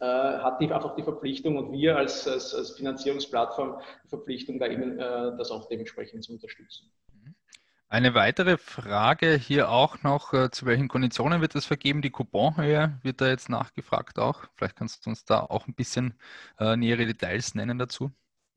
äh, 0.01 0.05
hat 0.05 0.61
die, 0.61 0.73
einfach 0.73 0.97
die 0.97 1.03
Verpflichtung 1.03 1.57
und 1.57 1.73
wir 1.73 1.97
als, 1.97 2.27
als, 2.27 2.55
als 2.55 2.73
Finanzierungsplattform 2.73 3.79
die 4.05 4.09
Verpflichtung, 4.09 4.59
da 4.59 4.67
eben 4.67 4.99
das 4.99 5.51
auch 5.51 5.69
dementsprechend 5.69 6.25
zu 6.25 6.33
unterstützen. 6.33 6.91
Eine 7.95 8.17
weitere 8.17 8.57
Frage 8.57 9.37
hier 9.37 9.71
auch 9.71 10.03
noch, 10.03 10.33
äh, 10.33 10.51
zu 10.51 10.67
welchen 10.67 10.89
Konditionen 10.89 11.41
wird 11.41 11.55
das 11.55 11.65
vergeben? 11.65 12.03
Die 12.03 12.11
Couponhöhe 12.11 12.99
wird 13.05 13.21
da 13.21 13.29
jetzt 13.29 13.49
nachgefragt 13.49 14.19
auch. 14.19 14.47
Vielleicht 14.57 14.75
kannst 14.75 15.07
du 15.07 15.11
uns 15.11 15.25
da 15.25 15.43
auch 15.43 15.69
ein 15.69 15.75
bisschen 15.75 16.15
äh, 16.59 16.77
nähere 16.77 17.07
Details 17.07 17.55
nennen 17.55 17.79
dazu. 17.79 18.11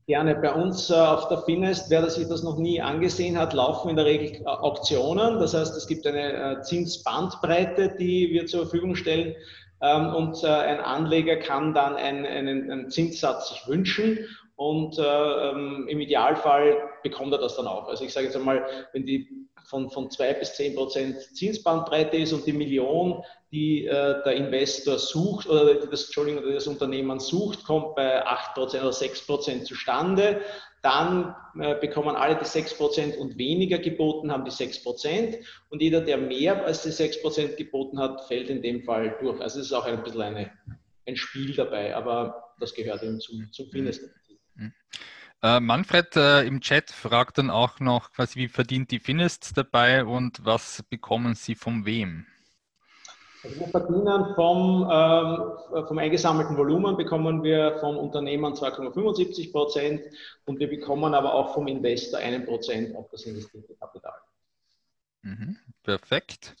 Gerne. 0.08 0.34
Bei 0.34 0.52
uns 0.52 0.90
äh, 0.90 0.94
auf 0.94 1.28
der 1.28 1.38
Finest, 1.42 1.88
wer 1.88 2.10
sich 2.10 2.26
das 2.26 2.42
noch 2.42 2.58
nie 2.58 2.82
angesehen 2.82 3.38
hat, 3.38 3.52
laufen 3.52 3.90
in 3.90 3.94
der 3.94 4.06
Regel 4.06 4.40
äh, 4.40 4.44
Auktionen. 4.44 5.38
Das 5.38 5.54
heißt, 5.54 5.76
es 5.76 5.86
gibt 5.86 6.04
eine 6.04 6.32
äh, 6.32 6.62
Zinsbandbreite, 6.62 7.94
die 7.96 8.30
wir 8.32 8.46
zur 8.46 8.62
Verfügung 8.62 8.96
stellen. 8.96 9.36
Ähm, 9.80 10.14
und 10.16 10.44
ein 10.44 10.80
Anleger 10.80 11.36
kann 11.36 11.74
dann 11.74 11.94
einen, 11.94 12.26
einen, 12.26 12.72
einen 12.72 12.90
Zinssatz 12.90 13.50
sich 13.50 13.68
wünschen 13.68 14.18
und 14.58 14.98
äh, 14.98 15.02
ähm, 15.02 15.86
im 15.86 16.00
Idealfall 16.00 16.82
bekommt 17.04 17.32
er 17.32 17.38
das 17.38 17.54
dann 17.54 17.68
auch. 17.68 17.86
Also 17.86 18.04
ich 18.04 18.12
sage 18.12 18.26
jetzt 18.26 18.34
einmal, 18.34 18.66
wenn 18.92 19.06
die 19.06 19.46
von, 19.68 19.88
von 19.88 20.10
2 20.10 20.34
bis 20.34 20.54
10 20.54 20.74
Prozent 20.74 21.16
Zinsbandbreite 21.36 22.16
ist 22.16 22.32
und 22.32 22.44
die 22.44 22.52
Million, 22.52 23.22
die 23.52 23.86
äh, 23.86 24.20
der 24.24 24.32
Investor 24.32 24.98
sucht 24.98 25.48
oder 25.48 25.86
das, 25.86 26.06
Entschuldigung, 26.06 26.42
das 26.52 26.66
Unternehmen 26.66 27.20
sucht, 27.20 27.62
kommt 27.62 27.94
bei 27.94 28.26
8 28.26 28.54
Prozent 28.54 28.82
oder 28.82 28.92
6 28.92 29.26
Prozent 29.26 29.64
zustande, 29.64 30.40
dann 30.82 31.36
äh, 31.60 31.76
bekommen 31.76 32.16
alle 32.16 32.34
die 32.34 32.44
6 32.44 32.78
Prozent 32.78 33.16
und 33.16 33.38
weniger 33.38 33.78
geboten 33.78 34.32
haben 34.32 34.44
die 34.44 34.50
6 34.50 34.82
Prozent 34.82 35.36
und 35.70 35.80
jeder, 35.80 36.00
der 36.00 36.18
mehr 36.18 36.64
als 36.64 36.82
die 36.82 36.90
6 36.90 37.22
Prozent 37.22 37.56
geboten 37.56 38.00
hat, 38.00 38.26
fällt 38.26 38.50
in 38.50 38.60
dem 38.60 38.82
Fall 38.82 39.16
durch. 39.20 39.40
Also 39.40 39.60
es 39.60 39.66
ist 39.66 39.72
auch 39.72 39.86
ein 39.86 40.02
bisschen 40.02 40.22
eine, 40.22 40.50
ein 41.06 41.14
Spiel 41.14 41.54
dabei, 41.54 41.94
aber 41.94 42.54
das 42.58 42.74
gehört 42.74 43.04
eben 43.04 43.20
zum, 43.20 43.52
zum 43.52 43.70
Finest. 43.70 44.02
Mhm. 44.58 44.72
Äh, 45.42 45.60
Manfred 45.60 46.16
äh, 46.16 46.42
im 46.42 46.60
Chat 46.60 46.90
fragt 46.90 47.38
dann 47.38 47.50
auch 47.50 47.78
noch, 47.80 48.12
quasi, 48.12 48.40
wie 48.40 48.48
verdient 48.48 48.90
die 48.90 48.98
Finest 48.98 49.56
dabei 49.56 50.04
und 50.04 50.44
was 50.44 50.82
bekommen 50.90 51.34
sie 51.34 51.54
von 51.54 51.86
wem? 51.86 52.26
Also 53.44 53.60
wir 53.60 53.68
verdienen 53.68 54.34
vom, 54.34 54.88
ähm, 54.90 55.86
vom 55.86 55.98
eingesammelten 55.98 56.56
Volumen 56.56 56.96
bekommen 56.96 57.44
wir 57.44 57.78
vom 57.78 57.96
Unternehmen 57.96 58.54
2,75 58.54 59.52
Prozent 59.52 60.02
und 60.44 60.58
wir 60.58 60.68
bekommen 60.68 61.14
aber 61.14 61.34
auch 61.34 61.54
vom 61.54 61.68
Investor 61.68 62.18
einen 62.18 62.44
Prozent 62.44 62.96
auf 62.96 63.08
das 63.10 63.24
investierte 63.24 63.74
Kapital. 63.76 64.18
Mhm, 65.22 65.56
perfekt. 65.84 66.56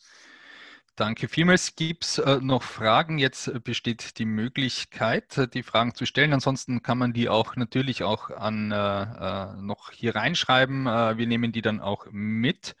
Danke 0.98 1.28
vielmals. 1.28 1.76
Gibt 1.76 2.02
es 2.02 2.18
äh, 2.18 2.40
noch 2.42 2.64
Fragen? 2.64 3.18
Jetzt 3.18 3.62
besteht 3.62 4.18
die 4.18 4.24
Möglichkeit, 4.24 5.38
äh, 5.38 5.46
die 5.46 5.62
Fragen 5.62 5.94
zu 5.94 6.06
stellen. 6.06 6.32
Ansonsten 6.32 6.82
kann 6.82 6.98
man 6.98 7.12
die 7.12 7.28
auch 7.28 7.54
natürlich 7.54 8.02
auch 8.02 8.30
an, 8.30 8.72
äh, 8.72 9.02
äh 9.02 9.62
noch 9.62 9.92
hier 9.92 10.16
reinschreiben. 10.16 10.88
Äh, 10.88 11.16
wir 11.16 11.28
nehmen 11.28 11.52
die 11.52 11.62
dann 11.62 11.78
auch 11.78 12.08
mit. 12.10 12.74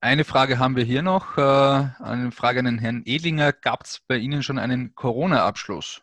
Eine 0.00 0.24
Frage 0.24 0.58
haben 0.58 0.76
wir 0.76 0.84
hier 0.84 1.02
noch. 1.02 1.36
Äh, 1.36 1.42
eine 1.42 2.30
Frage 2.32 2.60
an 2.60 2.64
den 2.64 2.78
Herrn 2.78 3.02
Edlinger. 3.04 3.52
Gab 3.52 3.84
es 3.84 4.00
bei 4.08 4.16
Ihnen 4.16 4.42
schon 4.42 4.58
einen 4.58 4.94
Corona-Abschluss? 4.94 6.00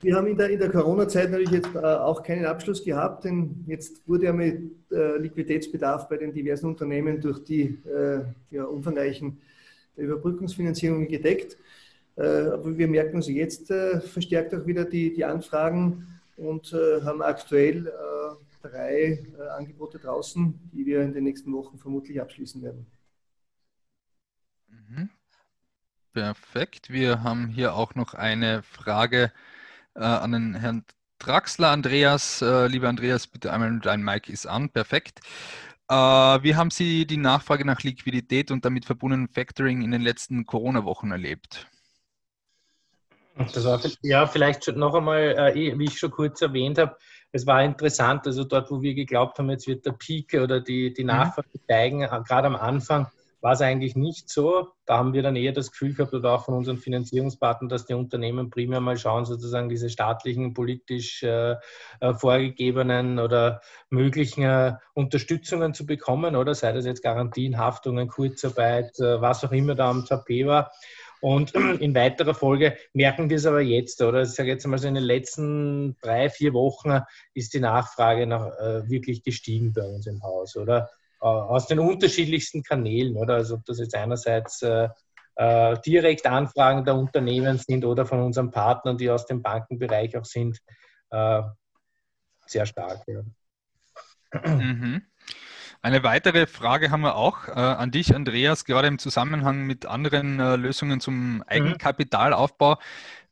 Wir 0.00 0.16
haben 0.16 0.26
in 0.26 0.38
der, 0.38 0.56
der 0.56 0.70
Corona-Zeit 0.70 1.32
natürlich 1.32 1.50
jetzt 1.50 1.76
auch 1.76 2.22
keinen 2.22 2.46
Abschluss 2.46 2.82
gehabt, 2.82 3.24
denn 3.24 3.62
jetzt 3.66 4.08
wurde 4.08 4.24
ja 4.24 4.32
mit 4.32 4.72
Liquiditätsbedarf 4.90 6.08
bei 6.08 6.16
den 6.16 6.32
diversen 6.32 6.66
Unternehmen 6.66 7.20
durch 7.20 7.44
die 7.44 7.78
ja, 8.50 8.64
umfangreichen 8.64 9.38
Überbrückungsfinanzierungen 9.96 11.08
gedeckt. 11.08 11.56
Äh, 12.16 12.22
aber 12.22 12.76
wir 12.76 12.88
merken 12.88 13.16
also 13.16 13.30
jetzt 13.30 13.70
äh, 13.70 14.00
verstärkt 14.00 14.54
auch 14.54 14.66
wieder 14.66 14.84
die, 14.84 15.12
die 15.14 15.24
Anfragen 15.24 16.20
und 16.36 16.72
äh, 16.72 17.02
haben 17.02 17.22
aktuell 17.22 17.92
drei 18.62 19.26
Angebote 19.56 19.98
draußen, 19.98 20.70
die 20.72 20.86
wir 20.86 21.02
in 21.02 21.12
den 21.12 21.24
nächsten 21.24 21.52
Wochen 21.52 21.78
vermutlich 21.78 22.20
abschließen 22.20 22.62
werden. 22.62 22.86
Mhm. 24.68 25.10
Perfekt. 26.12 26.88
Wir 26.88 27.24
haben 27.24 27.48
hier 27.48 27.74
auch 27.74 27.96
noch 27.96 28.14
eine 28.14 28.62
Frage 28.62 29.32
an 29.94 30.30
den 30.30 30.54
Herrn 30.54 30.84
Draxler. 31.18 31.70
Andreas, 31.70 32.40
lieber 32.40 32.88
Andreas, 32.88 33.26
bitte 33.26 33.52
einmal 33.52 33.80
dein 33.80 34.04
Mic 34.04 34.32
ist 34.32 34.46
an. 34.46 34.68
Perfekt. 34.68 35.22
Äh, 35.92 36.42
wie 36.42 36.54
haben 36.54 36.70
Sie 36.70 37.06
die 37.06 37.18
Nachfrage 37.18 37.66
nach 37.66 37.82
Liquidität 37.82 38.50
und 38.50 38.64
damit 38.64 38.86
verbundenen 38.86 39.28
Factoring 39.28 39.82
in 39.82 39.90
den 39.90 40.00
letzten 40.00 40.46
Corona-Wochen 40.46 41.10
erlebt? 41.10 41.66
Das 43.36 43.62
war, 43.66 43.78
ja, 44.00 44.26
vielleicht 44.26 44.68
noch 44.68 44.94
einmal, 44.94 45.52
äh, 45.54 45.78
wie 45.78 45.84
ich 45.84 45.98
schon 45.98 46.10
kurz 46.10 46.40
erwähnt 46.40 46.78
habe, 46.78 46.96
es 47.30 47.46
war 47.46 47.62
interessant, 47.62 48.26
also 48.26 48.44
dort, 48.44 48.70
wo 48.70 48.80
wir 48.80 48.94
geglaubt 48.94 49.38
haben, 49.38 49.50
jetzt 49.50 49.66
wird 49.66 49.84
der 49.84 49.92
Peak 49.92 50.32
oder 50.32 50.60
die, 50.60 50.94
die 50.94 51.02
mhm. 51.02 51.08
Nachfrage 51.08 51.48
steigen, 51.62 52.00
äh, 52.00 52.22
gerade 52.26 52.46
am 52.46 52.56
Anfang, 52.56 53.08
war 53.42 53.52
es 53.52 53.60
eigentlich 53.60 53.96
nicht 53.96 54.30
so. 54.30 54.68
Da 54.86 54.96
haben 54.98 55.12
wir 55.12 55.22
dann 55.22 55.36
eher 55.36 55.52
das 55.52 55.72
Gefühl 55.72 55.94
gehabt, 55.94 56.14
oder 56.14 56.32
auch 56.32 56.44
von 56.44 56.54
unseren 56.54 56.78
Finanzierungspartnern, 56.78 57.68
dass 57.68 57.86
die 57.86 57.94
Unternehmen 57.94 58.50
primär 58.50 58.80
mal 58.80 58.96
schauen, 58.96 59.24
sozusagen 59.24 59.68
diese 59.68 59.90
staatlichen, 59.90 60.54
politisch 60.54 61.22
äh, 61.24 61.56
äh, 62.00 62.14
vorgegebenen 62.14 63.18
oder 63.18 63.60
möglichen 63.90 64.44
äh, 64.44 64.74
Unterstützungen 64.94 65.74
zu 65.74 65.84
bekommen, 65.84 66.36
oder 66.36 66.54
sei 66.54 66.72
das 66.72 66.86
jetzt 66.86 67.02
Garantien, 67.02 67.58
Haftungen, 67.58 68.08
Kurzarbeit, 68.08 68.98
äh, 69.00 69.20
was 69.20 69.44
auch 69.44 69.52
immer 69.52 69.74
da 69.74 69.90
am 69.90 70.06
Tapet 70.06 70.46
war. 70.46 70.72
Und 71.20 71.54
in 71.54 71.94
weiterer 71.94 72.34
Folge 72.34 72.76
merken 72.94 73.28
wir 73.28 73.36
es 73.36 73.46
aber 73.46 73.60
jetzt, 73.60 74.02
oder 74.02 74.22
ich 74.22 74.30
sage 74.30 74.50
jetzt 74.50 74.66
mal 74.66 74.78
so 74.78 74.88
in 74.88 74.94
den 74.94 75.04
letzten 75.04 75.96
drei, 76.00 76.30
vier 76.30 76.52
Wochen 76.52 77.00
ist 77.34 77.54
die 77.54 77.60
Nachfrage 77.60 78.26
nach, 78.26 78.46
äh, 78.58 78.88
wirklich 78.88 79.22
gestiegen 79.22 79.72
bei 79.72 79.82
uns 79.82 80.06
im 80.06 80.22
Haus, 80.22 80.56
oder? 80.56 80.90
Äh, 81.22 81.26
aus 81.26 81.68
den 81.68 81.78
unterschiedlichsten 81.78 82.64
Kanälen, 82.64 83.16
oder? 83.16 83.34
Also 83.34 83.54
ob 83.54 83.64
das 83.64 83.78
jetzt 83.78 83.94
einerseits 83.94 84.60
äh, 84.62 84.88
äh, 85.36 85.78
direkt 85.86 86.26
Anfragen 86.26 86.84
der 86.84 86.96
Unternehmen 86.96 87.58
sind 87.58 87.84
oder 87.84 88.04
von 88.04 88.20
unseren 88.20 88.50
Partnern, 88.50 88.98
die 88.98 89.08
aus 89.08 89.24
dem 89.26 89.40
Bankenbereich 89.40 90.16
auch 90.16 90.24
sind, 90.24 90.58
sehr 92.46 92.64
stark. 92.64 93.02
Ja. 93.06 93.20
Mhm. 94.46 95.02
Eine 95.82 96.02
weitere 96.04 96.46
Frage 96.46 96.90
haben 96.90 97.02
wir 97.02 97.16
auch 97.16 97.48
äh, 97.48 97.52
an 97.52 97.90
dich, 97.90 98.14
Andreas, 98.14 98.64
gerade 98.64 98.88
im 98.88 98.98
Zusammenhang 98.98 99.66
mit 99.66 99.84
anderen 99.84 100.40
äh, 100.40 100.56
Lösungen 100.56 101.00
zum. 101.00 101.42
Eigenkapitalaufbau. 101.46 102.78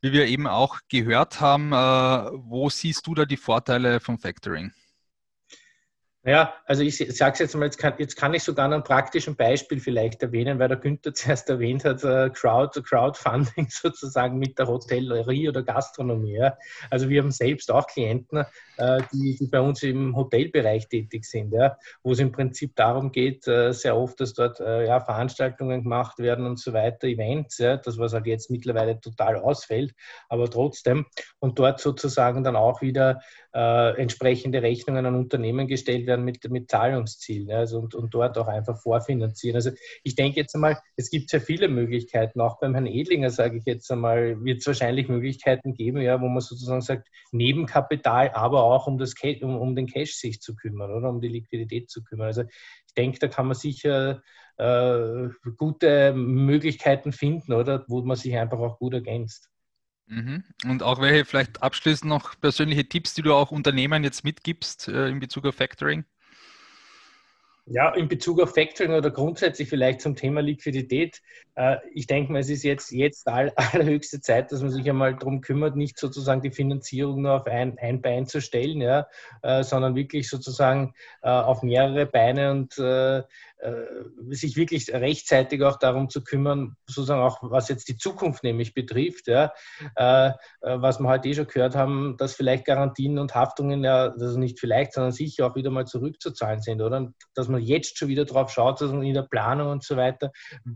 Wie 0.02 0.12
wir 0.12 0.26
eben 0.26 0.46
auch 0.46 0.80
gehört 0.88 1.40
haben, 1.40 1.72
äh, 1.72 1.76
wo 1.76 2.68
siehst 2.68 3.06
du 3.06 3.14
da 3.14 3.24
die 3.24 3.36
Vorteile 3.36 4.00
vom 4.00 4.18
Factoring? 4.18 4.72
Ja, 6.22 6.52
also 6.66 6.82
ich 6.82 6.98
sage 6.98 7.32
es 7.32 7.38
jetzt 7.38 7.56
mal, 7.56 7.64
jetzt 7.64 7.78
kann, 7.78 7.94
jetzt 7.96 8.14
kann 8.14 8.34
ich 8.34 8.42
sogar 8.42 8.70
ein 8.70 8.84
praktischen 8.84 9.36
Beispiel 9.36 9.80
vielleicht 9.80 10.22
erwähnen, 10.22 10.58
weil 10.58 10.68
der 10.68 10.76
Günther 10.76 11.14
zuerst 11.14 11.48
erwähnt 11.48 11.86
hat, 11.86 12.04
äh, 12.04 12.28
Crowd, 12.28 12.78
Crowdfunding 12.82 13.68
sozusagen 13.70 14.38
mit 14.38 14.58
der 14.58 14.66
Hotellerie 14.66 15.48
oder 15.48 15.62
Gastronomie. 15.62 16.46
Also 16.90 17.08
wir 17.08 17.22
haben 17.22 17.30
selbst 17.30 17.70
auch 17.70 17.86
Klienten, 17.86 18.44
äh, 18.76 19.02
die, 19.14 19.38
die, 19.40 19.46
bei 19.46 19.62
uns 19.62 19.82
im 19.82 20.14
Hotelbereich 20.14 20.88
tätig 20.88 21.24
sind, 21.24 21.54
ja, 21.54 21.78
wo 22.02 22.12
es 22.12 22.18
im 22.18 22.32
Prinzip 22.32 22.76
darum 22.76 23.12
geht, 23.12 23.48
äh, 23.48 23.72
sehr 23.72 23.96
oft, 23.96 24.20
dass 24.20 24.34
dort 24.34 24.60
ja, 24.60 25.00
Veranstaltungen 25.00 25.82
gemacht 25.84 26.18
werden 26.18 26.44
und 26.44 26.58
so 26.58 26.74
weiter, 26.74 27.06
Events, 27.06 27.56
ja, 27.58 27.78
das 27.78 27.96
was 27.96 28.12
halt 28.12 28.26
jetzt 28.26 28.50
mittlerweile 28.50 29.00
total 29.00 29.36
ausfällt, 29.36 29.94
aber 30.28 30.50
trotzdem 30.50 31.06
und 31.38 31.58
dort 31.58 31.80
sozusagen 31.80 32.44
dann 32.44 32.56
auch 32.56 32.82
wieder 32.82 33.20
äh, 33.52 34.00
entsprechende 34.00 34.62
Rechnungen 34.62 35.06
an 35.06 35.14
Unternehmen 35.14 35.66
gestellt 35.66 36.06
werden 36.06 36.24
mit, 36.24 36.48
mit 36.50 36.70
Zahlungszielen 36.70 37.50
also 37.50 37.80
und, 37.80 37.94
und 37.94 38.14
dort 38.14 38.38
auch 38.38 38.46
einfach 38.46 38.80
vorfinanzieren. 38.80 39.56
Also 39.56 39.70
ich 40.04 40.14
denke 40.14 40.40
jetzt 40.40 40.54
einmal, 40.54 40.78
es 40.96 41.10
gibt 41.10 41.30
sehr 41.30 41.40
viele 41.40 41.68
Möglichkeiten, 41.68 42.40
auch 42.40 42.60
beim 42.60 42.74
Herrn 42.74 42.86
Edlinger 42.86 43.30
sage 43.30 43.58
ich 43.58 43.64
jetzt 43.64 43.90
einmal, 43.90 44.42
wird 44.44 44.60
es 44.60 44.66
wahrscheinlich 44.66 45.08
Möglichkeiten 45.08 45.74
geben, 45.74 46.00
ja, 46.00 46.20
wo 46.20 46.28
man 46.28 46.40
sozusagen 46.40 46.80
sagt, 46.80 47.08
Nebenkapital, 47.32 48.30
aber 48.30 48.62
auch 48.62 48.86
um, 48.86 48.98
das, 48.98 49.14
um, 49.42 49.58
um 49.58 49.74
den 49.74 49.86
Cash 49.86 50.14
sich 50.14 50.40
zu 50.40 50.54
kümmern 50.54 50.92
oder 50.92 51.10
um 51.10 51.20
die 51.20 51.28
Liquidität 51.28 51.90
zu 51.90 52.02
kümmern. 52.04 52.28
Also 52.28 52.42
ich 52.42 52.94
denke, 52.94 53.18
da 53.18 53.28
kann 53.28 53.46
man 53.46 53.56
sicher 53.56 54.22
äh, 54.58 55.28
gute 55.56 56.12
Möglichkeiten 56.12 57.12
finden, 57.12 57.52
oder 57.52 57.84
wo 57.88 58.02
man 58.02 58.16
sich 58.16 58.36
einfach 58.36 58.58
auch 58.58 58.78
gut 58.78 58.94
ergänzt. 58.94 59.49
Mhm. 60.10 60.42
Und 60.64 60.82
auch 60.82 61.00
welche 61.00 61.24
vielleicht 61.24 61.62
abschließend 61.62 62.08
noch 62.08 62.38
persönliche 62.40 62.84
Tipps, 62.84 63.14
die 63.14 63.22
du 63.22 63.32
auch 63.32 63.52
Unternehmen 63.52 64.02
jetzt 64.02 64.24
mitgibst 64.24 64.88
äh, 64.88 65.08
in 65.08 65.20
Bezug 65.20 65.46
auf 65.46 65.54
Factoring? 65.54 66.04
Ja, 67.66 67.94
in 67.94 68.08
Bezug 68.08 68.40
auf 68.40 68.52
Factoring 68.52 68.94
oder 68.94 69.12
grundsätzlich 69.12 69.68
vielleicht 69.68 70.00
zum 70.00 70.16
Thema 70.16 70.40
Liquidität. 70.40 71.22
Äh, 71.54 71.76
ich 71.94 72.08
denke 72.08 72.32
mal, 72.32 72.40
es 72.40 72.50
ist 72.50 72.64
jetzt, 72.64 72.90
jetzt 72.90 73.28
all, 73.28 73.52
allerhöchste 73.54 74.20
Zeit, 74.20 74.50
dass 74.50 74.62
man 74.62 74.72
sich 74.72 74.90
einmal 74.90 75.14
darum 75.14 75.40
kümmert, 75.42 75.76
nicht 75.76 75.96
sozusagen 75.96 76.42
die 76.42 76.50
Finanzierung 76.50 77.22
nur 77.22 77.34
auf 77.34 77.46
ein, 77.46 77.78
ein 77.78 78.02
Bein 78.02 78.26
zu 78.26 78.40
stellen, 78.40 78.80
ja, 78.80 79.06
äh, 79.42 79.62
sondern 79.62 79.94
wirklich 79.94 80.28
sozusagen 80.28 80.92
auf 81.22 81.62
mehrere 81.62 82.06
Beine 82.06 82.50
und 82.50 82.76
sich 84.30 84.56
wirklich 84.56 84.92
rechtzeitig 84.92 85.62
auch 85.62 85.76
darum 85.76 86.08
zu 86.08 86.22
kümmern, 86.24 86.76
sozusagen 86.86 87.20
auch 87.20 87.38
was 87.42 87.68
jetzt 87.68 87.88
die 87.88 87.96
Zukunft 87.96 88.42
nämlich 88.42 88.74
betrifft, 88.74 89.28
ja, 89.28 89.52
äh, 89.96 90.28
äh, 90.28 90.32
was 90.62 90.98
wir 90.98 91.08
heute 91.08 91.28
eh 91.28 91.34
schon 91.34 91.46
gehört 91.46 91.74
haben, 91.74 92.16
dass 92.16 92.34
vielleicht 92.34 92.64
Garantien 92.64 93.18
und 93.18 93.34
Haftungen 93.34 93.84
ja, 93.84 94.12
also 94.12 94.38
nicht 94.38 94.60
vielleicht, 94.60 94.94
sondern 94.94 95.12
sicher 95.12 95.46
auch 95.46 95.56
wieder 95.56 95.70
mal 95.70 95.86
zurückzuzahlen 95.86 96.62
sind, 96.62 96.80
oder? 96.80 97.12
Dass 97.34 97.48
man 97.48 97.60
jetzt 97.60 97.98
schon 97.98 98.08
wieder 98.08 98.24
drauf 98.24 98.50
schaut, 98.50 98.80
dass 98.80 98.92
man 98.92 99.02
in 99.02 99.14
der 99.14 99.22
Planung 99.22 99.68
und 99.68 99.84
so 99.84 99.96
weiter, 99.96 100.32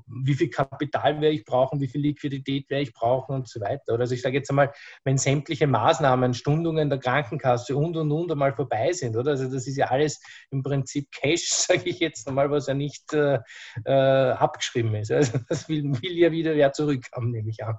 wie 0.07 0.35
viel 0.35 0.51
Kapital 0.51 1.21
werde 1.21 1.35
ich 1.35 1.45
brauchen, 1.45 1.81
wie 1.81 1.89
viel 1.89 2.03
Liquidität 2.03 2.69
werde 2.71 2.83
ich 2.83 2.93
brauchen 2.93 3.35
und 3.35 3.49
so 3.49 3.61
weiter. 3.61 3.95
Oder 3.95 4.03
also 4.03 4.15
ich 4.15 4.23
sage 4.23 4.37
jetzt 4.37 4.51
einmal, 4.51 4.73
wenn 5.05 5.19
sämtliche 5.19 5.67
Maßnahmen, 5.67 6.35
Stundungen 6.35 6.91
der 6.91 6.99
Krankenkasse 6.99 7.77
und 7.77 7.97
und 7.97 8.13
und 8.13 8.31
einmal 8.31 8.55
vorbei 8.55 8.93
sind, 8.93 9.17
oder? 9.17 9.33
Also 9.33 9.51
das 9.51 9.67
ist 9.67 9.77
ja 9.77 9.87
alles 9.87 10.21
im 10.51 10.63
Prinzip 10.63 11.11
Cash, 11.13 11.49
sage 11.51 11.89
ich 11.89 12.01
jetzt 12.01 12.29
einmal, 12.29 12.51
was 12.51 12.69
ja 12.75 12.79
nicht 12.79 13.13
äh, 13.13 13.39
äh, 13.85 14.31
abgeschrieben 14.33 14.95
ist. 14.95 15.11
Also 15.13 15.39
das 15.49 15.69
will, 15.69 15.85
will 16.03 16.19
ja 16.19 16.33
wieder 16.33 16.55
wer 16.55 16.73
zurückhaben, 16.73 17.31
nehme 17.31 17.51
ich 17.51 17.65
an. 17.65 17.79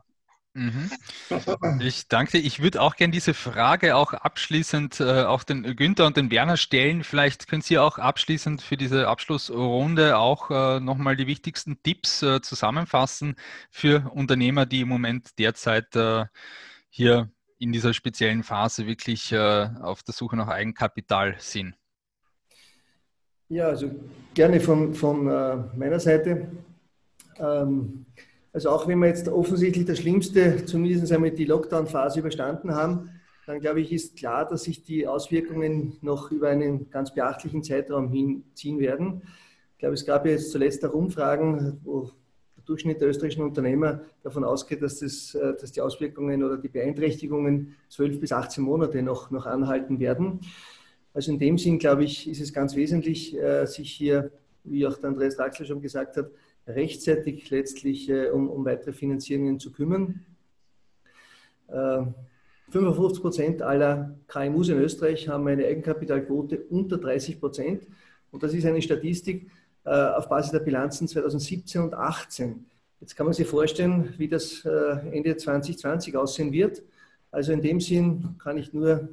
Mhm. 0.55 0.89
Ich 1.81 2.07
danke 2.07 2.31
dir. 2.31 2.45
Ich 2.45 2.61
würde 2.61 2.81
auch 2.81 2.95
gerne 2.95 3.11
diese 3.11 3.33
Frage 3.33 3.97
auch 3.97 4.13
abschließend 4.13 5.01
äh, 5.01 5.23
auch 5.23 5.43
den 5.43 5.75
Günther 5.75 6.05
und 6.05 6.15
den 6.15 6.31
Werner 6.31 6.55
stellen. 6.55 7.03
Vielleicht 7.03 7.49
können 7.49 7.61
Sie 7.61 7.77
auch 7.77 7.97
abschließend 7.97 8.61
für 8.61 8.77
diese 8.77 9.09
Abschlussrunde 9.09 10.17
auch 10.17 10.49
äh, 10.49 10.79
nochmal 10.79 11.17
die 11.17 11.27
wichtigsten 11.27 11.83
Tipps 11.83 12.23
äh, 12.23 12.41
zusammenfassen 12.41 13.35
für 13.69 14.09
Unternehmer, 14.13 14.65
die 14.65 14.79
im 14.79 14.87
Moment 14.87 15.37
derzeit 15.39 15.93
äh, 15.97 16.23
hier 16.89 17.29
in 17.59 17.73
dieser 17.73 17.93
speziellen 17.93 18.43
Phase 18.43 18.87
wirklich 18.87 19.33
äh, 19.33 19.69
auf 19.81 20.03
der 20.03 20.13
Suche 20.13 20.37
nach 20.37 20.47
Eigenkapital 20.47 21.35
sind. 21.37 21.75
Ja, 23.47 23.67
also 23.67 23.91
gerne 24.33 24.59
von, 24.59 24.95
von 24.95 25.27
äh, 25.27 25.57
meiner 25.75 25.99
Seite. 25.99 26.47
Ähm, 27.37 28.05
also 28.51 28.69
auch 28.71 28.87
wenn 28.87 28.97
wir 28.99 29.07
jetzt 29.07 29.27
offensichtlich 29.27 29.85
das 29.85 29.99
Schlimmste, 29.99 30.65
zumindest 30.65 31.11
einmal 31.11 31.29
die 31.29 31.45
Lockdown-Phase 31.45 32.21
überstanden 32.21 32.73
haben, 32.73 33.11
dann 33.45 33.59
glaube 33.59 33.81
ich, 33.81 33.93
ist 33.93 34.17
klar, 34.17 34.47
dass 34.47 34.63
sich 34.63 34.81
die 34.83 35.07
Auswirkungen 35.07 35.97
noch 36.01 36.31
über 36.31 36.49
einen 36.49 36.89
ganz 36.89 37.13
beachtlichen 37.13 37.61
Zeitraum 37.61 38.09
hinziehen 38.09 38.79
werden. 38.79 39.21
Ich 39.73 39.77
glaube, 39.77 39.93
es 39.93 40.05
gab 40.05 40.25
ja 40.25 40.31
jetzt 40.31 40.51
zuletzt 40.51 40.83
auch 40.83 40.93
Umfragen, 40.93 41.79
wo 41.83 42.09
der 42.57 42.63
Durchschnitt 42.65 42.99
der 42.99 43.09
österreichischen 43.09 43.43
Unternehmer 43.43 44.01
davon 44.23 44.43
ausgeht, 44.43 44.81
dass, 44.81 44.99
das, 44.99 45.35
äh, 45.35 45.53
dass 45.61 45.71
die 45.71 45.81
Auswirkungen 45.81 46.43
oder 46.43 46.57
die 46.57 46.69
Beeinträchtigungen 46.69 47.75
12 47.89 48.19
bis 48.19 48.31
18 48.31 48.63
Monate 48.63 49.03
noch, 49.03 49.29
noch 49.29 49.45
anhalten 49.45 49.99
werden. 49.99 50.39
Also 51.15 51.31
in 51.31 51.39
dem 51.39 51.57
Sinn, 51.57 51.79
glaube 51.79 52.03
ich, 52.03 52.29
ist 52.29 52.41
es 52.41 52.51
ganz 52.51 52.75
wesentlich, 52.75 53.33
äh, 53.37 53.65
sich 53.65 53.89
hier, 53.89 54.31
wie 54.65 54.85
auch 54.85 54.97
der 54.97 55.11
Andreas 55.11 55.37
Draxler 55.37 55.65
schon 55.65 55.81
gesagt 55.81 56.17
hat, 56.17 56.29
rechtzeitig 56.67 57.49
letztlich 57.51 58.09
äh, 58.09 58.31
um, 58.31 58.49
um 58.49 58.65
weitere 58.65 58.91
Finanzierungen 58.91 59.57
zu 59.57 59.71
kümmern. 59.71 60.25
55 62.69 63.17
äh, 63.17 63.21
Prozent 63.21 63.61
aller 63.61 64.19
KMUs 64.27 64.67
in 64.67 64.77
Österreich 64.77 65.29
haben 65.29 65.47
eine 65.47 65.65
Eigenkapitalquote 65.65 66.65
unter 66.69 66.97
30 66.97 67.39
Prozent. 67.39 67.87
Und 68.31 68.43
das 68.43 68.53
ist 68.53 68.65
eine 68.65 68.81
Statistik 68.81 69.49
auf 69.83 70.27
Basis 70.29 70.51
der 70.51 70.59
Bilanzen 70.59 71.07
2017 71.07 71.81
und 71.81 71.91
2018. 71.91 72.65
Jetzt 72.99 73.15
kann 73.15 73.25
man 73.25 73.33
sich 73.33 73.47
vorstellen, 73.47 74.13
wie 74.17 74.27
das 74.27 74.65
Ende 74.65 75.37
2020 75.37 76.17
aussehen 76.17 76.51
wird. 76.51 76.83
Also 77.31 77.51
in 77.51 77.61
dem 77.61 77.79
Sinn 77.79 78.35
kann 78.39 78.57
ich 78.57 78.73
nur 78.73 79.09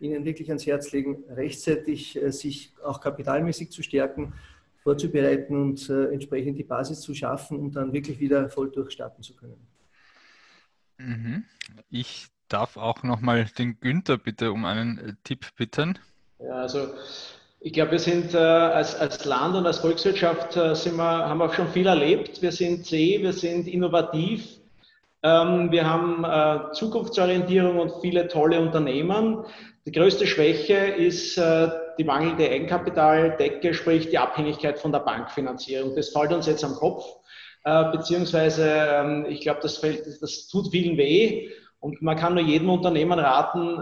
Ihnen 0.00 0.24
wirklich 0.24 0.48
ans 0.48 0.66
Herz 0.66 0.92
legen, 0.92 1.24
rechtzeitig 1.28 2.20
äh, 2.20 2.30
sich 2.30 2.72
auch 2.84 3.00
kapitalmäßig 3.00 3.70
zu 3.70 3.82
stärken, 3.82 4.32
vorzubereiten 4.82 5.56
und 5.56 5.90
äh, 5.90 6.12
entsprechend 6.12 6.58
die 6.58 6.64
Basis 6.64 7.00
zu 7.00 7.14
schaffen, 7.14 7.58
um 7.58 7.72
dann 7.72 7.92
wirklich 7.92 8.20
wieder 8.20 8.48
voll 8.48 8.70
durchstarten 8.70 9.22
zu 9.22 9.34
können. 9.34 9.66
Mhm. 10.98 11.44
Ich 11.90 12.28
darf 12.48 12.76
auch 12.76 13.02
nochmal 13.02 13.46
den 13.58 13.78
Günther 13.80 14.18
bitte 14.18 14.52
um 14.52 14.64
einen 14.64 14.98
äh, 14.98 15.12
Tipp 15.24 15.46
bitten. 15.56 15.98
Ja, 16.38 16.62
also 16.62 16.88
ich 17.60 17.72
glaube, 17.72 17.92
wir 17.92 17.98
sind 17.98 18.34
äh, 18.34 18.38
als, 18.38 18.94
als 18.94 19.24
Land 19.24 19.56
und 19.56 19.66
als 19.66 19.78
Volkswirtschaft 19.78 20.56
äh, 20.56 20.74
sind 20.74 20.96
wir, 20.96 21.28
haben 21.28 21.42
auch 21.42 21.52
schon 21.52 21.68
viel 21.68 21.86
erlebt. 21.86 22.40
Wir 22.40 22.52
sind 22.52 22.86
zäh, 22.86 23.20
wir 23.20 23.32
sind 23.32 23.66
innovativ, 23.66 24.57
wir 25.22 25.88
haben 25.88 26.24
äh, 26.24 26.72
Zukunftsorientierung 26.72 27.78
und 27.78 27.92
viele 28.00 28.28
tolle 28.28 28.60
Unternehmen. 28.60 29.44
Die 29.84 29.92
größte 29.92 30.26
Schwäche 30.26 30.76
ist 30.76 31.36
äh, 31.38 31.70
die 31.98 32.04
mangelnde 32.04 32.48
Eigenkapitaldecke, 32.48 33.74
sprich 33.74 34.10
die 34.10 34.18
Abhängigkeit 34.18 34.78
von 34.78 34.92
der 34.92 35.00
Bankfinanzierung. 35.00 35.96
Das 35.96 36.10
fällt 36.10 36.32
uns 36.32 36.46
jetzt 36.46 36.62
am 36.62 36.74
Kopf, 36.74 37.04
äh, 37.64 37.90
beziehungsweise 37.90 38.68
ähm, 38.68 39.26
ich 39.28 39.40
glaube, 39.40 39.60
das, 39.62 39.80
das 39.80 40.48
tut 40.48 40.70
vielen 40.70 40.96
weh 40.96 41.50
und 41.80 42.00
man 42.00 42.16
kann 42.16 42.34
nur 42.34 42.44
jedem 42.44 42.70
Unternehmen 42.70 43.18
raten, 43.18 43.80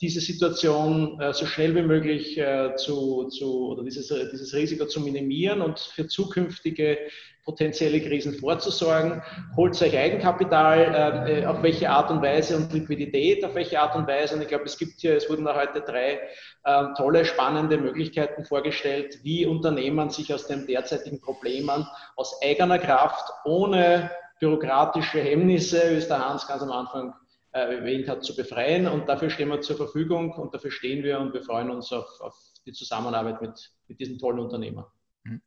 diese 0.00 0.20
Situation 0.20 1.20
äh, 1.20 1.32
so 1.32 1.44
schnell 1.46 1.74
wie 1.74 1.82
möglich 1.82 2.38
äh, 2.38 2.74
zu, 2.76 3.28
zu, 3.28 3.68
oder 3.70 3.84
dieses, 3.84 4.08
dieses 4.08 4.54
Risiko 4.54 4.86
zu 4.86 5.00
minimieren 5.00 5.60
und 5.60 5.78
für 5.78 6.06
zukünftige 6.06 6.98
potenzielle 7.44 8.00
Krisen 8.00 8.34
vorzusorgen. 8.34 9.22
Holt 9.56 9.80
euch 9.82 9.96
Eigenkapital, 9.96 11.28
äh, 11.28 11.46
auf 11.46 11.62
welche 11.62 11.90
Art 11.90 12.10
und 12.10 12.22
Weise 12.22 12.56
und 12.56 12.72
Liquidität, 12.72 13.44
auf 13.44 13.54
welche 13.54 13.80
Art 13.80 13.96
und 13.96 14.06
Weise. 14.06 14.34
Und 14.36 14.42
ich 14.42 14.48
glaube, 14.48 14.64
es 14.64 14.78
gibt 14.78 15.00
hier, 15.00 15.16
es 15.16 15.28
wurden 15.28 15.44
da 15.44 15.54
heute 15.54 15.80
drei 15.80 16.20
äh, 16.64 16.84
tolle, 16.96 17.24
spannende 17.24 17.78
Möglichkeiten 17.78 18.44
vorgestellt, 18.44 19.18
wie 19.22 19.46
Unternehmen 19.46 20.10
sich 20.10 20.32
aus 20.32 20.46
den 20.46 20.66
derzeitigen 20.66 21.20
Problemen 21.20 21.86
aus 22.16 22.40
eigener 22.42 22.78
Kraft, 22.78 23.30
ohne 23.44 24.10
bürokratische 24.38 25.20
Hemmnisse, 25.20 25.82
wie 25.90 25.96
es 25.96 26.08
der 26.08 26.26
Hans 26.26 26.46
ganz 26.46 26.62
am 26.62 26.70
Anfang 26.70 27.10
äh, 27.10 27.19
erwähnt 27.52 28.08
hat, 28.08 28.24
zu 28.24 28.34
befreien. 28.34 28.86
Und 28.86 29.08
dafür 29.08 29.30
stehen 29.30 29.48
wir 29.48 29.60
zur 29.60 29.76
Verfügung 29.76 30.32
und 30.32 30.54
dafür 30.54 30.70
stehen 30.70 31.02
wir 31.02 31.20
und 31.20 31.32
wir 31.32 31.42
freuen 31.42 31.70
uns 31.70 31.92
auf, 31.92 32.08
auf 32.20 32.34
die 32.66 32.72
Zusammenarbeit 32.72 33.40
mit, 33.40 33.72
mit 33.88 34.00
diesen 34.00 34.18
tollen 34.18 34.38
Unternehmern. 34.38 34.86
Mhm. 35.24 35.42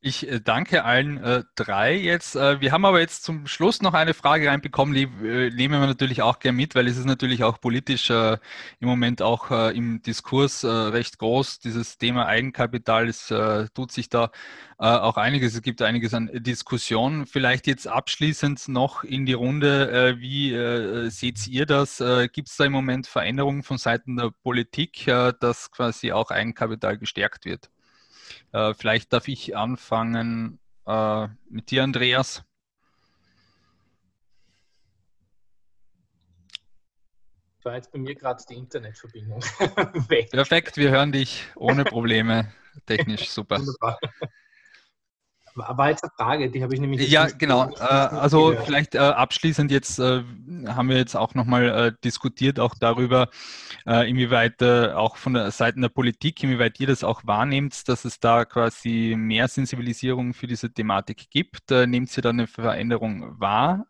Ich 0.00 0.28
äh, 0.28 0.40
danke 0.40 0.84
allen 0.84 1.18
äh, 1.18 1.42
drei 1.56 1.96
jetzt. 1.96 2.36
Äh, 2.36 2.60
wir 2.60 2.70
haben 2.70 2.84
aber 2.84 3.00
jetzt 3.00 3.24
zum 3.24 3.48
Schluss 3.48 3.82
noch 3.82 3.94
eine 3.94 4.14
Frage 4.14 4.48
reinbekommen, 4.48 4.94
die 4.94 5.02
äh, 5.26 5.50
nehmen 5.50 5.80
wir 5.80 5.88
natürlich 5.88 6.22
auch 6.22 6.38
gern 6.38 6.54
mit, 6.54 6.76
weil 6.76 6.86
es 6.86 6.96
ist 6.96 7.04
natürlich 7.04 7.42
auch 7.42 7.60
politisch 7.60 8.08
äh, 8.10 8.38
im 8.78 8.88
Moment 8.88 9.22
auch 9.22 9.50
äh, 9.50 9.76
im 9.76 10.00
Diskurs 10.00 10.64
recht 10.64 11.18
groß. 11.18 11.58
Dieses 11.58 11.98
Thema 11.98 12.26
Eigenkapital, 12.26 13.08
es 13.08 13.32
tut 13.74 13.92
sich 13.92 14.08
da 14.08 14.30
auch 14.78 15.16
einiges, 15.16 15.54
es 15.54 15.62
gibt 15.62 15.82
einiges 15.82 16.14
an 16.14 16.30
Diskussionen. 16.32 17.26
Vielleicht 17.26 17.66
jetzt 17.66 17.88
abschließend 17.88 18.68
noch 18.68 19.02
in 19.02 19.26
die 19.26 19.32
Runde, 19.32 20.16
wie 20.18 21.10
seht 21.10 21.46
ihr 21.48 21.66
das? 21.66 22.02
Gibt 22.32 22.48
es 22.48 22.56
da 22.56 22.64
im 22.64 22.72
Moment 22.72 23.06
Veränderungen 23.06 23.62
von 23.62 23.78
Seiten 23.78 24.16
der 24.16 24.30
Politik, 24.42 25.06
dass 25.06 25.70
quasi 25.70 26.12
auch 26.12 26.30
Eigenkapital 26.30 26.98
gestärkt 26.98 27.44
wird? 27.44 27.70
Äh, 28.52 28.74
vielleicht 28.74 29.12
darf 29.12 29.28
ich 29.28 29.56
anfangen 29.56 30.58
äh, 30.86 31.28
mit 31.48 31.70
dir, 31.70 31.82
Andreas. 31.84 32.44
war 37.68 37.74
jetzt 37.74 37.92
bei 37.92 37.98
mir 37.98 38.14
gerade 38.14 38.42
die 38.48 38.54
Internetverbindung 38.54 39.42
weg. 40.08 40.30
Perfekt, 40.30 40.78
wir 40.78 40.90
hören 40.90 41.12
dich 41.12 41.44
ohne 41.54 41.84
Probleme. 41.84 42.50
Technisch 42.86 43.28
super. 43.28 43.58
Wunderbar. 43.58 43.98
War 45.58 45.90
jetzt 45.90 46.04
eine 46.04 46.12
Frage, 46.16 46.50
die 46.50 46.62
habe 46.62 46.74
ich 46.74 46.80
nämlich. 46.80 47.08
Ja, 47.10 47.26
genau. 47.26 47.70
Äh, 47.78 47.82
also 47.82 48.54
vielleicht 48.64 48.94
äh, 48.94 48.98
abschließend 48.98 49.70
jetzt 49.70 49.98
äh, 49.98 50.22
haben 50.66 50.88
wir 50.88 50.96
jetzt 50.96 51.16
auch 51.16 51.34
nochmal 51.34 51.68
äh, 51.68 51.92
diskutiert, 52.04 52.58
auch 52.60 52.74
darüber, 52.78 53.28
äh, 53.86 54.08
inwieweit 54.08 54.62
äh, 54.62 54.92
auch 54.92 55.16
von 55.16 55.34
der 55.34 55.50
Seite 55.50 55.80
der 55.80 55.88
Politik, 55.88 56.42
inwieweit 56.42 56.78
ihr 56.80 56.86
das 56.86 57.04
auch 57.04 57.22
wahrnehmt, 57.24 57.88
dass 57.88 58.04
es 58.04 58.20
da 58.20 58.44
quasi 58.44 59.14
mehr 59.16 59.48
Sensibilisierung 59.48 60.34
für 60.34 60.46
diese 60.46 60.72
Thematik 60.72 61.30
gibt. 61.30 61.70
nehmt 61.70 62.16
ihr 62.16 62.22
da 62.22 62.30
eine 62.30 62.46
Veränderung 62.46 63.38
wahr? 63.40 63.86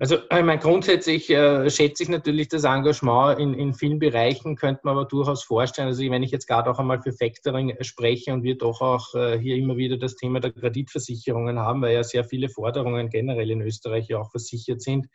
Also 0.00 0.16
ich 0.32 0.44
meine, 0.44 0.58
grundsätzlich 0.58 1.28
äh, 1.30 1.68
schätze 1.70 2.02
ich 2.02 2.08
natürlich 2.08 2.48
das 2.48 2.64
Engagement 2.64 3.38
in, 3.38 3.54
in 3.54 3.74
vielen 3.74 3.98
Bereichen, 3.98 4.56
könnte 4.56 4.80
man 4.84 4.96
aber 4.96 5.04
durchaus 5.04 5.44
vorstellen. 5.44 5.88
Also 5.88 6.02
wenn 6.02 6.22
ich 6.22 6.30
jetzt 6.30 6.48
gerade 6.48 6.70
auch 6.70 6.78
einmal 6.78 7.02
für 7.02 7.12
Factoring 7.12 7.76
spreche 7.82 8.32
und 8.32 8.42
wir 8.42 8.56
doch 8.56 8.80
auch 8.80 9.14
äh, 9.14 9.38
hier 9.38 9.56
immer 9.56 9.76
wieder 9.76 9.98
das 9.98 10.16
Thema 10.16 10.40
der 10.40 10.52
Kreditversicherungen 10.52 11.58
haben, 11.58 11.82
weil 11.82 11.94
ja 11.94 12.02
sehr 12.02 12.24
viele 12.24 12.48
Forderungen 12.48 13.10
generell 13.10 13.50
in 13.50 13.60
Österreich 13.60 14.08
ja 14.08 14.18
auch 14.18 14.30
versichert 14.30 14.80
sind, 14.80 15.06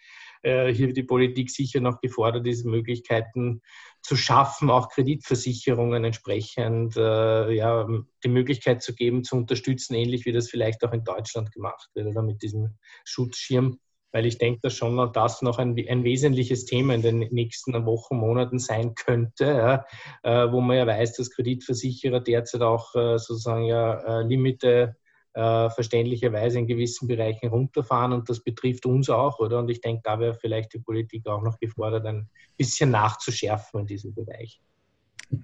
äh, 0.44 0.72
hier 0.72 0.94
die 0.94 1.04
Politik 1.04 1.50
sicher 1.50 1.80
noch 1.80 2.00
gefordert 2.00 2.46
diese 2.46 2.70
Möglichkeiten 2.70 3.62
zu 4.04 4.16
schaffen, 4.16 4.70
auch 4.70 4.90
Kreditversicherungen 4.90 6.04
entsprechend 6.04 6.96
äh, 6.96 7.52
ja, 7.52 7.88
die 8.24 8.30
Möglichkeit 8.30 8.84
zu 8.84 8.94
geben, 8.94 9.24
zu 9.24 9.36
unterstützen, 9.36 9.96
ähnlich 9.96 10.26
wie 10.26 10.32
das 10.32 10.48
vielleicht 10.48 10.86
auch 10.86 10.94
in 10.94 11.04
Deutschland 11.04 11.52
gemacht 11.52 11.90
wird, 11.96 12.06
oder 12.06 12.22
mit 12.22 12.44
diesem 12.44 12.78
Schutzschirm 13.04 13.80
weil 14.16 14.26
ich 14.26 14.38
denke, 14.38 14.62
dass 14.62 14.78
schon 14.78 15.12
das 15.12 15.42
noch 15.42 15.60
ein, 15.60 15.76
ein 15.90 16.06
wesentliches 16.06 16.64
Thema 16.64 16.96
in 16.96 17.02
den 17.02 17.20
nächsten 17.32 17.74
Wochen, 17.86 18.16
Monaten 18.16 18.60
sein 18.60 18.96
könnte, 18.96 19.44
ja, 19.44 19.86
äh, 20.24 20.50
wo 20.54 20.62
man 20.62 20.78
ja 20.78 20.88
weiß, 20.88 21.18
dass 21.18 21.32
Kreditversicherer 21.32 22.22
derzeit 22.22 22.62
auch 22.62 22.96
äh, 22.96 23.18
sozusagen 23.18 23.66
ja 23.66 24.22
äh, 24.22 24.24
Limite 24.24 24.96
äh, 25.34 25.70
verständlicherweise 25.70 26.60
in 26.60 26.66
gewissen 26.66 27.10
Bereichen 27.10 27.50
runterfahren 27.50 28.14
und 28.14 28.30
das 28.30 28.42
betrifft 28.42 28.86
uns 28.86 29.10
auch, 29.10 29.40
oder? 29.40 29.60
Und 29.60 29.70
ich 29.70 29.82
denke, 29.82 30.04
da 30.06 30.18
wäre 30.18 30.34
vielleicht 30.34 30.74
die 30.74 30.80
Politik 30.80 31.28
auch 31.28 31.42
noch 31.42 31.60
gefordert, 31.60 32.06
ein 32.06 32.30
bisschen 32.56 32.92
nachzuschärfen 32.92 33.82
in 33.82 33.86
diesem 33.86 34.14
Bereich. 34.14 34.62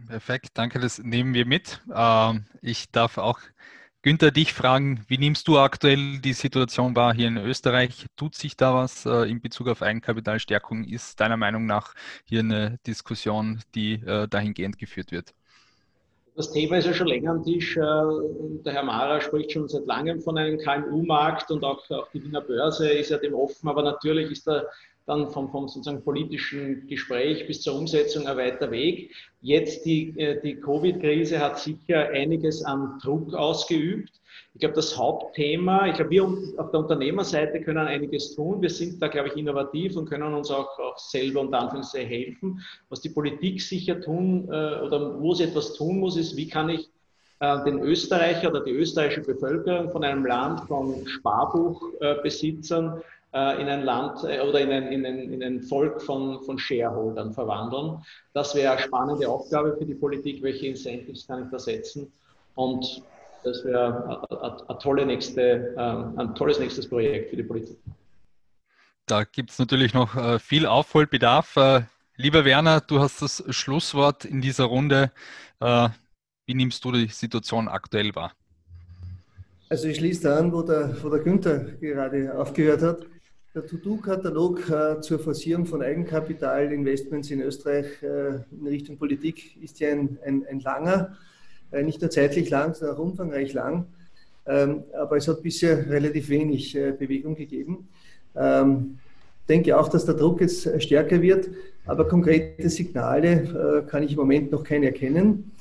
Perfekt, 0.07 0.52
danke, 0.53 0.80
das 0.80 0.98
nehmen 0.98 1.34
wir 1.34 1.45
mit. 1.45 1.81
Ähm, 1.93 2.45
ich 2.61 2.89
darf 2.89 3.18
auch 3.18 3.39
Günther, 4.03 4.32
dich 4.32 4.52
fragen, 4.53 5.06
wie 5.10 5.19
nimmst 5.19 5.48
du 5.48 5.60
aktuell 5.60 6.18
die 6.18 6.34
Situation 6.34 6.95
wahr 6.95 7.14
hier 7.14 7.28
in 7.28 7.38
Österreich? 7.38 8.07
Tut 8.15 8.34
sich 8.34 8.57
da 8.57 8.73
was 8.73 9.06
äh, 9.06 9.30
in 9.30 9.41
Bezug 9.41 9.68
auf 9.68 9.84
Eigenkapitalstärkung? 9.84 10.86
Ist 10.86 11.19
deiner 11.19 11.38
Meinung 11.38 11.68
nach 11.68 11.94
hier 12.26 12.40
eine 12.40 12.80
Diskussion, 12.88 13.61
die 13.76 13.94
äh, 13.94 14.28
dahingehend 14.28 14.80
geführt 14.80 15.11
wird? 15.11 15.36
Das 16.36 16.52
Thema 16.52 16.78
ist 16.78 16.88
ja 16.88 16.95
schon 16.95 17.10
länger 17.10 17.30
am 17.30 17.44
Tisch. 17.44 17.78
Äh, 17.78 17.82
der 18.65 18.73
Herr 18.73 18.84
Mara 18.84 19.22
spricht 19.22 19.52
schon 19.52 19.68
seit 19.68 19.86
langem 19.86 20.19
von 20.19 20.36
einem 20.36 20.57
KMU-Markt 20.57 21.52
und 21.52 21.64
auch, 21.64 21.88
auch 21.91 22.07
die 22.11 22.23
Wiener 22.23 22.41
Börse 22.41 22.90
ist 22.90 23.11
ja 23.11 23.19
dem 23.19 23.36
offen, 23.36 23.69
aber 23.69 23.84
natürlich 23.84 24.32
ist 24.32 24.48
da 24.48 24.64
dann 25.06 25.30
vom, 25.30 25.49
vom 25.49 25.68
sozusagen 25.68 26.03
politischen 26.03 26.88
Gespräch 26.88 27.48
bis 27.48 27.61
zur 27.61 27.76
Umsetzung 27.76 28.28
ein 28.28 28.38
weiter 28.38 28.72
Weg. 28.72 29.11
Jetzt 29.41 29.86
die, 29.86 30.18
äh, 30.19 30.40
die 30.41 30.56
Covid-Krise 30.56 31.40
hat 31.40 31.60
sicher 31.60 32.10
einiges 32.10 32.64
an 32.64 32.99
Druck 33.02 33.34
ausgeübt. 33.34 34.11
Ich 34.53 34.60
glaube, 34.60 34.76
das 34.76 34.98
Hauptthema, 34.98 35.88
ich 35.88 35.95
glaube, 35.95 36.11
wir 36.11 36.23
auf 36.57 36.72
der 36.72 36.82
Unternehmerseite 36.82 37.61
können 37.61 37.88
einiges 37.88 38.36
tun. 38.36 38.61
Wir 38.61 38.69
sind 38.69 39.02
da, 39.02 39.07
glaube 39.07 39.30
ich, 39.30 39.38
innovativ 39.38 39.95
und 39.95 40.10
können 40.10 40.34
uns 40.34 40.52
auch, 40.52 40.78
auch 40.78 40.98
selber 40.98 41.41
unter 41.41 41.60
Anführungszeichen 41.60 42.10
helfen. 42.10 42.61
Was 42.90 43.02
die 43.02 43.10
Politik 43.10 43.61
sicher 43.61 43.99
tun 43.99 44.45
äh, 44.49 44.82
oder 44.82 45.19
wo 45.19 45.34
sie 45.34 45.45
etwas 45.45 45.73
tun 45.73 45.99
muss, 45.99 46.18
ist, 46.18 46.36
wie 46.36 46.48
kann 46.48 46.69
ich 46.69 46.90
äh, 47.40 47.64
den 47.64 47.80
Österreicher 47.80 48.49
oder 48.49 48.64
die 48.64 48.72
österreichische 48.72 49.22
Bevölkerung 49.22 49.90
von 49.90 50.03
einem 50.03 50.26
Land 50.26 50.61
von 50.68 51.07
Sparbuchbesitzern 51.07 53.02
in 53.34 53.70
ein 53.70 53.84
Land 53.84 54.24
äh, 54.26 54.41
oder 54.41 54.60
in 54.60 54.72
ein, 54.72 54.91
in 54.91 55.06
ein, 55.06 55.20
in 55.20 55.41
ein 55.41 55.62
Volk 55.62 56.02
von, 56.02 56.44
von 56.44 56.58
Shareholdern 56.60 57.32
verwandeln. 57.32 58.03
Das 58.34 58.53
wäre 58.56 58.74
eine 58.74 58.82
spannende 58.82 59.30
Aufgabe 59.30 59.76
für 59.78 59.86
die 59.86 59.95
Politik. 59.95 60.44
Welche 60.44 60.68
Incentives 60.68 61.28
kann 61.28 61.45
ich 61.45 61.49
da 61.49 61.58
setzen? 61.58 62.12
Und 62.56 63.02
das 63.44 63.64
wäre 63.64 64.28
ein, 64.68 64.80
tolle 64.80 65.06
nächste, 65.06 65.74
ähm, 65.78 66.20
ein 66.20 66.36
tolles 66.36 66.60
nächstes 66.60 66.90
Projekt 66.90 67.30
für 67.30 67.38
die 67.38 67.44
Politik. 67.44 67.78
Da 69.06 69.24
gibt 69.24 69.49
es 69.49 69.60
natürlich 69.60 69.94
noch 69.94 70.16
äh, 70.16 70.38
viel 70.38 70.66
Aufholbedarf. 70.66 71.56
Lieber 72.18 72.45
Werner, 72.45 72.82
du 72.82 72.99
hast 72.99 73.22
das 73.22 73.44
Schlusswort 73.49 74.26
in 74.26 74.41
dieser 74.41 74.66
Runde. 74.66 75.12
Wie 75.60 76.53
nimmst 76.53 76.86
du 76.86 76.91
die 76.91 77.08
Situation 77.08 77.68
aktuell 77.68 78.14
wahr? 78.14 78.34
Also 79.70 79.88
ich 79.88 79.98
schließe 79.98 80.24
da 80.24 80.38
an, 80.38 80.52
wo 80.52 80.62
der, 80.62 81.02
wo 81.02 81.10
der 81.10 81.20
Günther 81.20 81.60
gerade 81.80 82.38
aufgehört 82.38 82.82
hat. 82.82 83.06
Der 83.53 83.68
To-Do-Katalog 83.68 84.69
äh, 84.69 85.02
zur 85.02 85.19
Forcierung 85.19 85.65
von 85.65 85.82
Eigenkapitalinvestments 85.82 87.32
in 87.32 87.41
Österreich 87.41 88.02
äh, 88.02 88.36
in 88.49 88.65
Richtung 88.65 88.98
Politik 88.98 89.61
ist 89.61 89.82
ja 89.82 89.90
ein, 89.91 90.18
ein, 90.26 90.45
ein 90.49 90.61
langer, 90.61 91.18
äh, 91.73 91.84
nicht 91.84 91.99
nur 91.99 92.10
zeitlich 92.10 92.49
lang, 92.49 92.73
sondern 92.73 92.95
auch 92.95 93.02
umfangreich 93.02 93.52
lang. 93.52 93.88
Ähm, 94.48 94.84
aber 94.98 95.18
es 95.18 95.28
hat 95.28 95.44
bisher 95.44 95.90
relativ 95.90 96.30
wenig 96.30 96.78
äh, 96.78 96.94
Bewegung 96.98 97.36
gegeben. 97.36 97.90
Ähm, 98.38 98.99
denke 99.49 99.78
auch, 99.78 99.90
dass 99.90 100.06
der 100.06 100.15
Druck 100.15 100.40
jetzt 100.40 100.82
stärker 100.82 101.22
wird, 101.22 101.49
aber 101.86 102.07
konkrete 102.07 102.69
Signale 102.69 103.84
äh, 103.84 103.90
kann 103.90 104.03
ich 104.03 104.14
im 104.14 104.19
Moment 104.19 104.53
noch 104.53 104.64
keine 104.64 104.86
erkennen. 104.86 105.52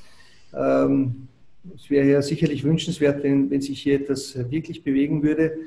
Ähm, 0.55 1.27
es 1.75 1.91
wäre 1.91 2.07
ja 2.07 2.23
sicherlich 2.23 2.63
wünschenswert, 2.63 3.25
wenn, 3.25 3.51
wenn 3.51 3.61
sich 3.61 3.83
hier 3.83 4.01
etwas 4.01 4.39
wirklich 4.49 4.85
bewegen 4.85 5.25
würde. 5.25 5.59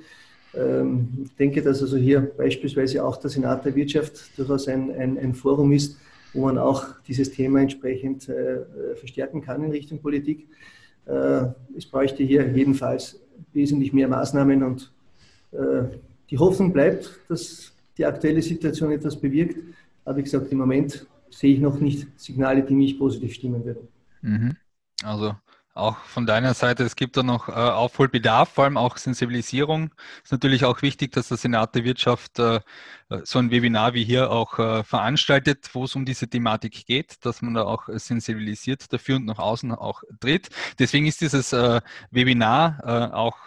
Ähm, 0.55 1.09
ich 1.25 1.35
denke, 1.35 1.61
dass 1.61 1.81
also 1.81 1.97
hier 1.97 2.21
beispielsweise 2.21 3.03
auch 3.03 3.17
der 3.17 3.29
Senat 3.29 3.65
der 3.65 3.75
Wirtschaft 3.75 4.37
durchaus 4.37 4.67
ein, 4.67 4.91
ein, 4.91 5.17
ein 5.17 5.33
Forum 5.33 5.71
ist, 5.71 5.97
wo 6.33 6.45
man 6.45 6.57
auch 6.57 6.85
dieses 7.07 7.31
Thema 7.31 7.61
entsprechend 7.61 8.29
äh, 8.29 8.95
verstärken 8.95 9.41
kann 9.41 9.63
in 9.63 9.71
Richtung 9.71 9.99
Politik. 9.99 10.47
Äh, 11.05 11.45
es 11.77 11.85
bräuchte 11.85 12.23
hier 12.23 12.47
jedenfalls 12.49 13.19
wesentlich 13.53 13.93
mehr 13.93 14.07
Maßnahmen 14.07 14.63
und 14.63 14.91
äh, 15.51 15.83
die 16.29 16.37
Hoffnung 16.37 16.73
bleibt, 16.73 17.19
dass 17.29 17.71
die 17.97 18.05
aktuelle 18.05 18.41
Situation 18.41 18.91
etwas 18.91 19.15
bewirkt. 19.15 19.57
Aber 20.05 20.17
wie 20.17 20.23
gesagt, 20.23 20.51
im 20.51 20.57
Moment 20.57 21.05
sehe 21.29 21.53
ich 21.53 21.59
noch 21.59 21.79
nicht 21.79 22.07
Signale, 22.19 22.63
die 22.63 22.75
mich 22.75 22.97
positiv 22.97 23.33
stimmen 23.33 23.63
würden. 23.63 23.87
Mhm. 24.21 24.55
Also 25.03 25.35
auch 25.73 25.97
von 26.05 26.25
deiner 26.25 26.53
Seite, 26.53 26.83
es 26.83 26.95
gibt 26.95 27.17
da 27.17 27.23
noch 27.23 27.49
äh, 27.49 27.51
Aufholbedarf, 27.51 28.49
vor 28.49 28.65
allem 28.65 28.77
auch 28.77 28.97
Sensibilisierung. 28.97 29.91
Es 30.17 30.25
ist 30.25 30.31
natürlich 30.31 30.65
auch 30.65 30.81
wichtig, 30.81 31.11
dass 31.11 31.29
der 31.29 31.37
Senat 31.37 31.73
der 31.75 31.83
Wirtschaft 31.83 32.37
äh, 32.39 32.59
so 33.23 33.39
ein 33.39 33.51
Webinar 33.51 33.93
wie 33.93 34.03
hier 34.03 34.31
auch 34.31 34.59
äh, 34.59 34.83
veranstaltet, 34.83 35.69
wo 35.73 35.85
es 35.85 35.95
um 35.95 36.05
diese 36.05 36.27
Thematik 36.27 36.85
geht, 36.85 37.25
dass 37.25 37.41
man 37.41 37.55
da 37.55 37.63
auch 37.63 37.87
sensibilisiert 37.87 38.91
dafür 38.93 39.17
und 39.17 39.25
nach 39.25 39.39
außen 39.39 39.71
auch 39.71 40.03
tritt. 40.19 40.49
Deswegen 40.79 41.07
ist 41.07 41.21
dieses 41.21 41.53
äh, 41.53 41.81
Webinar 42.11 42.79
äh, 42.83 43.13
auch 43.13 43.37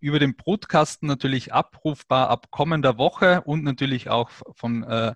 über 0.00 0.18
den 0.18 0.36
Brutkasten 0.36 1.08
natürlich 1.08 1.52
abrufbar 1.52 2.28
ab 2.28 2.50
kommender 2.50 2.98
Woche 2.98 3.42
und 3.42 3.64
natürlich 3.64 4.10
auch 4.10 4.30
von, 4.54 4.82
äh, 4.84 5.14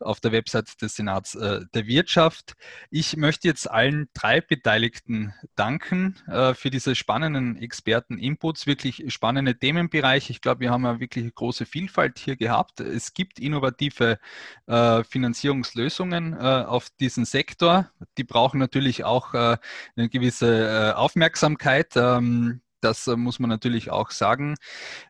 auf 0.00 0.20
der 0.20 0.32
Website 0.32 0.80
des 0.80 0.96
Senats 0.96 1.34
äh, 1.34 1.60
der 1.74 1.86
Wirtschaft. 1.86 2.54
Ich 2.90 3.16
möchte 3.16 3.48
jetzt 3.48 3.70
allen 3.70 4.08
drei 4.14 4.40
Beteiligten 4.40 5.34
danken 5.54 6.16
äh, 6.26 6.54
für 6.54 6.70
diese 6.70 6.94
spannenden 6.94 7.56
Experten-Inputs, 7.56 8.66
wirklich 8.66 9.04
spannende 9.12 9.58
Themenbereiche. 9.58 10.32
Ich 10.32 10.40
glaube, 10.40 10.60
wir 10.60 10.70
haben 10.70 10.86
eine 10.86 11.00
wirklich 11.00 11.34
große 11.34 11.66
Vielfalt 11.66 12.18
hier 12.18 12.36
gehabt. 12.36 12.80
Es 12.80 13.14
gibt 13.14 13.38
innovative 13.38 14.18
äh, 14.66 15.04
Finanzierungslösungen 15.04 16.34
äh, 16.34 16.38
auf 16.38 16.88
diesen 17.00 17.24
Sektor. 17.24 17.90
Die 18.18 18.24
brauchen 18.24 18.58
natürlich 18.58 19.04
auch 19.04 19.34
äh, 19.34 19.56
eine 19.96 20.08
gewisse 20.08 20.96
Aufmerksamkeit. 20.96 21.92
Ähm, 21.96 22.62
das 22.82 23.06
äh, 23.06 23.16
muss 23.16 23.38
man 23.38 23.48
natürlich 23.48 23.90
auch 23.90 24.10
sagen. 24.10 24.56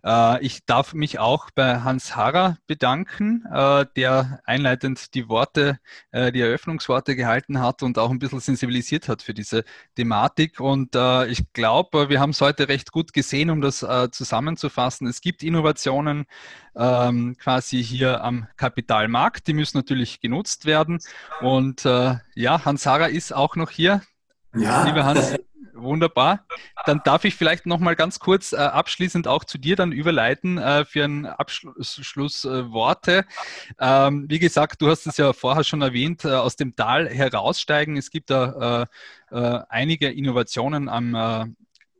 Äh, 0.04 0.44
ich 0.44 0.64
darf 0.64 0.94
mich 0.94 1.18
auch 1.18 1.50
bei 1.54 1.80
Hans 1.80 2.14
Harrer 2.16 2.58
bedanken, 2.66 3.44
äh, 3.52 3.86
der 3.96 4.40
einleitend 4.44 5.14
die 5.14 5.28
Worte, 5.28 5.78
die 6.12 6.40
Eröffnungsworte 6.40 7.16
gehalten 7.16 7.60
hat 7.60 7.82
und 7.82 7.98
auch 7.98 8.10
ein 8.10 8.18
bisschen 8.18 8.40
sensibilisiert 8.40 9.08
hat 9.08 9.22
für 9.22 9.34
diese 9.34 9.64
Thematik. 9.96 10.60
Und 10.60 10.94
ich 11.28 11.52
glaube, 11.52 12.08
wir 12.08 12.20
haben 12.20 12.30
es 12.30 12.40
heute 12.40 12.68
recht 12.68 12.92
gut 12.92 13.12
gesehen, 13.12 13.50
um 13.50 13.60
das 13.60 13.86
zusammenzufassen. 14.10 15.06
Es 15.06 15.20
gibt 15.20 15.42
Innovationen 15.42 16.26
ähm, 16.76 17.36
quasi 17.38 17.82
hier 17.82 18.22
am 18.22 18.46
Kapitalmarkt. 18.56 19.46
Die 19.46 19.54
müssen 19.54 19.78
natürlich 19.78 20.20
genutzt 20.20 20.66
werden. 20.66 20.98
Und 21.40 21.84
ja, 21.84 22.64
Hans 22.64 22.86
Harrer 22.86 23.08
ist 23.08 23.32
auch 23.32 23.56
noch 23.56 23.70
hier. 23.70 24.02
Ja. 24.54 24.84
Lieber 24.84 25.04
Hans, 25.04 25.34
Wunderbar. 25.82 26.46
Dann 26.86 27.00
darf 27.04 27.24
ich 27.24 27.34
vielleicht 27.34 27.66
noch 27.66 27.78
mal 27.80 27.96
ganz 27.96 28.20
kurz 28.20 28.52
äh, 28.52 28.56
abschließend 28.56 29.26
auch 29.26 29.44
zu 29.44 29.58
dir 29.58 29.74
dann 29.74 29.90
überleiten 29.90 30.58
äh, 30.58 30.84
für 30.84 31.04
ein 31.04 31.26
Abschlussworte. 31.26 33.18
Äh, 33.18 33.24
ähm, 33.80 34.26
wie 34.28 34.38
gesagt, 34.38 34.80
du 34.80 34.88
hast 34.88 35.06
es 35.06 35.16
ja 35.16 35.32
vorher 35.32 35.64
schon 35.64 35.82
erwähnt, 35.82 36.24
äh, 36.24 36.30
aus 36.30 36.56
dem 36.56 36.76
Tal 36.76 37.08
heraussteigen. 37.08 37.96
Es 37.96 38.10
gibt 38.10 38.30
da 38.30 38.86
äh, 39.30 39.36
äh, 39.36 39.60
einige 39.68 40.08
Innovationen 40.10 40.88
am 40.88 41.56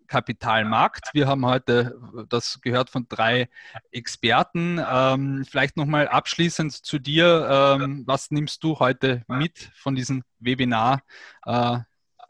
Kapitalmarkt. 0.07 1.09
Wir 1.15 1.27
haben 1.27 1.45
heute 1.47 1.99
das 2.29 2.61
gehört 2.61 2.91
von 2.91 3.07
drei 3.09 3.49
Experten. 3.91 4.79
Ähm, 4.87 5.45
vielleicht 5.49 5.77
noch 5.77 5.87
mal 5.87 6.07
abschließend 6.07 6.73
zu 6.73 6.99
dir. 6.99 7.79
Ähm, 7.81 8.05
was 8.07 8.31
nimmst 8.31 8.63
du 8.63 8.79
heute 8.79 9.23
mit 9.27 9.71
von 9.75 9.95
diesem 9.95 10.23
Webinar? 10.39 11.03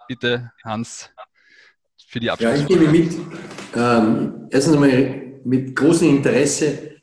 bitte, 0.09 0.53
Hans 0.65 1.11
für 2.13 2.21
die 2.21 2.31
Abschluss. 2.31 2.51
Ja, 2.51 2.63
ich 2.63 2.69
nehme 2.69 2.89
mit, 2.89 3.15
ähm, 3.75 4.49
erstens 4.51 4.75
einmal 4.75 5.41
mit 5.45 5.75
großem 5.75 6.17
Interesse 6.17 7.01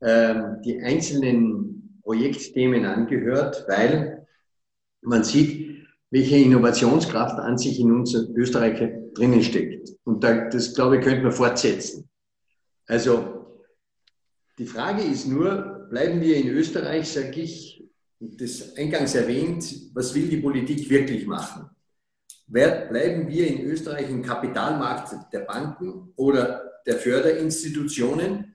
ähm, 0.00 0.62
die 0.64 0.80
einzelnen 0.80 2.00
Projektthemen 2.02 2.86
angehört, 2.86 3.66
weil 3.68 4.26
man 5.02 5.24
sieht, 5.24 5.86
welche 6.10 6.38
Innovationskraft 6.38 7.38
an 7.38 7.58
sich 7.58 7.78
in 7.80 7.92
uns 7.92 8.14
Österreich 8.14 8.78
drinnen 9.12 9.42
steckt. 9.42 9.90
Und 10.04 10.24
da, 10.24 10.48
das, 10.48 10.74
glaube 10.74 10.96
ich, 10.96 11.04
könnte 11.04 11.22
man 11.22 11.32
fortsetzen. 11.32 12.08
Also, 12.86 13.58
die 14.58 14.66
Frage 14.66 15.02
ist 15.02 15.26
nur, 15.26 15.86
bleiben 15.90 16.20
wir 16.22 16.36
in 16.36 16.48
Österreich, 16.48 17.08
sage 17.08 17.42
ich, 17.42 17.84
das 18.18 18.74
eingangs 18.76 19.14
erwähnt, 19.14 19.92
was 19.92 20.14
will 20.14 20.28
die 20.28 20.38
Politik 20.38 20.88
wirklich 20.88 21.26
machen? 21.26 21.68
Bleiben 22.46 23.28
wir 23.28 23.46
in 23.46 23.64
Österreich 23.64 24.08
im 24.08 24.22
Kapitalmarkt 24.22 25.32
der 25.32 25.40
Banken 25.40 26.12
oder 26.16 26.80
der 26.86 26.96
Förderinstitutionen, 26.96 28.54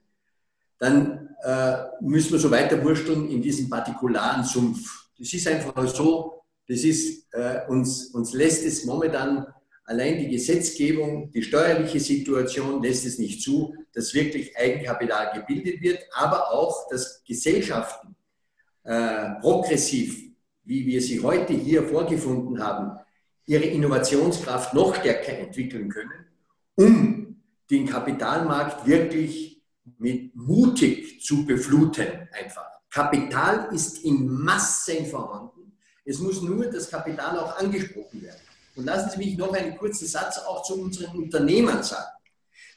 dann 0.78 1.28
äh, 1.42 1.76
müssen 2.00 2.32
wir 2.32 2.38
so 2.38 2.50
weiter 2.50 2.82
wursteln 2.82 3.28
in 3.28 3.42
diesem 3.42 3.68
partikularen 3.68 4.44
Sumpf. 4.44 5.10
Das 5.18 5.32
ist 5.32 5.46
einfach 5.46 5.86
so, 5.88 6.42
das 6.66 6.82
ist, 6.84 7.32
äh, 7.34 7.60
uns, 7.68 8.06
uns 8.06 8.32
lässt 8.32 8.64
es 8.64 8.84
momentan 8.84 9.46
allein 9.84 10.18
die 10.18 10.28
Gesetzgebung, 10.28 11.30
die 11.30 11.42
steuerliche 11.42 12.00
Situation 12.00 12.82
lässt 12.82 13.04
es 13.04 13.18
nicht 13.18 13.42
zu, 13.42 13.74
dass 13.92 14.14
wirklich 14.14 14.56
Eigenkapital 14.56 15.32
gebildet 15.34 15.82
wird, 15.82 16.00
aber 16.14 16.50
auch, 16.52 16.88
dass 16.88 17.22
Gesellschaften 17.24 18.16
äh, 18.84 19.30
progressiv, 19.40 20.22
wie 20.64 20.86
wir 20.86 21.02
sie 21.02 21.20
heute 21.20 21.52
hier 21.52 21.82
vorgefunden 21.82 22.62
haben, 22.62 22.98
ihre 23.46 23.64
Innovationskraft 23.64 24.74
noch 24.74 24.94
stärker 24.94 25.38
entwickeln 25.38 25.88
können, 25.88 26.26
um 26.74 27.42
den 27.70 27.86
Kapitalmarkt 27.86 28.86
wirklich 28.86 29.62
mit 29.98 30.34
mutig 30.36 31.22
zu 31.22 31.44
befluten 31.44 32.28
einfach. 32.32 32.66
Kapital 32.90 33.68
ist 33.72 34.04
in 34.04 34.28
Massen 34.28 35.06
vorhanden. 35.06 35.78
Es 36.04 36.18
muss 36.18 36.42
nur 36.42 36.66
das 36.66 36.90
Kapital 36.90 37.38
auch 37.38 37.56
angesprochen 37.58 38.22
werden. 38.22 38.40
Und 38.76 38.84
lassen 38.84 39.10
Sie 39.10 39.18
mich 39.18 39.36
noch 39.36 39.52
einen 39.52 39.76
kurzen 39.76 40.06
Satz 40.06 40.38
auch 40.38 40.62
zu 40.62 40.80
unseren 40.80 41.16
Unternehmern 41.16 41.82
sagen. 41.82 42.10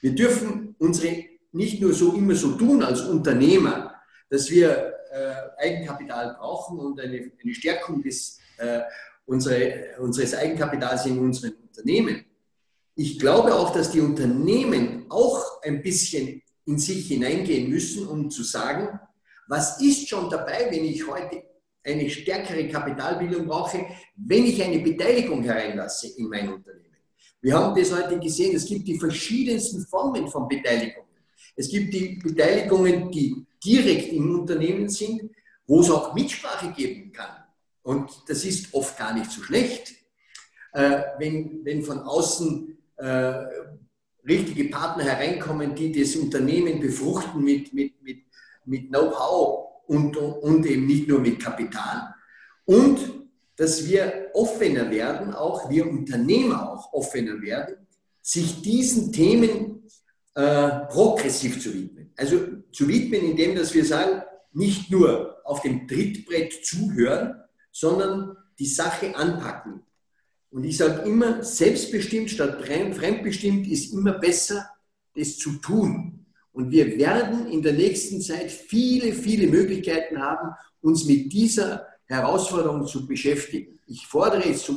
Wir 0.02 0.14
dürfen 0.14 0.76
unsere 0.80 1.26
nicht 1.52 1.82
nur 1.82 1.94
so 1.94 2.14
immer 2.14 2.36
so 2.36 2.52
tun 2.54 2.84
als 2.84 3.02
Unternehmer, 3.02 3.96
dass 4.30 4.50
wir 4.50 4.94
äh, 5.12 5.34
Eigenkapital 5.58 6.36
brauchen 6.36 6.80
und 6.80 7.00
eine, 7.00 7.32
eine 7.42 7.54
Stärkung 7.54 8.02
des 8.02 8.40
äh, 8.58 8.82
unsere, 9.26 9.96
unseres 10.00 10.34
Eigenkapitals 10.34 11.06
in 11.06 11.20
unseren 11.20 11.54
Unternehmen. 11.54 12.26
Ich 12.96 13.20
glaube 13.20 13.54
auch, 13.54 13.74
dass 13.74 13.92
die 13.92 14.00
Unternehmen 14.00 15.06
auch 15.10 15.62
ein 15.64 15.82
bisschen 15.82 16.42
in 16.66 16.80
sich 16.80 17.08
hineingehen 17.08 17.70
müssen, 17.70 18.08
um 18.08 18.30
zu 18.30 18.44
sagen, 18.44 19.00
was 19.48 19.82
ist 19.82 20.08
schon 20.08 20.30
dabei, 20.30 20.68
wenn 20.72 20.86
ich 20.86 21.06
heute 21.08 21.44
eine 21.84 22.10
stärkere 22.10 22.68
Kapitalbildung 22.68 23.46
brauche, 23.46 23.86
wenn 24.16 24.46
ich 24.46 24.62
eine 24.64 24.80
Beteiligung 24.80 25.44
hereinlasse 25.44 26.08
in 26.18 26.28
mein 26.28 26.52
Unternehmen. 26.52 26.86
Wir 27.42 27.54
haben 27.54 27.80
das 27.80 27.94
heute 27.96 28.20
gesehen, 28.20 28.56
es 28.56 28.66
gibt 28.66 28.88
die 28.88 28.98
verschiedensten 28.98 29.86
Formen 29.86 30.28
von 30.28 30.48
Beteiligungen. 30.48 31.06
Es 31.56 31.70
gibt 31.70 31.94
die 31.94 32.20
Beteiligungen, 32.24 33.12
die 33.12 33.46
direkt 33.64 34.12
im 34.14 34.40
Unternehmen 34.40 34.90
sind, 34.90 35.30
wo 35.68 35.82
es 35.82 35.92
auch 35.92 36.14
Mitsprache 36.16 36.72
geben 36.72 37.12
kann. 37.12 37.45
Und 37.86 38.10
das 38.28 38.44
ist 38.44 38.74
oft 38.74 38.98
gar 38.98 39.14
nicht 39.14 39.30
so 39.32 39.44
schlecht, 39.44 39.94
äh, 40.74 41.04
wenn, 41.20 41.64
wenn 41.64 41.84
von 41.84 42.00
außen 42.00 42.76
äh, 42.98 43.34
richtige 44.28 44.70
Partner 44.72 45.04
hereinkommen, 45.04 45.76
die 45.76 45.92
das 45.92 46.16
Unternehmen 46.16 46.80
befruchten 46.80 47.44
mit, 47.44 47.76
mit, 47.76 48.02
mit, 48.02 48.24
mit 48.66 48.90
Know-how 48.90 49.84
und, 49.86 50.18
und 50.18 50.66
eben 50.66 50.88
nicht 50.88 51.08
nur 51.08 51.20
mit 51.20 51.40
Kapital. 51.40 52.16
Und 52.66 53.28
dass 53.56 53.88
wir 53.88 54.32
offener 54.34 54.90
werden, 54.90 55.36
auch 55.36 55.70
wir 55.70 55.88
Unternehmer 55.88 56.72
auch 56.72 56.92
offener 56.92 57.40
werden, 57.40 57.88
sich 58.20 58.64
diesen 58.64 59.14
Themen 59.14 59.88
äh, 60.34 60.70
progressiv 60.90 61.62
zu 61.62 61.72
widmen. 61.72 62.12
Also 62.18 62.48
zu 62.72 62.88
widmen, 62.88 63.22
indem 63.22 63.56
dass 63.56 63.76
wir 63.76 63.86
sagen, 63.86 64.24
nicht 64.54 64.90
nur 64.90 65.40
auf 65.44 65.62
dem 65.62 65.88
Trittbrett 65.88 66.66
zuhören, 66.66 67.45
sondern 67.76 68.38
die 68.58 68.68
Sache 68.68 69.14
anpacken. 69.18 69.84
Und 70.50 70.64
ich 70.64 70.78
sage 70.78 71.02
immer, 71.02 71.44
selbstbestimmt 71.44 72.32
statt 72.32 72.64
fremdbestimmt 72.64 73.68
ist 73.68 73.92
immer 73.92 74.14
besser, 74.14 74.70
das 75.14 75.38
zu 75.38 75.58
tun. 75.58 76.26
Und 76.54 76.72
wir 76.72 76.98
werden 76.98 77.48
in 77.52 77.62
der 77.62 77.74
nächsten 77.74 78.22
Zeit 78.22 78.50
viele, 78.50 79.12
viele 79.12 79.48
Möglichkeiten 79.48 80.22
haben, 80.22 80.56
uns 80.82 81.04
mit 81.04 81.34
dieser 81.34 81.86
Herausforderung 82.06 82.88
zu 82.88 83.06
beschäftigen. 83.06 83.78
Ich 83.88 84.08
fordere 84.08 84.48
jetzt 84.48 84.72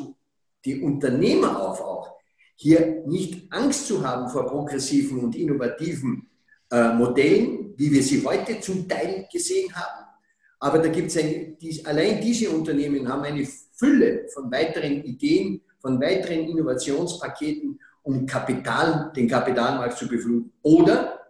die 0.64 0.82
Unternehmer 0.82 1.68
auf, 1.68 1.80
auch 1.80 2.16
hier 2.56 3.04
nicht 3.06 3.52
Angst 3.52 3.86
zu 3.86 4.04
haben 4.04 4.28
vor 4.28 4.44
progressiven 4.46 5.20
und 5.20 5.36
innovativen 5.36 6.28
äh, 6.72 6.92
Modellen, 6.94 7.74
wie 7.76 7.92
wir 7.92 8.02
sie 8.02 8.26
heute 8.26 8.58
zum 8.58 8.88
Teil 8.88 9.28
gesehen 9.32 9.72
haben, 9.72 10.07
aber 10.58 10.78
da 10.78 10.88
gibt 10.88 11.14
es 11.14 11.22
die, 11.60 11.86
allein 11.86 12.20
diese 12.20 12.50
Unternehmen 12.50 13.08
haben 13.08 13.22
eine 13.22 13.46
Fülle 13.72 14.26
von 14.32 14.50
weiteren 14.50 15.04
Ideen, 15.04 15.60
von 15.80 16.00
weiteren 16.00 16.48
Innovationspaketen, 16.48 17.78
um 18.02 18.26
Kapital, 18.26 19.12
den 19.14 19.28
Kapitalmarkt 19.28 19.98
zu 19.98 20.08
befluten. 20.08 20.52
Oder 20.62 21.20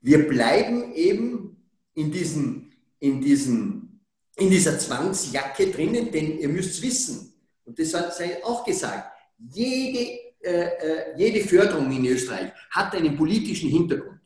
wir 0.00 0.28
bleiben 0.28 0.92
eben 0.92 1.56
in, 1.94 2.10
diesen, 2.10 2.74
in, 2.98 3.20
diesen, 3.20 4.00
in 4.36 4.50
dieser 4.50 4.78
Zwangsjacke 4.78 5.70
drinnen, 5.70 6.10
denn 6.10 6.38
ihr 6.38 6.48
müsst 6.48 6.82
wissen, 6.82 7.32
und 7.64 7.78
das 7.78 7.94
hat 7.94 8.14
sei 8.14 8.42
auch 8.44 8.64
gesagt, 8.64 9.10
jede 9.38 10.28
äh, 10.40 10.50
äh, 10.50 11.04
jede 11.16 11.46
Förderung 11.46 11.90
in 11.90 12.06
Österreich 12.06 12.52
hat 12.70 12.94
einen 12.94 13.16
politischen 13.16 13.70
Hintergrund 13.70 14.20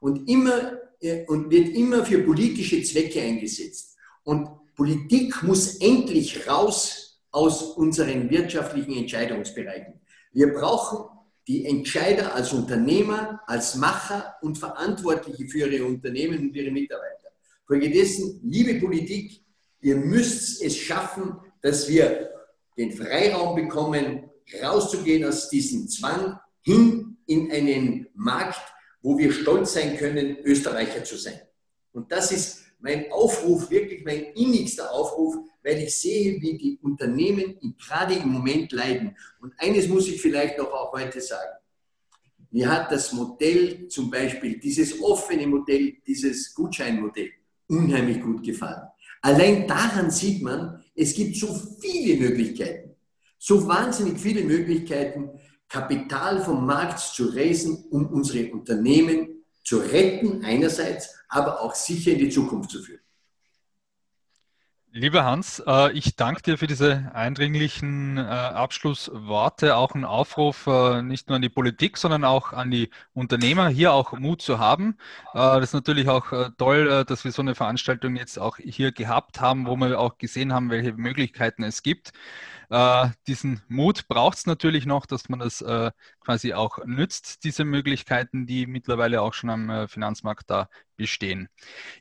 und, 0.00 0.28
immer, 0.28 0.78
und 1.26 1.50
wird 1.50 1.68
immer 1.70 2.04
für 2.04 2.18
politische 2.22 2.82
Zwecke 2.82 3.20
eingesetzt. 3.20 3.96
Und 4.24 4.48
Politik 4.76 5.42
muss 5.42 5.76
endlich 5.76 6.46
raus 6.48 7.20
aus 7.30 7.62
unseren 7.76 8.30
wirtschaftlichen 8.30 8.96
Entscheidungsbereichen. 8.96 10.00
Wir 10.32 10.52
brauchen 10.52 11.06
die 11.46 11.66
Entscheider 11.66 12.34
als 12.34 12.52
Unternehmer, 12.52 13.40
als 13.46 13.74
Macher 13.74 14.36
und 14.42 14.58
Verantwortliche 14.58 15.48
für 15.48 15.68
ihre 15.68 15.84
Unternehmen 15.84 16.38
und 16.38 16.56
ihre 16.56 16.70
Mitarbeiter. 16.70 17.28
Folgedessen, 17.66 18.40
liebe 18.44 18.74
Politik, 18.74 19.42
ihr 19.80 19.96
müsst 19.96 20.62
es 20.62 20.76
schaffen, 20.76 21.36
dass 21.62 21.88
wir 21.88 22.30
den 22.76 22.92
Freiraum 22.92 23.56
bekommen, 23.56 24.30
rauszugehen 24.62 25.24
aus 25.24 25.48
diesem 25.48 25.88
Zwang 25.88 26.38
hin 26.62 27.18
in 27.26 27.50
einen 27.50 28.06
Markt, 28.14 28.60
wo 29.02 29.18
wir 29.18 29.32
stolz 29.32 29.74
sein 29.74 29.96
können, 29.96 30.36
Österreicher 30.44 31.04
zu 31.04 31.16
sein. 31.16 31.40
Und 31.92 32.10
das 32.12 32.32
ist 32.32 32.62
mein 32.80 33.10
Aufruf, 33.10 33.70
wirklich 33.70 34.04
mein 34.04 34.24
innigster 34.34 34.90
Aufruf, 34.92 35.36
weil 35.62 35.78
ich 35.78 35.96
sehe, 35.96 36.40
wie 36.40 36.56
die 36.56 36.78
Unternehmen 36.82 37.58
gerade 37.78 38.14
im 38.14 38.28
Moment 38.28 38.72
leiden. 38.72 39.16
Und 39.40 39.52
eines 39.58 39.88
muss 39.88 40.08
ich 40.08 40.20
vielleicht 40.20 40.58
noch 40.58 40.72
auch 40.72 40.92
heute 40.92 41.20
sagen. 41.20 41.58
Mir 42.50 42.68
hat 42.68 42.90
das 42.90 43.12
Modell 43.12 43.86
zum 43.88 44.10
Beispiel, 44.10 44.58
dieses 44.58 45.00
offene 45.00 45.46
Modell, 45.46 45.94
dieses 46.06 46.52
Gutscheinmodell, 46.54 47.30
unheimlich 47.68 48.20
gut 48.20 48.42
gefallen. 48.42 48.88
Allein 49.22 49.68
daran 49.68 50.10
sieht 50.10 50.42
man, 50.42 50.82
es 50.94 51.14
gibt 51.14 51.36
so 51.36 51.54
viele 51.80 52.18
Möglichkeiten, 52.18 52.96
so 53.38 53.66
wahnsinnig 53.68 54.18
viele 54.18 54.42
Möglichkeiten, 54.42 55.30
Kapital 55.70 56.40
vom 56.40 56.66
Markt 56.66 56.98
zu 56.98 57.28
raisen, 57.28 57.86
um 57.90 58.06
unsere 58.08 58.52
Unternehmen 58.52 59.44
zu 59.64 59.78
retten 59.78 60.44
einerseits, 60.44 61.14
aber 61.28 61.62
auch 61.62 61.74
sicher 61.74 62.12
in 62.12 62.18
die 62.18 62.28
Zukunft 62.28 62.70
zu 62.70 62.82
führen. 62.82 63.00
Lieber 64.92 65.24
Hans, 65.24 65.62
äh, 65.64 65.92
ich 65.92 66.16
danke 66.16 66.42
dir 66.42 66.58
für 66.58 66.66
diese 66.66 67.12
eindringlichen 67.14 68.18
äh, 68.18 68.22
Abschlussworte, 68.22 69.76
auch 69.76 69.94
ein 69.94 70.04
Aufruf 70.04 70.66
äh, 70.66 71.00
nicht 71.02 71.28
nur 71.28 71.36
an 71.36 71.42
die 71.42 71.48
Politik, 71.48 71.96
sondern 71.96 72.24
auch 72.24 72.52
an 72.52 72.72
die 72.72 72.90
Unternehmer, 73.14 73.68
hier 73.68 73.92
auch 73.92 74.18
Mut 74.18 74.42
zu 74.42 74.58
haben. 74.58 74.96
Das 75.32 75.62
ist 75.62 75.74
natürlich 75.74 76.08
auch 76.08 76.32
toll, 76.58 77.04
dass 77.04 77.24
wir 77.24 77.30
so 77.30 77.40
eine 77.40 77.54
Veranstaltung 77.54 78.16
jetzt 78.16 78.38
auch 78.38 78.56
hier 78.56 78.90
gehabt 78.90 79.40
haben, 79.40 79.66
wo 79.68 79.76
wir 79.76 80.00
auch 80.00 80.18
gesehen 80.18 80.52
haben, 80.52 80.70
welche 80.70 80.92
Möglichkeiten 80.94 81.62
es 81.62 81.84
gibt. 81.84 82.12
Äh, 82.70 83.08
diesen 83.26 83.60
Mut 83.68 84.06
braucht 84.06 84.38
es 84.38 84.46
natürlich 84.46 84.86
noch, 84.86 85.04
dass 85.06 85.28
man 85.28 85.40
das 85.40 85.60
äh, 85.60 85.90
quasi 86.20 86.54
auch 86.54 86.78
nützt, 86.84 87.42
diese 87.44 87.64
Möglichkeiten, 87.64 88.46
die 88.46 88.66
mittlerweile 88.66 89.22
auch 89.22 89.34
schon 89.34 89.50
am 89.50 89.68
äh, 89.68 89.88
Finanzmarkt 89.88 90.48
da 90.48 90.68
bestehen. 90.96 91.48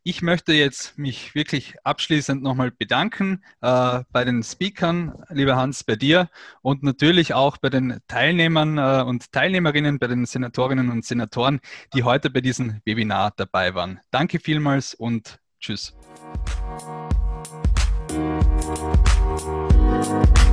Ich 0.04 0.22
möchte 0.22 0.54
jetzt 0.54 0.98
mich 0.98 1.34
wirklich 1.34 1.76
abschließend 1.84 2.44
nochmal 2.44 2.70
bedanken 2.70 3.44
äh, 3.62 4.02
bei 4.12 4.26
den 4.26 4.44
Speakern, 4.44 5.24
lieber 5.30 5.56
Hans, 5.56 5.84
bei 5.84 5.96
dir 5.96 6.30
und 6.62 6.84
natürlich 6.84 7.34
auch 7.34 7.58
bei 7.58 7.70
den 7.70 8.00
Teilnehmern 8.08 8.78
äh, 8.78 9.04
und 9.08 9.32
Teilnehmerinnen, 9.32 9.98
bei 9.98 10.08
den 10.08 10.26
Senatorinnen 10.26 10.92
und 10.92 11.04
Senatoren, 11.04 11.62
die 11.96 12.04
heute 12.04 12.30
bei 12.30 12.42
diesem 12.42 12.82
Webinar 12.86 13.34
dabei 13.36 13.74
waren. 13.74 14.02
Danke 14.12 14.40
vielmals 14.40 14.94
und 14.94 15.40
tschüss. 15.60 15.96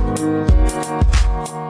Thank 0.07 1.51
you. 1.51 1.66